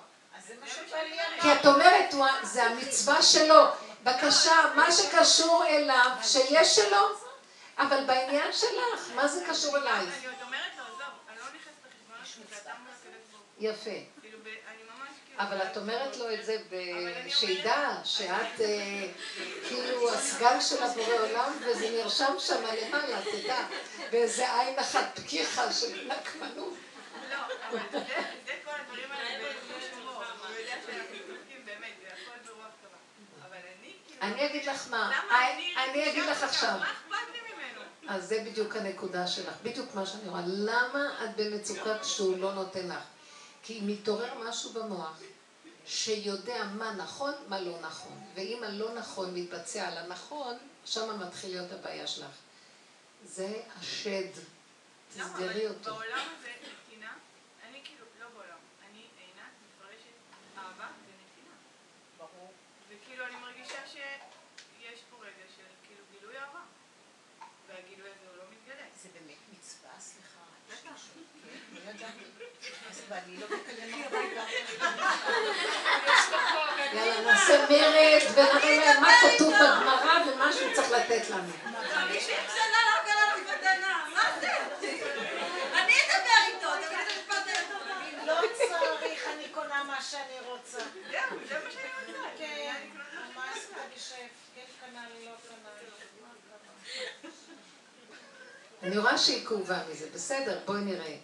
כי 1.43 1.53
את 1.53 1.67
אומרת, 1.67 2.15
זה 2.43 2.65
המצווה 2.65 3.23
שלו. 3.23 3.65
בבקשה, 4.03 4.55
מה 4.75 4.93
שקשור 4.93 5.65
אליו, 5.69 6.11
שיש 6.23 6.77
שלו, 6.77 7.09
אבל 7.79 8.05
בעניין 8.07 8.53
שלך, 8.53 9.11
מה 9.15 9.29
זה 9.29 9.45
קשור 9.51 9.77
אלייך? 9.77 9.95
אני 10.19 10.27
עוד 10.27 10.35
אומרת 10.43 10.61
לו, 10.79 10.85
עזוב, 10.85 11.01
אני 11.29 11.39
לא 11.39 11.45
נכנסת 11.45 11.89
שלך, 11.93 12.53
זה 12.53 12.61
אתה. 12.63 12.71
יפה. 13.59 13.91
כאילו, 14.21 14.39
כאילו... 14.45 14.59
אבל 15.39 15.63
את 15.63 15.77
אומרת 15.77 16.17
לו 16.17 16.35
את 16.35 16.45
זה, 16.45 16.57
ב- 16.71 16.75
אני 17.23 17.31
שידע 17.31 17.91
שאת 18.05 18.61
אה, 18.61 19.07
כאילו 19.69 20.15
הסגן 20.15 20.61
של 20.61 20.83
הבורא 20.83 21.15
עולם, 21.15 21.53
וזה 21.61 21.91
נרשם 21.91 22.35
שם 22.39 22.63
למעלה, 22.63 23.19
תדע, 23.33 23.59
באיזה 24.11 24.55
עין 24.61 24.79
אחת 24.79 25.19
פקיחה 25.19 25.73
של 25.73 26.09
נקמנות. 26.09 26.75
אני 34.23 34.47
אגיד 34.47 34.67
לך 34.67 34.89
מה, 34.91 35.23
למה 35.27 35.53
אני... 35.85 36.11
אגיד 36.11 36.25
לך 36.25 36.43
עכשיו. 36.43 36.79
כל 36.79 36.85
כך? 36.85 37.03
מה 37.09 37.17
אכפת 37.17 37.33
לי 37.33 37.55
ממנו? 37.55 37.81
אז 38.09 38.29
זה 38.29 38.45
בדיוק 38.47 38.77
הנקודה 38.77 39.27
שלך, 39.27 39.55
בדיוק 39.63 39.95
מה 39.95 40.07
שאני 40.07 40.29
רואה. 40.29 40.43
למה 40.47 41.25
את 41.25 41.37
במצוקה 41.37 41.99
כשהוא 41.99 42.39
לא 42.39 42.53
נותן 42.55 42.89
לך? 42.89 43.03
כי 43.63 43.81
מתעורר 43.83 44.35
משהו 44.49 44.73
במוח 44.73 45.21
שיודע 45.89 46.65
מה 46.65 46.93
נכון, 46.93 47.35
מה 47.49 47.61
לא 47.61 47.81
נכון. 47.81 48.21
ואם 48.35 48.65
הלא 48.65 48.95
נכון 48.95 49.35
מתבצע 49.35 49.89
על 49.89 49.99
הנכון, 49.99 50.59
שם 50.85 51.21
מתחיל 51.21 51.51
להיות 51.51 51.73
הבעיה 51.73 52.07
שלך. 52.07 52.31
זה 53.25 53.63
השד. 53.81 54.31
למה? 55.17 55.29
תסגרי 55.29 55.67
אבל 55.67 55.75
אותו. 55.75 55.95
בעולם 55.95 56.27
הזה, 56.39 56.51
נתינה, 56.63 57.13
אני 57.69 57.81
כאילו, 57.85 58.05
לא 58.21 58.27
בעולם, 58.35 58.59
אני 58.91 59.03
עינת 59.19 59.53
מפרשת 59.63 60.17
אהבה 60.59 60.87
ונתינה. 60.87 61.55
ברור. 62.19 62.53
וכאילו 62.89 63.27
אני 63.27 63.37
מרגישה 63.37 63.79
שיש 63.87 65.01
פה 65.11 65.17
רגע 65.21 65.47
של 65.57 65.63
כאילו 65.87 66.05
גילוי 66.13 66.39
אהבה. 66.39 66.61
והגילוי 67.69 68.11
הזה 68.11 68.29
הוא 68.31 68.37
לא 68.37 68.45
מתגלה. 68.51 68.87
זה 69.03 69.09
באמת 69.15 69.39
מצווה, 69.53 69.91
סליחה. 69.99 70.41
בטח. 70.69 71.03
כן, 71.45 71.59
לא 71.73 71.91
ידעתי. 71.91 72.25
אז 72.91 73.03
ואני 73.09 73.37
לא 73.37 73.47
מקלמת 73.47 74.13
הרגע. 74.13 74.45
יאללה, 77.07 77.33
נעשה 77.33 77.67
מרד 77.71 78.23
ונראה 78.35 78.77
להם 78.85 79.03
מה 79.03 79.09
כתוב 79.21 79.55
בגמרא 79.55 80.33
ומה 80.33 80.53
שהוא 80.53 80.75
צריך 80.75 80.91
לתת 80.91 81.31
לנו. 81.31 81.53
חמישים 81.95 82.37
שנה 82.55 82.79
לא 82.87 83.13
קרה 83.13 83.35
לך 83.35 83.41
מתנה, 83.57 84.05
מה 84.15 84.23
זה? 84.41 84.53
אני 85.75 85.93
אדבר 85.93 86.41
איתו, 86.49 86.69
תגיד 86.77 86.99
את 86.99 87.07
המשפט 87.13 87.47
היותר 87.47 88.25
לא 88.27 88.41
צריך, 88.55 89.29
אני 89.35 89.49
קונה 89.49 89.85
מה 89.85 90.03
שאני 90.03 90.41
רוצה. 90.47 90.79
זהו, 91.11 91.39
זה 91.49 91.55
מה 91.65 91.71
שאני 91.71 91.89
רוצה. 92.07 92.29
כן, 92.39 92.75
מה 93.37 93.43
עשית 93.53 93.71
בשף? 93.97 94.15
כן 94.55 94.63
קנה 94.81 95.01
לי, 95.15 95.25
לא 95.25 95.33
קנה? 95.49 95.69
אני 98.83 98.99
רואה 98.99 99.19
שהיא 99.19 99.47
כאובה 99.47 99.79
מזה, 99.91 100.07
בסדר, 100.15 100.59
בואי 100.65 100.81
נראה. 100.81 101.17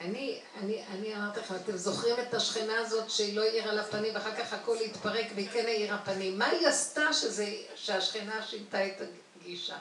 אני, 0.00 0.40
אני, 0.60 0.84
אני 0.86 1.16
אמרתי 1.16 1.40
לכם, 1.40 1.54
אתם 1.56 1.76
זוכרים 1.76 2.16
את 2.20 2.34
השכנה 2.34 2.78
הזאת 2.78 3.10
שהיא 3.10 3.36
לא 3.36 3.42
האירה 3.42 3.72
לה 3.72 3.84
פנים 3.84 4.14
ואחר 4.14 4.36
כך 4.36 4.52
הכל 4.52 4.76
התפרק 4.76 5.26
והיא 5.34 5.48
כן 5.48 5.66
האירה 5.66 5.98
פנים? 6.04 6.38
מה 6.38 6.46
היא 6.46 6.66
עשתה 6.66 7.12
שזה, 7.12 7.46
שהשכנה 7.74 8.42
שינתה 8.42 8.86
את 8.86 9.02
הגישה? 9.40 9.76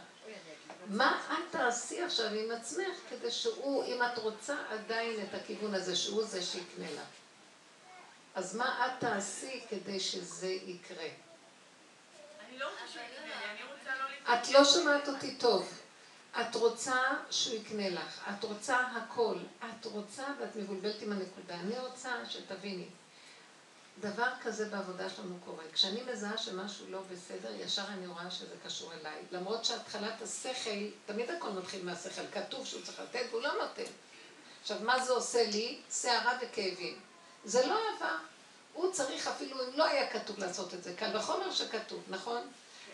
מה 0.87 1.21
את 1.27 1.51
תעשי 1.51 2.03
עכשיו 2.03 2.33
עם 2.33 2.51
עצמך 2.51 2.97
כדי 3.09 3.31
שהוא, 3.31 3.83
אם 3.85 4.03
את 4.03 4.17
רוצה 4.17 4.55
עדיין 4.69 5.19
את 5.23 5.33
הכיוון 5.33 5.75
הזה, 5.75 5.95
שהוא 5.95 6.23
זה 6.23 6.41
שיקנה 6.41 6.91
לך? 6.91 7.07
אז 8.35 8.55
מה 8.55 8.85
את 8.85 8.91
תעשי 8.99 9.61
כדי 9.69 9.99
שזה 9.99 10.47
יקרה? 10.47 11.07
אני 12.49 12.59
לא 12.59 12.65
רוצה 12.65 12.93
שהוא 12.93 13.03
יקנה 13.03 13.25
לי, 13.25 13.51
אני 13.51 13.73
רוצה 13.73 13.89
לא. 13.99 14.33
את 14.33 14.49
לא 14.49 14.65
שומעת 14.65 15.07
אותי 15.07 15.35
טוב. 15.35 15.78
את 16.41 16.55
רוצה 16.55 17.01
שהוא 17.31 17.55
יקנה 17.55 17.89
לך, 17.89 18.29
את 18.29 18.43
רוצה 18.43 18.79
הכל, 18.79 19.35
את 19.59 19.85
רוצה 19.85 20.23
ואת 20.39 20.55
מבולבלת 20.55 21.01
עם 21.01 21.11
הנקודה. 21.11 21.55
אני 21.55 21.79
רוצה 21.79 22.09
שתביני, 22.29 22.87
דבר 23.99 24.29
כזה 24.41 24.69
בעבודה 24.69 25.09
שלנו 25.09 25.35
קורה. 25.45 25.63
כשאני 25.73 26.01
מזהה 26.11 26.37
שמשהו 26.37 26.85
לא 26.89 27.01
בסדר, 27.11 27.51
ישר 27.59 27.85
אני 27.87 28.07
רואה 28.07 28.31
שזה 28.31 28.55
קשור 28.65 28.93
אליי. 28.93 29.21
למרות 29.31 29.65
שהתחלת 29.65 30.21
השכל, 30.21 30.87
תמיד 31.05 31.29
הכל 31.29 31.49
מתחיל 31.49 31.85
מהשכל, 31.85 32.21
כתוב 32.33 32.65
שהוא 32.65 32.81
צריך 32.81 32.99
לתת 32.99 33.25
והוא 33.29 33.41
לא 33.41 33.53
נותן. 33.53 33.91
עכשיו, 34.61 34.77
מה 34.81 35.05
זה 35.05 35.11
עושה 35.11 35.49
לי? 35.49 35.79
שערה 35.91 36.37
וכאבים. 36.41 36.99
זה 37.45 37.67
לא 37.67 37.79
אהבה. 37.93 38.17
הוא 38.73 38.91
צריך 38.91 39.27
אפילו, 39.27 39.67
אם 39.67 39.77
לא 39.77 39.85
היה 39.85 40.09
כתוב 40.09 40.39
לעשות 40.39 40.73
את 40.73 40.83
זה, 40.83 40.93
קל 40.93 41.17
וחומר 41.17 41.51
שכתוב, 41.51 42.03
נכון? 42.09 42.41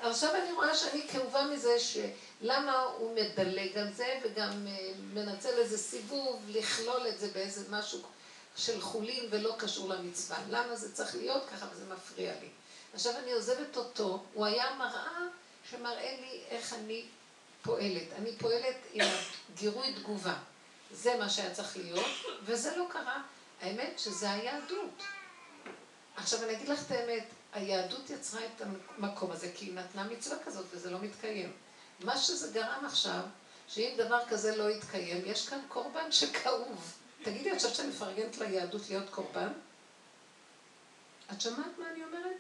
עכשיו 0.02 0.36
אני 0.36 0.52
רואה 0.52 0.76
שאני 0.76 1.08
כאובה 1.08 1.44
מזה 1.44 1.78
שלמה 1.80 2.82
הוא 2.82 3.16
מדלג 3.16 3.78
על 3.78 3.94
זה 3.94 4.20
וגם 4.24 4.68
אה, 4.68 4.92
מנצל 5.14 5.58
איזה 5.58 5.78
סיבוב 5.78 6.44
לכלול 6.48 7.08
את 7.08 7.20
זה 7.20 7.28
באיזה 7.34 7.62
משהו 7.70 8.02
של 8.56 8.82
חולין 8.82 9.28
ולא 9.30 9.56
קשור 9.58 9.90
למצווה. 9.90 10.38
למה 10.50 10.76
זה 10.76 10.94
צריך 10.94 11.16
להיות 11.16 11.44
ככה 11.54 11.66
וזה 11.72 11.86
מפריע 11.94 12.34
לי. 12.42 12.50
עכשיו 12.94 13.14
אני 13.18 13.34
עוזבת 13.34 13.78
אותו, 13.78 14.24
הוא 14.34 14.46
היה 14.46 14.76
מראה 14.76 15.20
שמראה 15.70 16.18
לי 16.22 16.42
איך 16.50 16.74
אני 16.74 17.06
פועלת. 17.62 18.08
אני 18.18 18.32
פועלת 18.38 18.76
עם 18.94 19.08
גירוי 19.56 19.94
תגובה. 19.94 20.38
זה 20.92 21.18
מה 21.18 21.30
שהיה 21.30 21.54
צריך 21.54 21.78
להיות, 21.78 22.06
וזה 22.44 22.78
לא 22.78 22.86
קרה. 22.90 23.22
האמת 23.62 24.00
שזה 24.00 24.32
היהדות. 24.32 25.04
עכשיו 26.16 26.44
אני 26.44 26.54
אגיד 26.54 26.70
לך 26.70 26.86
את 26.86 26.92
האמת, 26.92 27.24
היהדות 27.56 28.10
יצרה 28.10 28.42
את 28.46 28.62
המקום 28.98 29.32
הזה 29.32 29.52
כי 29.56 29.66
היא 29.66 29.74
נתנה 29.74 30.04
מצווה 30.04 30.38
כזאת 30.46 30.66
וזה 30.72 30.92
לא 30.92 31.00
מתקיים. 31.00 31.52
מה 32.04 32.18
שזה 32.18 32.52
גרם 32.52 32.86
עכשיו, 32.86 33.22
שאם 33.68 33.94
דבר 33.98 34.20
כזה 34.30 34.56
לא 34.56 34.70
יתקיים, 34.70 35.22
יש 35.26 35.50
כאן 35.50 35.60
קורבן 35.68 36.12
שכאוב. 36.12 36.94
תגידי, 37.24 37.52
את 37.52 37.56
חושבת 37.56 37.76
שאני 37.76 37.88
מפרגנת 37.88 38.38
ליהדות 38.38 38.90
להיות 38.90 39.10
קורבן? 39.10 39.48
את 41.32 41.42
שמעת 41.42 41.78
מה 41.78 41.86
אני 41.92 42.04
אומרת? 42.04 42.38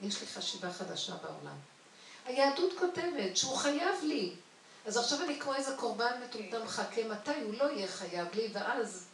יש 0.00 0.20
לי 0.20 0.26
חשיבה 0.26 0.72
חדשה 0.72 1.14
בעולם. 1.16 1.56
היהדות 2.24 2.72
כותבת 2.78 3.36
שהוא 3.36 3.56
חייב 3.56 4.02
לי. 4.02 4.32
אז 4.86 4.96
עכשיו 4.96 5.22
אני 5.22 5.40
כמו 5.40 5.54
איזה 5.54 5.76
קורבן 5.76 6.20
מטומטם 6.24 6.64
מחכה 6.64 7.02
מתי 7.08 7.40
הוא 7.44 7.54
לא 7.54 7.64
יהיה 7.64 7.88
חייב 7.88 8.28
לי, 8.34 8.48
ואז 8.52 9.06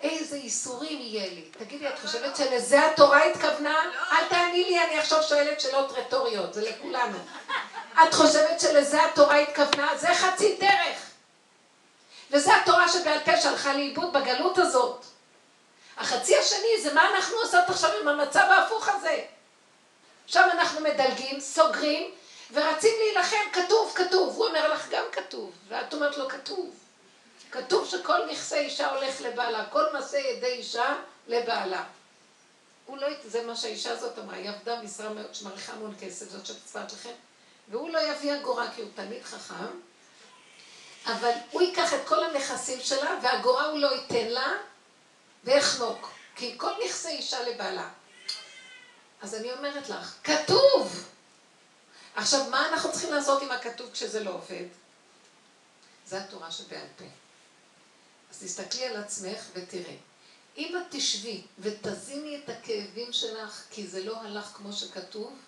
איזה 0.00 0.36
איסורים 0.36 1.00
יהיה 1.00 1.26
לי. 1.26 1.44
תגידי, 1.58 1.88
את 1.88 1.98
חושבת 1.98 2.36
שלזה 2.36 2.86
התורה 2.86 3.24
התכוונה? 3.24 3.90
אל 4.12 4.28
תעני 4.28 4.64
לי, 4.64 4.84
אני 4.84 4.98
עכשיו 4.98 5.22
שואלת 5.22 5.60
שאלות 5.60 5.92
רטוריות, 5.92 6.54
זה 6.54 6.70
לכולנו. 6.70 7.18
את 8.02 8.14
חושבת 8.14 8.60
שלזה 8.60 9.04
התורה 9.04 9.36
התכוונה? 9.36 9.96
זה 9.96 10.14
חצי 10.14 10.56
דרך. 10.60 10.98
וזה 12.30 12.56
התורה 12.56 12.88
שבעל 12.88 13.20
פה 13.24 13.36
שהלכה 13.36 13.72
לאיבוד 13.72 14.12
בגלות 14.12 14.58
הזאת. 14.58 15.04
החצי 15.96 16.36
השני 16.38 16.82
זה 16.82 16.94
מה 16.94 17.10
אנחנו 17.14 17.36
עושות 17.36 17.64
עכשיו 17.68 17.90
עם 18.00 18.08
המצב 18.08 18.46
ההפוך 18.50 18.88
הזה. 18.88 19.24
עכשיו 20.24 20.50
אנחנו 20.50 20.80
מדלגים, 20.80 21.40
סוגרים, 21.40 22.10
ורצים 22.52 22.92
להילחם, 22.98 23.50
כתוב, 23.52 23.92
כתוב. 23.94 24.36
הוא 24.36 24.46
אומר 24.46 24.72
לך 24.72 24.88
גם 24.90 25.04
כתוב, 25.12 25.52
ואת 25.68 25.94
אומרת 25.94 26.16
לו 26.16 26.28
כתוב. 26.28 26.83
כתוב 27.54 27.88
שכל 27.88 28.26
נכסי 28.30 28.58
אישה 28.58 28.90
הולך 28.90 29.20
לבעלה, 29.20 29.66
כל 29.70 29.92
מעשה 29.92 30.18
ידי 30.18 30.46
אישה 30.46 30.94
לבעלה. 31.26 31.84
הוא 32.86 32.98
לא, 32.98 33.08
זה 33.24 33.46
מה 33.46 33.56
שהאישה 33.56 33.90
הזאת 33.90 34.18
אמרה, 34.18 34.36
היא 34.36 34.50
עבדה 34.50 34.82
משרה 34.82 35.08
מאוד 35.08 35.26
המון 35.68 35.94
כסף, 36.00 36.30
זאת 36.30 36.46
שצפת 36.46 36.92
לכם, 36.92 37.12
והוא 37.68 37.90
לא 37.90 37.98
יביא 37.98 38.34
אגורה 38.36 38.70
כי 38.74 38.82
הוא 38.82 38.90
תמיד 38.94 39.22
חכם, 39.24 39.80
אבל 41.06 41.30
הוא 41.50 41.62
ייקח 41.62 41.94
את 41.94 42.00
כל 42.06 42.24
הנכסים 42.24 42.80
שלה, 42.80 43.18
והאגורה 43.22 43.66
הוא 43.66 43.78
לא 43.78 43.94
ייתן 43.94 44.28
לה, 44.28 44.52
ויחנוק, 45.44 46.10
כי 46.36 46.54
כל 46.56 46.72
נכסי 46.86 47.08
אישה 47.08 47.42
לבעלה. 47.42 47.88
אז 49.22 49.34
אני 49.34 49.52
אומרת 49.52 49.88
לך, 49.88 50.14
כתוב! 50.24 51.08
עכשיו, 52.14 52.44
מה 52.50 52.68
אנחנו 52.68 52.92
צריכים 52.92 53.12
לעשות 53.12 53.42
עם 53.42 53.50
הכתוב 53.50 53.90
כשזה 53.92 54.24
לא 54.24 54.30
עובד? 54.30 54.66
זה 56.06 56.20
התורה 56.20 56.50
שבעל 56.50 56.86
פה. 56.96 57.04
אז 58.34 58.42
תסתכלי 58.42 58.84
על 58.84 58.96
עצמך 58.96 59.48
ותראי. 59.54 59.96
אם 60.56 60.76
את 60.76 60.82
תשבי 60.90 61.42
ותזיני 61.58 62.40
את 62.44 62.48
הכאבים 62.48 63.12
שלך 63.12 63.64
כי 63.70 63.86
זה 63.86 64.04
לא 64.04 64.20
הלך 64.20 64.46
כמו 64.46 64.72
שכתוב, 64.72 65.38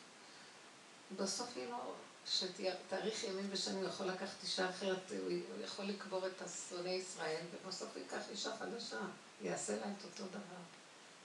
בסוף 1.17 1.49
היא 1.57 1.71
לא... 1.71 1.95
שתאריך 2.27 3.25
ימים 3.25 3.49
ושנים 3.51 3.77
הוא 3.77 3.89
יכול 3.89 4.07
לקחת 4.07 4.43
אישה 4.43 4.71
אחרת, 4.71 5.13
הוא 5.23 5.65
יכול 5.65 5.85
לקבור 5.85 6.27
את 6.27 6.43
שונאי 6.69 6.91
ישראל, 6.91 7.45
ובסוף 7.53 7.89
הוא 7.95 8.03
ייקח 8.03 8.23
אישה 8.31 8.51
חדשה, 8.59 9.01
יעשה 9.43 9.77
לה 9.77 9.87
את 9.99 10.05
אותו 10.05 10.25
דבר. 10.31 10.63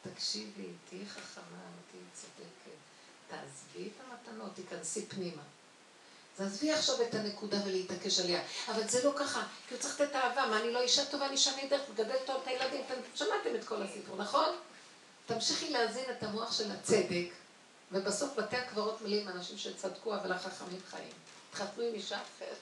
תקשיבי, 0.01 0.67
תהיי 0.89 1.05
חכמה, 1.05 1.63
תהיי 1.91 2.03
צודקת, 2.13 2.77
תעזבי 3.27 3.87
את 3.87 4.01
המתנות, 4.07 4.55
תיכנסי 4.55 5.05
פנימה. 5.05 5.43
אז 6.41 6.53
עזבי 6.53 6.71
עכשיו 6.71 7.01
את 7.01 7.15
הנקודה 7.15 7.57
ולהתעקש 7.65 8.19
עליה. 8.19 8.41
אבל 8.67 8.87
זה 8.87 9.03
לא 9.03 9.13
ככה, 9.15 9.43
כי 9.67 9.73
הוא 9.73 9.81
צריך 9.81 10.01
לתת 10.01 10.15
אהבה. 10.15 10.45
מה, 10.47 10.59
אני 10.59 10.73
לא 10.73 10.81
אישה 10.81 11.05
טובה, 11.05 11.25
אני 11.25 11.33
אישה 11.33 11.51
נהדרת, 11.55 11.89
מגדלת 11.89 12.25
טוב 12.25 12.41
את 12.43 12.47
הילדים. 12.47 12.81
אתם 12.85 13.01
שמעתם 13.15 13.55
את 13.55 13.63
כל 13.63 13.83
הסיפור, 13.83 14.17
נכון? 14.17 14.49
תמשיכי 15.25 15.69
להזין 15.69 16.03
את 16.11 16.23
המוח 16.23 16.57
של 16.57 16.71
הצדק, 16.71 17.27
ובסוף 17.91 18.35
בתי 18.35 18.55
הקברות 18.55 19.01
מלאים 19.01 19.27
אנשים 19.27 19.57
שצדקו, 19.57 20.15
אבל 20.15 20.31
החכמים 20.31 20.79
חיים. 20.89 21.13
תחתנו 21.51 21.83
עם 21.83 21.93
אישה 21.93 22.17
אחרת. 22.21 22.57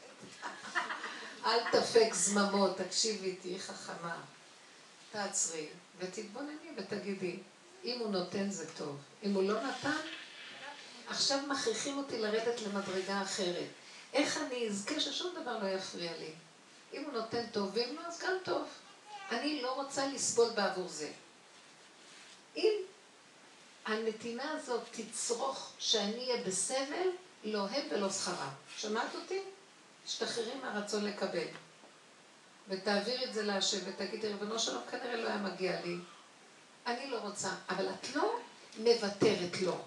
אל 1.45 1.59
תפק 1.71 2.13
זממות, 2.13 2.77
תקשיבי, 2.77 3.35
תהיי 3.35 3.59
חכמה. 3.59 4.21
תעצרי 5.11 5.67
ותתבונני 5.99 6.69
ותגידי, 6.77 7.39
אם 7.85 7.99
הוא 7.99 8.09
נותן 8.09 8.51
זה 8.51 8.65
טוב. 8.77 8.97
אם 9.23 9.33
הוא 9.33 9.43
לא 9.43 9.63
נתן, 9.63 9.97
עכשיו 11.09 11.39
מכריחים 11.47 11.97
אותי 11.97 12.17
לרדת 12.17 12.61
למדרגה 12.61 13.21
אחרת. 13.21 13.67
איך 14.13 14.37
אני 14.37 14.67
אזכה 14.67 14.99
ששום 14.99 15.35
דבר 15.41 15.57
לא 15.63 15.67
יפריע 15.67 16.11
לי? 16.17 16.31
אם 16.93 17.03
הוא 17.03 17.13
נותן 17.13 17.45
טוב, 17.51 17.69
ואם 17.73 17.95
לא, 17.95 18.07
אז 18.07 18.19
גם 18.19 18.33
טוב. 18.43 18.67
אני 19.31 19.61
לא 19.61 19.73
רוצה 19.73 20.07
לסבול 20.07 20.49
בעבור 20.49 20.87
זה. 20.87 21.11
אם 22.55 22.73
הנתינה 23.85 24.51
הזאת 24.51 24.81
תצרוך 24.91 25.71
שאני 25.79 26.29
אהיה 26.29 26.43
בסבל, 26.43 27.07
לא 27.43 27.67
הם 27.67 27.87
ולא 27.91 28.09
שכרם. 28.09 28.49
שמעת 28.77 29.15
אותי? 29.15 29.41
תשתחררי 30.05 30.55
מהרצון 30.55 31.05
לקבל. 31.05 31.47
ותעבירי 32.67 33.25
את 33.25 33.33
זה 33.33 33.43
להשם 33.43 33.77
ותגידי, 33.85 34.27
ריבונו 34.27 34.59
שלום, 34.59 34.83
כנראה 34.91 35.15
לא 35.15 35.27
היה 35.27 35.37
מגיע 35.37 35.81
לי. 35.81 35.95
אני 36.87 37.09
לא 37.09 37.17
רוצה, 37.17 37.49
אבל 37.69 37.89
את 37.89 38.15
לא 38.15 38.39
מוותרת 38.77 39.61
לו. 39.61 39.77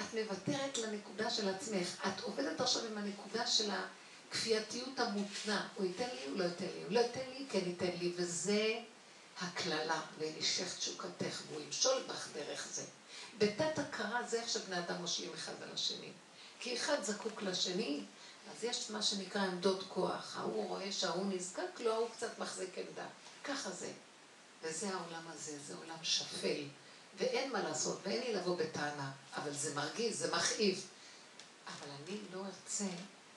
את 0.00 0.14
מוותרת 0.14 0.78
לנקודה 0.78 1.30
של 1.30 1.48
עצמך. 1.48 2.06
את 2.06 2.20
עובדת 2.20 2.60
עכשיו 2.60 2.84
עם 2.84 2.98
הנקודה 2.98 3.46
של 3.46 3.70
הכפייתיות 3.70 5.00
המותנה. 5.00 5.68
הוא 5.74 5.86
ייתן 5.86 6.08
לי, 6.14 6.26
הוא 6.30 6.38
לא 6.38 6.44
ייתן 6.44 6.64
לי. 6.64 6.82
הוא 6.82 6.92
לא 6.92 7.00
ייתן 7.00 7.30
לי, 7.38 7.46
כן 7.50 7.62
ייתן 7.66 7.98
לי. 7.98 8.12
וזה 8.16 8.80
הקללה, 9.40 10.00
וישך 10.18 10.76
תשוקתך, 10.78 11.42
והוא 11.48 11.62
ימשול 11.62 12.02
בך 12.08 12.28
דרך 12.34 12.66
זה. 12.70 12.84
בתת 13.38 13.78
הכרה 13.78 14.22
זה 14.22 14.40
איך 14.40 14.48
שבני 14.48 14.78
אדם 14.78 15.00
מושלים 15.00 15.34
אחד 15.34 15.62
על 15.62 15.68
השני. 15.74 16.12
כי 16.60 16.76
אחד 16.76 17.02
זקוק 17.02 17.42
לשני, 17.42 18.00
אז 18.50 18.64
יש 18.64 18.90
מה 18.90 19.02
שנקרא 19.02 19.40
עמדות 19.40 19.84
כוח. 19.88 20.36
ההוא 20.36 20.68
רואה 20.68 20.92
שההוא 20.92 21.32
נזקק 21.32 21.80
לו, 21.80 21.92
ההוא 21.92 22.08
קצת 22.16 22.38
מחזיק 22.38 22.78
עמדה. 22.78 23.06
ככה 23.44 23.70
זה. 23.70 23.92
וזה 24.62 24.88
העולם 24.88 25.22
הזה, 25.28 25.58
זה 25.66 25.74
עולם 25.76 25.96
שפל. 26.02 26.62
ואין 27.16 27.52
מה 27.52 27.62
לעשות, 27.62 27.98
ואין 28.02 28.20
לי 28.20 28.32
לבוא 28.32 28.56
בטענה, 28.56 29.10
אבל 29.36 29.52
זה 29.52 29.74
מרגיז, 29.74 30.18
זה 30.18 30.36
מכאיב. 30.36 30.86
אבל 31.66 31.88
אני 31.90 32.18
לא 32.32 32.44
ארצה 32.46 32.84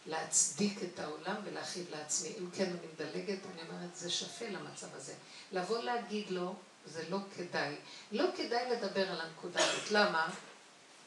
להצדיק 0.06 0.80
את 0.84 1.00
העולם 1.00 1.36
ולהכאיב 1.44 1.86
לעצמי. 1.92 2.30
אם 2.40 2.52
כן, 2.52 2.66
אני 2.66 2.88
מדלגת, 2.94 3.40
אני 3.54 3.70
אומרת, 3.70 3.96
זה 3.96 4.10
שפל 4.10 4.56
המצב 4.56 4.88
הזה. 4.96 5.14
לבוא 5.52 5.84
להגיד 5.84 6.30
לו, 6.30 6.56
זה 6.86 7.10
לא 7.10 7.18
כדאי. 7.38 7.76
לא 8.12 8.26
כדאי 8.38 8.70
לדבר 8.72 9.12
על 9.12 9.22
הנקודה 9.22 9.64
הזאת. 9.64 9.92
למה? 9.92 10.30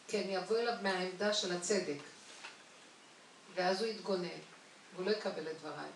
כי 0.09 0.21
אני 0.25 0.39
אבוא 0.39 0.59
אליו 0.59 0.75
מהעמדה 0.83 1.35
של 1.35 1.53
הצדק. 1.53 1.99
ואז 3.55 3.83
הוא 3.83 3.89
יתגונן, 3.89 4.29
והוא 4.95 5.07
לא 5.07 5.11
יקבל 5.11 5.51
את 5.51 5.59
דבריי. 5.59 5.91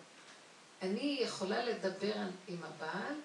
אני 0.81 1.19
יכולה 1.21 1.65
לדבר 1.65 2.15
עם 2.47 2.57
הבעל 2.63 3.15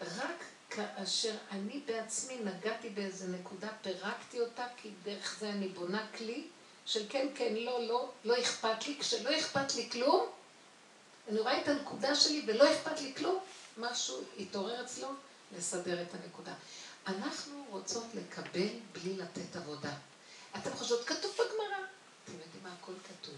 רק 0.00 0.44
כאשר 0.70 1.36
אני 1.50 1.80
בעצמי 1.86 2.38
נגעתי 2.38 2.90
באיזה 2.90 3.28
נקודה, 3.28 3.68
פירקתי 3.82 4.40
אותה, 4.40 4.66
כי 4.76 4.90
דרך 5.02 5.36
זה 5.40 5.50
אני 5.50 5.68
בונה 5.68 6.06
כלי 6.16 6.48
של 6.86 7.06
כן, 7.08 7.28
כן, 7.34 7.54
לא, 7.54 7.86
לא, 7.86 8.10
לא 8.24 8.40
אכפת 8.40 8.86
לי. 8.86 8.98
כשלא 9.00 9.38
אכפת 9.38 9.74
לי 9.74 9.90
כלום, 9.90 10.26
אני 11.28 11.38
רואה 11.38 11.60
את 11.62 11.68
הנקודה 11.68 12.14
שלי 12.14 12.44
ולא 12.46 12.72
אכפת 12.72 13.00
לי 13.00 13.14
כלום, 13.14 13.38
משהו 13.78 14.20
יתעורר 14.36 14.84
אצלו 14.84 15.08
לסדר 15.56 16.02
את 16.02 16.14
הנקודה. 16.14 16.54
אנחנו 17.06 17.64
רוצות 17.70 18.04
לקבל 18.14 18.68
בלי 18.92 19.16
לתת 19.16 19.56
עבודה. 19.56 19.94
אתם 20.56 20.70
חושבות, 20.76 21.04
כתוב 21.04 21.32
בגמרא. 21.32 21.86
אתם 22.24 22.32
יודעים 22.32 22.62
מה? 22.62 22.72
הכל 22.80 22.92
כתוב. 23.04 23.34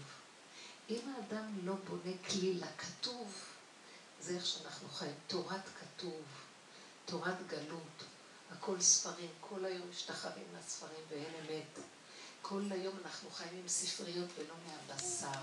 אם 0.89 1.13
האדם 1.15 1.59
לא 1.63 1.73
בונה 1.73 2.17
כלי 2.29 2.53
לכתוב, 2.53 3.33
זה 4.19 4.35
איך 4.35 4.45
שאנחנו 4.45 4.89
חיים. 4.89 5.13
תורת 5.27 5.61
כתוב. 5.79 6.21
תורת 7.09 7.47
גלות, 7.47 8.03
הכל 8.51 8.81
ספרים, 8.81 9.29
כל 9.39 9.65
היום 9.65 9.89
משתחווים 9.89 10.45
לספרים 10.59 11.01
ואין 11.09 11.33
אמת. 11.39 11.79
כל 12.41 12.61
היום 12.71 12.95
אנחנו 13.05 13.29
חיים 13.29 13.59
עם 13.61 13.67
ספריות 13.67 14.29
ולא 14.37 14.53
מהבשר, 14.67 15.41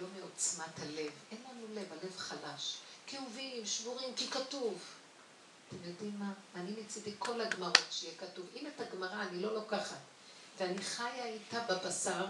לא 0.00 0.06
מעוצמת 0.18 0.78
הלב. 0.78 1.12
אין 1.30 1.42
לנו 1.50 1.66
לב, 1.74 1.92
הלב 1.92 2.16
חלש. 2.16 2.76
כאובים, 3.06 3.66
שבורים, 3.66 4.14
כי 4.16 4.30
כתוב. 4.30 4.78
אתם 5.68 5.76
יודעים 5.84 6.18
מה? 6.18 6.32
אני 6.54 6.74
מצידי 6.80 7.14
כל 7.18 7.40
הגמרות 7.40 7.78
שיהיה 7.90 8.18
כתוב. 8.18 8.46
אם 8.56 8.66
את 8.66 8.80
הגמרא 8.80 9.22
אני 9.22 9.42
לא 9.42 9.54
לוקחת, 9.54 9.98
ואני 10.58 10.78
חיה 10.78 11.26
איתה 11.26 11.60
בבשר, 11.60 12.24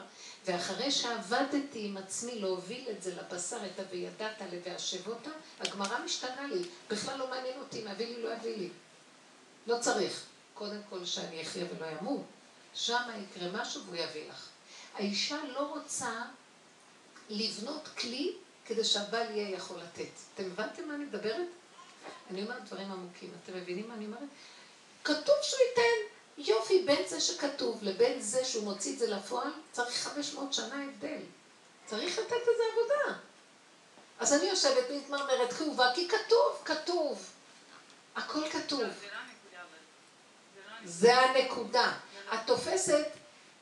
ואחרי 0.44 0.90
שעבדתי 0.90 1.86
עם 1.86 1.96
עצמי 1.96 2.38
להוביל 2.38 2.88
את 2.90 3.02
זה 3.02 3.14
לבשר, 3.14 3.58
את 3.66 3.80
ה"וידעת 3.80 4.42
ל"ואשב 4.52 5.08
אותה", 5.08 5.30
הגמרא 5.60 6.04
משתנה 6.04 6.46
לי. 6.46 6.68
בכלל 6.90 7.18
לא 7.18 7.30
מעניין 7.30 7.60
אותי 7.60 7.82
אם 7.82 7.88
יביא 7.88 8.06
לי, 8.06 8.22
לא 8.22 8.34
יביא 8.34 8.56
לי. 8.56 8.68
לא 9.66 9.78
צריך. 9.80 10.24
קודם 10.54 10.80
כל 10.90 11.04
שאני 11.04 11.42
אחיה 11.42 11.64
ולא 11.70 11.86
ימות. 11.86 12.22
שם 12.74 13.02
יקרה 13.22 13.62
משהו 13.62 13.82
והוא 13.84 13.96
יביא 13.96 14.28
לך. 14.28 14.48
האישה 14.94 15.36
לא 15.44 15.60
רוצה 15.60 16.22
לבנות 17.28 17.88
כלי 17.98 18.36
כדי 18.66 18.84
שהבעל 18.84 19.30
יהיה 19.30 19.50
יכול 19.50 19.80
לתת. 19.80 20.10
אתם 20.34 20.44
הבנתם 20.44 20.88
מה 20.88 20.94
אני 20.94 21.04
מדברת? 21.04 21.46
אני 22.30 22.42
אומרת 22.42 22.64
דברים 22.64 22.92
עמוקים. 22.92 23.30
אתם 23.44 23.56
מבינים 23.56 23.88
מה 23.88 23.94
אני 23.94 24.06
אומרת? 24.06 24.28
כתוב 25.04 25.34
שהוא 25.42 25.60
ייתן. 25.68 26.13
יופי, 26.38 26.82
בין 26.82 27.08
זה 27.08 27.20
שכתוב 27.20 27.78
לבין 27.82 28.20
זה 28.20 28.44
שהוא 28.44 28.64
מוציא 28.64 28.92
את 28.92 28.98
זה 28.98 29.10
לפועל, 29.10 29.50
צריך 29.72 30.08
500 30.08 30.52
שנה 30.52 30.84
הבדל. 30.84 31.20
צריך 31.86 32.18
לתת 32.18 32.32
איזה 32.32 32.62
עבודה. 32.72 33.18
אז 34.18 34.32
אני 34.32 34.46
יושבת 34.46 34.84
ומתמרמרת 34.90 35.52
כאובה, 35.52 35.92
כי 35.94 36.08
כתוב, 36.08 36.62
כתוב. 36.64 37.30
הכל 38.16 38.50
כתוב. 38.50 38.82
זה 40.84 41.16
הנקודה. 41.16 41.92
את 42.34 42.38
תופסת, 42.46 43.06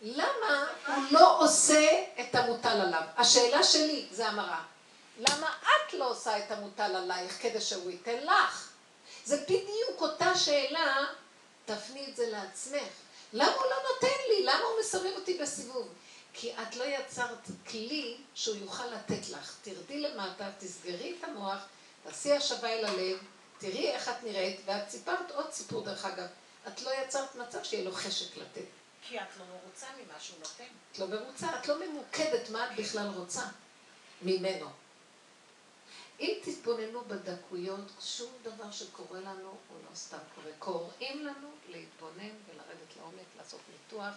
למה 0.03 0.67
הוא 0.87 1.05
לא 1.11 1.41
עושה 1.41 2.05
את 2.21 2.35
המוטל 2.35 2.81
עליו? 2.81 3.03
השאלה 3.17 3.65
שלי 3.65 4.07
זה 4.11 4.29
המראה. 4.29 4.63
למה 5.19 5.47
את 5.47 5.95
לא 5.95 6.11
עושה 6.11 6.39
את 6.39 6.51
המוטל 6.51 6.97
עלייך 6.97 7.43
כדי 7.43 7.61
שהוא 7.61 7.91
ייתן 7.91 8.19
לך? 8.25 8.69
זה 9.25 9.37
בדיוק 9.37 10.01
אותה 10.01 10.37
שאלה 10.37 11.07
תפני 11.65 12.07
את 12.11 12.17
זה 12.17 12.31
לעצמך. 12.31 12.93
למה 13.33 13.53
הוא 13.53 13.65
לא 13.65 13.77
נותן 13.93 14.17
לי? 14.29 14.45
למה 14.45 14.65
הוא 14.65 14.81
מסובב 14.81 15.13
אותי 15.17 15.39
בסיבוב? 15.39 15.89
כי 16.33 16.53
את 16.53 16.77
לא 16.77 16.85
יצרת 16.85 17.49
כלי 17.71 18.17
שהוא 18.35 18.57
יוכל 18.57 18.87
לתת 18.87 19.29
לך. 19.29 19.57
תרדי 19.63 20.01
למטה, 20.01 20.51
תסגרי 20.59 21.15
את 21.19 21.25
המוח, 21.25 21.59
תעשי 22.03 22.33
השבה 22.33 22.69
אל 22.69 22.85
הלב, 22.85 23.19
תראי 23.59 23.91
איך 23.91 24.09
את 24.09 24.25
נראית, 24.25 24.61
ואת 24.65 24.91
סיפרת 24.91 25.31
עוד 25.31 25.53
סיפור 25.53 25.85
דרך 25.85 26.05
אגב. 26.05 26.27
את 26.69 26.83
לא 26.83 26.91
יצרת 27.03 27.35
מצב 27.35 27.63
שיהיה 27.63 27.85
לו 27.85 27.93
חשק 27.93 28.37
לתת. 28.37 28.65
כי 29.03 29.19
את 29.21 29.37
לא 29.39 29.45
מרוצה 29.45 29.87
ממה 29.97 30.21
שהוא 30.21 30.39
נותן. 30.39 30.73
את 30.93 30.99
לא 30.99 31.07
מרוצה, 31.07 31.47
את 31.59 31.69
לא 31.69 31.87
ממוקדת 31.87 32.51
מה 32.51 32.67
את 32.67 32.77
בכלל 32.77 33.09
רוצה 33.17 33.43
ממנו. 34.23 34.67
אם 36.21 36.39
תתבוננו 36.43 37.05
בדקויות, 37.05 37.91
שום 38.01 38.33
דבר 38.43 38.71
שקורה 38.71 39.21
לנו 39.21 39.49
הוא 39.69 39.79
לא 39.91 39.95
סתם 39.95 40.19
קורה. 40.35 40.53
קוראים 40.59 41.27
לנו 41.27 41.49
להתבונן 41.69 42.35
ולרדת 42.49 42.97
לעומק, 42.97 43.27
לעשות 43.39 43.61
ניתוח, 43.73 44.15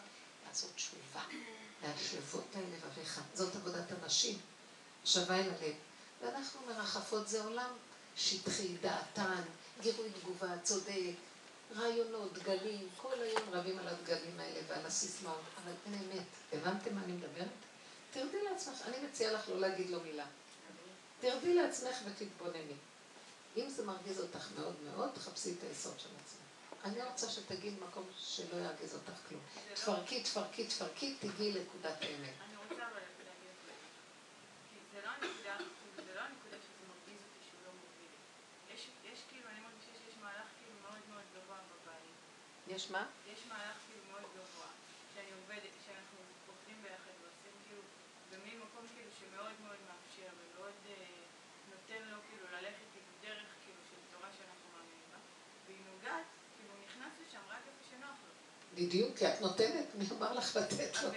לעשות 0.48 0.72
תשובה. 0.76 1.24
להשבות 1.84 2.56
על 2.56 2.62
לבביך. 2.62 3.22
זאת 3.34 3.56
עבודת 3.56 3.92
הנשים, 3.92 4.38
שווה 5.06 5.36
אל 5.36 5.50
הלב. 5.50 5.76
ואנחנו 6.22 6.60
מרחפות, 6.68 7.28
זה 7.28 7.44
עולם 7.44 7.72
שטחי, 8.16 8.78
דעתן, 8.82 9.42
גירוי 9.82 10.10
תגובה, 10.22 10.60
צודק, 10.64 11.16
רעיונות, 11.76 12.34
דגלים, 12.34 12.88
כל 12.98 13.22
היום 13.22 13.50
רבים 13.52 13.80
על 13.80 13.88
הדגלים 13.88 14.40
האלה 14.40 14.60
ועל 14.68 14.86
הסיסמאות, 14.86 15.42
אבל 15.64 15.72
אין 15.86 15.94
אמת. 15.94 16.26
הבנתם 16.54 16.96
מה 16.96 17.04
אני 17.04 17.14
מדברת? 17.14 17.48
תרדי 18.12 18.44
לעצמך, 18.44 18.82
אני 18.88 19.08
מציעה 19.08 19.32
לך 19.32 19.50
לא 19.50 19.60
להגיד 19.60 19.90
לו 19.90 20.00
מילה. 20.00 20.26
תרדי 21.26 21.54
לעצמך 21.54 21.96
ותתבונני. 22.06 22.78
אם 23.58 23.70
זה 23.70 23.86
מרגיז 23.86 24.20
אותך 24.22 24.48
מאוד 24.58 24.76
מאוד, 24.84 25.10
תחפשי 25.14 25.54
את 25.58 25.64
היסוד 25.64 26.00
של 26.00 26.10
עצמך. 26.22 26.46
אני 26.84 27.04
רוצה 27.04 27.30
שתגיעי 27.30 27.76
למקום 27.76 28.06
שלא 28.20 28.56
ירגיז 28.56 28.94
אותך 28.96 29.18
כלום. 29.30 29.42
תפרקי, 29.74 30.24
תפרקי, 30.24 30.68
תפרקי, 30.68 31.16
תגיעי 31.20 31.52
לנקודת 31.52 31.98
האמת. 32.02 32.36
אני 32.46 32.56
רוצה 32.64 32.82
אבל 32.88 33.02
להגיד 33.28 33.56
לך, 33.58 33.74
כי 34.70 34.76
זה 34.94 35.00
לא 35.06 35.10
הנקודה, 35.10 35.56
זה 35.96 36.14
לא 36.16 36.22
הנקודה 36.28 36.58
שזה 36.64 36.84
מרגיז 36.92 37.20
אותי 37.28 37.42
שהוא 37.48 37.62
לא 37.66 37.72
מוביל. 37.82 38.14
יש, 39.12 39.20
כאילו, 39.30 39.46
אני 39.52 39.60
מרגישה 39.68 39.94
שיש 40.00 40.16
מהלך 40.24 40.48
כאילו 40.58 40.76
מאוד 40.86 41.04
מאוד 41.12 41.28
גבוה 41.36 41.60
בבית. 41.70 42.18
יש 42.76 42.84
מה? 42.94 43.04
יש 43.34 43.40
מהלך 43.50 43.78
כאילו 43.86 44.04
מאוד 44.12 44.28
גבוה, 44.36 44.70
שאני 45.14 45.32
עובדת, 45.40 45.74
שאנחנו 45.86 46.18
עובדים 46.50 46.78
ביחד 46.84 47.14
ועושים 47.20 47.56
כאילו, 47.64 47.82
במין 48.32 48.58
מקום 48.66 48.84
כאילו 48.94 49.12
שמאוד 49.20 49.56
מאוד 49.66 49.80
מאפשר 49.88 50.05
ומאוד 50.38 50.74
אה, 50.90 50.94
נותן 51.72 52.02
לו 52.10 52.18
כאילו 52.30 52.46
ללכת 52.58 52.90
עם 52.96 53.04
דרך 53.22 53.48
כאילו 53.64 53.80
של 53.90 54.02
תורה 54.12 54.30
שאנחנו 54.38 54.66
מאמינים 54.74 55.06
בה, 55.12 55.18
והיא 55.68 55.82
נוגעת, 55.92 56.26
כאילו 56.58 56.74
נכנס 56.86 57.14
לשם 57.28 57.44
רק 57.50 57.62
איפה 57.68 57.84
שנוח 57.90 58.18
לו. 58.26 58.32
בדיוק, 58.86 59.18
כי 59.18 59.28
את 59.28 59.42
נותנת, 59.42 59.86
מי 59.96 60.06
אמר 60.18 60.34
לך 60.34 60.56
לתת 60.56 61.04
לו? 61.04 61.10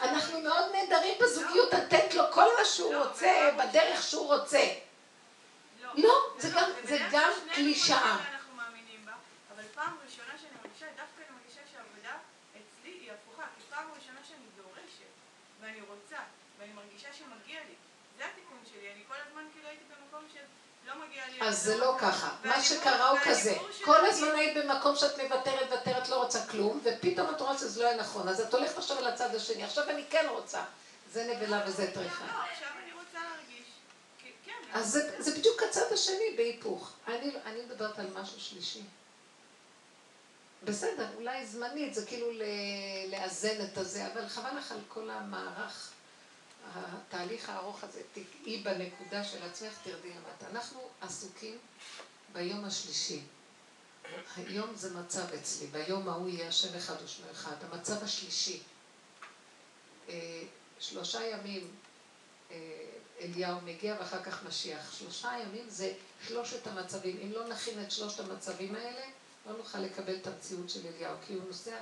אנחנו 0.00 0.40
מאוד 0.40 0.72
נהדרים 0.72 1.14
בזוגיות, 1.22 1.72
לתת 1.72 2.14
לו 2.14 2.24
כל 2.32 2.48
מה 2.58 2.64
שהוא 2.64 2.92
לא, 2.94 3.08
רוצה, 3.08 3.48
אבל- 3.56 3.66
בדרך 3.66 4.02
שהוא 4.02 4.34
רוצה. 4.34 4.64
לא, 5.94 6.14
זה 6.38 6.48
גם- 6.56 6.70
זה 6.84 6.98
גם 7.12 7.30
קלישאה. 7.54 8.16
אבל 9.54 9.62
פעם 9.74 9.96
ראשונה 10.04 10.32
שאני 10.38 10.50
מרגישה, 10.62 10.86
דווקא 10.86 11.20
אני 11.22 11.36
מרגישה 11.38 11.60
שהעבודה 11.72 12.14
אצלי 12.52 12.90
היא 12.90 13.12
הפוכה, 13.12 13.46
כי 13.56 13.62
פעם 13.70 13.86
ראשונה 13.98 14.20
שאני 14.28 14.44
דורשת, 14.56 15.10
ואני 15.60 15.80
רוצה, 15.80 16.18
ואני 16.58 16.72
מרגישה 16.72 17.08
שמגיע 17.12 17.60
לי. 17.68 17.74
זה 18.18 18.24
התיקון 18.26 18.58
שלי, 18.70 18.86
אני 18.90 18.96
כל 19.08 19.14
הזמן 19.28 19.42
כאילו 19.52 19.68
הייתי 19.68 19.84
במקום 19.84 20.28
של 20.32 20.40
לא 20.88 21.06
מגיע 21.06 21.22
לי. 21.32 21.48
אז 21.48 21.62
זה 21.62 21.76
לא. 21.76 21.96
ככה. 22.00 22.30
מה 22.44 22.62
שקרה 22.62 23.08
הוא 23.10 23.18
כזה. 23.24 23.54
כל 23.84 24.06
הזמן 24.06 24.28
היית 24.36 24.56
במקום 24.56 24.96
שאת 24.96 25.18
מוותרת, 25.20 25.70
מוותרת, 25.70 26.08
לא 26.08 26.22
רוצה 26.22 26.46
כלום, 26.46 26.80
ופתאום 26.84 27.30
את 27.34 27.40
רואה 27.40 27.58
שזה 27.58 27.82
לא 27.82 27.88
היה 27.88 27.96
נכון. 27.96 28.28
אז 28.28 28.40
את 28.40 28.54
הולכת 28.54 28.78
עכשיו 28.78 29.00
לצד 29.00 29.34
השני. 29.34 29.64
עכשיו 29.64 29.90
אני 29.90 30.04
כן 30.10 30.26
רוצה. 30.28 30.62
זה 31.12 31.34
נבלה 31.34 31.62
וזה 31.66 31.90
טריחה. 31.94 32.24
לא, 32.24 32.42
עכשיו 32.52 32.68
אני 32.84 32.92
רוצה 32.92 33.18
להרגיש. 33.28 33.66
כי- 34.18 34.32
כן. 34.44 34.52
אז 34.72 34.86
זה, 34.92 35.22
זה 35.22 35.38
בדיוק 35.38 35.62
הצד 35.62 35.92
השני 35.92 36.34
בהיפוך. 36.36 36.92
אני, 37.08 37.32
אני 37.46 37.60
מדברת 37.62 37.98
על 37.98 38.06
משהו 38.14 38.40
שלישי. 38.40 38.82
בסדר, 40.64 41.06
אולי 41.16 41.46
זמנית, 41.46 41.94
זה 41.94 42.06
כאילו 42.06 42.26
לאזן 43.10 43.64
את 43.64 43.78
הזה, 43.78 44.06
אבל 44.12 44.28
חבל 44.28 44.58
לך 44.58 44.72
על 44.72 44.78
כל 44.88 45.10
המערך, 45.10 45.90
התהליך 46.74 47.48
הארוך 47.48 47.84
הזה, 47.84 48.02
תגעי 48.12 48.62
בנקודה 48.62 49.24
של 49.24 49.42
עצמך, 49.42 49.72
תרדי 49.84 50.08
למטה. 50.10 50.46
אנחנו 50.50 50.80
עסוקים 51.00 51.58
ביום 52.32 52.64
השלישי. 52.64 53.20
היום 54.36 54.74
זה 54.74 54.94
מצב 54.94 55.32
אצלי, 55.34 55.66
ביום 55.66 56.08
ההוא 56.08 56.28
יהיה 56.28 56.48
השם 56.48 56.76
אחד 56.76 56.94
ושמו 57.04 57.30
אחד. 57.30 57.54
המצב 57.64 58.02
השלישי. 58.04 58.62
אה, 60.08 60.42
שלושה 60.80 61.26
ימים 61.26 61.74
אה, 62.50 62.56
אליהו 63.20 63.60
מגיע 63.60 63.96
ואחר 64.00 64.22
כך 64.22 64.44
משיח. 64.44 64.92
שלושה 64.98 65.32
ימים 65.42 65.64
זה 65.68 65.92
שלושת 66.26 66.66
המצבים. 66.66 67.20
אם 67.24 67.32
לא 67.32 67.48
נכין 67.48 67.82
את 67.82 67.90
שלושת 67.90 68.20
המצבים 68.20 68.74
האלה, 68.74 69.06
לא 69.46 69.56
נוכל 69.56 69.78
לקבל 69.78 70.16
את 70.16 70.26
המציאות 70.26 70.70
של 70.70 70.80
אליהו, 70.86 71.16
כי 71.26 71.34
הוא 71.34 71.42
נוסע, 71.46 71.76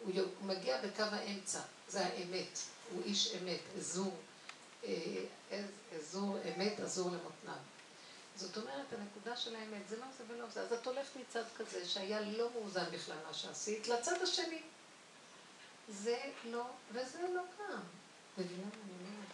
הוא, 0.00 0.12
מגיע 0.42 0.80
בקו 0.82 1.02
האמצע, 1.02 1.60
זה 1.88 2.06
האמת. 2.06 2.58
הוא 2.92 3.02
איש 3.04 3.34
אמת, 3.34 3.60
אז- 3.78 4.00
אזור 5.96 6.36
אמת, 6.56 6.80
אזור 6.80 7.10
למותניו. 7.10 7.58
זאת 8.36 8.56
אומרת, 8.56 8.86
הנקודה 8.92 9.36
של 9.36 9.56
האמת, 9.56 9.88
זה 9.88 9.96
לא 9.96 10.04
זה 10.18 10.24
ולא 10.28 10.48
זה. 10.48 10.60
אז 10.62 10.72
את 10.72 10.86
הולכת 10.86 11.16
מצד 11.16 11.42
כזה, 11.56 11.84
שהיה 11.84 12.20
לא 12.20 12.50
מאוזן 12.54 12.84
בכלל 12.92 13.16
מה 13.26 13.34
שעשית, 13.34 13.88
לצד 13.88 14.22
השני. 14.22 14.62
זה 15.88 16.18
לא, 16.44 16.64
וזה 16.92 17.22
לא 17.34 17.42
גם. 17.58 17.80
מבינה 18.38 18.62
אני 18.62 18.92
אומרת? 19.00 19.28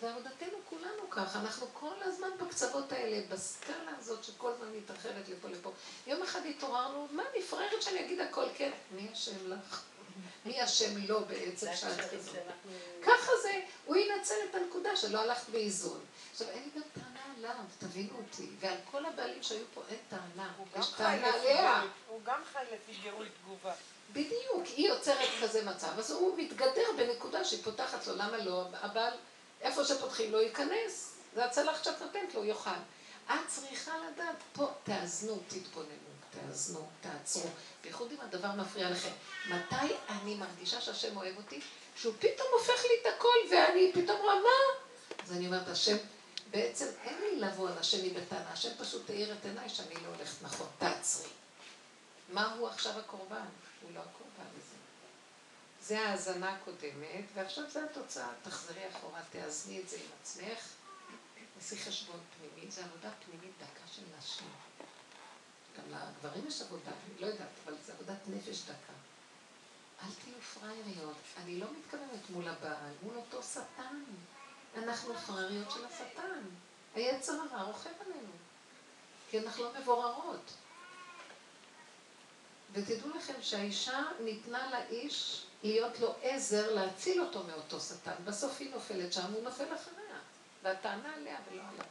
ועבודתנו 0.00 0.58
כולנו 0.68 1.10
ככה, 1.10 1.40
אנחנו 1.40 1.66
כל 1.72 1.94
הזמן 2.02 2.28
בקצוות 2.40 2.92
האלה, 2.92 3.26
בסקאלה 3.28 3.96
הזאת 3.98 4.24
שכל 4.24 4.52
הזמן 4.52 4.68
מתרחבת 4.76 5.28
לפה 5.28 5.48
לפה. 5.48 5.72
יום 6.06 6.22
אחד 6.22 6.40
התעוררנו, 6.46 7.08
מה 7.10 7.22
נפררת 7.38 7.82
שאני 7.82 8.04
אגיד 8.04 8.20
הכל 8.20 8.46
כן? 8.56 8.70
מי 8.90 9.12
אשם 9.12 9.52
לך? 9.52 9.89
מי 10.44 10.64
אשם 10.64 11.06
לו 11.08 11.24
בעצם? 11.24 11.66
שאנחנו... 11.74 12.18
ככה 13.02 13.32
זה, 13.42 13.60
הוא 13.86 13.96
ינצל 13.96 14.34
את 14.50 14.54
הנקודה 14.54 14.96
שלא 14.96 15.20
הלכת 15.20 15.48
באיזון. 15.48 16.00
עכשיו, 16.32 16.48
אין 16.48 16.62
לי 16.62 16.70
גם 16.80 16.88
טענה 16.94 17.20
עליו, 17.36 17.64
תבינו 17.78 18.10
אותי, 18.16 18.46
ועל 18.60 18.76
כל 18.90 19.06
הבעלים 19.06 19.42
שהיו 19.42 19.64
פה 19.74 19.82
אין 19.88 19.98
טענה, 20.08 20.52
יש 20.78 20.92
טענה 20.96 21.34
עליה. 21.34 21.82
הוא 22.08 22.20
גם 22.24 22.40
חי 22.52 22.64
לפי 22.74 23.00
גירוי 23.02 23.28
תגובה. 23.42 23.72
בדיוק, 24.12 24.66
היא 24.76 24.88
יוצרת 24.88 25.28
כזה 25.42 25.64
מצב, 25.64 25.98
אז 25.98 26.10
הוא 26.10 26.38
מתגדר 26.38 26.92
בנקודה 26.96 27.44
שהיא 27.44 27.62
פותחת 27.64 28.06
לו, 28.06 28.16
למה 28.16 28.36
לא? 28.36 28.64
הבעל, 28.80 29.12
איפה 29.60 29.84
שפותחים 29.84 30.32
לו 30.32 30.40
ייכנס, 30.40 31.16
זה 31.34 31.44
הצלחת 31.44 31.84
שאת 31.84 32.02
נותנת 32.02 32.34
לו, 32.34 32.44
יאכל. 32.44 32.70
את 33.30 33.34
צריכה 33.46 33.92
לדעת, 33.98 34.36
פה 34.52 34.68
תאזנו, 34.84 35.38
תתבוננו, 35.48 36.09
תאזנו, 36.30 36.88
תעצרו, 37.00 37.48
בייחוד 37.82 38.12
אם 38.12 38.20
הדבר 38.20 38.52
מפריע 38.52 38.90
לכם. 38.90 39.10
מתי 39.48 39.94
אני 40.08 40.34
מרגישה 40.34 40.80
שהשם 40.80 41.16
אוהב 41.16 41.36
אותי? 41.36 41.60
שהוא 41.96 42.14
פתאום 42.18 42.48
הופך 42.58 42.84
לי 42.84 42.90
את 43.02 43.14
הכל 43.16 43.36
ואני 43.50 43.92
פתאום 43.92 44.20
רואה 44.20 44.34
מה? 44.34 44.84
אז 45.24 45.32
אני 45.32 45.46
אומרת, 45.46 45.68
השם, 45.68 45.96
בעצם 46.50 46.86
אין 47.04 47.20
לי 47.20 47.40
לבוא 47.40 47.68
על 47.68 47.78
השני 47.78 48.10
בטענה, 48.10 48.52
השם 48.52 48.70
פשוט 48.78 49.10
האיר 49.10 49.32
את 49.32 49.44
עיניי 49.44 49.68
שאני 49.68 49.94
לא 49.94 50.08
הולכת 50.16 50.42
נכון, 50.42 50.66
תעצרי. 50.78 51.30
מה 52.32 52.54
הוא 52.54 52.68
עכשיו 52.68 52.98
הקורבן? 52.98 53.46
הוא 53.82 53.90
לא 53.94 54.00
הקורבן 54.00 54.50
הזה. 54.58 54.76
זה 55.82 56.00
ההאזנה 56.00 56.54
הקודמת, 56.54 57.24
ועכשיו 57.34 57.70
זה 57.70 57.84
התוצאה. 57.84 58.28
תחזרי 58.42 58.88
אחורה, 58.88 59.20
תאזני 59.30 59.80
את 59.80 59.88
זה 59.88 59.96
עם 59.96 60.10
עצמך, 60.22 60.68
תעשי 61.58 61.76
חשבון 61.76 62.20
פנימי, 62.38 62.70
זה 62.70 62.84
עבודה 62.84 63.10
פנימית 63.24 63.52
דקה 63.58 63.86
של 63.94 64.02
נשים. 64.18 64.69
גם 65.78 65.84
לגברים 65.90 66.46
יש 66.46 66.62
עבודה, 66.62 66.90
אני 66.90 67.20
לא 67.20 67.26
יודעת, 67.26 67.48
אבל 67.64 67.74
זה 67.84 67.92
עבודת 67.92 68.18
נפש 68.26 68.62
דקה. 68.62 68.92
אל 70.02 70.10
תהיו 70.24 70.40
פראייריות. 70.40 71.16
אני 71.36 71.60
לא 71.60 71.66
מתכוונת 71.78 72.30
מול 72.30 72.48
הבעל, 72.48 72.92
מול 73.02 73.16
אותו 73.16 73.42
שטן. 73.42 74.02
אנחנו 74.76 75.14
פראייריות 75.14 75.70
של 75.70 75.84
השטן. 75.84 76.42
היצר 76.94 77.32
הרע 77.32 77.62
רוכב 77.62 77.90
עלינו. 78.06 78.32
כי 79.30 79.38
אנחנו 79.38 79.64
לא 79.64 79.70
מבוררות. 79.80 80.52
ותדעו 82.72 83.10
לכם 83.16 83.42
שהאישה 83.42 84.02
ניתנה 84.20 84.70
לאיש 84.70 85.46
להיות 85.62 86.00
לו 86.00 86.14
עזר 86.22 86.74
להציל 86.74 87.20
אותו 87.20 87.42
מאותו 87.42 87.80
שטן. 87.80 88.14
בסוף 88.24 88.60
היא 88.60 88.70
נופלת 88.70 89.12
שם, 89.12 89.32
הוא 89.32 89.42
נופל 89.42 89.74
אחריה. 89.74 90.18
והטענה 90.62 91.14
עליה 91.14 91.38
ולא 91.50 91.62
עליו. 91.72 91.84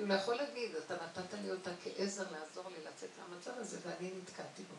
הוא 0.00 0.08
לא 0.08 0.14
יכול 0.14 0.34
להגיד, 0.34 0.74
אתה 0.76 0.94
נתת 0.94 1.34
לי 1.42 1.50
אותה 1.50 1.70
כעזר 1.84 2.24
לעזור 2.32 2.68
לי 2.68 2.84
לצאת 2.84 3.08
מהמצב 3.18 3.50
הזה, 3.56 3.78
ואני 3.86 4.10
נתקעתי 4.22 4.62
בו. 4.62 4.74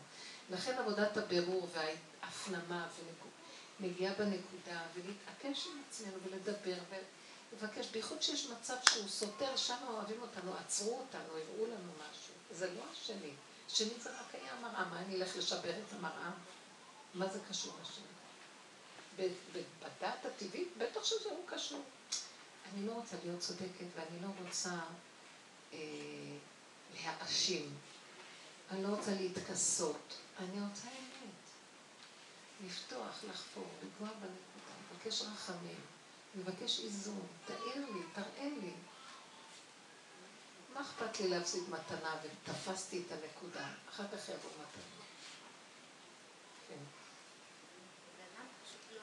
לכן 0.56 0.78
עבודת 0.78 1.16
הבירור 1.16 1.68
וההפנמה 1.72 2.88
ומגיעה 3.80 4.14
בנקודה, 4.14 4.82
ולהתעקש 4.94 5.66
עם 5.66 5.82
עצמנו 5.88 6.16
ולדבר 6.24 6.78
ולבקש, 7.52 7.86
בייחוד 7.86 8.22
שיש 8.22 8.46
מצב 8.46 8.74
שהוא 8.90 9.08
סותר, 9.08 9.56
שם 9.56 9.76
אוהבים 9.88 10.22
אותנו, 10.22 10.54
עצרו 10.56 10.98
אותנו, 10.98 11.24
הראו 11.32 11.66
לנו 11.66 11.92
משהו. 12.10 12.34
זה 12.50 12.74
לא 12.74 12.82
השני. 12.92 13.32
שני 13.68 13.90
זה 14.02 14.10
רק 14.10 14.34
היה 14.34 14.54
מראה, 14.62 14.84
מה 14.84 14.98
אני 14.98 15.16
אלך 15.16 15.36
לשבר 15.36 15.70
את 15.70 15.92
המראה? 15.92 16.30
מה 17.14 17.26
זה 17.28 17.38
קשור 17.50 17.74
לשני? 17.82 18.04
ב- 19.16 19.34
ב- 19.58 19.62
בדת 19.84 20.24
הטבעית, 20.26 20.68
בטח 20.78 21.04
שזה 21.04 21.28
הוא 21.28 21.44
קשור. 21.46 21.82
אני 22.72 22.86
לא 22.86 22.92
רוצה 22.92 23.16
להיות 23.24 23.40
צודקת 23.40 23.86
ואני 23.96 24.22
לא 24.22 24.28
רוצה 24.46 24.70
להאשים. 27.04 27.74
אני 28.70 28.82
לא 28.82 28.88
רוצה 28.88 29.10
להתכסות. 29.14 30.14
אני 30.38 30.60
רוצה 30.68 30.88
אמת. 30.88 31.32
לפתוח, 32.66 33.24
לחפור, 33.30 33.68
לגוע 33.82 34.08
בנקודה, 34.08 34.72
לבקש 34.92 35.22
רחמים, 35.22 35.80
לבקש 36.34 36.80
איזון. 36.80 37.26
תאיר 37.46 37.86
לי, 37.94 38.00
תראה 38.14 38.48
לי. 38.60 38.72
מה 40.74 40.80
אכפת 40.80 41.20
לי 41.20 41.28
להפסיד 41.28 41.62
מתנה 41.70 42.16
ותפסתי 42.22 43.02
את 43.06 43.12
הנקודה? 43.12 43.68
אחר 43.90 44.04
כך 44.08 44.28
יבוא 44.28 44.50
מתנה. 44.50 45.04
כן. 46.68 46.84
לא 48.94 49.00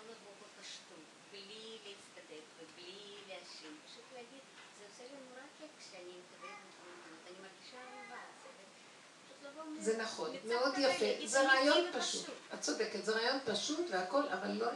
בלי 1.31 1.77
להצטדק 1.85 2.43
ובלי 2.59 3.15
להאשים, 3.27 3.77
פשוט 3.85 4.03
להגיד, 4.13 4.43
זה 4.79 4.85
עושה 4.89 5.03
נורא 5.29 5.41
כיף 5.57 5.71
כשאני 5.79 6.13
מקבלת 6.19 6.59
מתנות, 6.69 7.19
אני 7.27 7.37
מרגישה 7.47 7.77
אהבה, 7.77 8.21
זה 8.43 8.49
פשוט 8.49 9.41
לבוא 9.41 9.41
מ- 9.41 9.45
זה 9.79 9.97
נכון, 9.97 10.35
מאוד 10.45 10.73
יפה. 10.77 11.27
זה 11.27 11.47
רעיון 11.47 11.91
פשוט. 11.99 12.25
את 12.53 12.61
צודקת, 12.61 13.05
זה 13.05 13.11
רעיון 13.11 13.39
פשוט 13.45 13.89
והכל, 13.91 14.27
אבל 14.27 14.51
לא, 14.51 14.67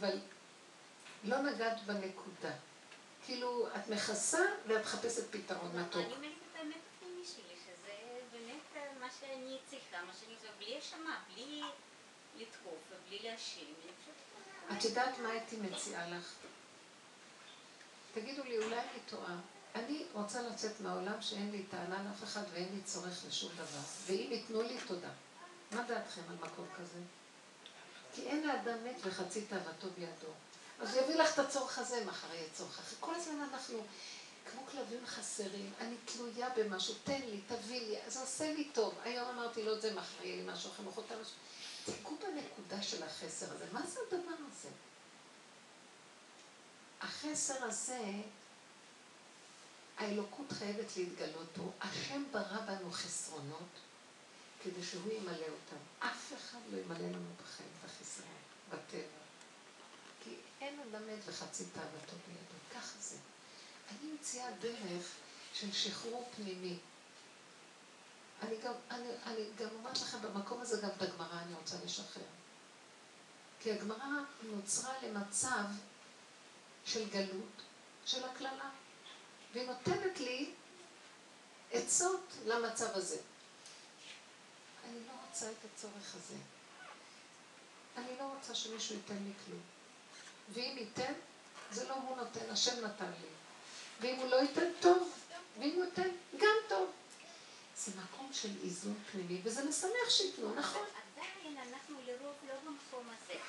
אבל 0.00 0.18
לא 1.24 1.38
נגעת 1.38 1.84
בנקודה. 1.86 2.52
כאילו, 3.24 3.68
את 3.76 3.88
מכסה 3.88 4.42
ואת 4.66 4.80
מחפשת 4.80 5.30
פתרון 5.30 5.80
מתוק. 5.80 5.94
אני 5.94 6.14
אומרת 6.14 6.32
את 6.50 6.56
האמת 6.58 6.76
הפנימי 6.96 7.26
שלי, 7.26 7.56
שזה 7.64 7.92
באמת 8.32 8.84
מה 9.00 9.08
שאני 9.20 9.58
צריכה, 9.70 10.04
מה 10.06 10.12
שאני 10.20 10.34
עושה, 10.34 10.48
בלי 10.58 10.74
האשמה, 10.74 11.20
בלי 11.34 11.62
לתקוף 12.36 12.78
ובלי 12.90 13.18
להאשים. 13.22 13.74
את 14.78 14.84
יודעת 14.84 15.18
מה 15.18 15.28
הייתי 15.28 15.56
מציעה 15.56 16.08
לך? 16.10 16.34
תגידו 18.14 18.44
לי, 18.44 18.58
אולי 18.58 18.78
אני 18.78 18.98
טועה. 19.10 19.36
אני 19.74 20.04
רוצה 20.12 20.42
לצאת 20.42 20.80
מהעולם 20.80 21.22
שאין 21.22 21.50
לי 21.50 21.62
טענה 21.62 22.02
לאף 22.02 22.24
אחד 22.24 22.42
ואין 22.52 22.68
לי 22.74 22.82
צורך 22.82 23.24
לשום 23.28 23.52
דבר. 23.52 23.80
ואם 24.06 24.28
ייתנו 24.30 24.62
לי, 24.62 24.76
תודה. 24.86 25.10
מה 25.70 25.82
דעתכם 25.82 26.20
על 26.30 26.36
מקום 26.36 26.66
כזה? 26.78 26.98
כי 28.14 28.22
אין 28.22 28.46
לאדם 28.46 28.84
מת 28.84 28.96
וחצי 29.04 29.44
תאוותו 29.44 29.88
בידו. 29.98 30.32
אז 30.80 30.94
הוא 30.94 31.04
יביא 31.04 31.14
לך 31.14 31.34
את 31.34 31.38
הצורך 31.38 31.78
הזה, 31.78 32.04
מחר 32.04 32.34
יהיה 32.34 32.48
צורך 32.52 32.78
אחר. 32.78 32.96
כל 33.00 33.14
הזמן 33.14 33.40
אנחנו 33.52 33.84
כמו 34.50 34.62
כלבים 34.70 35.06
חסרים. 35.06 35.72
אני 35.80 35.96
תלויה 36.04 36.48
במשהו, 36.56 36.94
תן 37.04 37.20
לי, 37.20 37.40
תביא 37.46 37.80
לי, 37.80 37.96
זה 38.08 38.20
עושה 38.20 38.52
לי 38.52 38.64
טוב. 38.64 38.94
היום 39.04 39.28
אמרתי 39.28 39.62
לו 39.62 39.76
את 39.76 39.82
זה, 39.82 39.94
מחר 39.94 40.24
יהיה 40.24 40.36
לי 40.36 40.52
משהו 40.52 40.70
אחר, 40.70 40.82
מחרתיים 40.82 41.20
משהו. 41.20 41.34
תיגעו 41.84 42.16
בנקודה 42.16 42.82
של 42.82 43.02
החסר 43.02 43.46
הזה. 43.54 43.64
מה 43.72 43.86
זה 43.86 44.00
הדבר 44.06 44.34
הזה? 44.50 44.68
החסר 47.00 47.64
הזה, 47.64 48.02
האלוקות 49.96 50.52
חייבת 50.52 50.96
להתגלות 50.96 51.48
פה. 51.56 51.70
השם 51.80 52.24
ברא 52.32 52.60
בנו 52.66 52.92
חסרונות 52.92 53.68
כדי 54.62 54.82
שהוא 54.82 55.12
ימלא 55.12 55.34
אותם. 55.34 55.76
אף 55.98 56.32
אחד 56.36 56.58
לא 56.70 56.78
ימלא 56.78 57.08
לנו 57.08 57.30
בחיים 57.42 57.68
את 57.80 57.84
החסרון, 57.84 58.28
בטבע. 58.68 59.22
כי 60.24 60.36
אין 60.60 60.80
אדם 60.80 61.06
מת 61.06 61.18
וחצי 61.26 61.64
תאוותו 61.64 62.16
בידו. 62.28 62.74
ככה 62.74 62.98
זה. 63.00 63.16
אני 63.90 64.12
מציעה 64.12 64.50
דרך 64.60 65.06
של 65.54 65.72
שחרור 65.72 66.30
פנימי. 66.36 66.78
אני 68.42 68.56
גם, 68.64 68.72
אני, 68.90 69.08
אני 69.26 69.44
גם 69.56 69.68
אומרת 69.74 70.00
לכם, 70.00 70.22
במקום 70.22 70.60
הזה 70.60 70.80
גם 70.82 70.88
את 70.96 71.02
הגמרא 71.02 71.42
אני 71.42 71.54
רוצה 71.54 71.76
לשחרר. 71.84 72.22
כי 73.60 73.72
הגמרא 73.72 74.06
נוצרה 74.42 74.94
למצב 75.02 75.64
של 76.84 77.08
גלות, 77.10 77.62
של 78.06 78.24
הקללה. 78.24 78.70
והיא 79.52 79.66
נותנת 79.66 80.20
לי 80.20 80.50
עצות 81.72 82.32
למצב 82.44 82.90
הזה. 82.94 83.18
אני 84.84 84.98
לא 85.06 85.12
רוצה 85.28 85.50
את 85.50 85.56
הצורך 85.74 86.14
הזה. 86.14 86.34
אני 87.96 88.18
לא 88.18 88.24
רוצה 88.24 88.54
שמישהו 88.54 88.96
ייתן 88.96 89.14
לי 89.24 89.32
כלום. 89.46 89.60
ואם 90.52 90.76
ייתן, 90.78 91.12
זה 91.72 91.88
לא 91.88 91.94
הוא 91.94 92.16
נותן, 92.16 92.50
השם 92.50 92.84
נתן 92.84 93.10
לי. 93.20 93.28
ואם 94.00 94.16
הוא 94.16 94.30
לא 94.30 94.36
ייתן, 94.36 94.70
טוב. 94.80 95.12
ואם 95.58 95.74
הוא 95.74 95.84
ייתן, 95.84 96.08
גם 96.38 96.56
טוב. 96.68 96.90
זה 97.76 97.92
מקום 98.04 98.30
של 98.32 98.48
איזון 98.62 98.98
פנימי, 99.12 99.40
וזה 99.44 99.64
משמח 99.64 100.10
שייתנו, 100.10 100.54
נכון. 100.54 100.82
עדיין 100.82 101.58
אנחנו 101.58 101.96
לרוב 102.06 102.36
לא 102.48 102.54
במקום 102.64 103.08
הזה. 103.08 103.40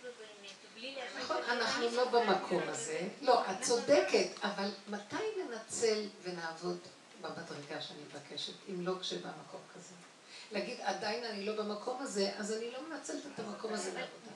ובאמת, 0.00 0.54
בלי 0.74 0.94
להגיד... 0.94 1.20
נכון, 1.24 1.36
אנחנו 1.36 1.88
לא 1.90 2.04
במקום 2.04 2.62
הזה. 2.68 3.08
לא, 3.22 3.50
את 3.50 3.62
צודקת, 3.62 4.28
אבל 4.42 4.70
מתי 4.88 5.16
ננצל 5.38 6.06
ונעבוד 6.22 6.78
במדרגה 7.20 7.82
שאני 7.82 8.00
מבקשת, 8.02 8.52
אם 8.68 8.86
לא 8.86 8.92
כשבמקום 9.00 9.60
כזה? 9.74 9.94
להגיד, 10.52 10.80
עדיין 10.80 11.24
אני 11.24 11.46
לא 11.46 11.62
במקום 11.62 12.02
הזה, 12.02 12.32
אז 12.36 12.52
אני 12.52 12.70
לא 12.70 12.78
מנצלת 12.88 13.22
את 13.34 13.38
המקום 13.38 13.72
הזה 13.72 13.88
לעבודה. 13.88 14.32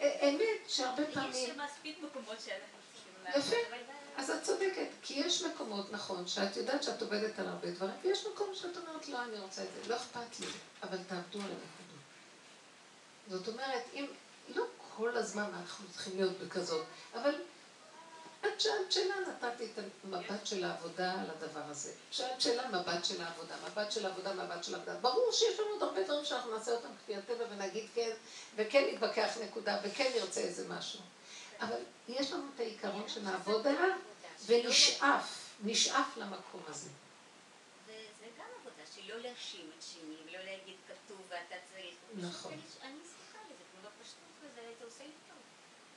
אה, 0.00 0.28
אמת, 0.28 0.70
שהרבה 0.70 1.02
יש 1.02 1.14
פעמים... 1.14 1.50
מספיק 1.64 1.98
מקומות 2.02 2.40
שאנחנו 2.40 2.78
צריכים 2.92 3.12
יפה. 3.28 3.56
לעבוד, 3.56 3.84
אבל 3.86 3.98
אז 4.16 4.30
את 4.30 4.42
צודקת, 4.42 4.88
כי 5.02 5.14
יש 5.14 5.42
מקומות, 5.42 5.92
נכון, 5.92 6.26
שאת 6.26 6.56
יודעת 6.56 6.82
שאת 6.82 7.02
עובדת 7.02 7.38
על 7.38 7.48
הרבה 7.48 7.70
דברים, 7.70 7.94
ויש 8.02 8.26
מקום 8.32 8.54
שאת 8.54 8.76
אומרת, 8.76 9.08
לא, 9.08 9.24
אני 9.24 9.38
רוצה 9.38 9.62
את 9.62 9.68
זה, 9.74 9.88
לא 9.88 9.96
אכפת 9.96 10.40
לי, 10.40 10.46
אבל 10.82 10.98
תעבדו 11.08 11.38
על 11.38 11.44
הנקודות. 11.44 11.77
זאת 13.28 13.48
אומרת, 13.48 13.82
אם, 13.94 14.06
לא 14.48 14.64
כל 14.96 15.16
הזמן 15.16 15.50
אנחנו 15.54 15.88
צריכים 15.90 16.16
להיות 16.16 16.38
בכזאת, 16.38 16.86
אבל 17.14 17.34
את 18.40 18.60
שאלת 18.60 18.92
שאלה, 18.92 19.14
נתתי 19.20 19.64
את 19.64 19.78
המבט 20.04 20.46
של 20.46 20.64
העבודה 20.64 21.12
על 21.12 21.30
הדבר 21.30 21.62
הזה. 21.64 21.92
שאלת 22.10 22.40
שאלה, 22.40 22.68
מבט 22.68 23.04
של 23.04 23.22
העבודה, 23.22 23.54
מבט 23.66 23.92
של 23.92 24.06
העבודה, 24.06 24.34
מבט 24.34 24.64
של 24.64 24.74
העבודה. 24.74 24.94
ברור 24.94 25.32
שיש 25.32 25.60
לנו 25.60 25.68
עוד 25.68 25.82
הרבה 25.82 26.02
דברים 26.02 26.24
שאנחנו 26.24 26.58
נעשה 26.58 26.72
אותם 26.72 26.88
כפי 27.02 27.16
הטבע 27.16 27.44
ונגיד 27.50 27.86
כן, 27.94 28.10
וכן 28.56 28.84
נתווכח 28.92 29.38
נקודה, 29.44 29.80
וכן 29.84 30.10
נרצה 30.16 30.40
איזה 30.40 30.68
משהו. 30.68 31.00
אבל 31.60 31.80
יש 32.08 32.32
לנו 32.32 32.44
את 32.54 32.60
העיקרון 32.60 33.08
שנעבוד 33.08 33.66
עליו, 33.66 33.98
ונשאף, 34.46 35.54
נשאף 35.64 36.16
למקום 36.16 36.62
הזה. 36.68 36.90
וזה 37.86 38.26
גם 38.38 38.46
עבודה 38.60 38.82
שלא 38.94 39.16
להאשים 39.16 39.70
את 39.78 39.82
שני, 39.82 40.16
ולא 40.26 40.44
להגיד 40.44 40.76
כתוב 40.86 41.20
ואתה 41.28 41.54
צריך. 41.74 41.94
נכון. 42.14 42.52
פשוט 42.52 42.82
אני 42.82 42.98
שמחה 43.04 43.38
לזה, 43.46 43.64
כמו 43.72 43.88
זה 44.78 44.84
עושה 44.84 45.04
לי 45.04 45.10
טוב. 45.28 45.36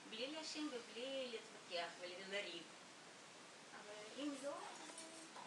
בלי 0.10 0.32
להאשים 0.32 0.68
ובלי 0.74 1.32
להתווכח 1.32 1.92
ולריב. 2.02 2.64
אבל 3.76 4.24
אם 4.24 4.34
לא, 4.44 4.52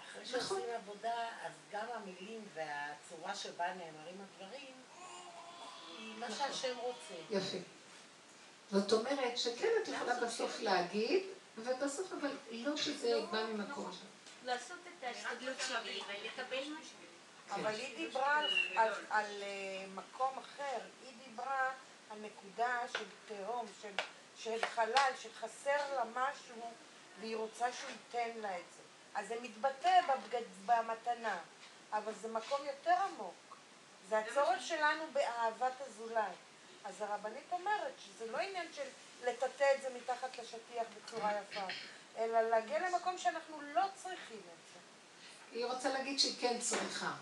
אחרי. 0.02 0.26
שעושים 0.26 0.70
עבודה, 0.74 1.28
אז 1.42 1.52
גם 1.72 1.86
המילים 1.94 2.44
והצורה 2.54 3.34
שבה 3.34 3.74
נאמרים 3.74 4.20
הדברים, 4.20 4.74
היא 5.98 6.14
מה. 6.18 6.30
שהשם 6.30 6.76
רוצה. 6.78 7.14
יפה. 7.30 7.56
זאת 8.70 8.92
אומרת 8.92 9.38
שכן 9.38 9.68
את 9.82 9.88
יכולה 9.88 10.20
בסוף 10.20 10.60
להגיד, 10.60 11.22
ובסוף 11.56 12.12
אבל 12.12 12.30
לא 12.50 12.76
שזה 12.76 13.20
בא 13.30 13.44
ממקום 13.46 13.92
שם. 13.92 14.06
לעשות 14.46 14.78
את 14.98 15.04
ההשתדלות 15.04 15.56
שלי 15.68 16.00
ולקבל 16.08 16.62
משהו. 16.62 16.96
אבל 17.50 17.74
היא 17.74 17.96
דיברה 17.96 18.42
על, 19.10 19.42
מקום 19.94 20.38
אחר, 20.38 20.78
היא 21.02 21.12
דיברה 21.28 21.72
על 22.14 22.20
נקודה 22.20 22.80
של 22.92 23.04
תהום, 23.28 23.66
של, 23.82 23.92
של 24.36 24.66
חלל, 24.66 25.12
שחסר 25.20 25.94
לה 25.94 26.04
משהו 26.14 26.72
והיא 27.20 27.36
רוצה 27.36 27.72
שהוא 27.72 27.90
ייתן 27.90 28.38
לה 28.40 28.58
את 28.58 28.64
זה. 28.76 28.82
אז 29.14 29.28
זה 29.28 29.34
מתבטא 29.42 30.00
בבגד, 30.02 30.42
במתנה, 30.66 31.38
אבל 31.92 32.14
זה 32.14 32.28
מקום 32.28 32.66
יותר 32.66 32.94
עמוק. 33.02 33.56
זה 34.08 34.18
הצורך 34.18 34.62
שלנו 34.62 35.04
באהבת 35.12 35.72
הזולת. 35.80 36.34
אז 36.84 37.00
הרבנית 37.00 37.52
אומרת 37.52 37.92
שזה 37.98 38.32
לא 38.32 38.38
עניין 38.38 38.72
של 38.72 38.88
לטאטא 39.24 39.64
את 39.76 39.82
זה 39.82 39.88
מתחת 39.96 40.38
לשטיח 40.38 40.86
בצורה 40.96 41.32
יפה, 41.32 41.66
אלא 42.18 42.40
להגיע 42.40 42.88
למקום 42.88 43.18
שאנחנו 43.18 43.60
לא 43.62 43.82
צריכים 43.94 44.38
את 44.38 44.72
זה. 44.72 44.80
היא 45.52 45.66
רוצה 45.66 45.88
להגיד 45.88 46.18
שהיא 46.18 46.40
כן 46.40 46.60
צריכה. 46.60 47.12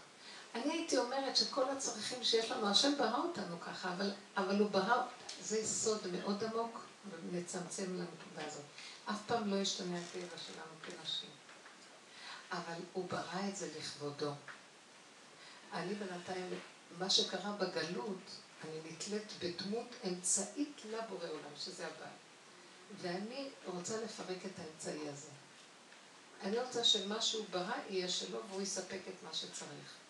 אני 0.55 0.73
הייתי 0.73 0.99
אומרת 0.99 1.37
שכל 1.37 1.71
הצרכים 1.71 2.25
שיש 2.25 2.51
לנו, 2.51 2.69
השם 2.69 2.99
ברא 2.99 3.19
אותנו 3.19 3.61
ככה, 3.61 3.93
אבל, 3.93 4.11
אבל 4.37 4.59
הוא 4.59 4.71
ברא, 4.71 5.03
זה 5.41 5.67
סוד 5.67 6.07
מאוד 6.13 6.45
עמוק, 6.45 6.85
ונצמצם 7.11 7.85
לנקודה 7.85 8.47
הזאת. 8.47 8.65
אף 9.11 9.19
פעם 9.27 9.51
לא 9.51 9.57
ישתנה 9.57 9.99
הטבע 9.99 10.39
שלנו 10.47 10.73
כנשים. 10.83 11.31
אבל 12.53 12.81
הוא 12.93 13.09
ברא 13.09 13.49
את 13.49 13.57
זה 13.57 13.69
לכבודו. 13.79 14.33
אני 15.73 15.95
בינתיים, 15.95 16.59
מה 16.99 17.11
שקרה 17.11 17.53
בגלות, 17.53 18.23
אני 18.65 18.79
נתלית 18.91 19.33
בדמות 19.39 19.89
אמצעית 20.09 20.83
לבורא 20.85 21.29
עולם, 21.29 21.57
שזה 21.59 21.87
הבעל. 21.87 22.09
ואני 23.01 23.49
רוצה 23.67 24.01
לפרק 24.05 24.47
את 24.47 24.59
האמצעי 24.59 25.09
הזה. 25.09 25.31
אני 26.43 26.59
רוצה 26.59 26.85
שמה 26.85 27.23
שהוא 27.23 27.47
ברא 27.51 27.77
יהיה 27.89 28.09
שלו 28.09 28.39
והוא 28.49 28.63
יספק 28.63 29.01
את 29.09 29.23
מה 29.23 29.35
שצריך. 29.35 30.02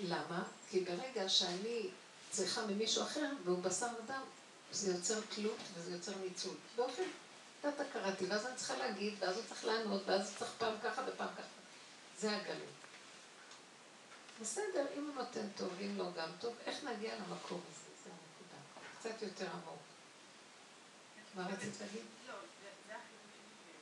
למה? 0.00 0.44
כי 0.70 0.80
ברגע 0.80 1.28
שאני 1.28 1.90
צריכה 2.30 2.66
ממישהו 2.66 3.02
אחר 3.02 3.30
והוא 3.44 3.62
בשר 3.62 3.86
ודם, 4.04 4.22
זה 4.72 4.92
יוצר 4.92 5.20
תלות 5.20 5.58
וזה 5.74 5.92
יוצר 5.92 6.12
ניצול. 6.16 6.54
באופן, 6.76 7.02
תת 7.60 7.80
הכרתי, 7.80 8.26
ואז 8.26 8.46
אני 8.46 8.56
צריכה 8.56 8.76
להגיד, 8.76 9.14
ואז 9.18 9.36
הוא 9.36 9.44
צריך 9.48 9.64
לענות, 9.64 10.02
ואז 10.06 10.28
הוא 10.28 10.38
צריך 10.38 10.50
פעם 10.58 10.74
ככה 10.82 11.02
ופעם 11.08 11.28
ככה. 11.34 11.58
זה 12.18 12.36
הגלות. 12.36 12.82
בסדר, 14.40 14.86
אם 14.96 15.06
הוא 15.06 15.14
נותן 15.14 15.46
טוב, 15.56 15.70
אם 15.80 15.98
לא 15.98 16.06
גם 16.16 16.28
טוב, 16.40 16.54
איך 16.66 16.84
נגיע 16.84 17.14
למקום 17.14 17.60
הזה? 17.70 17.88
זה 18.04 18.10
הנקודה. 18.10 18.58
קצת 18.98 19.22
יותר 19.22 19.46
עמוק. 19.52 19.82
מה 21.34 21.46
רצית 21.46 21.80
להגיד? 21.80 22.06
לא, 22.28 22.34
זה 22.60 22.68
זה 22.86 22.92
החידוש 22.96 23.32
שלי, 23.32 23.76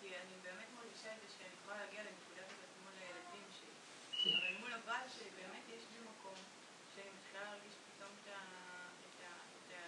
כי 0.00 0.06
אני 0.22 0.34
באמת 0.42 0.68
מרגישה 0.78 1.08
את 1.14 1.20
זה 1.22 1.28
שאני 1.36 1.54
יכולה 1.60 1.76
להגיע 1.82 2.00
לנקודה 2.06 2.42
כזאת 2.50 2.72
מול 2.82 2.94
הילדים 3.02 3.46
שלי. 3.56 3.74
כן. 4.22 4.36
אבל 4.38 4.52
מול 4.60 4.72
הבעל 4.78 5.06
שלי 5.14 5.28
באמת 5.40 5.64
יש 5.76 5.84
לי 5.92 5.98
מקום 6.10 6.38
שאני 6.94 7.10
מתחילה 7.16 7.42
להרגיש 7.44 7.74
פתאום 7.86 8.12
את 8.22 8.28
ה... 8.34 8.38
את 9.06 9.18
ה... 9.26 9.30
את 9.58 9.68
ה... 9.76 9.80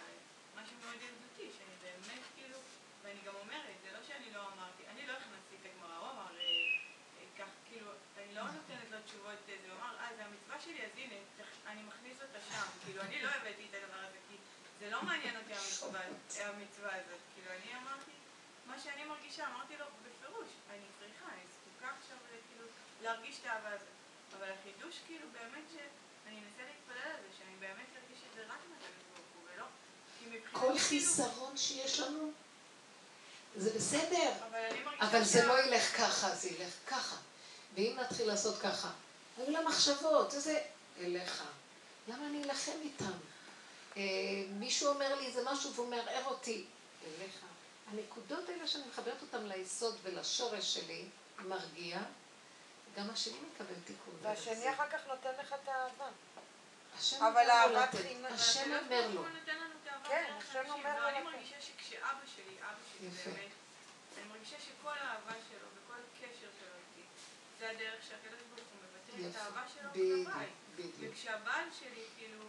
משהו 0.58 0.76
מאוד 0.82 0.98
ילדותי, 1.06 1.48
שאני 1.56 1.74
באמת 1.84 2.24
כאילו... 2.36 2.58
ואני 3.02 3.20
גם 3.26 3.34
אומרת, 3.42 3.76
זה 3.84 3.88
לא 3.96 4.00
שאני 4.08 4.28
לא 4.36 4.40
אמרתי, 4.52 4.82
אני 4.92 5.02
לא 5.08 5.12
הכנסתי 5.18 5.54
את 5.60 5.64
הגמרא, 5.68 5.96
הוא 6.02 6.08
אמר 6.14 6.30
אה, 6.40 6.44
אה, 7.16 7.26
כך, 7.38 7.50
כאילו, 7.68 7.90
אני 8.18 8.34
לא 8.34 8.42
נותנת 8.42 8.88
לו 8.92 8.98
תשובות, 9.06 9.40
אה, 9.48 9.56
זה 9.62 9.68
הוא 9.72 9.78
אמר, 9.80 9.92
אה, 10.00 10.08
זה 10.16 10.22
המצווה 10.24 10.57
שלי, 10.68 10.84
אז 10.86 10.90
הנה, 10.96 11.14
אני 11.66 11.82
מכניס 11.82 12.16
אותה 12.22 12.38
שם. 12.50 12.66
כאילו, 12.84 13.02
אני 13.02 13.22
לא 13.22 13.28
הבאתי 13.28 13.64
את 13.70 13.74
הדבר 13.74 14.00
הזה, 14.08 14.18
כי 14.28 14.36
זה 14.80 14.90
לא 14.90 15.02
מעניין 15.02 15.36
אותי 15.36 15.52
המצווה, 15.52 16.00
המצווה 16.48 16.94
הזאת. 16.94 17.22
כאילו, 17.34 17.50
אני 17.56 17.68
אמרתי, 17.82 18.12
מה 18.66 18.78
שאני 18.78 19.04
מרגישה, 19.04 19.46
אמרתי 19.46 19.76
לו 19.76 19.84
בפירוש, 20.04 20.48
אני 20.70 20.86
צריכה, 20.98 21.26
אני 21.34 21.44
זקוקה 21.54 21.94
עכשיו 22.00 22.16
כאילו 22.48 22.66
להרגיש 23.02 23.38
את 23.40 23.46
האהבה 23.46 23.68
הזאת. 23.68 23.94
אבל 24.38 24.48
החידוש 24.52 24.94
כאילו 25.06 25.26
באמת 25.32 25.64
שאני 25.72 26.36
אנסה 26.36 26.62
להתפלל 26.70 27.10
על 27.12 27.20
זה, 27.22 27.28
שאני 27.38 27.56
באמת 27.60 27.86
ארגיש 28.02 28.20
את 28.30 28.34
זה 28.34 28.42
רק 28.42 28.60
מהקדוש 28.70 29.04
ברוך 29.12 29.28
הוא, 29.34 29.42
ולא... 29.54 29.66
כל. 30.52 30.78
חיסרון 30.78 31.56
שיש 31.56 32.00
לנו, 32.00 32.32
זה 33.56 33.70
בסדר. 33.74 34.32
אבל 34.48 34.64
אני 34.70 35.00
אבל 35.00 35.24
זה 35.24 35.46
לא 35.46 35.66
ילך 35.66 35.96
ככה, 35.96 36.34
זה 36.34 36.48
ילך 36.48 36.72
ככה. 36.86 37.16
ואם 37.74 37.96
נתחיל 38.00 38.26
לעשות 38.26 38.58
ככה, 38.62 38.90
היו 39.38 39.50
לה 39.50 39.60
מחשבות, 39.60 40.30
זה 40.30 40.60
אליך. 41.00 41.44
למה 42.08 42.26
אני 42.26 42.44
אלחם 42.44 42.72
איתם? 42.82 43.12
אה, 43.96 44.02
מישהו 44.50 44.88
אומר 44.88 45.14
לי 45.14 45.26
איזה 45.26 45.42
משהו 45.44 45.74
והוא 45.74 45.88
מערער 45.88 46.24
אותי, 46.24 46.64
אליך. 47.04 47.34
הנקודות 47.90 48.48
האלה 48.48 48.66
שאני 48.66 48.84
מחברת 48.88 49.22
אותן 49.22 49.46
ליסוד 49.46 49.96
ולשורש 50.02 50.74
שלי, 50.74 51.04
מרגיע, 51.38 51.98
גם 52.96 53.10
השני 53.10 53.36
מקבל 53.52 53.74
תיקון. 53.84 54.14
והשני 54.22 54.74
אחר 54.74 54.88
כך 54.90 55.06
נותן 55.06 55.30
לך 55.40 55.54
את 55.62 55.68
האהבה. 55.68 56.08
השם 56.98 57.24
אבל 57.24 57.44
לו 57.44 57.50
אהבת 57.52 57.94
לתת. 57.94 58.06
השם 58.30 58.70
אומר 58.84 59.08
לו. 59.14 59.24
האהבה 59.24 60.08
כן, 60.08 60.32
השם 60.38 60.70
אומר 60.70 60.98
לו 60.98 61.04
ואני 61.04 61.18
לתת. 61.18 61.24
מרגישה 61.24 61.56
שכשאבא 61.60 62.24
שלי, 62.36 62.56
אבא 62.60 63.10
שלי. 63.12 63.32
באמת, 63.32 63.50
אני 64.16 64.24
מרגישה 64.28 64.56
שכל 64.60 64.98
האהבה 65.00 65.32
שלו 65.48 65.68
וכל 65.74 65.94
הקשר 65.94 66.48
שלו 66.58 66.74
איתי, 66.88 67.06
זה 67.58 67.70
הדרך 67.70 68.02
שהקדוש 68.08 68.40
ברוך 68.40 68.57
הוא 68.57 68.57
את 69.26 69.30
יפה. 69.30 69.38
האהבה 69.38 69.64
שלו. 69.68 69.90
בדיוק. 70.76 71.12
וכשהבעל 71.12 71.68
שלי 71.78 72.04
כאילו 72.16 72.44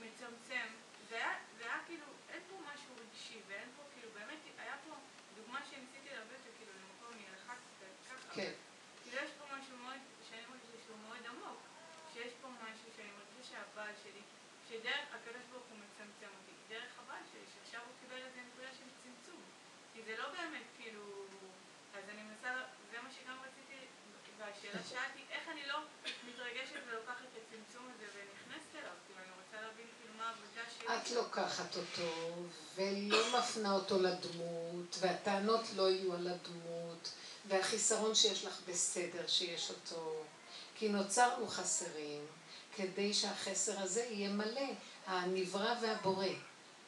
מצמצם, 0.00 0.66
זה 1.08 1.16
היה, 1.16 1.32
זה 1.58 1.64
היה 1.64 1.78
כאילו, 1.86 2.06
אין 2.28 2.42
פה 2.50 2.56
משהו 2.74 2.90
רגשי, 3.02 3.38
ואין 3.48 3.68
פה 3.76 3.82
כאילו, 3.94 4.08
באמת, 4.14 4.38
היה 4.58 4.76
פה 4.84 4.94
דוגמה 5.36 5.60
שניסיתי 5.70 6.08
להביא 6.14 6.36
אותה 6.36 6.50
כאילו 6.58 6.72
למקום 6.80 7.12
מלחץ 7.22 7.62
ככה. 8.08 8.34
כן. 8.34 8.52
כאילו 9.02 9.16
יש 9.24 9.30
פה 9.38 9.44
משהו 9.56 9.76
מאוד, 9.76 10.00
שאני 10.28 10.44
מרגישה 10.50 10.78
שהוא 10.84 10.98
מאוד 11.06 11.22
עמוק, 11.30 11.60
שיש 12.12 12.32
פה 12.42 12.48
משהו 12.48 12.88
שאני 12.96 13.10
מרגישה 13.18 13.32
שהבעל 13.50 13.94
שלי, 14.02 14.22
שדרך 14.68 15.06
הקדוש 15.16 15.44
ברוך 15.50 15.66
הוא 15.70 15.78
מצמצם 15.84 16.30
אותי, 16.38 16.54
דרך 16.68 16.92
הבעל 16.98 17.24
שלי, 17.32 17.46
שעכשיו 17.54 17.80
הוא 17.86 17.94
קיבל 18.00 18.20
איזה 18.26 18.40
נקודה 18.48 18.70
של 18.78 18.88
צמצום. 19.02 19.42
כי 19.92 20.02
זה 20.02 20.16
לא 20.16 20.26
באמת 20.36 20.66
כאילו, 20.76 21.24
אז 21.94 22.04
אני 22.12 22.22
מנסה, 22.22 22.50
זה 22.90 22.96
מה 23.02 23.10
שגם 23.16 23.36
רציתי, 23.46 23.78
והשאלה 24.64 24.82
שאלתי, 24.90 25.20
איך 25.30 25.48
אני 25.48 25.60
לא 25.66 25.78
מתרגשת 26.28 26.80
ולוקחת 26.88 27.16
את 27.32 27.40
הצמצום 27.42 27.84
הזה 27.94 28.04
ונכנסת 28.14 28.74
אליו, 28.74 28.92
כאילו 29.06 29.20
אני 29.20 29.30
רוצה 29.44 29.66
להבין 29.66 29.86
כאילו 29.98 30.14
מה 30.18 30.26
העבודה 30.26 30.62
שלי. 30.78 30.96
את 30.96 31.10
לוקחת 31.10 31.76
אותו 31.76 32.34
ולא 32.74 33.38
מפנה 33.38 33.72
אותו 33.72 33.98
לדמות, 33.98 34.96
והטענות 35.00 35.64
לא 35.76 35.90
יהיו 35.90 36.14
על 36.14 36.28
הדמות, 36.28 37.12
והחיסרון 37.48 38.14
שיש 38.14 38.44
לך 38.44 38.60
בסדר 38.68 39.26
שיש 39.26 39.70
אותו, 39.70 40.24
כי 40.74 40.88
נוצרנו 40.88 41.46
חסרים, 41.46 42.26
כדי 42.76 43.14
שהחסר 43.14 43.80
הזה 43.80 44.06
יהיה 44.10 44.30
מלא, 44.30 44.70
הנברא 45.06 45.74
והבורא. 45.82 46.26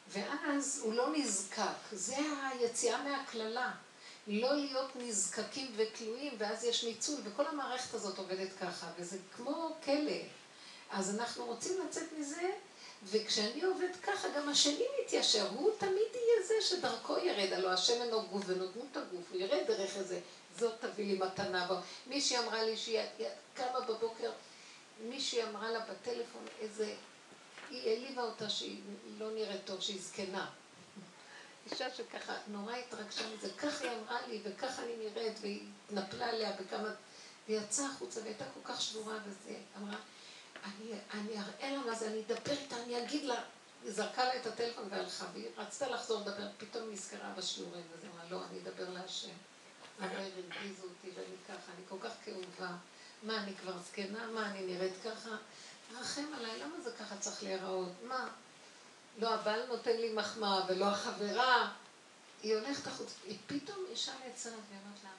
ואז 0.08 0.80
הוא 0.84 0.94
לא 0.94 1.08
נזקק, 1.16 1.92
זה 1.92 2.16
היציאה 2.42 3.02
מהקללה. 3.02 3.72
לא 4.26 4.54
להיות 4.54 4.96
נזקקים 4.96 5.72
וכלואים, 5.76 6.32
ואז 6.38 6.64
יש 6.64 6.84
ניצול, 6.84 7.20
וכל 7.24 7.46
המערכת 7.46 7.94
הזאת 7.94 8.18
עובדת 8.18 8.52
ככה, 8.60 8.86
וזה 8.98 9.18
כמו 9.36 9.76
כלא. 9.84 10.20
אז 10.90 11.14
אנחנו 11.14 11.44
רוצים 11.44 11.72
לצאת 11.86 12.12
מזה, 12.18 12.50
וכשאני 13.04 13.64
עובד 13.64 13.88
ככה, 14.02 14.28
גם 14.36 14.48
השני 14.48 14.84
מתיישר, 15.02 15.48
הוא 15.48 15.70
תמיד 15.78 16.14
יהיה 16.14 16.46
זה 16.46 16.54
שדרכו 16.60 17.18
ירד, 17.18 17.52
הלוא 17.52 17.70
השם 17.70 18.02
אינו 18.02 18.22
גוף 18.22 18.42
ואינו 18.46 18.66
דמות 18.66 18.96
הגוף, 18.96 19.24
הוא 19.32 19.40
ירד 19.40 19.66
דרך 19.66 19.96
איזה, 19.96 20.20
זאת 20.58 20.72
תביא 20.80 21.06
לי 21.06 21.18
מתנה. 21.18 21.66
בו. 21.66 21.74
מישהי 22.06 22.38
אמרה 22.38 22.62
לי 22.62 22.76
שהיא 22.76 23.00
היא 23.18 23.26
קמה 23.54 23.80
בבוקר, 23.80 24.30
מישהי 25.00 25.42
אמרה 25.42 25.70
לה 25.70 25.80
בטלפון 25.80 26.44
איזה, 26.60 26.94
היא 27.70 27.90
העליבה 27.90 28.22
אותה 28.22 28.50
שהיא 28.50 28.80
לא 29.18 29.30
נראית 29.30 29.64
טוב, 29.64 29.80
שהיא 29.80 30.00
זקנה. 30.00 30.50
אישה 31.72 31.94
שככה 31.94 32.32
נורא 32.48 32.74
התרגשה 32.74 33.22
מזה, 33.34 33.48
ככה 33.58 33.84
היא 33.84 33.98
אמרה 33.98 34.26
לי, 34.26 34.40
וככה 34.44 34.82
אני 34.82 34.96
נראית, 34.96 35.38
והיא 35.40 35.66
התנפלה 35.86 36.26
עליה 36.26 36.52
בכמה... 36.52 36.88
והיא 37.48 37.60
יצאה 37.60 37.86
החוצה, 37.86 38.20
והייתה 38.20 38.44
כל 38.54 38.60
כך 38.72 38.80
שבורה, 38.82 39.18
וזה, 39.26 39.56
אמרה, 39.78 39.96
אני, 40.64 40.92
אני 41.14 41.38
אראה 41.38 41.70
לה 41.76 41.78
מה 41.78 41.94
זה, 41.94 42.06
אני 42.06 42.22
אדבר 42.26 42.52
איתה, 42.52 42.76
אני 42.82 43.04
אגיד 43.04 43.24
לה. 43.24 43.42
היא 43.84 43.92
זרקה 43.92 44.24
לה 44.24 44.36
את 44.36 44.46
הטלפון 44.46 44.84
והלכה, 44.90 45.24
והיא 45.32 45.48
רצתה 45.56 45.88
לחזור 45.88 46.20
לדבר, 46.20 46.48
פתאום 46.58 46.92
נזכרה 46.92 47.32
בשיעורים, 47.36 47.82
וזה 47.92 48.06
אמרה, 48.14 48.24
לא, 48.30 48.44
אני 48.50 48.58
אדבר 48.58 48.90
להשם. 48.90 49.28
למה 49.98 50.12
הרגיזו 50.12 50.82
אותי, 50.82 51.10
ואני 51.14 51.36
ככה, 51.48 51.72
אני 51.76 51.82
כל 51.88 51.96
כך 52.00 52.12
כאובה. 52.24 52.76
מה, 53.22 53.42
אני 53.42 53.54
כבר 53.54 53.78
זקנה? 53.78 54.26
מה, 54.26 54.50
אני 54.50 54.66
נראית 54.66 54.94
ככה? 55.04 55.30
רחם 55.92 56.34
עליי, 56.36 56.60
למה 56.60 56.80
זה 56.80 56.90
ככה 57.00 57.16
צריך 57.16 57.42
להיראות? 57.42 57.92
מה? 58.02 58.28
לא 59.18 59.34
הבעל 59.34 59.66
נותן 59.66 59.96
לי 59.96 60.12
מחמאה 60.12 60.60
ולא 60.68 60.84
החברה. 60.84 61.72
היא 62.42 62.54
הולכת 62.54 62.86
החוצה, 62.86 63.14
היא 63.24 63.38
פתאום 63.46 63.84
אישה 63.90 64.12
נעצרת 64.26 64.52
ואומרת 64.52 65.04
לה, 65.04 65.10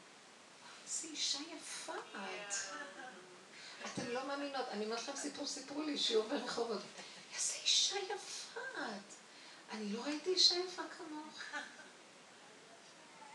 איזה 0.83 1.07
אישה 1.07 1.39
יפה 1.55 1.93
את. 1.93 2.53
אתם 3.85 4.07
לא 4.11 4.27
מאמינות, 4.27 4.65
אני 4.71 4.85
אומרת 4.85 4.99
לכם 4.99 5.15
סיפור, 5.15 5.47
סיפרו 5.47 5.81
לי, 5.81 5.97
שיעור 5.97 6.27
ברחובות. 6.27 6.81
איזה 7.35 7.53
אישה 7.63 7.95
יפה 7.99 8.61
את. 8.75 9.13
אני 9.71 9.93
לא 9.93 10.01
ראיתי 10.01 10.29
אישה 10.29 10.55
יפה 10.55 10.81
כמוך. 10.97 11.41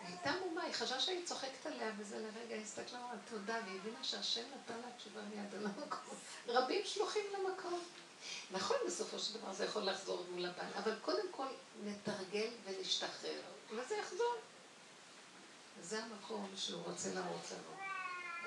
היא 0.00 0.08
הייתה 0.08 0.32
מומה, 0.40 0.62
היא 0.62 0.74
חשבה 0.74 1.00
שאני 1.00 1.22
צוחקת 1.24 1.66
עליה, 1.66 1.92
וזה 1.98 2.18
לרגע 2.18 2.56
הסתכלה, 2.56 2.98
אמרה 2.98 3.14
תודה, 3.30 3.60
והיא 3.64 3.80
הבינה 3.80 4.04
שהשם 4.04 4.40
נתן 4.40 4.80
לה 4.80 4.96
תשובה 4.96 5.20
מיד 5.22 5.54
על 5.54 5.66
המקום. 5.66 6.16
רבים 6.46 6.82
שלוחים 6.84 7.24
למקום. 7.32 7.80
נכון, 8.50 8.76
בסופו 8.86 9.18
של 9.18 9.38
דבר 9.38 9.52
זה 9.52 9.64
יכול 9.64 9.82
לחזור 9.82 10.24
מול 10.30 10.46
הבעל, 10.46 10.72
אבל 10.76 10.94
קודם 11.02 11.26
כל 11.30 11.46
נתרגל 11.84 12.48
ונשתחרר, 12.64 13.40
וזה 13.70 13.94
יחזור. 13.94 14.34
זה 15.82 16.02
המקום 16.04 16.50
שהוא 16.56 16.82
רוצה 16.82 17.14
להראות 17.14 17.44
לנו. 17.50 17.80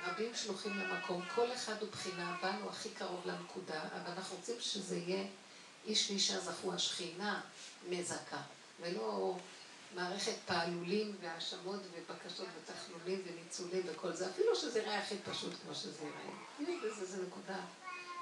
רבים 0.06 0.36
שלוחים 0.36 0.78
למקום, 0.78 1.22
כל 1.36 1.54
אחד 1.54 1.82
הוא 1.82 1.90
בחינה, 1.90 2.36
הבעל 2.36 2.62
הוא 2.62 2.70
הכי 2.70 2.90
קרוב 2.90 3.22
לנקודה, 3.26 3.82
אבל 3.82 4.12
אנחנו 4.12 4.36
רוצים 4.36 4.56
שזה 4.60 4.98
יהיה 4.98 5.26
איש 5.86 6.10
ואישה 6.10 6.40
זכו 6.40 6.74
השכינה 6.74 7.42
מזכה, 7.90 8.42
ולא 8.82 9.38
מערכת 9.96 10.36
פעלולים 10.46 11.16
והאשמות 11.22 11.80
ובקשות 11.92 12.48
ותחלולים 12.58 13.22
וניצולים 13.26 13.82
וכל 13.86 14.14
זה, 14.14 14.30
אפילו 14.30 14.56
שזה 14.56 14.80
יראה 14.80 15.00
הכי 15.00 15.16
פשוט 15.18 15.54
כמו 15.64 15.76
שזה 15.76 16.04
יראה. 16.04 16.80
בזה 16.84 17.02
איזו 17.02 17.24
נקודה 17.28 17.60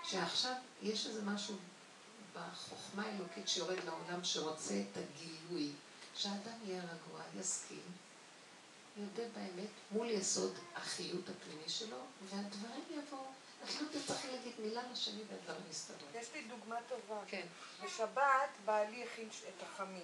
שעכשיו 0.03 0.53
יש 0.81 1.07
איזה 1.07 1.21
משהו 1.21 1.55
בחוכמה 2.33 3.05
האלוקית 3.05 3.47
שיורד 3.47 3.77
לעולם 3.85 4.23
שרוצה 4.23 4.73
את 4.73 4.97
הגילוי, 4.97 5.71
שהאדם 6.15 6.57
יהיה 6.65 6.81
רגוע, 6.83 7.21
יסכים, 7.39 7.91
יודה 8.97 9.23
באמת 9.35 9.69
מול 9.91 10.09
יסוד 10.09 10.53
החיות 10.75 11.29
הפנימי 11.29 11.69
שלו, 11.69 11.97
והדברים 12.23 12.83
יבואו. 12.89 13.31
את 13.63 13.81
לא 13.81 13.87
תצטרכי 13.91 14.27
להגיד 14.27 14.53
מילה 14.59 14.81
לשני 14.91 15.21
והדברים 15.29 15.63
יסתדרו. 15.69 16.07
יש 16.15 16.33
לי 16.33 16.41
דוגמה 16.43 16.75
טובה. 16.89 17.21
כן. 17.27 17.47
בשבת 17.83 18.49
בעלי 18.65 19.03
הכין 19.03 19.29
את 19.29 19.63
החמין. 19.63 20.03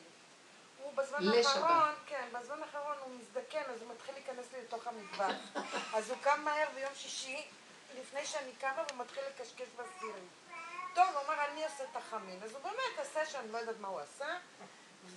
הוא 0.83 0.93
בזמן. 0.93 1.27
האחרון, 1.27 1.95
כן, 2.05 2.27
בזמן 2.33 2.61
האחרון 2.61 2.95
הוא 3.03 3.15
מזדקן, 3.19 3.63
אז 3.73 3.81
הוא 3.81 3.91
מתחיל 3.93 4.13
להיכנס 4.13 4.45
לי 4.53 4.61
לתוך 4.61 4.87
המטבח. 4.87 5.61
אז 5.95 6.09
הוא 6.09 6.17
קם 6.21 6.41
מהר 6.43 6.67
ביום 6.75 6.91
שישי, 6.95 7.45
לפני 7.99 8.25
שאני 8.25 8.51
קמה, 8.59 8.83
והוא 8.87 8.99
מתחיל 8.99 9.23
לקשקש 9.29 9.67
בסירים. 9.75 10.27
טוב, 10.95 11.05
הוא 11.13 11.21
אמר, 11.25 11.45
אני 11.45 11.63
עושה 11.63 11.83
את 11.83 11.95
החמין. 11.95 12.43
אז 12.43 12.51
הוא 12.51 12.61
באמת 12.61 12.99
עשה 12.99 13.25
שאני 13.25 13.51
לא 13.51 13.57
יודעת 13.57 13.79
מה 13.79 13.87
הוא 13.87 13.99
עשה, 13.99 14.37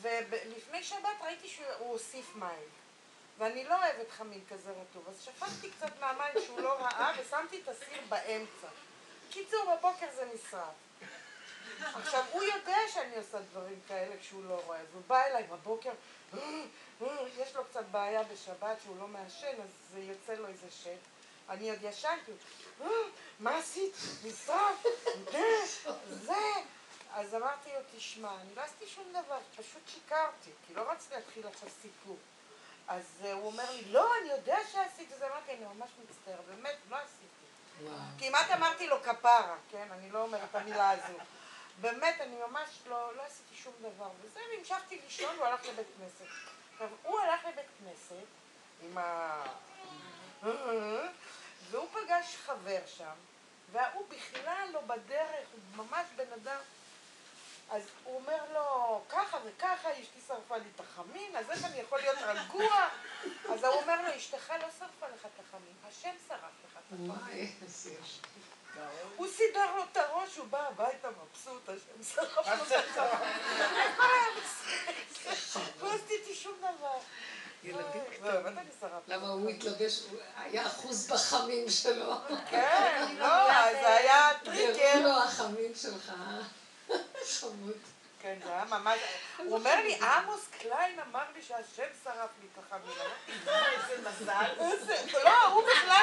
ולפני 0.01 0.85
שבת 0.85 1.21
ראיתי 1.25 1.49
שהוא 1.49 1.67
הוסיף 1.79 2.37
מים. 2.37 2.69
ואני 3.39 3.65
לא 3.65 3.75
אוהבת 3.75 4.11
חמין 4.11 4.41
כזה 4.51 4.71
רטוב, 4.71 5.09
אז 5.09 5.23
שפכתי 5.23 5.71
קצת 5.71 6.01
מהמים 6.01 6.35
שהוא 6.47 6.61
לא 6.61 6.73
ראה 6.73 7.13
ושמתי 7.19 7.61
את 7.63 7.69
הסיר 7.69 8.03
באמצע. 8.09 8.67
קיצור, 9.31 9.77
בבוקר 9.77 10.07
זה 10.15 10.25
נשרף. 10.35 10.75
עכשיו, 11.95 12.25
הוא 12.33 12.43
יודע 12.43 12.77
שאני 12.93 13.17
עושה 13.17 13.39
דברים 13.41 13.81
כאלה 13.89 14.17
כשהוא 14.21 14.45
לא 14.45 14.61
רואה, 14.67 14.79
אז 14.79 14.87
הוא 14.95 15.03
בא 15.07 15.25
אליי 15.25 15.43
בבוקר, 15.43 15.93
יש 17.37 17.57
לו 17.57 17.65
קצת 17.65 17.85
בעיה 17.91 18.23
בשבת 18.23 18.77
שהוא 18.83 18.99
לא 18.99 19.09
מעשן, 19.09 19.61
אז 19.63 19.71
זה 19.93 20.01
יוצא 20.01 20.35
לו 20.35 20.49
איזה 20.49 20.71
שט. 20.71 21.20
אני 21.51 21.70
עוד 21.70 21.78
ישנתי, 21.82 22.32
מה 23.40 23.59
עשית? 23.59 23.97
נשרף? 24.24 24.86
זה. 26.09 26.35
אז 27.12 27.35
אמרתי 27.35 27.70
לו, 27.72 27.81
תשמע, 27.97 28.35
אני 28.40 28.55
לא 28.55 28.62
עשיתי 28.62 28.86
שום 28.86 29.05
דבר, 29.10 29.39
פשוט 29.56 29.89
שיקרתי, 29.89 30.51
כי 30.66 30.74
לא 30.74 30.90
רציתי 30.90 31.14
להתחיל 31.14 31.47
עכשיו 31.47 31.68
סיפור. 31.82 32.16
אז 32.89 33.05
אה, 33.24 33.32
הוא 33.32 33.47
אומר 33.47 33.70
לי, 33.70 33.85
לא, 33.85 34.12
אני 34.20 34.31
יודע 34.31 34.56
שעשיתי, 34.72 35.14
אז 35.14 35.22
אמרתי, 35.22 35.52
אני 35.52 35.64
ממש 35.64 35.90
מצטער, 36.05 36.40
באמת, 36.48 36.77
לא 36.90 36.97
עשיתי. 36.97 37.27
כמעט 38.18 38.51
אמרתי 38.51 38.86
לו 38.86 39.02
כפרה, 39.02 39.56
כן? 39.70 39.89
אני 39.90 40.10
לא 40.10 40.22
אומרת 40.22 40.48
את 40.51 40.55
המילה 40.55 40.90
הזו. 40.90 41.18
באמת, 41.81 42.20
אני 42.20 42.36
ממש 42.48 42.68
לא, 42.86 43.16
לא 43.16 43.22
עשיתי 43.22 43.55
שום 43.55 43.72
דבר. 43.81 44.10
וזה, 44.20 44.40
והמשכתי 44.55 45.01
לישון, 45.05 45.36
והוא 45.36 45.47
הלך 45.47 45.66
לבית 45.66 45.86
כנסת. 45.98 46.32
עכשיו, 46.72 46.89
הוא 47.02 47.20
הלך 47.20 47.44
לבית 47.44 47.66
כנסת 47.78 48.27
עם 48.82 48.98
ה... 48.98 49.43
והוא 51.71 51.89
פגש 51.93 52.37
חבר 52.47 52.81
שם, 52.87 53.15
והוא 53.73 54.07
בכלל 54.09 54.69
לא 54.73 54.81
בדרך, 54.81 55.47
הוא 55.53 55.85
ממש 55.87 56.07
בן 56.17 56.33
אדם. 56.33 56.61
אז 57.71 57.83
הוא 58.05 58.17
אומר 58.17 58.53
לו, 58.53 59.01
ככה 59.09 59.39
וככה, 59.45 59.93
אשתי 59.93 60.21
שרפה 60.29 60.57
לי 60.57 60.69
את 60.75 60.81
החמין, 60.81 61.37
אז 61.37 61.51
איך 61.51 61.65
אני 61.65 61.81
יכול 61.81 61.99
להיות 61.99 62.19
רגוע? 62.19 62.89
אז 63.53 63.65
הוא 63.65 63.75
אומר 63.75 64.03
לו, 64.03 64.17
אשתך 64.17 64.53
לא 64.63 64.69
שרפה 64.79 65.09
לך 65.15 65.27
את 65.27 65.41
החמין, 65.47 65.75
השם 65.89 66.15
שרף 66.29 66.41
לך 66.41 66.73
את 66.73 66.93
החמין. 66.93 67.53
הוא 69.17 69.29
סידר 69.29 69.75
לו 69.77 69.85
את 69.93 69.97
הראש, 69.97 70.37
הוא 70.37 70.47
בא 70.47 70.69
הביתה 70.69 71.09
מבסוט, 71.11 71.69
השם 71.69 72.03
שרף 72.15 72.47
לו 72.49 72.65
את 72.79 72.99
החמין. 72.99 73.39
לא 75.83 75.95
עשיתי 75.95 76.35
שום 76.35 76.59
דבר. 76.59 76.99
ילדים 77.62 78.03
לא, 78.23 78.31
קטנים. 78.31 78.59
למה 79.07 79.28
הוא 79.28 79.51
התלבש, 79.51 80.03
היה 80.37 80.66
אחוז 80.66 81.11
בחמין 81.11 81.70
שלו. 81.70 82.15
כן, 82.51 83.07
לא, 83.19 83.47
זה 83.73 83.89
היה 83.97 84.31
טריקר. 84.45 85.01
לו 85.03 85.11
החמין 85.23 85.73
שלך. 85.74 86.12
חמוד. 87.41 87.77
כן, 88.23 88.39
זה 88.45 88.51
היה 88.51 88.65
ממש... 88.65 88.99
הוא 89.37 89.57
אומר 89.57 89.77
לי, 89.77 89.95
עמוס 90.01 90.41
קליין 90.59 91.01
אמר 91.01 91.23
לי 91.35 91.43
שהשם 91.43 91.82
שרף 92.05 92.31
לי 92.41 92.49
את. 92.59 92.73
אמרתי, 92.73 93.32
איזה 93.93 94.11
מזל. 94.11 95.12
לא, 95.24 95.47
הוא 95.47 95.62
בכלל 95.62 96.03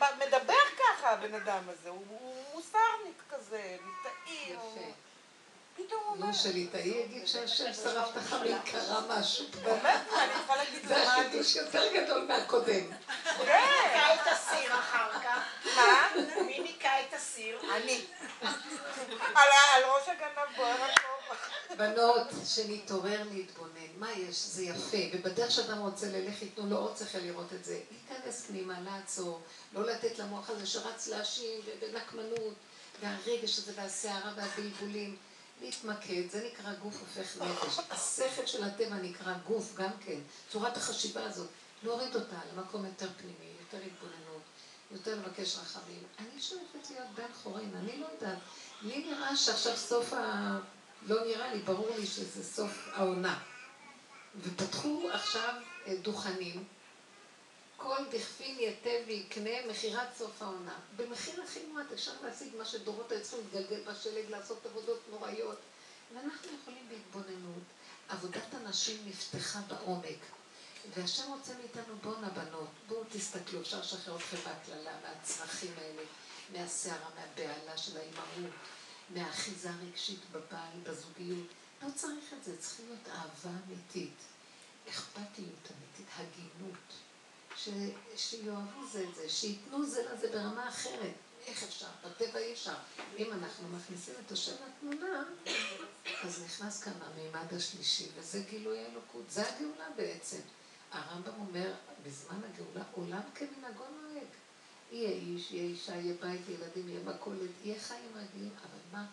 לא 0.00 0.06
מדבר 0.26 0.54
ככה, 0.78 1.10
הבן 1.10 1.34
אדם 1.34 1.62
הזה. 1.68 1.88
הוא- 1.88 2.44
מוסרניק 2.54 3.22
כזה, 3.30 3.76
ליטאי. 3.86 4.54
הוא- 4.54 4.78
יפה. 4.78 4.90
פתאום 5.74 6.00
הוא 6.04 6.16
אומר... 6.16 6.26
נו, 6.26 6.34
שליטאי 6.34 6.88
יגיד 6.88 7.26
שהשם 7.26 7.72
שרף 7.72 8.10
את 8.12 8.16
החמין, 8.16 8.58
קרה 8.64 9.00
משהו. 9.08 9.46
באמת, 9.62 10.00
אני 10.18 10.32
צריכה 10.38 10.56
להגיד 10.56 10.88
זה. 10.88 11.12
החידוש 11.12 11.56
יותר 11.56 11.94
גדול 11.94 12.24
מהקודם. 12.24 12.84
כן, 13.38 13.60
ניקה 13.84 14.14
את 14.14 14.26
הסיר 14.32 14.74
אחר 14.78 15.12
כך. 15.12 15.44
מה? 15.76 16.08
מי 16.46 16.58
ניקה 16.58 17.00
את 17.08 17.14
הסיר? 17.14 17.58
אני. 17.76 18.04
על 19.34 19.82
ראש 19.84 20.08
הגנב 20.08 20.56
בוער 20.56 20.76
הכובע. 20.82 21.76
בנות, 21.76 22.26
שנתעורר 22.46 23.22
להתבונן, 23.32 23.90
מה 23.98 24.12
יש? 24.12 24.36
זה 24.36 24.62
יפה, 24.62 24.96
ובדרך 25.12 25.50
שאדם 25.50 25.78
רוצה 25.78 26.06
ללך, 26.06 26.42
ייתנו 26.42 26.70
לו 26.70 26.76
עוד 26.76 26.96
שכל 26.96 27.18
לראות 27.18 27.52
את 27.52 27.64
זה. 27.64 27.80
להיכנס 27.90 28.46
פנימה, 28.46 28.74
לעצור, 28.80 29.40
לא 29.72 29.86
לתת 29.86 30.18
למוח 30.18 30.50
הזה 30.50 30.66
שרץ 30.66 31.06
להאשים, 31.06 31.60
ובנקמנות, 31.66 32.54
והרגש 33.02 33.58
הזה, 33.58 33.72
והסערה 33.76 34.32
והבלבולים. 34.36 35.16
להתמקד, 35.64 36.30
זה 36.30 36.48
נקרא 36.52 36.72
גוף 36.74 37.00
הופך 37.00 37.42
נפש. 37.42 37.78
השכל 37.90 38.46
של 38.46 38.64
הטבע 38.64 38.94
נקרא 38.94 39.34
גוף 39.46 39.74
גם 39.74 39.90
כן. 40.00 40.20
צורת 40.50 40.76
החשיבה 40.76 41.24
הזאת, 41.24 41.48
להוריד 41.82 42.14
אותה 42.14 42.36
למקום 42.52 42.84
יותר 42.84 43.08
פנימי, 43.16 43.52
יותר 43.60 43.86
התבוננות, 43.86 44.42
יותר 44.90 45.14
לבקש 45.14 45.56
רחמים. 45.56 46.02
אני 46.18 46.40
שואפת 46.40 46.90
להיות 46.90 47.08
בן 47.14 47.32
חורין, 47.42 47.70
אני 47.76 48.00
לא 48.00 48.06
יודעת. 48.14 48.38
לי 48.82 49.10
נראה 49.10 49.36
שעכשיו 49.36 49.76
סוף 49.76 50.12
ה... 50.12 50.58
לא 51.06 51.24
נראה 51.24 51.54
לי, 51.54 51.62
ברור 51.62 51.96
לי 51.96 52.06
שזה 52.06 52.44
סוף 52.44 52.88
העונה. 52.92 53.38
ופתחו 54.42 55.08
עכשיו 55.12 55.54
אה, 55.86 55.96
דוכנים, 56.02 56.64
כל 57.84 58.04
דכפין 58.10 58.58
ייתן 58.58 59.02
ויקנה 59.06 59.66
מכירת 59.70 60.08
סוף 60.18 60.42
העונה. 60.42 60.78
במחיר 60.96 61.42
הכי 61.42 61.66
מועט 61.66 61.92
אפשר 61.92 62.12
להשיג 62.22 62.56
מה 62.56 62.64
שדורות 62.64 63.12
היו 63.12 63.22
צריכים 63.22 63.40
להתגלגל 63.52 63.82
בשלג, 63.90 64.30
לעשות 64.30 64.66
עבודות 64.66 65.00
נוראיות. 65.10 65.58
ואנחנו 66.14 66.48
יכולים 66.62 66.88
בהתבוננות. 66.88 67.62
עבודת 68.08 68.54
הנשים 68.54 68.96
נפתחה 69.06 69.60
בעומק. 69.68 70.18
והשם 70.94 71.32
רוצה 71.32 71.52
מאיתנו, 71.58 71.96
בואנה 72.02 72.28
בנות, 72.28 72.68
בואו 72.88 73.04
תסתכלו, 73.12 73.60
אפשר 73.60 73.80
לשחרר 73.80 74.16
אתכם 74.16 74.36
מהקללה, 74.46 74.92
מהצרכים 75.02 75.72
האלה, 75.78 76.02
מהסערה, 76.52 77.08
מהבהלה 77.14 77.78
של 77.78 77.96
האימהות, 77.96 78.54
מהאחיזה 79.10 79.70
הרגשית 79.70 80.20
בבעל, 80.32 80.78
בזוגיות. 80.82 81.46
לא 81.82 81.88
צריך 81.94 82.32
את 82.32 82.44
זה, 82.44 82.56
צריכה 82.58 82.82
להיות 82.82 83.08
אהבה 83.08 83.50
אמיתית, 83.66 84.16
אכפתיות 84.88 85.68
אמיתית, 85.70 86.06
הגינות. 86.16 87.03
ש... 87.56 87.68
שיאהבו 88.16 88.86
זה 88.92 89.04
את 89.08 89.14
זה, 89.14 89.28
שייתנו 89.28 89.86
זה 89.86 90.02
לזה 90.12 90.28
ברמה 90.32 90.68
אחרת. 90.68 91.14
איך 91.46 91.62
אפשר? 91.62 91.86
בטבע 92.04 92.38
אי 92.38 92.52
אפשר. 92.52 92.74
אם 93.18 93.32
אנחנו 93.32 93.68
מכניסים 93.68 94.14
את 94.26 94.32
השם 94.32 94.52
לתמונה, 94.66 95.24
אז 96.22 96.42
נכנס 96.44 96.82
כאן 96.82 96.92
המימד 97.00 97.54
השלישי, 97.54 98.08
וזה 98.16 98.42
גילוי 98.50 98.78
האלוקות. 98.78 99.24
זה 99.28 99.42
הגאולה 99.48 99.90
בעצם. 99.96 100.40
הרמב"ם 100.92 101.40
אומר, 101.40 101.74
בזמן 102.02 102.40
הגאולה, 102.44 102.84
עולם 102.92 103.20
כמנהגו 103.34 103.84
נוהג. 104.02 104.26
יהיה 104.92 105.10
איש, 105.10 105.50
יהיה 105.50 105.64
אישה, 105.64 105.94
יהיה 105.94 106.14
בית, 106.20 106.40
ילדים, 106.48 106.88
יהיה 106.88 107.00
מכולת, 107.04 107.50
יהיה 107.64 107.80
חיים 107.80 108.12
רגילים, 108.14 108.52
אבל 108.62 108.78
מה? 108.92 109.06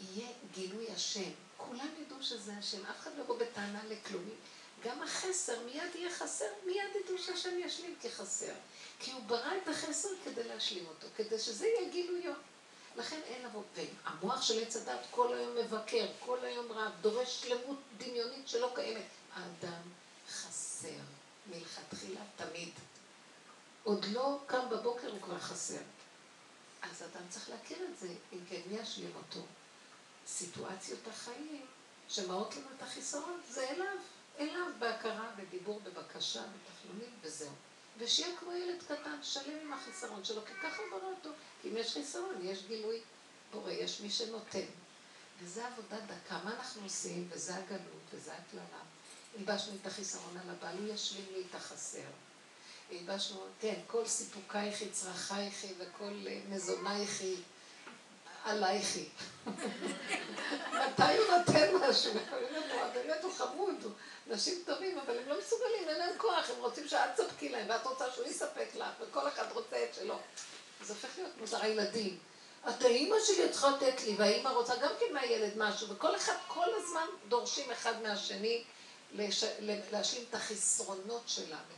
יהיה 0.00 0.28
גילוי 0.54 0.92
השם. 0.92 1.30
כולם 1.56 1.88
ידעו 2.02 2.22
שזה 2.22 2.56
השם, 2.58 2.86
אף 2.86 3.00
אחד 3.00 3.10
לא 3.16 3.22
יבוא 3.22 3.38
בטענה 3.38 3.84
לכלום. 3.84 4.24
גם 4.84 5.02
החסר 5.02 5.64
מיד 5.64 5.94
יהיה 5.94 6.10
חסר, 6.10 6.44
מיד 6.66 6.96
ידעו 7.04 7.18
שהשם 7.18 7.58
ישלים 7.58 7.96
כחסר. 8.02 8.52
כי 8.98 9.12
הוא 9.12 9.22
ברא 9.22 9.52
את 9.62 9.68
החסר 9.68 10.08
כדי 10.24 10.44
להשלים 10.44 10.86
אותו, 10.86 11.06
כדי 11.16 11.38
שזה 11.38 11.66
יהיה 11.66 11.90
גילויו. 11.90 12.32
לכן 12.96 13.20
אין 13.24 13.44
לבוא, 13.46 13.62
והמוח 13.74 14.42
של 14.42 14.62
עץ 14.62 14.76
הדת 14.76 15.00
כל 15.10 15.34
היום 15.34 15.56
מבקר, 15.56 16.06
כל 16.20 16.38
היום 16.44 16.72
רב, 16.72 16.92
דורש 17.00 17.42
שלמות 17.42 17.78
דמיונית 17.98 18.48
שלא 18.48 18.72
קיימת. 18.74 19.02
האדם 19.34 19.82
חסר, 20.30 20.88
מלכתחילה 21.46 22.20
תמיד. 22.36 22.70
עוד 23.84 24.04
לא 24.04 24.38
קם 24.46 24.68
בבוקר 24.70 25.10
הוא 25.10 25.20
כבר 25.20 25.38
חסר. 25.38 25.82
אז 26.82 27.02
אדם 27.02 27.22
צריך 27.28 27.50
להכיר 27.50 27.78
את 27.92 27.98
זה, 27.98 28.08
אם 28.32 28.38
כן, 28.48 28.60
מי 28.66 28.78
ישלים 28.78 29.12
אותו? 29.16 29.40
סיטואציות 30.26 31.08
החיים 31.08 31.66
שמראות 32.08 32.56
לנו 32.56 32.66
את 32.76 32.82
החיסרון, 32.82 33.40
זה 33.50 33.70
אליו, 33.70 33.96
אליו 34.38 34.66
בהכרה, 34.78 35.30
בדיבור, 35.36 35.80
בבקשה, 35.80 36.42
בתחלומים 36.42 37.10
וזהו. 37.22 37.52
ושיהיה 37.98 38.36
כמו 38.36 38.52
ילד 38.52 38.82
קטן, 38.82 39.18
שלם 39.22 39.58
עם 39.62 39.72
החיסרון 39.72 40.24
שלו, 40.24 40.44
כי 40.44 40.52
ככה 40.62 40.82
ברא 40.90 41.10
אותו. 41.16 41.30
כי 41.62 41.68
אם 41.68 41.76
יש 41.76 41.92
חיסרון, 41.92 42.34
יש 42.42 42.66
גילוי 42.66 43.00
בורא, 43.52 43.70
יש 43.70 44.00
מי 44.00 44.10
שנותן. 44.10 44.66
וזה 45.40 45.66
עבודה 45.66 45.96
דקה. 46.00 46.38
מה 46.44 46.54
אנחנו 46.54 46.82
עושים? 46.82 47.28
וזה 47.30 47.56
הגלות, 47.56 48.02
וזה 48.12 48.32
הקללה. 48.34 48.82
הלבשנו 49.38 49.74
את 49.82 49.86
החיסרון 49.86 50.36
על 50.36 50.50
הבעל, 50.50 50.78
הוא 50.78 50.94
ישלים 50.94 51.26
לי 51.32 51.42
את 51.50 51.54
החסר. 51.54 52.08
הלבשנו, 52.90 53.46
כן, 53.60 53.80
כל 53.86 54.06
סיפוקייכי, 54.06 54.90
צרכייכי 54.90 55.74
וכל 55.78 56.14
אה, 56.26 56.40
מזונייכי, 56.48 57.36
עלייכי. 58.44 59.08
מתי 60.72 61.16
הוא 61.18 61.38
נותן 61.38 61.74
משהו? 61.88 62.12
באמת 62.94 63.22
הוא 63.22 63.32
חמוד, 63.32 63.74
הוא 63.82 63.92
נשים 64.26 64.62
טובים, 64.66 64.98
אבל 64.98 65.18
הם 65.18 65.28
לא 65.28 65.38
מסוגלים, 65.38 65.88
אין 65.88 65.98
להם 65.98 66.18
כוח, 66.18 66.50
הם 66.50 66.56
רוצים 66.60 66.88
שאת 66.88 67.10
תספקי 67.16 67.48
להם, 67.48 67.66
ואת 67.70 67.86
רוצה 67.86 68.04
שהוא 68.14 68.26
יספק 68.26 68.68
לך, 68.74 68.88
וכל 69.00 69.28
אחד 69.28 69.52
רוצה 69.52 69.84
את 69.84 69.94
שלו. 69.94 70.18
זה 70.82 70.92
הופך 70.92 71.08
להיות 71.16 71.32
מוזר 71.40 71.62
הילדים. 71.62 72.18
את 72.68 72.82
האימא 72.82 73.16
שלי 73.26 73.48
צריכה 73.48 73.70
לתת 73.70 74.02
לי, 74.02 74.14
והאימא 74.16 74.48
רוצה 74.48 74.76
גם 74.76 74.90
כן 75.00 75.14
מהילד 75.14 75.52
משהו, 75.56 75.88
וכל 75.88 76.16
אחד 76.16 76.34
כל 76.46 76.68
הזמן 76.76 77.06
דורשים 77.28 77.70
אחד 77.70 78.02
מהשני. 78.02 78.64
להשלים 79.90 80.24
את 80.30 80.34
החסרונות 80.34 81.22
שלנו. 81.26 81.74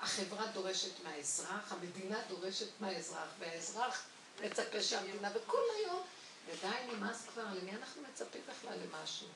החברה 0.00 0.46
דורשת 0.46 1.04
מהאזרח, 1.04 1.72
המדינה 1.72 2.18
דורשת 2.28 2.66
מהאזרח, 2.80 3.28
והאזרח 3.38 4.04
מצפה 4.42 4.82
שהמדינה, 4.82 5.30
וכל 5.34 5.62
היום, 5.78 6.02
ודי 6.46 6.92
נמאס 6.92 7.26
כבר, 7.32 7.44
למי 7.54 7.70
אנחנו 7.70 8.02
מצפים 8.02 8.40
בכלל 8.48 8.78
למשהו? 8.78 9.28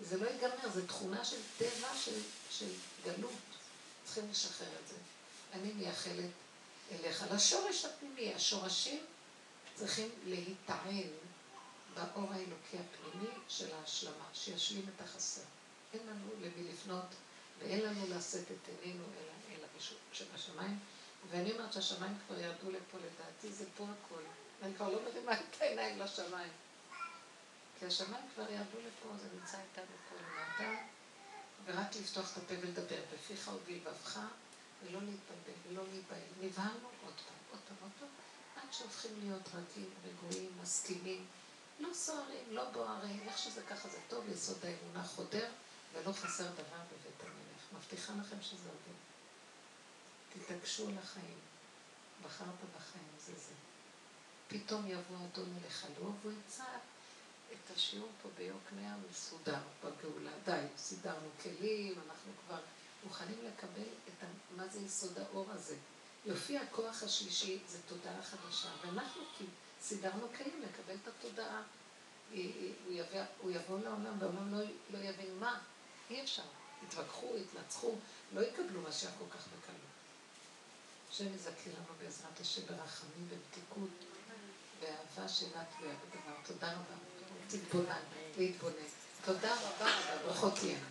זה 0.00 0.16
לא 0.16 0.30
ייגמר, 0.30 0.70
זו 0.74 0.80
תכונה 0.86 1.24
של 1.24 1.40
טבע 1.58 1.88
של, 2.04 2.20
של 2.50 2.70
גלות. 3.04 3.32
צריכים 4.04 4.30
לשחרר 4.30 4.68
את 4.82 4.88
זה. 4.88 4.96
אני 5.52 5.72
מייחלת 5.72 6.30
אליך. 6.92 7.24
לשורש 7.32 7.84
הפנימי, 7.84 8.34
השורשים 8.34 9.04
צריכים 9.74 10.08
להיטען 10.24 11.08
באור 11.94 12.32
האלוקי 12.32 12.76
הפנימי 12.78 13.30
של 13.48 13.74
ההשלמה, 13.74 14.24
שישלים 14.34 14.86
את 14.96 15.00
החסר. 15.00 15.42
אין 15.92 16.06
לנו 16.06 16.30
למי 16.40 16.68
לפנות 16.72 17.06
ואין 17.58 17.80
לנו 17.80 18.06
לשאת 18.16 18.50
את 18.50 18.68
עינינו 18.82 19.04
אלא 19.04 19.56
אל 19.56 19.64
הרשות 19.74 19.98
שבשמיים. 20.12 20.78
ואני 21.30 21.52
אומרת 21.52 21.72
שהשמיים 21.72 22.18
כבר 22.26 22.40
ירדו 22.40 22.70
לפה, 22.70 22.98
לדעתי 22.98 23.52
זה 23.52 23.64
פה 23.76 23.84
הכל. 23.84 24.22
אני 24.62 24.74
כבר 24.74 24.88
לא 24.88 25.02
מרימה 25.02 25.32
את 25.32 25.60
העיניים 25.60 25.98
לשמיים. 25.98 26.52
כי 27.78 27.86
השמיים 27.86 28.24
כבר 28.34 28.50
ירדו 28.50 28.78
לפה, 28.86 29.08
זה 29.22 29.28
נמצא 29.34 29.58
איתנו 29.58 29.94
פה 30.10 30.16
למטה, 30.16 30.80
ורק 31.64 31.96
לפתוח 31.96 32.32
את 32.32 32.36
הפה 32.36 32.54
ולדבר 32.60 33.00
בפיך 33.14 33.50
ובלבבך, 33.54 34.18
ולא 34.82 35.00
להתבלבל 35.00 35.58
ולא 35.68 35.82
להיבהל. 35.90 36.28
נבהלנו 36.40 36.88
עוד 37.04 37.14
פעם, 37.14 37.36
עוד 37.50 37.60
פעם, 37.68 37.76
עוד 37.82 37.90
פעם, 38.00 38.08
עד 38.56 38.72
שהופכים 38.72 39.10
להיות 39.22 39.48
רגילים, 39.54 39.94
רגועים, 40.04 40.50
מסכימים, 40.62 41.26
לא 41.80 41.88
סוערים, 41.94 42.44
לא 42.50 42.70
בוערים, 42.70 43.20
איך 43.28 43.38
שזה 43.38 43.62
ככה 43.62 43.88
זה 43.88 43.98
טוב, 44.08 44.24
יסוד 44.28 44.58
האמונה 44.64 45.04
חודר, 45.04 45.48
ולא 45.92 46.12
חסר 46.12 46.44
דבר 46.52 46.80
בבית 46.90 47.20
המלך. 47.20 47.62
מבטיחה 47.72 48.12
לכם 48.20 48.36
שזה 48.42 48.68
עובד. 48.68 49.13
תתעקשו 50.34 50.88
על 50.88 50.98
החיים. 50.98 51.38
בחרת 52.22 52.60
בחיים, 52.76 53.08
זה 53.26 53.32
זה. 53.32 53.54
פתאום 54.48 54.86
יבוא 54.86 55.16
אדון 55.26 55.56
אליך 55.62 55.86
לא, 56.00 56.10
והוא 56.22 56.32
ימצא 56.32 56.64
את 57.52 57.76
השיעור 57.76 58.08
פה 58.22 58.28
ביוקנעם 58.38 59.00
מסודר 59.10 59.60
בגאולה. 59.84 60.30
די, 60.44 60.66
סידרנו 60.76 61.28
כלים, 61.42 61.94
אנחנו 62.06 62.32
כבר 62.46 62.60
מוכנים 63.04 63.38
לקבל 63.44 63.88
את 64.08 64.22
ה... 64.22 64.26
מה 64.56 64.68
זה 64.68 64.80
יסוד 64.80 65.18
האור 65.18 65.46
הזה. 65.50 65.76
יופיע 66.26 66.60
הכוח 66.60 67.02
השלישי, 67.02 67.58
זה 67.68 67.78
תודעה 67.88 68.22
חדשה, 68.22 68.68
ואנחנו 68.80 69.22
כי 69.38 69.44
סידרנו 69.80 70.26
כלים 70.36 70.62
לקבל 70.62 70.94
את 71.02 71.08
התודעה. 71.08 71.62
הוא 72.30 72.38
יבוא, 72.90 73.20
הוא 73.38 73.50
יבוא 73.50 73.78
לעולם, 73.78 74.18
והעולם 74.18 74.54
לא, 74.54 74.64
לא 74.90 74.98
יבין 74.98 75.38
מה, 75.38 75.60
אי 76.10 76.22
אפשר. 76.22 76.42
יתווכחו, 76.86 77.36
יתנצחו, 77.36 77.94
לא 78.34 78.40
יקבלו 78.40 78.82
משיח 78.82 79.10
כל 79.18 79.36
כך 79.36 79.46
בקלות. 79.46 79.93
השם 81.14 81.34
יזכה 81.34 81.70
לנו 81.70 81.94
בעזרת 82.02 82.40
השם 82.40 82.62
ברחמים 82.62 83.28
ובתיקות, 83.28 83.88
באהבה 84.80 85.28
שאינה 85.28 85.64
תלויה 85.78 85.94
בדבר. 85.94 86.36
תודה 86.46 86.72
רבה. 86.72 86.94
תתבונן, 87.48 88.00
להתבונן. 88.38 88.74
תודה 89.24 89.54
רבה 89.54 89.86
רבה, 89.86 90.22
ברכות 90.26 90.54
תהיינה. 90.54 90.86